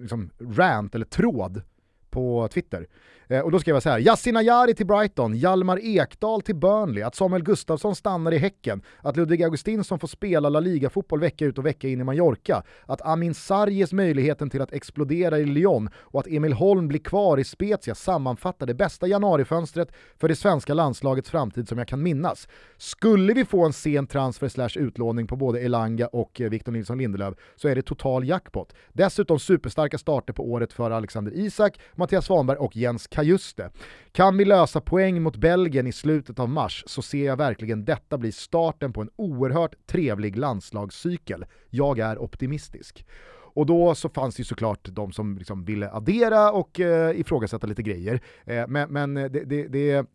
liksom 0.00 0.30
rant 0.40 0.94
eller 0.94 1.06
tråd 1.06 1.62
på 2.10 2.48
Twitter. 2.48 2.86
Eh, 3.28 3.40
och 3.40 3.50
då 3.50 3.58
skrev 3.58 3.76
jag 3.76 3.82
så 3.82 3.90
här, 3.90 3.98
Yasin 3.98 4.36
Ayari 4.36 4.74
till 4.74 4.86
Brighton, 4.86 5.34
Hjalmar 5.34 5.78
Ekdal 5.82 6.42
till 6.42 6.56
Burnley, 6.56 7.02
att 7.02 7.14
Samuel 7.14 7.42
Gustafsson 7.42 7.94
stannar 7.94 8.32
i 8.32 8.38
Häcken, 8.38 8.82
att 9.02 9.16
Ludvig 9.16 9.42
Augustinsson 9.42 9.98
får 9.98 10.08
spela 10.08 10.48
La 10.48 10.60
Liga-fotboll 10.60 11.20
vecka 11.20 11.44
ut 11.44 11.58
och 11.58 11.66
vecka 11.66 11.88
in 11.88 12.00
i 12.00 12.04
Mallorca, 12.04 12.62
att 12.86 13.02
Amin 13.02 13.34
Sarr 13.34 13.66
ges 13.66 13.92
möjligheten 13.92 14.50
till 14.50 14.62
att 14.62 14.72
explodera 14.72 15.38
i 15.38 15.44
Lyon 15.44 15.90
och 15.96 16.20
att 16.20 16.26
Emil 16.26 16.52
Holm 16.52 16.88
blir 16.88 17.00
kvar 17.00 17.38
i 17.38 17.44
Spezia 17.44 17.94
sammanfattar 17.94 18.66
det 18.66 18.74
bästa 18.74 19.06
januarifönstret 19.06 19.92
för 20.20 20.28
det 20.28 20.36
svenska 20.36 20.74
landslagets 20.74 21.30
framtid 21.30 21.68
som 21.68 21.78
jag 21.78 21.88
kan 21.88 22.02
minnas. 22.02 22.48
Skulle 22.76 23.34
vi 23.34 23.44
få 23.44 23.66
en 23.66 23.72
sen 23.72 24.06
transfer 24.06 24.48
slash 24.48 24.70
utlåning 24.76 25.26
på 25.26 25.36
både 25.36 25.60
Elanga 25.60 26.06
och 26.06 26.40
eh, 26.40 26.50
Victor 26.50 26.72
Nilsson 26.72 26.98
Lindelöf 26.98 27.34
så 27.56 27.68
är 27.68 27.74
det 27.74 27.82
total 27.82 28.28
jackpot. 28.28 28.74
Dessutom 28.92 29.38
superstarka 29.38 29.98
starter 29.98 30.32
på 30.32 30.50
året 30.50 30.72
för 30.72 30.90
Alexander 30.90 31.32
Isak, 31.32 31.80
Mattias 31.94 32.24
Svanberg 32.24 32.58
och 32.58 32.76
Jens 32.76 33.06
Kajuste. 33.18 33.70
Kan 34.12 34.36
vi 34.36 34.44
lösa 34.44 34.80
poäng 34.80 35.22
mot 35.22 35.36
Belgien 35.36 35.86
i 35.86 35.92
slutet 35.92 36.38
av 36.38 36.48
mars 36.48 36.84
så 36.86 37.02
ser 37.02 37.26
jag 37.26 37.36
verkligen 37.36 37.84
detta 37.84 38.18
bli 38.18 38.32
starten 38.32 38.92
på 38.92 39.00
en 39.00 39.10
oerhört 39.16 39.74
trevlig 39.86 40.36
landslagscykel. 40.36 41.44
Jag 41.70 41.98
är 41.98 42.18
optimistisk. 42.18 43.06
Och 43.54 43.66
då 43.66 43.94
så 43.94 44.08
fanns 44.08 44.36
det 44.36 44.40
ju 44.40 44.44
såklart 44.44 44.88
de 44.92 45.12
som 45.12 45.38
liksom 45.38 45.64
ville 45.64 45.90
addera 45.90 46.52
och 46.52 46.80
eh, 46.80 47.20
ifrågasätta 47.20 47.66
lite 47.66 47.82
grejer. 47.82 48.20
Eh, 48.44 48.66
men 48.68 48.92
men 48.92 49.16
eh, 49.16 49.30
det, 49.30 49.44
det, 49.44 49.68
det, 49.68 50.06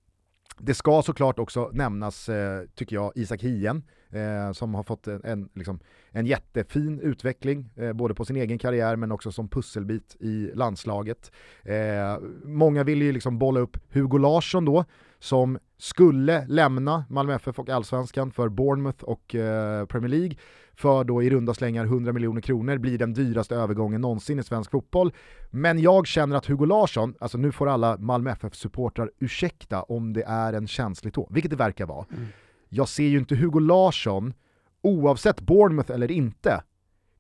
det, 0.58 0.74
ska 0.74 1.02
såklart 1.02 1.40
också 1.40 1.70
nämnas, 1.74 2.30
eh, 2.30 2.62
tycker 2.76 2.96
jag, 2.96 3.12
Isak 3.16 3.42
Hien, 3.42 3.84
eh, 4.14 4.52
som 4.52 4.76
har 4.76 4.84
fått 4.84 5.08
en, 5.08 5.22
en, 5.24 5.50
liksom, 5.54 5.80
en 6.12 6.26
jättefin 6.26 7.00
utveckling, 7.00 7.70
eh, 7.76 7.94
både 7.94 8.14
på 8.14 8.26
sin 8.26 8.36
egen 8.36 8.58
karriär 8.58 8.96
men 8.96 9.12
också 9.12 9.32
som 9.32 9.48
pusselbit 9.48 10.16
i 10.20 10.52
landslaget. 10.54 11.32
Eh, 11.64 12.18
många 12.44 12.84
vill 12.84 13.02
ju 13.02 13.12
liksom 13.12 13.40
bolla 13.40 13.60
upp 13.60 13.78
Hugo 13.94 14.18
Larsson 14.18 14.66
då, 14.66 14.86
som 15.20 15.60
skulle 15.78 16.46
lämna 16.48 17.06
Malmö 17.10 17.36
FF 17.36 17.60
och 17.60 17.70
Allsvenskan 17.70 18.32
för 18.32 18.50
Bournemouth 18.50 19.04
och 19.04 19.36
eh, 19.36 19.86
Premier 19.86 20.10
League 20.10 20.38
för 20.76 21.04
då 21.04 21.24
i 21.24 21.30
runda 21.30 21.54
slängar 21.54 21.86
100 21.86 22.14
miljoner 22.14 22.42
kronor 22.42 22.78
blir 22.78 22.98
den 22.98 23.14
dyraste 23.14 23.56
övergången 23.56 24.02
någonsin 24.02 24.40
i 24.40 24.44
svensk 24.44 24.72
fotboll. 24.72 25.14
Men 25.50 25.80
jag 25.80 26.08
känner 26.08 26.36
att 26.36 26.46
Hugo 26.46 26.66
Larsson, 26.66 27.16
alltså 27.20 27.38
nu 27.38 27.52
får 27.52 27.70
alla 27.70 27.98
Malmö 27.98 28.32
FF-supportrar 28.32 29.12
ursäkta 29.20 29.84
om 29.84 30.14
det 30.14 30.24
är 30.24 30.54
en 30.54 30.68
känslig 30.68 31.14
tå, 31.14 31.28
vilket 31.32 31.52
det 31.52 31.58
verkar 31.58 31.86
vara. 31.86 32.06
Mm. 32.12 32.28
Jag 32.76 32.90
ser 32.90 33.08
ju 33.08 33.18
inte 33.18 33.36
Hugo 33.36 33.60
Larsson, 33.60 34.34
oavsett 34.82 35.42
Bournemouth 35.42 35.92
eller 35.92 36.12
inte, 36.12 36.64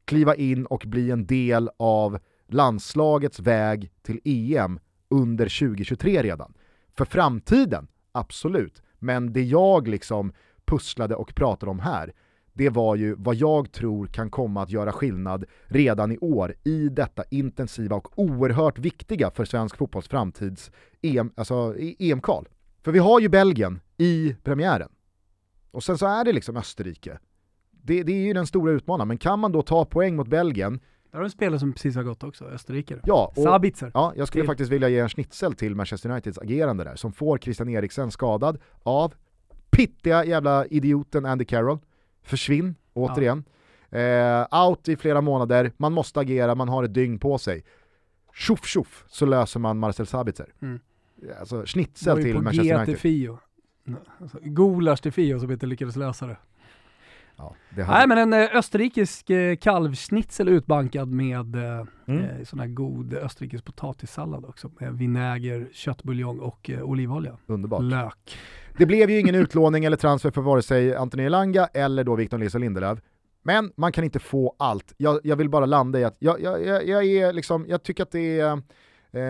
kliva 0.05 0.35
in 0.35 0.65
och 0.65 0.83
bli 0.87 1.11
en 1.11 1.25
del 1.25 1.69
av 1.77 2.19
landslagets 2.47 3.39
väg 3.39 3.91
till 4.01 4.19
EM 4.23 4.79
under 5.09 5.59
2023 5.59 6.23
redan. 6.23 6.53
För 6.97 7.05
framtiden, 7.05 7.87
absolut. 8.11 8.81
Men 8.99 9.33
det 9.33 9.41
jag 9.41 9.87
liksom 9.87 10.33
pusslade 10.65 11.15
och 11.15 11.35
pratade 11.35 11.69
om 11.69 11.79
här, 11.79 12.13
det 12.53 12.69
var 12.69 12.95
ju 12.95 13.15
vad 13.17 13.35
jag 13.35 13.71
tror 13.71 14.07
kan 14.07 14.29
komma 14.29 14.63
att 14.63 14.69
göra 14.69 14.91
skillnad 14.91 15.45
redan 15.65 16.11
i 16.11 16.17
år 16.17 16.55
i 16.63 16.89
detta 16.89 17.23
intensiva 17.29 17.95
och 17.95 18.19
oerhört 18.19 18.79
viktiga 18.79 19.31
för 19.31 19.45
svensk 19.45 19.77
fotbolls 19.77 20.07
framtids 20.07 20.71
EM, 21.01 21.31
alltså 21.35 21.75
EM-kval. 21.99 22.47
För 22.83 22.91
vi 22.91 22.99
har 22.99 23.19
ju 23.19 23.29
Belgien 23.29 23.79
i 23.97 24.35
premiären. 24.43 24.89
Och 25.73 25.83
sen 25.83 25.97
så 25.97 26.05
är 26.05 26.23
det 26.23 26.33
liksom 26.33 26.57
Österrike. 26.57 27.19
Det, 27.71 28.03
det 28.03 28.11
är 28.11 28.27
ju 28.27 28.33
den 28.33 28.47
stora 28.47 28.71
utmanaren, 28.71 29.07
men 29.07 29.17
kan 29.17 29.39
man 29.39 29.51
då 29.51 29.61
ta 29.61 29.85
poäng 29.85 30.15
mot 30.15 30.27
Belgien 30.27 30.79
där 31.13 31.17
har 31.17 31.23
du 31.23 31.25
en 31.25 31.31
spelare 31.31 31.59
som 31.59 31.73
precis 31.73 31.95
har 31.95 32.03
gått 32.03 32.23
också, 32.23 32.45
Österrike. 32.45 32.99
Ja, 33.03 33.33
och, 33.35 33.43
Sabitzer. 33.43 33.91
Ja, 33.93 34.13
jag 34.15 34.27
skulle 34.27 34.41
till. 34.41 34.47
faktiskt 34.47 34.71
vilja 34.71 34.89
ge 34.89 34.99
en 34.99 35.09
schnitzel 35.09 35.53
till 35.53 35.75
Manchester 35.75 36.09
Uniteds 36.09 36.37
agerande 36.37 36.83
där, 36.83 36.95
som 36.95 37.13
får 37.13 37.37
Christian 37.37 37.69
Eriksen 37.69 38.11
skadad 38.11 38.57
av 38.83 39.13
pittiga 39.69 40.25
jävla 40.25 40.65
idioten 40.65 41.25
Andy 41.25 41.45
Carroll. 41.45 41.79
Försvinn, 42.23 42.75
återigen. 42.93 43.43
Ja. 43.89 43.97
Eh, 43.97 44.67
out 44.67 44.87
i 44.87 44.95
flera 44.95 45.21
månader, 45.21 45.71
man 45.77 45.93
måste 45.93 46.19
agera, 46.19 46.55
man 46.55 46.69
har 46.69 46.83
ett 46.83 46.93
dygn 46.93 47.19
på 47.19 47.37
sig. 47.37 47.63
Tjoff 48.33 48.65
tjoff 48.65 49.05
så 49.07 49.25
löser 49.25 49.59
man 49.59 49.79
Marcel 49.79 50.07
Sabitzer. 50.07 50.53
Mm. 50.61 50.79
Alltså 51.39 51.63
schnitzel 51.65 52.23
till 52.23 52.41
Manchester 52.41 52.75
United. 52.75 52.99
Fio. 52.99 53.39
Alltså, 54.21 54.37
Gulasch 54.41 55.01
till 55.01 55.11
Fio 55.11 55.39
som 55.39 55.51
inte 55.51 55.65
lyckades 55.65 55.95
lösa 55.95 56.27
det. 56.27 56.37
Ja, 57.35 57.55
det 57.69 57.83
hade... 57.83 57.97
Nej 57.97 58.07
men 58.07 58.17
en 58.17 58.33
eh, 58.33 58.57
österrikisk 58.57 59.29
eh, 59.29 59.55
kalvschnitzel 59.55 60.49
utbankad 60.49 61.07
med 61.07 61.55
eh, 61.55 61.85
mm. 62.07 62.45
sån 62.45 62.59
här 62.59 62.67
god 62.67 63.13
österrikisk 63.13 63.65
potatissallad 63.65 64.45
också 64.45 64.71
med 64.79 64.97
vinäger, 64.97 65.69
köttbuljong 65.73 66.39
och 66.39 66.71
olivolja. 66.83 67.37
Underbart. 67.45 67.81
Lök. 67.83 68.37
Det 68.77 68.85
blev 68.85 69.09
ju 69.09 69.19
ingen 69.19 69.35
utlåning 69.35 69.85
eller 69.85 69.97
transfer 69.97 70.31
för 70.31 70.41
vare 70.41 70.61
sig 70.61 70.95
Anthony 70.95 71.23
Elanga 71.23 71.67
eller 71.73 72.03
då 72.03 72.15
Victor 72.15 72.37
Nilsson 72.37 72.61
Lindelöf. 72.61 72.99
Men 73.43 73.71
man 73.75 73.91
kan 73.91 74.03
inte 74.03 74.19
få 74.19 74.55
allt. 74.59 74.93
Jag, 74.97 75.19
jag 75.23 75.35
vill 75.35 75.49
bara 75.49 75.65
landa 75.65 75.99
i 75.99 76.03
att 76.03 76.15
jag, 76.19 76.41
jag, 76.41 76.87
jag 76.87 77.05
är 77.05 77.33
liksom, 77.33 77.65
jag 77.69 77.83
tycker 77.83 78.03
att 78.03 78.11
det 78.11 78.39
är 78.39 78.61
eh, 79.11 79.21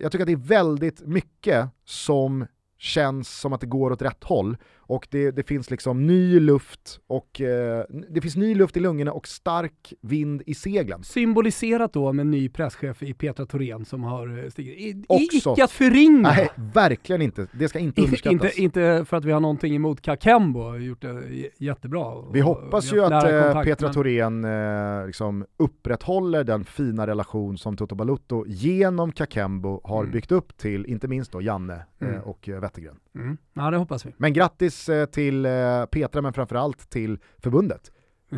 jag 0.00 0.12
tycker 0.12 0.22
att 0.22 0.26
det 0.26 0.32
är 0.32 0.48
väldigt 0.48 1.06
mycket 1.06 1.68
som 1.84 2.46
känns 2.78 3.40
som 3.40 3.52
att 3.52 3.60
det 3.60 3.66
går 3.66 3.90
åt 3.90 4.02
rätt 4.02 4.24
håll 4.24 4.56
och 4.86 5.08
det, 5.10 5.30
det 5.30 5.42
finns 5.42 5.70
liksom 5.70 6.06
ny 6.06 6.40
luft 6.40 7.00
och 7.06 7.40
eh, 7.40 7.84
det 8.10 8.20
finns 8.20 8.36
ny 8.36 8.54
luft 8.54 8.76
i 8.76 8.80
lungorna 8.80 9.12
och 9.12 9.28
stark 9.28 9.92
vind 10.00 10.42
i 10.46 10.54
seglen. 10.54 11.04
Symboliserat 11.04 11.92
då 11.92 12.12
med 12.12 12.26
ny 12.26 12.48
presschef 12.48 13.02
i 13.02 13.14
Petra 13.14 13.46
Thorén 13.46 13.84
som 13.84 14.02
har 14.02 14.44
eh, 14.44 14.50
stigit. 14.50 14.78
I, 14.78 15.04
Också, 15.08 15.52
icke 15.52 15.64
att 15.64 15.70
förringa! 15.70 16.28
Nej, 16.28 16.50
verkligen 16.74 17.22
inte. 17.22 17.46
Det 17.52 17.68
ska 17.68 17.78
inte 17.78 18.02
underskattas. 18.02 18.58
inte, 18.58 18.62
inte 18.62 19.04
för 19.04 19.16
att 19.16 19.24
vi 19.24 19.32
har 19.32 19.40
någonting 19.40 19.76
emot 19.76 20.00
Kakembo, 20.00 20.62
har 20.62 20.76
gjort 20.76 21.02
det 21.02 21.22
jättebra. 21.58 22.22
Vi 22.32 22.40
hoppas 22.40 22.92
vi 22.92 22.96
ju 22.96 23.04
att 23.04 23.24
eh, 23.24 23.42
kontakt, 23.42 23.66
Petra 23.66 23.86
men... 23.86 23.94
Thorén 23.94 24.44
eh, 24.44 25.06
liksom 25.06 25.44
upprätthåller 25.56 26.44
den 26.44 26.64
fina 26.64 27.06
relation 27.06 27.58
som 27.58 27.76
Toto 27.76 27.94
Balutto 27.94 28.44
genom 28.46 29.12
Kakembo 29.12 29.80
har 29.84 30.00
mm. 30.00 30.12
byggt 30.12 30.32
upp 30.32 30.56
till, 30.56 30.86
inte 30.86 31.08
minst 31.08 31.32
då 31.32 31.42
Janne 31.42 31.84
eh, 32.00 32.08
mm. 32.08 32.20
och 32.22 32.48
Wettergren. 32.48 32.96
Mm. 33.14 33.36
Ja 33.52 33.70
det 33.70 33.76
hoppas 33.76 34.06
vi. 34.06 34.12
Men 34.16 34.32
grattis 34.32 34.75
eh, 34.88 35.04
till 35.04 35.46
eh, 35.46 35.52
Petra 35.90 36.22
men 36.22 36.32
framförallt 36.32 36.90
till 36.90 37.18
förbundet. 37.38 37.92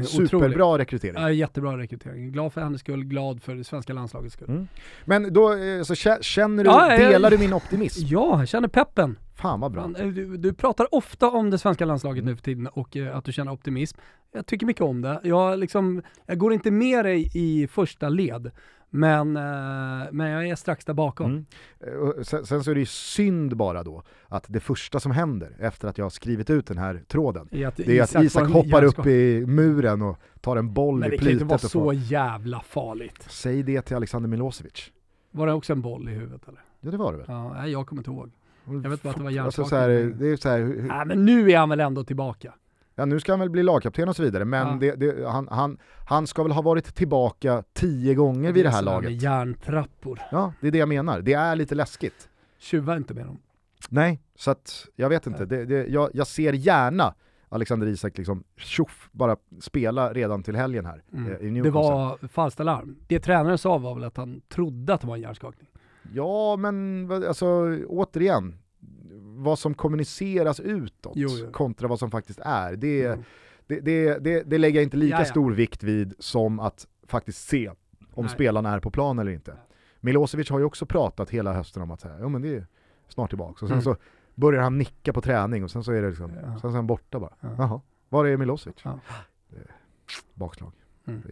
Superbra 0.05 0.49
Otroligt. 0.49 0.81
rekrytering. 0.81 1.23
Ja, 1.23 1.31
jättebra 1.31 1.79
rekrytering. 1.79 2.33
Glad 2.33 2.53
för 2.53 2.61
hennes 2.61 2.81
skull, 2.81 3.05
glad 3.05 3.43
för 3.43 3.55
det 3.55 3.65
svenska 3.65 3.93
landslagets 3.93 4.35
skull. 4.35 4.49
Mm. 4.49 4.69
Men 5.05 5.33
då, 5.33 5.53
eh, 5.53 5.83
så 5.83 5.95
känner 6.23 6.65
du, 6.65 6.71
ja, 6.71 6.97
delar 6.97 7.31
du 7.31 7.39
min 7.39 7.53
optimism? 7.53 8.07
Ja, 8.07 8.39
jag 8.39 8.49
känner 8.49 8.69
peppen. 8.69 9.19
Fan 9.35 9.61
vad 9.61 9.73
bra. 9.73 9.87
Du, 9.87 10.37
du, 10.37 10.53
pratar 10.53 10.95
ofta 10.95 11.31
om 11.31 11.51
det 11.51 11.59
svenska 11.59 11.85
landslaget 11.85 12.25
nu 12.25 12.37
för 12.37 12.43
tiden 12.43 12.67
och 12.67 12.97
att 12.97 13.25
du 13.25 13.33
känner 13.33 13.53
optimism. 13.53 13.99
Jag 14.33 14.47
tycker 14.47 14.67
mycket 14.67 14.83
om 14.83 15.03
det. 15.03 15.21
Jag, 15.23 15.59
liksom, 15.59 16.03
jag 16.27 16.39
går 16.39 16.53
inte 16.53 16.71
med 16.71 17.05
dig 17.05 17.31
i 17.35 17.69
första 17.69 18.09
led. 18.09 18.51
Men, 18.91 19.37
eh, 19.37 20.13
men 20.13 20.31
jag 20.31 20.49
är 20.49 20.57
strax 20.57 20.85
där 20.85 20.95
bakom. 20.95 21.31
Mm. 21.31 21.47
Eh, 21.81 22.23
sen, 22.23 22.47
sen, 22.47 22.65
så 22.65 22.71
är 22.71 22.75
det 22.75 22.81
ju 22.81 22.87
synd 22.87 23.57
bara 23.57 23.83
då 23.83 24.03
att 24.29 24.45
det 24.49 24.61
första 24.61 25.01
som 25.01 25.13
händer 25.13 25.57
efter 25.59 25.89
att 25.89 25.99
jag 25.99 26.05
har 26.05 26.11
skrivit 26.11 26.51
ut 26.51 26.67
den 26.67 26.79
här 26.79 27.03
tråden, 27.07 27.49
är 27.53 27.67
att 27.67 27.77
det 27.77 27.99
är 27.99 28.03
att 28.03 28.25
Isak 28.25 28.51
hoppar 28.51 28.85
upp 28.85 29.07
i 29.07 29.47
muren 29.47 30.03
och 30.03 30.19
tar 30.41 30.57
en 30.57 30.73
boll 30.73 31.05
i 31.05 31.09
plytet. 31.09 31.25
Men 31.25 31.27
det 31.27 31.33
kan 31.33 31.33
inte 31.33 31.79
vara 31.79 31.93
så 31.93 31.93
jävla 31.93 32.61
farligt. 32.61 33.27
Säg 33.29 33.63
det 33.63 33.83
till 33.83 33.97
Alexander 33.97 34.29
Milosevic. 34.29 34.93
Var 35.31 35.47
det 35.47 35.53
också 35.53 35.73
en 35.73 35.83
boll 35.83 36.09
i 36.09 36.13
huvudet 36.13 36.49
eller? 36.49 36.61
Ja 36.81 36.91
det 36.91 36.97
var 36.97 37.13
det 37.13 37.19
väl? 37.19 37.27
Ja, 37.29 37.67
jag 37.67 37.87
kommer 37.87 38.01
inte 38.01 38.11
ihåg. 38.11 38.31
Jag 38.65 38.91
vet 38.91 39.03
bara 39.03 39.11
att 39.11 39.17
det 39.17 39.23
var 39.23 39.31
hjärnskakning. 39.31 39.65
Alltså, 39.65 39.65
så 39.65 39.77
här, 39.77 39.89
det 40.19 40.29
är 40.29 40.37
så 40.37 40.49
här, 40.49 40.59
hur... 40.59 40.83
Nej 40.83 41.07
men 41.07 41.25
nu 41.25 41.51
är 41.51 41.59
han 41.59 41.69
väl 41.69 41.81
ändå 41.81 42.05
tillbaka? 42.05 42.55
Ja 42.99 43.05
nu 43.05 43.21
ska 43.21 43.33
han 43.33 43.41
väl 43.41 43.51
bli 43.51 43.63
lagkapten 43.63 44.09
och 44.09 44.17
så 44.17 44.23
vidare, 44.23 44.45
men 44.45 44.69
ja. 44.69 44.77
det, 44.81 44.95
det, 44.95 45.29
han, 45.29 45.49
han, 45.51 45.79
han 46.07 46.27
ska 46.27 46.43
väl 46.43 46.53
ha 46.53 46.63
varit 46.63 46.95
tillbaka 46.95 47.63
tio 47.73 48.15
gånger 48.15 48.53
vid 48.53 48.65
det 48.65 48.71
här 48.71 48.83
laget. 48.83 49.23
Järntrappor. 49.23 50.21
Ja, 50.31 50.53
det 50.61 50.67
är 50.67 50.71
det 50.71 50.79
jag 50.79 50.89
menar. 50.89 51.21
Det 51.21 51.33
är 51.33 51.57
lite 51.57 51.75
läskigt. 51.75 52.29
Tjuva 52.59 52.97
inte 52.97 53.15
med 53.15 53.27
dem. 53.27 53.39
Nej, 53.89 54.21
så 54.35 54.51
att 54.51 54.87
jag 54.97 55.09
vet 55.09 55.27
inte. 55.27 55.45
Det, 55.45 55.65
det, 55.65 55.87
jag, 55.87 56.11
jag 56.15 56.27
ser 56.27 56.53
gärna 56.53 57.15
Alexander 57.49 57.87
Isak 57.87 58.19
liksom 58.19 58.45
tjoff, 58.57 59.09
bara 59.13 59.37
spela 59.61 60.13
redan 60.13 60.43
till 60.43 60.57
helgen 60.57 60.87
här 60.87 61.03
mm. 61.13 61.57
eh, 61.57 61.63
Det 61.63 61.71
var 61.71 62.29
falskt 62.29 62.61
alarm. 62.61 62.97
Det 63.07 63.21
tränaren 63.21 63.59
sa 63.59 63.79
var 63.79 63.95
väl 63.95 64.05
att 64.05 64.17
han 64.17 64.41
trodde 64.49 64.95
att 64.95 65.01
det 65.01 65.07
var 65.07 65.15
en 65.15 65.23
hjärnskakning? 65.23 65.69
Ja, 66.13 66.57
men 66.57 67.11
alltså 67.13 67.47
återigen, 67.87 68.55
vad 69.39 69.59
som 69.59 69.75
kommuniceras 69.75 70.61
utåt 70.61 71.13
jo, 71.17 71.29
jo. 71.31 71.53
kontra 71.53 71.89
vad 71.89 71.99
som 71.99 72.11
faktiskt 72.11 72.41
är. 72.43 72.77
Det, 72.77 73.05
mm. 73.05 73.25
det, 73.67 73.81
det, 73.81 74.19
det, 74.19 74.43
det 74.43 74.59
lägger 74.59 74.81
jag 74.81 74.85
inte 74.85 74.97
lika 74.97 75.17
Jaja. 75.17 75.25
stor 75.25 75.53
vikt 75.53 75.83
vid 75.83 76.15
som 76.19 76.61
att 76.61 76.87
faktiskt 77.07 77.49
se 77.49 77.71
om 78.13 78.25
Nej. 78.25 78.35
spelarna 78.35 78.75
är 78.75 78.81
på 78.81 78.91
plan 78.91 79.19
eller 79.19 79.33
inte. 79.33 79.57
Milosevic 80.01 80.51
har 80.51 80.59
ju 80.59 80.65
också 80.65 80.87
pratat 80.87 81.31
hela 81.31 81.53
hösten 81.53 81.83
om 81.83 81.91
att 81.91 82.01
säga, 82.01 82.17
ja 82.21 82.29
men 82.29 82.43
det 82.43 82.57
är 82.57 82.67
snart 83.09 83.31
tillbaka. 83.31 83.53
Och 83.53 83.69
sen 83.69 83.71
mm. 83.71 83.83
så 83.83 83.97
börjar 84.35 84.63
han 84.63 84.79
nicka 84.79 85.13
på 85.13 85.21
träning 85.21 85.65
och 85.65 85.71
sen 85.71 85.85
så 85.85 85.93
är 85.93 86.03
det 86.03 86.09
liksom, 86.09 86.33
ja. 86.35 86.51
sen 86.51 86.61
så 86.61 86.69
är 86.69 86.73
han 86.73 86.87
borta 86.87 87.21
bara. 87.21 87.35
Ja. 87.41 87.49
Jaha, 87.59 87.81
var 88.09 88.27
är 88.27 88.37
Milosevic? 88.37 88.77
Ja. 88.83 89.01
Bakslag. 90.35 90.73
Mm. 91.07 91.23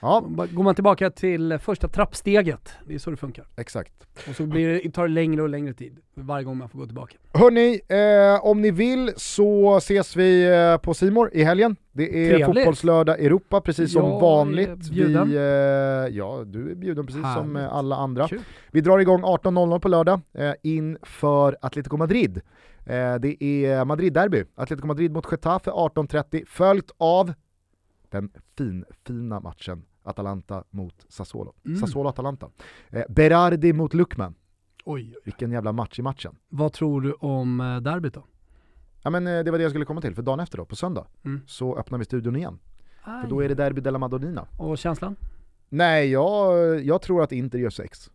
Ja, 0.00 0.20
Går 0.52 0.62
man 0.62 0.74
tillbaka 0.74 1.10
till 1.10 1.58
första 1.58 1.88
trappsteget, 1.88 2.70
det 2.86 2.94
är 2.94 2.98
så 2.98 3.10
det 3.10 3.16
funkar. 3.16 3.44
exakt. 3.56 3.92
Och 4.28 4.36
så 4.36 4.46
blir 4.46 4.68
det, 4.84 4.90
tar 4.90 5.08
det 5.08 5.14
längre 5.14 5.42
och 5.42 5.48
längre 5.48 5.74
tid 5.74 5.98
varje 6.14 6.44
gång 6.44 6.56
man 6.58 6.68
får 6.68 6.78
gå 6.78 6.86
tillbaka. 6.86 7.16
Hörni, 7.32 7.80
eh, 7.88 8.44
om 8.46 8.60
ni 8.60 8.70
vill 8.70 9.12
så 9.16 9.76
ses 9.76 10.16
vi 10.16 10.46
eh, 10.46 10.76
på 10.78 10.94
Simor 10.94 11.30
i 11.32 11.42
helgen. 11.42 11.76
Det 11.92 12.02
är 12.26 12.28
Trevligt. 12.28 12.46
fotbollslördag 12.46 13.20
Europa 13.24 13.60
precis 13.60 13.92
som 13.92 14.04
Jag 14.04 14.20
vanligt. 14.20 14.90
bjuden. 14.90 15.28
Vi, 15.28 15.36
eh, 15.36 15.42
ja, 16.16 16.42
du 16.46 16.70
är 16.70 16.74
bjuden 16.74 17.06
precis 17.06 17.22
som 17.22 17.56
Härligt. 17.56 17.70
eh, 17.70 17.76
alla 17.76 17.96
andra. 17.96 18.28
Kul. 18.28 18.40
Vi 18.72 18.80
drar 18.80 18.98
igång 18.98 19.22
18.00 19.22 19.78
på 19.78 19.88
lördag 19.88 20.20
eh, 20.34 20.52
inför 20.62 21.56
Atletico 21.62 21.96
Madrid. 21.96 22.40
Eh, 22.86 23.14
det 23.14 23.44
är 23.44 23.84
Madrid-derby, 23.84 24.44
Atletico 24.54 24.86
Madrid 24.86 25.12
mot 25.12 25.26
Getafe 25.30 25.70
18.30, 25.70 26.44
följt 26.46 26.90
av 26.98 27.32
den 28.10 28.30
fin, 28.56 28.84
fina 29.06 29.40
matchen 29.40 29.84
Atalanta 30.02 30.64
mot 30.70 31.06
Sassuolo. 31.08 31.54
Mm. 31.66 31.78
Sassuolo-Atalanta. 31.80 32.50
Eh, 32.90 33.02
Berardi 33.08 33.72
mot 33.72 33.94
Lukman, 33.94 34.34
Oj, 34.84 35.12
oj. 35.16 35.22
vilken 35.24 35.50
jävla 35.52 35.72
match 35.72 35.98
i 35.98 36.02
matchen. 36.02 36.36
Vad 36.48 36.72
tror 36.72 37.00
du 37.00 37.12
om 37.12 37.60
eh, 37.60 37.76
derbyt 37.80 38.14
då? 38.14 38.24
Ja 39.02 39.10
men 39.10 39.26
eh, 39.26 39.44
det 39.44 39.50
var 39.50 39.58
det 39.58 39.62
jag 39.62 39.72
skulle 39.72 39.84
komma 39.84 40.00
till, 40.00 40.14
för 40.14 40.22
dagen 40.22 40.40
efter 40.40 40.58
då, 40.58 40.64
på 40.64 40.76
söndag, 40.76 41.06
Mm. 41.24 41.40
så 41.46 41.76
öppnar 41.78 41.98
vi 41.98 42.04
studion 42.04 42.36
igen. 42.36 42.58
För 43.04 43.26
då 43.28 43.40
är 43.40 43.48
det 43.48 43.54
Derby 43.54 43.80
della 43.80 43.98
Madonnina. 43.98 44.46
Och 44.58 44.78
känslan? 44.78 45.16
Nej, 45.68 46.10
jag, 46.10 46.80
jag 46.84 47.02
tror 47.02 47.22
att 47.22 47.32
Inter 47.32 47.58
gör 47.58 47.70
sex. 47.70 48.10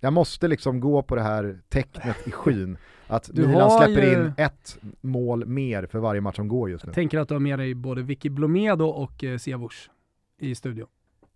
Jag 0.00 0.12
måste 0.12 0.48
liksom 0.48 0.80
gå 0.80 1.02
på 1.02 1.14
det 1.14 1.22
här 1.22 1.60
tecknet 1.68 2.16
i 2.28 2.30
skyn, 2.30 2.76
att 3.12 3.30
Du 3.32 3.46
Milan 3.48 3.70
släpper 3.70 4.02
ju- 4.02 4.12
in 4.12 4.32
ett 4.36 4.78
mål 5.00 5.46
mer 5.46 5.86
för 5.86 5.98
varje 5.98 6.20
match 6.20 6.36
som 6.36 6.48
går 6.48 6.70
just 6.70 6.86
nu. 6.86 6.92
Tänker 6.92 7.18
att 7.18 7.28
du 7.28 7.34
har 7.34 7.40
med 7.40 7.58
dig 7.58 7.74
både 7.74 8.02
Vicky 8.02 8.28
Blomedo 8.30 8.84
och 8.86 9.24
eh, 9.24 9.38
Siavush 9.38 9.90
i 10.38 10.54
studion. 10.54 10.86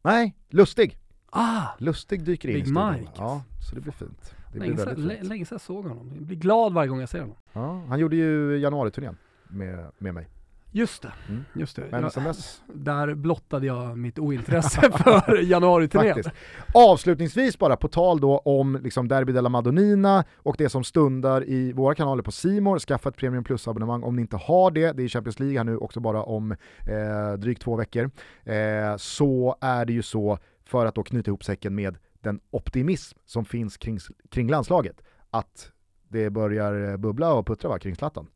Nej, 0.03 0.37
Lustig. 0.51 0.99
Ah! 1.31 1.63
Lustig 1.79 2.25
dyker 2.25 2.49
in 2.49 2.55
Big 2.55 2.63
i 2.63 2.67
studion. 2.67 2.93
Mike. 2.93 3.13
Ja, 3.17 3.43
så 3.69 3.75
det 3.75 3.81
blir 3.81 3.93
fint. 3.93 4.35
Det 4.53 4.59
blir 4.59 4.71
Länge 4.71 4.85
väldigt 4.85 4.99
lä- 5.05 5.15
fint. 5.17 5.29
länge 5.29 5.45
sedan 5.45 5.55
jag 5.55 5.61
såg 5.61 5.85
honom. 5.87 6.13
Jag 6.15 6.23
blir 6.25 6.37
glad 6.37 6.73
varje 6.73 6.89
gång 6.89 7.01
jag 7.01 7.09
ser 7.09 7.21
honom. 7.21 7.37
Ja, 7.53 7.83
han 7.89 7.99
gjorde 7.99 8.17
ju 8.17 8.57
januariturnén 8.59 9.17
med, 9.49 9.87
med 9.99 10.15
mig. 10.15 10.29
Just 10.77 11.03
det, 11.03 11.13
Mm. 11.29 11.45
just 11.55 11.77
det. 11.77 11.85
Men 11.91 12.11
sen 12.11 12.25
dess 12.25 12.63
där 12.75 13.15
blottade 13.15 13.67
jag 13.67 13.99
mitt 13.99 14.19
ointresse 14.19 14.81
för 14.93 15.43
januariturnén. 15.43 16.23
Avslutningsvis 16.75 17.59
bara, 17.59 17.77
på 17.77 17.89
tal 17.89 18.21
då 18.21 18.39
om 18.39 18.79
liksom 18.83 19.09
Derby 19.09 19.33
della 19.33 19.49
Madonnina 19.49 20.25
och 20.37 20.55
det 20.59 20.69
som 20.69 20.85
stundar 20.85 21.45
i 21.45 21.73
våra 21.73 21.95
kanaler 21.95 22.23
på 22.23 22.33
Simor. 22.33 22.79
skaffa 22.79 23.09
ett 23.09 23.17
Premium 23.17 23.45
Plus-abonnemang 23.45 24.03
om 24.03 24.17
ni 24.17 24.23
inte 24.23 24.37
har 24.37 24.71
det, 24.71 24.93
det 24.93 25.03
är 25.03 25.09
Champions 25.09 25.41
League 25.41 25.57
här 25.59 25.65
nu 25.65 25.77
också 25.77 26.01
bara 26.01 26.23
om 26.23 26.53
eh, 26.87 27.33
drygt 27.39 27.63
två 27.63 27.77
veckor. 27.77 28.11
Eh, 28.45 28.97
så 28.97 29.57
är 29.61 29.85
det 29.85 29.93
ju 29.93 30.03
så, 30.03 30.39
för 30.65 30.87
att 30.87 30.95
då 30.95 31.03
knyta 31.03 31.31
ihop 31.31 31.45
säcken 31.45 31.75
med 31.75 31.99
den 32.21 32.41
optimism 32.51 33.19
som 33.27 33.45
finns 33.45 33.77
kring, 33.77 33.99
kring 34.31 34.51
landslaget, 34.51 35.03
att 35.31 35.71
det 36.09 36.31
börjar 36.31 36.91
eh, 36.91 36.97
bubbla 36.97 37.35
och 37.35 37.47
puttra 37.47 37.69
va, 37.69 37.79
kring 37.79 37.95
Zlatan. 37.97 38.27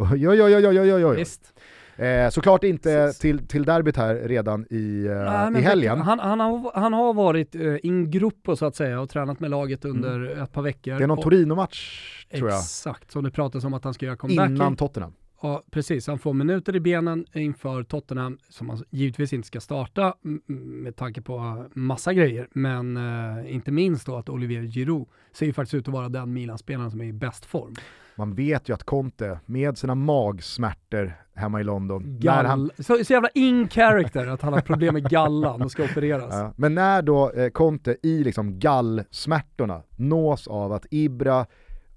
Oj, 0.12 0.28
oj, 0.28 0.42
oj, 0.42 0.56
oj, 0.56 0.66
oj, 0.80 0.92
oj, 0.92 1.04
oj. 1.04 1.16
Visst. 1.16 1.54
Eh, 1.96 2.30
såklart 2.30 2.64
inte 2.64 2.88
Precis. 2.88 3.18
till, 3.18 3.46
till 3.46 3.64
derbyt 3.64 3.96
här 3.96 4.14
redan 4.14 4.66
i, 4.70 5.06
eh, 5.06 5.50
Nej, 5.50 5.62
i 5.62 5.64
helgen. 5.64 6.00
Han, 6.00 6.18
han, 6.18 6.40
har, 6.40 6.72
han 6.74 6.92
har 6.92 7.14
varit 7.14 7.54
eh, 7.54 7.76
in 7.82 8.10
gruppo 8.10 8.56
så 8.56 8.66
att 8.66 8.76
säga 8.76 9.00
och 9.00 9.10
tränat 9.10 9.40
med 9.40 9.50
laget 9.50 9.84
under 9.84 10.42
ett 10.42 10.52
par 10.52 10.62
veckor. 10.62 10.90
Mm. 10.92 10.98
Det 10.98 11.04
är 11.04 11.08
någon 11.08 11.18
Och- 11.18 11.24
Torino-match 11.24 12.26
tror 12.34 12.48
jag, 12.50 12.58
Exakt, 12.58 13.10
som 13.10 13.24
det 13.24 13.30
pratas 13.30 13.64
om 13.64 13.74
att 13.74 13.84
han 13.84 13.94
ska 13.94 14.06
göra 14.06 14.16
comeback 14.16 14.50
innan. 14.50 14.76
Tottenham. 14.76 15.12
Ja, 15.42 15.62
precis. 15.70 16.06
Han 16.06 16.18
får 16.18 16.34
minuter 16.34 16.76
i 16.76 16.80
benen 16.80 17.26
inför 17.34 17.82
Tottenham, 17.82 18.38
som 18.48 18.68
han 18.68 18.82
givetvis 18.90 19.32
inte 19.32 19.46
ska 19.46 19.60
starta 19.60 20.14
med 20.56 20.96
tanke 20.96 21.22
på 21.22 21.64
massa 21.74 22.12
grejer. 22.12 22.48
Men 22.52 22.96
eh, 22.96 23.54
inte 23.54 23.72
minst 23.72 24.06
då 24.06 24.16
att 24.16 24.28
Olivier 24.28 24.62
Giroud 24.62 25.06
ser 25.32 25.46
ju 25.46 25.52
faktiskt 25.52 25.74
ut 25.74 25.88
att 25.88 25.94
vara 25.94 26.08
den 26.08 26.32
Milan-spelaren 26.32 26.90
som 26.90 27.00
är 27.00 27.04
i 27.04 27.12
bäst 27.12 27.44
form. 27.46 27.74
Man 28.20 28.34
vet 28.34 28.68
ju 28.68 28.74
att 28.74 28.84
Conte, 28.84 29.40
med 29.46 29.78
sina 29.78 29.94
magsmärtor 29.94 31.16
hemma 31.34 31.60
i 31.60 31.64
London, 31.64 32.18
Gall... 32.20 32.46
han, 32.46 32.70
Så, 32.78 33.04
så 33.04 33.12
jävla 33.12 33.28
in 33.34 33.68
character 33.68 34.26
att 34.26 34.42
han 34.42 34.52
har 34.52 34.60
problem 34.60 34.94
med 34.94 35.10
gallan 35.10 35.62
och 35.62 35.70
ska 35.70 35.84
opereras. 35.84 36.34
ja, 36.34 36.52
men 36.56 36.74
när 36.74 37.02
då 37.02 37.30
eh, 37.30 37.48
Conte 37.50 37.96
i 38.02 38.24
liksom 38.24 38.58
gallsmärtorna 38.58 39.82
nås 39.96 40.48
av 40.48 40.72
att 40.72 40.86
Ibra 40.90 41.46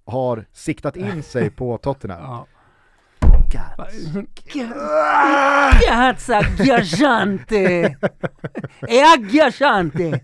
har 0.05 0.45
siktat 0.51 0.95
in 0.95 1.24
sig 1.24 1.49
på 1.49 1.78
Tottenham. 1.78 2.21
Ja. 2.21 2.47
Cazza 5.82 6.41
ghiacciante! 6.57 7.97
È 8.88 8.99
agghiacciante! 9.15 10.21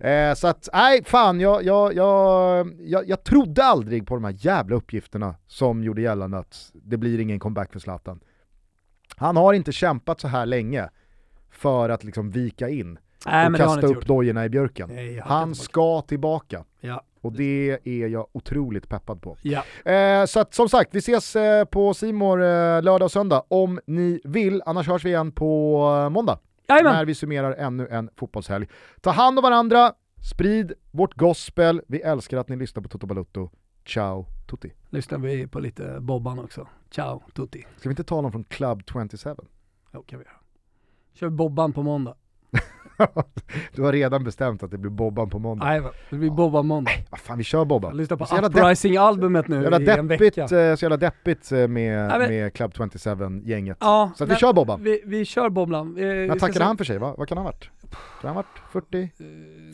Eh, 0.00 0.34
så 0.34 0.48
att, 0.48 0.68
nej 0.72 1.04
fan, 1.04 1.40
jag, 1.40 1.64
jag, 1.64 1.94
jag, 1.94 2.72
jag, 2.80 3.08
jag 3.08 3.24
trodde 3.24 3.64
aldrig 3.64 4.06
på 4.06 4.14
de 4.14 4.24
här 4.24 4.36
jävla 4.38 4.76
uppgifterna 4.76 5.34
som 5.46 5.84
gjorde 5.84 6.02
gällande 6.02 6.38
att 6.38 6.70
det 6.72 6.96
blir 6.96 7.20
ingen 7.20 7.40
comeback 7.40 7.72
för 7.72 7.78
Zlatan. 7.78 8.20
Han 9.16 9.36
har 9.36 9.52
inte 9.52 9.72
kämpat 9.72 10.20
så 10.20 10.28
här 10.28 10.46
länge 10.46 10.88
för 11.50 11.88
att 11.88 12.04
liksom 12.04 12.30
vika 12.30 12.68
in 12.68 12.98
Nej, 13.26 13.46
och 13.46 13.56
kasta 13.56 13.86
upp 13.86 14.06
dojorna 14.06 14.44
i 14.44 14.48
björken. 14.48 14.90
Nej, 14.94 15.22
Han 15.24 15.54
ska 15.54 16.00
tillbaka. 16.02 16.64
Ja. 16.80 17.02
Och 17.22 17.32
det 17.32 17.78
är 17.84 18.08
jag 18.08 18.26
otroligt 18.32 18.88
peppad 18.88 19.22
på. 19.22 19.36
Ja. 19.42 19.64
Eh, 19.92 20.24
så 20.24 20.40
att, 20.40 20.54
som 20.54 20.68
sagt, 20.68 20.94
vi 20.94 20.98
ses 20.98 21.36
eh, 21.36 21.64
på 21.64 21.94
Simor 21.94 22.42
eh, 22.42 22.82
lördag 22.82 23.02
och 23.02 23.12
söndag 23.12 23.42
om 23.48 23.80
ni 23.86 24.20
vill, 24.24 24.62
annars 24.66 24.88
hörs 24.88 25.04
vi 25.04 25.08
igen 25.08 25.32
på 25.32 25.82
eh, 26.04 26.10
måndag. 26.10 26.38
Jajamän. 26.74 26.92
När 26.92 27.04
vi 27.04 27.14
summerar 27.14 27.52
ännu 27.52 27.88
en 27.88 28.10
fotbollshelg. 28.16 28.68
Ta 29.00 29.10
hand 29.10 29.38
om 29.38 29.42
varandra, 29.42 29.92
sprid 30.30 30.72
vårt 30.90 31.14
gospel, 31.14 31.82
vi 31.86 32.00
älskar 32.00 32.38
att 32.38 32.48
ni 32.48 32.56
lyssnar 32.56 32.82
på 32.82 32.88
Toto 32.88 33.06
Balutto. 33.06 33.50
Ciao 33.86 34.26
tutti. 34.46 34.72
Lyssnar 34.90 35.18
vi 35.18 35.46
på 35.46 35.60
lite 35.60 36.00
Bobban 36.00 36.38
också. 36.38 36.68
Ciao 36.90 37.22
tutti. 37.34 37.66
Ska 37.76 37.88
vi 37.88 37.92
inte 37.92 38.04
tala 38.04 38.26
om 38.26 38.32
från 38.32 38.44
Club 38.44 38.82
27? 38.92 39.34
Jo, 39.92 40.02
kan 40.02 40.18
vi 40.18 40.24
göra. 40.24 40.36
Kör 41.12 41.28
Bobban 41.28 41.72
på 41.72 41.82
måndag. 41.82 42.14
du 43.74 43.82
har 43.82 43.92
redan 43.92 44.24
bestämt 44.24 44.62
att 44.62 44.70
det 44.70 44.78
blir 44.78 44.90
Bobban 44.90 45.30
på 45.30 45.38
måndag. 45.38 45.64
Nej, 45.64 45.82
det 46.10 46.16
blir 46.16 46.30
Bobban 46.30 46.66
måndag. 46.66 46.90
Vad 47.10 47.20
fan, 47.20 47.38
vi 47.38 47.44
kör 47.44 47.64
Bobban. 47.64 47.90
Jag 47.90 47.96
lyssnar 47.96 48.16
på 48.16 48.24
Uprising-albumet 48.24 49.48
nu 49.48 49.62
jävla 49.62 49.80
i 49.80 49.88
en 49.88 50.08
deppigt, 50.08 50.38
vecka. 50.38 50.42
eh, 50.42 50.76
så 50.76 50.84
jävla 50.84 50.96
deppigt 50.96 51.52
eh, 51.52 51.58
med, 51.68 51.68
men- 52.08 52.28
med 52.28 52.54
Club 52.54 52.72
27-gänget. 52.72 53.76
Ja, 53.80 54.10
Så 54.16 54.24
att 54.24 54.30
vi 54.30 54.34
kör 54.36 54.52
Bobban. 54.52 54.82
Vi, 54.82 55.02
vi 55.04 55.24
kör 55.24 55.48
Bobban. 55.48 55.94
Vi 55.94 56.02
När 56.26 56.34
tackade 56.34 56.52
se- 56.52 56.62
han 56.64 56.76
för 56.76 56.84
sig? 56.84 56.98
Va? 56.98 57.14
Vad 57.18 57.28
kan 57.28 57.38
han 57.38 57.46
ha 57.46 57.52
varit? 57.52 57.70
Kan 58.20 58.28
han 58.28 58.36
ha 58.36 58.42
varit 58.42 58.72
40? 58.72 59.10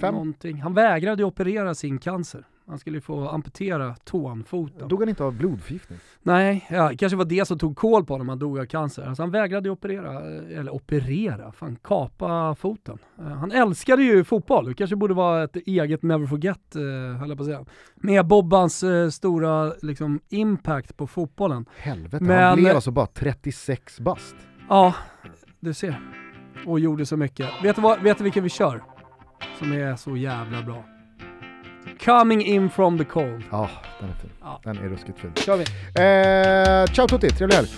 eh? 0.02 0.10
Någonting. 0.12 0.60
Han 0.60 0.74
vägrade 0.74 1.22
ju 1.22 1.26
operera 1.26 1.74
sin 1.74 1.98
cancer. 1.98 2.44
Han 2.68 2.78
skulle 2.78 2.96
ju 2.96 3.00
få 3.00 3.28
amputera 3.28 3.94
tån, 4.04 4.44
foten. 4.44 4.88
Dog 4.88 5.00
han 5.00 5.08
inte 5.08 5.24
av 5.24 5.32
blodförgiftning? 5.34 5.98
Nej, 6.22 6.66
ja, 6.70 6.90
kanske 6.98 7.16
var 7.16 7.24
det 7.24 7.44
som 7.48 7.58
tog 7.58 7.76
koll 7.76 8.04
på 8.04 8.14
honom, 8.14 8.28
han 8.28 8.38
dog 8.38 8.58
av 8.58 8.64
cancer. 8.64 9.02
Alltså 9.06 9.22
han 9.22 9.30
vägrade 9.30 9.68
ju 9.68 9.72
operera, 9.72 10.20
eller 10.60 10.74
operera, 10.74 11.52
fan 11.52 11.76
kapa 11.82 12.54
foten. 12.54 12.98
Eh, 13.18 13.24
Han 13.26 13.52
älskade 13.52 14.02
ju 14.02 14.24
fotboll, 14.24 14.64
det 14.66 14.74
kanske 14.74 14.96
borde 14.96 15.14
vara 15.14 15.44
ett 15.44 15.56
eget 15.56 16.02
never 16.02 16.26
forget, 16.26 16.76
eh, 16.76 16.82
höll 17.18 17.28
jag 17.28 17.38
på 17.38 17.42
att 17.42 17.48
säga. 17.48 17.64
Med 17.94 18.26
Bobbans 18.26 18.82
eh, 18.82 19.08
stora 19.08 19.72
liksom, 19.82 20.20
impact 20.28 20.96
på 20.96 21.06
fotbollen. 21.06 21.66
Helvete, 21.78 22.24
Men- 22.24 22.42
han 22.42 22.56
blev 22.58 22.74
alltså 22.74 22.90
bara 22.90 23.06
36 23.06 24.00
bast. 24.00 24.36
Ja, 24.68 24.94
du 25.60 25.74
ser. 25.74 26.00
Och 26.66 26.80
gjorde 26.80 27.06
så 27.06 27.16
mycket. 27.16 27.46
Vet 27.62 27.76
du, 27.76 27.82
vad, 27.82 28.02
vet 28.02 28.18
du 28.18 28.24
vilken 28.24 28.42
vi 28.42 28.48
kör? 28.50 28.82
Som 29.58 29.72
är 29.72 29.96
så 29.96 30.16
jävla 30.16 30.62
bra. 30.62 30.84
Coming 32.04 32.42
in 32.42 32.70
from 32.70 32.98
the 32.98 33.04
cold. 33.04 33.42
Ja, 33.50 33.70
den 34.00 34.08
är 34.08 34.14
fin. 34.14 34.30
Ja. 34.42 34.60
Den 34.64 34.76
är 34.78 34.82
ruskigt 34.88 35.18
fin. 35.18 35.32
kör 35.34 35.56
vi. 35.56 35.64
Eh, 36.82 36.94
ciao 36.94 37.08
tutti, 37.08 37.30
trevlig 37.30 37.56
helg! 37.56 37.68